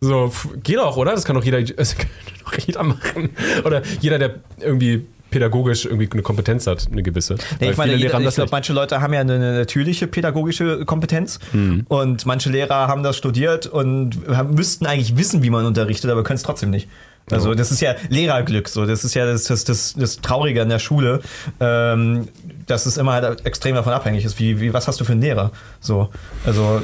So, 0.00 0.32
geht 0.62 0.78
auch, 0.78 0.96
oder? 0.96 1.12
Das 1.12 1.24
kann 1.24 1.36
doch 1.36 1.44
jeder, 1.44 1.62
das 1.76 1.96
kann 1.96 2.08
doch 2.44 2.58
jeder 2.58 2.82
machen. 2.82 3.30
Oder 3.64 3.82
jeder, 4.00 4.18
der 4.18 4.36
irgendwie 4.60 5.06
pädagogisch 5.34 5.84
irgendwie 5.84 6.08
eine 6.12 6.22
Kompetenz 6.22 6.68
hat, 6.68 6.86
eine 6.92 7.02
gewisse. 7.02 7.34
Nee, 7.60 7.70
ich 7.70 7.76
meine, 7.76 7.94
jeder, 7.94 8.04
Lehrer 8.04 8.14
haben 8.18 8.28
ich 8.28 8.34
glaube, 8.36 8.50
manche 8.52 8.72
Leute 8.72 9.00
haben 9.00 9.12
ja 9.12 9.20
eine, 9.20 9.34
eine 9.34 9.58
natürliche 9.58 10.06
pädagogische 10.06 10.84
Kompetenz 10.84 11.40
und 11.88 12.24
manche 12.24 12.50
Lehrer 12.50 12.86
haben 12.86 13.02
das 13.02 13.16
studiert 13.16 13.66
und 13.66 14.20
müssten 14.54 14.86
eigentlich 14.86 15.16
wissen, 15.16 15.42
wie 15.42 15.50
man 15.50 15.66
unterrichtet, 15.66 16.08
aber 16.08 16.22
können 16.22 16.36
es 16.36 16.44
trotzdem 16.44 16.70
nicht. 16.70 16.88
Also 17.32 17.54
das 17.54 17.72
ist 17.72 17.80
ja 17.80 17.96
Lehrerglück, 18.10 18.68
so 18.68 18.86
das 18.86 19.02
ist 19.02 19.14
ja 19.14 19.26
das, 19.26 19.44
das, 19.44 19.64
das, 19.64 19.94
das 19.94 20.20
Traurige 20.20 20.62
an 20.62 20.68
der 20.68 20.78
Schule, 20.78 21.20
ähm, 21.58 22.28
dass 22.68 22.86
es 22.86 22.96
immer 22.96 23.14
halt 23.14 23.44
extrem 23.44 23.74
davon 23.74 23.92
abhängig 23.92 24.24
ist, 24.24 24.38
wie, 24.38 24.60
wie 24.60 24.72
was 24.72 24.86
hast 24.86 25.00
du 25.00 25.04
für 25.04 25.12
einen 25.12 25.22
Lehrer, 25.22 25.50
so 25.80 26.10
also 26.46 26.80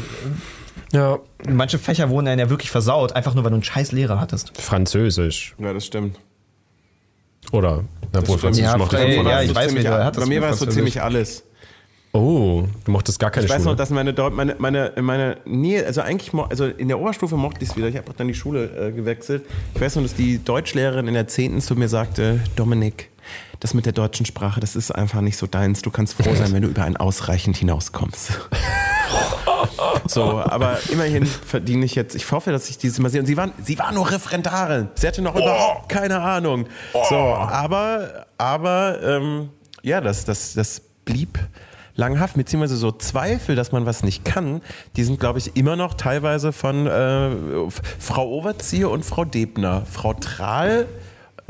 Ja, 0.92 1.18
manche 1.48 1.78
Fächer 1.78 2.08
wurden 2.08 2.26
dann 2.26 2.38
ja 2.40 2.50
wirklich 2.50 2.72
versaut, 2.72 3.12
einfach 3.12 3.34
nur 3.34 3.44
weil 3.44 3.50
du 3.50 3.56
einen 3.58 3.62
scheiß 3.62 3.92
Lehrer 3.92 4.18
hattest. 4.18 4.60
Französisch. 4.60 5.54
Ja, 5.58 5.72
das 5.72 5.86
stimmt. 5.86 6.16
Oder? 7.52 7.84
Na, 8.12 8.26
wohl. 8.26 8.38
Französisch 8.38 8.64
Ja, 8.70 8.76
mochte 8.76 8.96
ich 8.96 9.02
Ey, 9.02 9.16
von 9.16 9.26
ja, 9.26 9.42
ich 9.42 9.54
weiß, 9.54 9.74
hattest 9.86 10.20
Bei 10.26 10.26
mir 10.34 10.40
war 10.42 10.50
es 10.50 10.58
so 10.58 10.66
ziemlich 10.66 11.00
alles. 11.02 11.44
Oh, 12.12 12.64
du 12.84 12.90
mochtest 12.90 13.20
gar 13.20 13.30
keine 13.30 13.46
Ich 13.46 13.50
weiß 13.52 13.58
Schule. 13.62 13.70
noch, 13.70 13.76
dass 13.76 13.90
meine, 13.90 14.12
Deu- 14.12 14.30
meine, 14.30 14.56
meine, 14.58 14.92
meine 15.00 15.36
Nähe, 15.44 15.86
also 15.86 16.00
eigentlich, 16.00 16.32
also 16.34 16.66
in 16.66 16.88
der 16.88 16.98
Oberstufe 16.98 17.36
mochte 17.36 17.62
ich 17.62 17.70
es 17.70 17.76
wieder. 17.76 17.86
Ich 17.86 17.96
habe 17.96 18.10
auch 18.10 18.14
dann 18.16 18.26
die 18.26 18.34
Schule 18.34 18.64
äh, 18.88 18.90
gewechselt. 18.90 19.44
Ich 19.76 19.80
weiß 19.80 19.94
noch, 19.94 20.02
dass 20.02 20.14
die 20.14 20.42
Deutschlehrerin 20.42 21.06
in 21.06 21.14
der 21.14 21.28
10. 21.28 21.60
zu 21.60 21.76
mir 21.76 21.88
sagte, 21.88 22.40
Dominik, 22.56 23.10
das 23.60 23.74
mit 23.74 23.86
der 23.86 23.92
deutschen 23.92 24.26
Sprache, 24.26 24.58
das 24.60 24.74
ist 24.74 24.90
einfach 24.90 25.20
nicht 25.20 25.36
so 25.36 25.46
deins. 25.46 25.82
Du 25.82 25.90
kannst 25.90 26.14
froh 26.14 26.34
sein, 26.34 26.52
wenn 26.52 26.62
du 26.62 26.68
über 26.68 26.84
ein 26.84 26.96
ausreichend 26.96 27.56
hinauskommst. 27.56 28.32
So, 30.06 30.40
aber 30.40 30.78
immerhin 30.90 31.26
verdiene 31.26 31.84
ich 31.84 31.94
jetzt, 31.94 32.14
ich 32.14 32.30
hoffe, 32.32 32.50
dass 32.50 32.70
ich 32.70 32.78
dieses 32.78 32.98
Mal 32.98 33.10
sehe. 33.10 33.20
Und 33.20 33.26
sie 33.26 33.36
war, 33.36 33.50
sie 33.62 33.78
war 33.78 33.92
nur 33.92 34.10
Referendarin. 34.10 34.88
Sie 34.94 35.06
hatte 35.06 35.22
noch 35.22 35.36
überhaupt 35.36 35.88
keine 35.88 36.20
Ahnung. 36.20 36.66
So, 37.08 37.16
aber, 37.16 38.26
aber, 38.38 39.00
ähm, 39.02 39.50
ja, 39.82 40.00
das, 40.00 40.24
das, 40.24 40.54
das 40.54 40.82
blieb 41.04 41.38
langhaft, 41.94 42.36
beziehungsweise 42.36 42.76
so 42.76 42.92
Zweifel, 42.92 43.54
dass 43.54 43.72
man 43.72 43.86
was 43.86 44.02
nicht 44.02 44.24
kann, 44.24 44.62
die 44.96 45.04
sind, 45.04 45.20
glaube 45.20 45.38
ich, 45.38 45.56
immer 45.56 45.76
noch 45.76 45.94
teilweise 45.94 46.52
von 46.52 46.86
äh, 46.86 47.30
Frau 47.98 48.28
Overzieher 48.30 48.90
und 48.90 49.04
Frau 49.04 49.24
Debner. 49.24 49.84
Frau 49.90 50.14
Trahl 50.14 50.86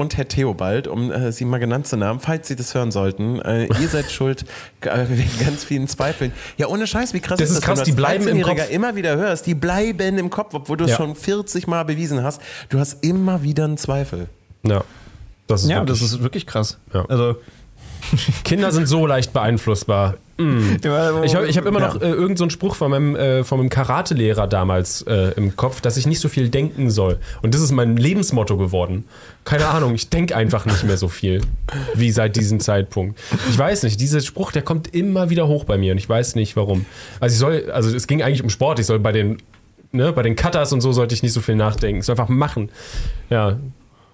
und 0.00 0.16
Herr 0.16 0.26
Theobald, 0.26 0.86
um 0.88 1.12
äh, 1.12 1.30
sie 1.32 1.44
mal 1.44 1.58
genannt 1.58 1.86
zu 1.86 2.00
haben, 2.00 2.20
falls 2.20 2.48
Sie 2.48 2.56
das 2.56 2.74
hören 2.74 2.90
sollten, 2.90 3.40
äh, 3.40 3.66
ihr 3.66 3.88
seid 3.88 4.10
schuld 4.10 4.44
äh, 4.80 5.04
wegen 5.08 5.30
ganz 5.44 5.62
vielen 5.64 5.86
Zweifeln. 5.88 6.32
Ja, 6.56 6.66
ohne 6.68 6.86
Scheiß, 6.86 7.14
wie 7.14 7.20
krass 7.20 7.38
Das 7.38 7.50
ist 7.50 7.56
ist 7.58 7.62
das, 7.62 7.64
krass, 7.66 7.78
wenn 7.80 7.84
die 7.94 8.00
du 8.00 8.04
als 8.04 8.18
bleiben 8.24 8.28
im 8.38 8.44
13-Jähriger 8.44 8.62
Kopf. 8.64 8.70
immer 8.70 8.96
wieder 8.96 9.16
hörst, 9.16 9.46
die 9.46 9.54
bleiben 9.54 10.18
im 10.18 10.30
Kopf, 10.30 10.54
obwohl 10.54 10.76
du 10.76 10.84
es 10.84 10.90
Ja. 10.92 10.96
schon 10.96 11.14
40 11.14 11.66
Mal 11.66 11.84
bewiesen 11.84 12.22
hast. 12.22 12.40
Du 12.70 12.78
hast 12.78 13.04
immer 13.04 13.42
wieder 13.42 13.64
einen 13.64 13.76
Zweifel. 13.76 14.28
Ja. 14.64 14.82
Das 15.46 15.62
ist 15.64 15.68
Ja, 15.70 15.78
wirklich, 15.80 16.00
das 16.00 16.10
ist 16.12 16.22
wirklich 16.22 16.46
krass. 16.46 16.78
Ja. 16.94 17.04
Also 17.06 17.36
Kinder 18.44 18.72
sind 18.72 18.86
so 18.86 19.06
leicht 19.06 19.32
beeinflussbar. 19.32 20.16
Ich 21.24 21.34
habe 21.34 21.52
hab 21.52 21.66
immer 21.66 21.80
noch 21.80 22.00
äh, 22.00 22.06
irgendeinen 22.06 22.36
so 22.36 22.44
einen 22.44 22.50
Spruch 22.50 22.74
von 22.74 22.90
meinem, 22.90 23.14
äh, 23.14 23.44
von 23.44 23.58
meinem 23.58 23.68
Karate-Lehrer 23.68 24.46
damals 24.46 25.02
äh, 25.02 25.32
im 25.36 25.54
Kopf, 25.56 25.80
dass 25.82 25.98
ich 25.98 26.06
nicht 26.06 26.20
so 26.20 26.28
viel 26.28 26.48
denken 26.48 26.90
soll. 26.90 27.18
Und 27.42 27.54
das 27.54 27.60
ist 27.60 27.72
mein 27.72 27.96
Lebensmotto 27.96 28.56
geworden. 28.56 29.04
Keine 29.44 29.66
Ahnung, 29.66 29.94
ich 29.94 30.08
denke 30.08 30.34
einfach 30.34 30.64
nicht 30.64 30.84
mehr 30.84 30.96
so 30.96 31.08
viel 31.08 31.42
wie 31.94 32.10
seit 32.10 32.36
diesem 32.36 32.58
Zeitpunkt. 32.60 33.18
Ich 33.50 33.58
weiß 33.58 33.82
nicht, 33.82 34.00
dieser 34.00 34.20
Spruch, 34.20 34.50
der 34.52 34.62
kommt 34.62 34.94
immer 34.94 35.28
wieder 35.28 35.46
hoch 35.46 35.64
bei 35.64 35.76
mir 35.76 35.92
und 35.92 35.98
ich 35.98 36.08
weiß 36.08 36.34
nicht 36.36 36.56
warum. 36.56 36.86
Also 37.20 37.34
ich 37.34 37.38
soll, 37.38 37.70
also 37.70 37.94
es 37.94 38.06
ging 38.06 38.22
eigentlich 38.22 38.42
um 38.42 38.50
Sport, 38.50 38.78
ich 38.78 38.86
soll 38.86 38.98
bei 38.98 39.12
den, 39.12 39.38
ne, 39.92 40.12
bei 40.12 40.22
den 40.22 40.36
Cutters 40.36 40.72
und 40.72 40.80
so 40.80 40.92
sollte 40.92 41.14
ich 41.14 41.22
nicht 41.22 41.34
so 41.34 41.40
viel 41.42 41.56
nachdenken. 41.56 42.00
Ich 42.00 42.06
soll 42.06 42.14
einfach 42.14 42.28
machen. 42.28 42.70
Ja, 43.28 43.58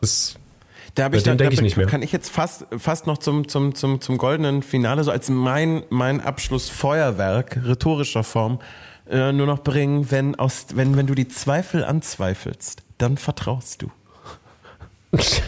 das 0.00 0.36
Da, 0.96 1.04
hab 1.04 1.12
Bei 1.12 1.18
ich, 1.18 1.24
da, 1.24 1.34
denk 1.34 1.52
ich 1.52 1.58
da 1.58 1.62
nicht 1.62 1.76
mehr. 1.76 1.86
kann 1.86 2.00
ich 2.02 2.10
jetzt 2.10 2.30
fast, 2.30 2.64
fast 2.78 3.06
noch 3.06 3.18
zum, 3.18 3.48
zum, 3.48 3.74
zum, 3.74 4.00
zum 4.00 4.16
goldenen 4.16 4.62
Finale, 4.62 5.04
so 5.04 5.10
als 5.10 5.28
mein, 5.28 5.82
mein 5.90 6.22
Abschlussfeuerwerk 6.22 7.58
rhetorischer 7.64 8.24
Form, 8.24 8.60
äh, 9.10 9.30
nur 9.30 9.46
noch 9.46 9.62
bringen, 9.62 10.10
wenn, 10.10 10.36
aus, 10.36 10.68
wenn, 10.74 10.96
wenn 10.96 11.06
du 11.06 11.14
die 11.14 11.28
Zweifel 11.28 11.84
anzweifelst, 11.84 12.82
dann 12.96 13.18
vertraust 13.18 13.82
du. 13.82 13.90
das 15.12 15.42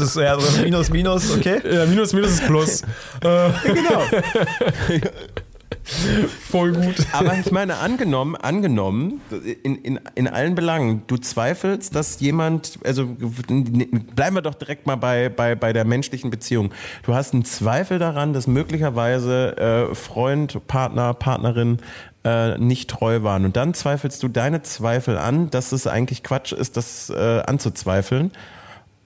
ist 0.00 0.16
ja 0.16 0.38
so 0.38 0.62
Minus, 0.62 0.90
Minus, 0.90 1.36
okay? 1.36 1.60
Ja, 1.64 1.86
Minus, 1.86 2.12
Minus 2.12 2.30
ist 2.30 2.46
Plus. 2.46 2.82
Äh, 3.22 3.50
Genau. 3.64 4.04
Voll 6.50 6.72
gut. 6.72 7.06
Aber 7.12 7.34
ich 7.34 7.50
meine, 7.50 7.78
angenommen, 7.78 8.36
angenommen, 8.36 9.20
in, 9.62 9.76
in, 9.76 10.00
in 10.14 10.28
allen 10.28 10.54
Belangen, 10.54 11.02
du 11.06 11.16
zweifelst, 11.16 11.94
dass 11.94 12.20
jemand, 12.20 12.78
also 12.84 13.06
bleiben 13.06 14.36
wir 14.36 14.42
doch 14.42 14.54
direkt 14.54 14.86
mal 14.86 14.96
bei, 14.96 15.28
bei, 15.28 15.54
bei 15.54 15.72
der 15.72 15.84
menschlichen 15.84 16.30
Beziehung. 16.30 16.72
Du 17.02 17.14
hast 17.14 17.34
einen 17.34 17.44
Zweifel 17.44 17.98
daran, 17.98 18.32
dass 18.32 18.46
möglicherweise 18.46 19.56
äh, 19.90 19.94
Freund, 19.94 20.66
Partner, 20.66 21.14
Partnerin 21.14 21.78
äh, 22.24 22.58
nicht 22.58 22.90
treu 22.90 23.22
waren. 23.22 23.44
Und 23.44 23.56
dann 23.56 23.74
zweifelst 23.74 24.22
du 24.22 24.28
deine 24.28 24.62
Zweifel 24.62 25.18
an, 25.18 25.50
dass 25.50 25.72
es 25.72 25.86
eigentlich 25.86 26.22
Quatsch 26.22 26.52
ist, 26.52 26.76
das 26.76 27.10
äh, 27.10 27.42
anzuzweifeln. 27.46 28.32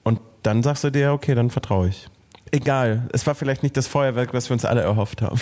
Und 0.02 0.20
dann 0.43 0.62
sagst 0.62 0.85
du 0.85 0.90
dir, 0.90 1.12
okay, 1.12 1.35
dann 1.35 1.51
vertraue 1.51 1.89
ich. 1.89 2.09
Egal, 2.55 3.02
es 3.12 3.26
war 3.26 3.35
vielleicht 3.35 3.62
nicht 3.64 3.76
das 3.76 3.89
Feuerwerk, 3.89 4.32
was 4.32 4.48
wir 4.48 4.55
uns 4.55 4.64
alle 4.64 4.81
erhofft 4.82 5.22
haben. 5.22 5.40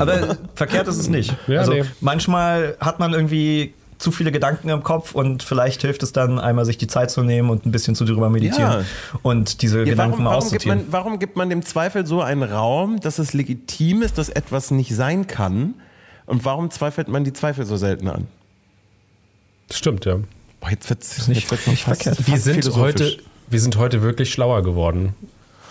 Aber 0.00 0.38
verkehrt 0.54 0.88
ist 0.88 0.96
es 0.96 1.08
nicht. 1.08 1.34
Ja, 1.46 1.60
also 1.60 1.72
nee. 1.72 1.84
manchmal 2.00 2.76
hat 2.80 2.98
man 2.98 3.12
irgendwie 3.12 3.74
zu 3.98 4.10
viele 4.12 4.32
Gedanken 4.32 4.68
im 4.70 4.82
Kopf 4.82 5.14
und 5.14 5.42
vielleicht 5.42 5.82
hilft 5.82 6.02
es 6.02 6.12
dann 6.12 6.38
einmal, 6.38 6.64
sich 6.64 6.78
die 6.78 6.86
Zeit 6.86 7.10
zu 7.10 7.22
nehmen 7.24 7.50
und 7.50 7.66
ein 7.66 7.72
bisschen 7.72 7.94
zu 7.94 8.04
drüber 8.06 8.30
meditieren 8.30 8.70
Ja. 8.72 8.84
und 9.22 9.60
diese 9.60 9.80
Ja, 9.80 9.84
Gedanken 9.84 10.12
warum, 10.12 10.24
mal 10.24 10.30
warum, 10.30 10.44
gibt 10.44 10.62
aussortieren. 10.62 10.78
man, 10.78 10.92
warum 10.92 11.18
gibt 11.18 11.36
man 11.36 11.50
dem 11.50 11.62
Zweifel 11.62 12.06
so 12.06 12.22
einen 12.22 12.42
Raum, 12.44 13.00
dass 13.00 13.18
es 13.18 13.34
legitim 13.34 14.02
ist, 14.02 14.16
dass 14.16 14.28
etwas 14.30 14.70
nicht 14.70 14.94
sein 14.94 15.26
kann? 15.26 15.74
Und 16.26 16.44
warum 16.44 16.70
zweifelt 16.70 17.08
man 17.08 17.24
die 17.24 17.32
Zweifel 17.32 17.66
so 17.66 17.76
selten 17.76 18.08
an? 18.08 18.28
Stimmt, 19.70 20.04
ja. 20.04 20.16
Boah, 20.60 20.70
jetzt 20.70 20.88
wird's, 20.88 21.28
nicht- 21.28 21.40
jetzt 21.42 21.50
wird's 21.50 21.66
noch 21.66 21.72
nicht 21.72 21.84
fast, 21.84 22.02
verkehrt. 22.04 22.26
Wir 22.26 22.34
fast 22.34 22.44
sind, 22.44 22.54
philosophisch. 22.54 22.82
heute, 23.02 23.16
wir 23.50 23.60
sind 23.60 23.76
heute 23.76 24.02
wirklich 24.02 24.32
schlauer 24.32 24.62
geworden 24.62 25.14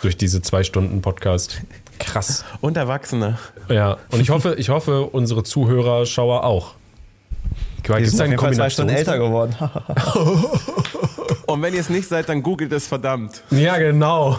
durch 0.01 0.17
diese 0.17 0.41
zwei 0.41 0.63
Stunden 0.63 1.01
Podcast. 1.01 1.61
Krass. 1.99 2.45
Und 2.61 2.77
Erwachsene. 2.77 3.37
Ja, 3.69 3.97
und 4.11 4.19
ich 4.21 4.29
hoffe, 4.29 4.55
ich 4.57 4.69
hoffe, 4.69 5.03
unsere 5.05 5.43
Zuhörer, 5.43 6.05
Schauer 6.05 6.43
auch. 6.43 6.73
Wir 7.83 7.95
es 7.97 8.11
sind 8.11 8.21
auf 8.21 8.27
jeden 8.27 8.39
Fall 8.39 8.53
zwei 8.53 8.69
Stunden 8.69 8.93
älter 8.93 9.17
geworden. 9.17 9.55
Und 11.45 11.61
wenn 11.61 11.73
ihr 11.73 11.79
es 11.79 11.89
nicht 11.89 12.07
seid, 12.09 12.27
dann 12.27 12.43
googelt 12.43 12.73
es 12.73 12.85
verdammt. 12.85 13.41
Ja, 13.49 13.77
genau. 13.77 14.37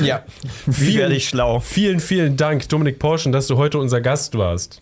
ja. 0.00 0.22
Wie 0.64 0.72
Vielen- 0.72 0.98
werde 0.98 1.14
ich 1.14 1.28
schlau? 1.28 1.60
Vielen, 1.60 2.00
vielen 2.00 2.38
Dank, 2.38 2.66
Dominik 2.70 2.98
Porschen, 2.98 3.32
dass 3.32 3.46
du 3.48 3.58
heute 3.58 3.78
unser 3.78 4.00
Gast 4.00 4.36
warst. 4.38 4.80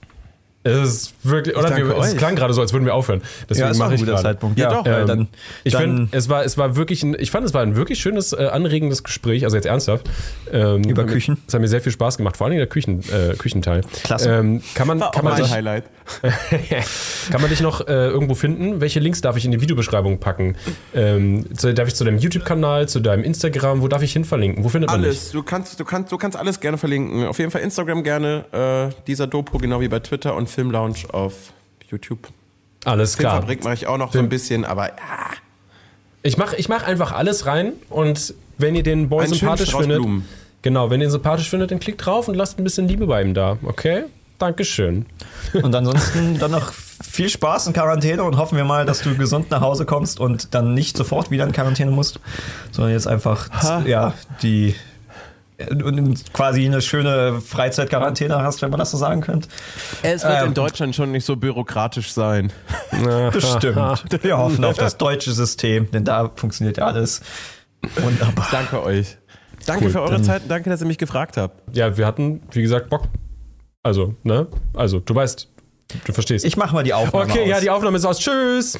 Es 0.64 0.78
ist 0.78 1.14
wirklich, 1.24 1.56
oder 1.56 1.76
wir, 1.76 1.97
es 1.98 2.16
klang 2.16 2.36
gerade 2.36 2.55
so, 2.55 2.60
als 2.60 2.72
würden 2.72 2.84
wir 2.84 2.94
aufhören. 2.94 3.20
Deswegen 3.51 3.68
Ja, 3.68 3.74
mache 3.74 3.90
ein 3.90 3.94
ich 3.97 4.01
guter. 4.01 4.16
Zeitpunkt. 4.16 4.59
Ja, 4.59 4.70
doch, 4.70 4.84
weil 4.84 5.01
Ähm, 5.02 5.06
dann, 5.09 5.28
ich 5.64 5.74
finde, 5.74 6.09
es 6.12 6.28
war, 6.28 6.44
es 6.44 6.56
war 6.56 6.76
wirklich 6.76 7.02
ein, 7.02 7.16
ich 7.18 7.30
fand, 7.32 7.44
es 7.44 7.52
war 7.52 7.62
ein 7.62 7.74
wirklich 7.74 7.98
schönes, 7.98 8.32
äh, 8.32 8.47
anregendes 8.47 9.02
Gespräch, 9.02 9.44
also 9.44 9.56
jetzt 9.56 9.66
ernsthaft. 9.66 10.09
Ähm, 10.52 10.84
Über 10.84 11.05
Küchen? 11.05 11.39
Es 11.48 11.55
hat 11.55 11.60
mir 11.60 11.68
sehr 11.68 11.80
viel 11.80 11.90
Spaß 11.93 12.16
gemacht, 12.16 12.36
vor 12.36 12.47
allem 12.47 12.56
der 12.56 12.66
Küchen, 12.68 13.01
äh, 13.10 13.34
Küchenteil. 13.36 13.80
Klasse. 14.05 14.30
Ähm, 14.30 14.62
kann 14.74 14.86
man, 14.86 15.01
War 15.01 15.10
kann 15.10 15.20
auch 15.20 15.24
man 15.24 15.32
mein 15.32 15.43
dich, 15.43 15.52
Highlight. 15.52 15.84
kann 17.30 17.40
man 17.40 17.51
dich 17.51 17.60
noch 17.60 17.80
äh, 17.86 18.09
irgendwo 18.09 18.34
finden? 18.34 18.80
Welche 18.80 19.01
Links 19.01 19.20
darf 19.20 19.36
ich 19.36 19.44
in 19.44 19.51
die 19.52 19.60
Videobeschreibung 19.60 20.18
packen? 20.18 20.56
Ähm, 20.94 21.47
zu, 21.56 21.72
darf 21.74 21.89
ich 21.89 21.94
zu 21.94 22.05
deinem 22.05 22.18
YouTube-Kanal, 22.18 22.89
zu 22.89 23.01
deinem 23.01 23.24
Instagram, 23.24 23.82
wo 23.82 23.89
darf 23.89 24.02
ich 24.02 24.12
hin 24.12 24.24
verlinken? 24.24 24.64
Wo 24.64 24.68
findet 24.68 24.90
man 24.90 25.01
dich? 25.02 25.09
Alles. 25.10 25.30
Du 25.32 25.43
kannst, 25.43 25.78
du, 25.80 25.84
kannst, 25.84 26.12
du 26.12 26.18
kannst 26.18 26.36
alles 26.36 26.60
gerne 26.60 26.78
verlinken. 26.78 27.26
Auf 27.26 27.39
jeden 27.39 27.51
Fall 27.51 27.62
Instagram 27.62 28.02
gerne, 28.02 28.44
äh, 28.52 28.94
dieser 29.06 29.26
Dopo, 29.26 29.59
genau 29.59 29.80
wie 29.80 29.89
bei 29.89 30.01
Twitter 30.01 30.34
und 30.34 30.48
Filmlounge 30.53 30.97
auf 31.12 31.53
YouTube. 31.91 32.29
Alles 32.85 33.16
klar. 33.16 33.33
Filmfabrik 33.35 33.65
mache 33.65 33.74
ich 33.74 33.87
auch 33.87 33.99
noch 33.99 34.12
so 34.12 34.19
ein 34.19 34.29
bisschen, 34.29 34.65
aber 34.65 34.89
ja, 34.89 34.95
Ich 36.23 36.37
mache 36.37 36.57
ich 36.57 36.69
mach 36.69 36.85
einfach 36.85 37.12
alles 37.12 37.47
rein 37.47 37.73
und 37.91 38.35
wenn 38.59 38.74
ihr 38.77 38.83
den 38.83 39.09
Boy 39.09 39.24
Einen 39.24 39.35
sympathisch 39.35 39.70
findet, 39.74 39.99
Blumen. 39.99 40.29
genau, 40.62 40.91
wenn 40.91 41.01
ihr 41.01 41.07
ihn 41.09 41.11
sympathisch 41.11 41.49
findet, 41.51 41.70
dann 41.70 41.81
klickt 41.81 42.05
drauf 42.05 42.29
und 42.29 42.35
lasst 42.35 42.59
ein 42.59 42.65
bisschen 42.65 42.87
Liebe 42.89 43.07
bei 43.07 43.23
ihm 43.23 43.35
da, 43.35 43.59
okay? 43.65 44.05
Dankeschön. 44.39 45.07
Und 45.62 45.73
ansonsten 45.73 46.37
dann 46.41 46.51
noch 46.51 46.73
viel 46.73 47.29
Spaß 47.29 47.69
in 47.69 47.73
Quarantäne 47.74 48.24
und 48.24 48.37
hoffen 48.39 48.57
wir 48.57 48.65
mal, 48.65 48.85
dass 48.85 49.01
du 49.03 49.15
gesund 49.16 49.53
nach 49.53 49.61
Hause 49.61 49.85
kommst 49.85 50.19
und 50.19 50.53
dann 50.55 50.74
nicht 50.74 50.97
sofort 50.97 51.31
wieder 51.31 51.45
in 51.45 51.53
Quarantäne 51.53 51.93
musst, 51.93 52.19
sondern 52.73 52.93
jetzt 52.93 53.07
einfach 53.07 53.49
Ha. 53.51 53.83
ja 53.87 54.15
die 54.43 54.74
und 55.70 56.32
quasi 56.32 56.64
eine 56.66 56.80
schöne 56.82 57.40
Freizeitquarantäne 57.40 58.43
hast, 58.43 58.62
wenn 58.62 58.70
man 58.70 58.78
das 58.78 58.90
so 58.90 58.97
sagen 58.97 59.20
könnte. 59.20 59.48
es 60.02 60.24
wird 60.24 60.40
Ähm, 60.40 60.48
in 60.48 60.55
Deutschland 60.55 60.94
schon 60.94 61.12
nicht 61.12 61.24
so 61.24 61.36
bürokratisch 61.36 62.12
sein. 62.12 62.52
Bestimmt. 63.32 64.22
Wir 64.22 64.39
hoffen 64.39 64.64
auf 64.64 64.76
das 64.76 64.97
deutsche 64.97 65.32
System, 65.32 65.90
denn 65.90 66.05
da 66.05 66.30
funktioniert 66.34 66.76
ja 66.78 66.86
alles 66.86 67.20
wunderbar. 67.97 68.47
Danke 68.51 68.82
euch. 68.82 69.16
Danke 69.66 69.84
Cool, 69.84 69.90
für 69.90 70.02
eure 70.02 70.22
Zeit 70.22 70.43
und 70.43 70.51
danke, 70.51 70.70
dass 70.70 70.80
ihr 70.80 70.86
mich 70.86 70.98
gefragt 70.98 71.36
habt. 71.36 71.76
Ja, 71.76 71.97
wir 71.97 72.06
hatten, 72.06 72.43
wie 72.51 72.62
gesagt, 72.62 72.90
Bock. 72.90 73.05
Also, 73.84 74.14
ne? 74.24 74.47
Also, 74.74 74.98
du 75.01 75.14
weißt, 75.14 75.48
du 76.05 76.12
verstehst. 76.12 76.44
Ich 76.44 76.56
mache 76.56 76.74
mal 76.74 76.82
die 76.84 76.94
Aufnahme 76.94 77.30
okay, 77.30 77.43
aus. 77.43 77.48
ja, 77.48 77.60
die 77.60 77.70
Aufnahme 77.70 77.97
ist 77.97 78.05
aus. 78.05 78.18
Tschüss. 78.18 78.78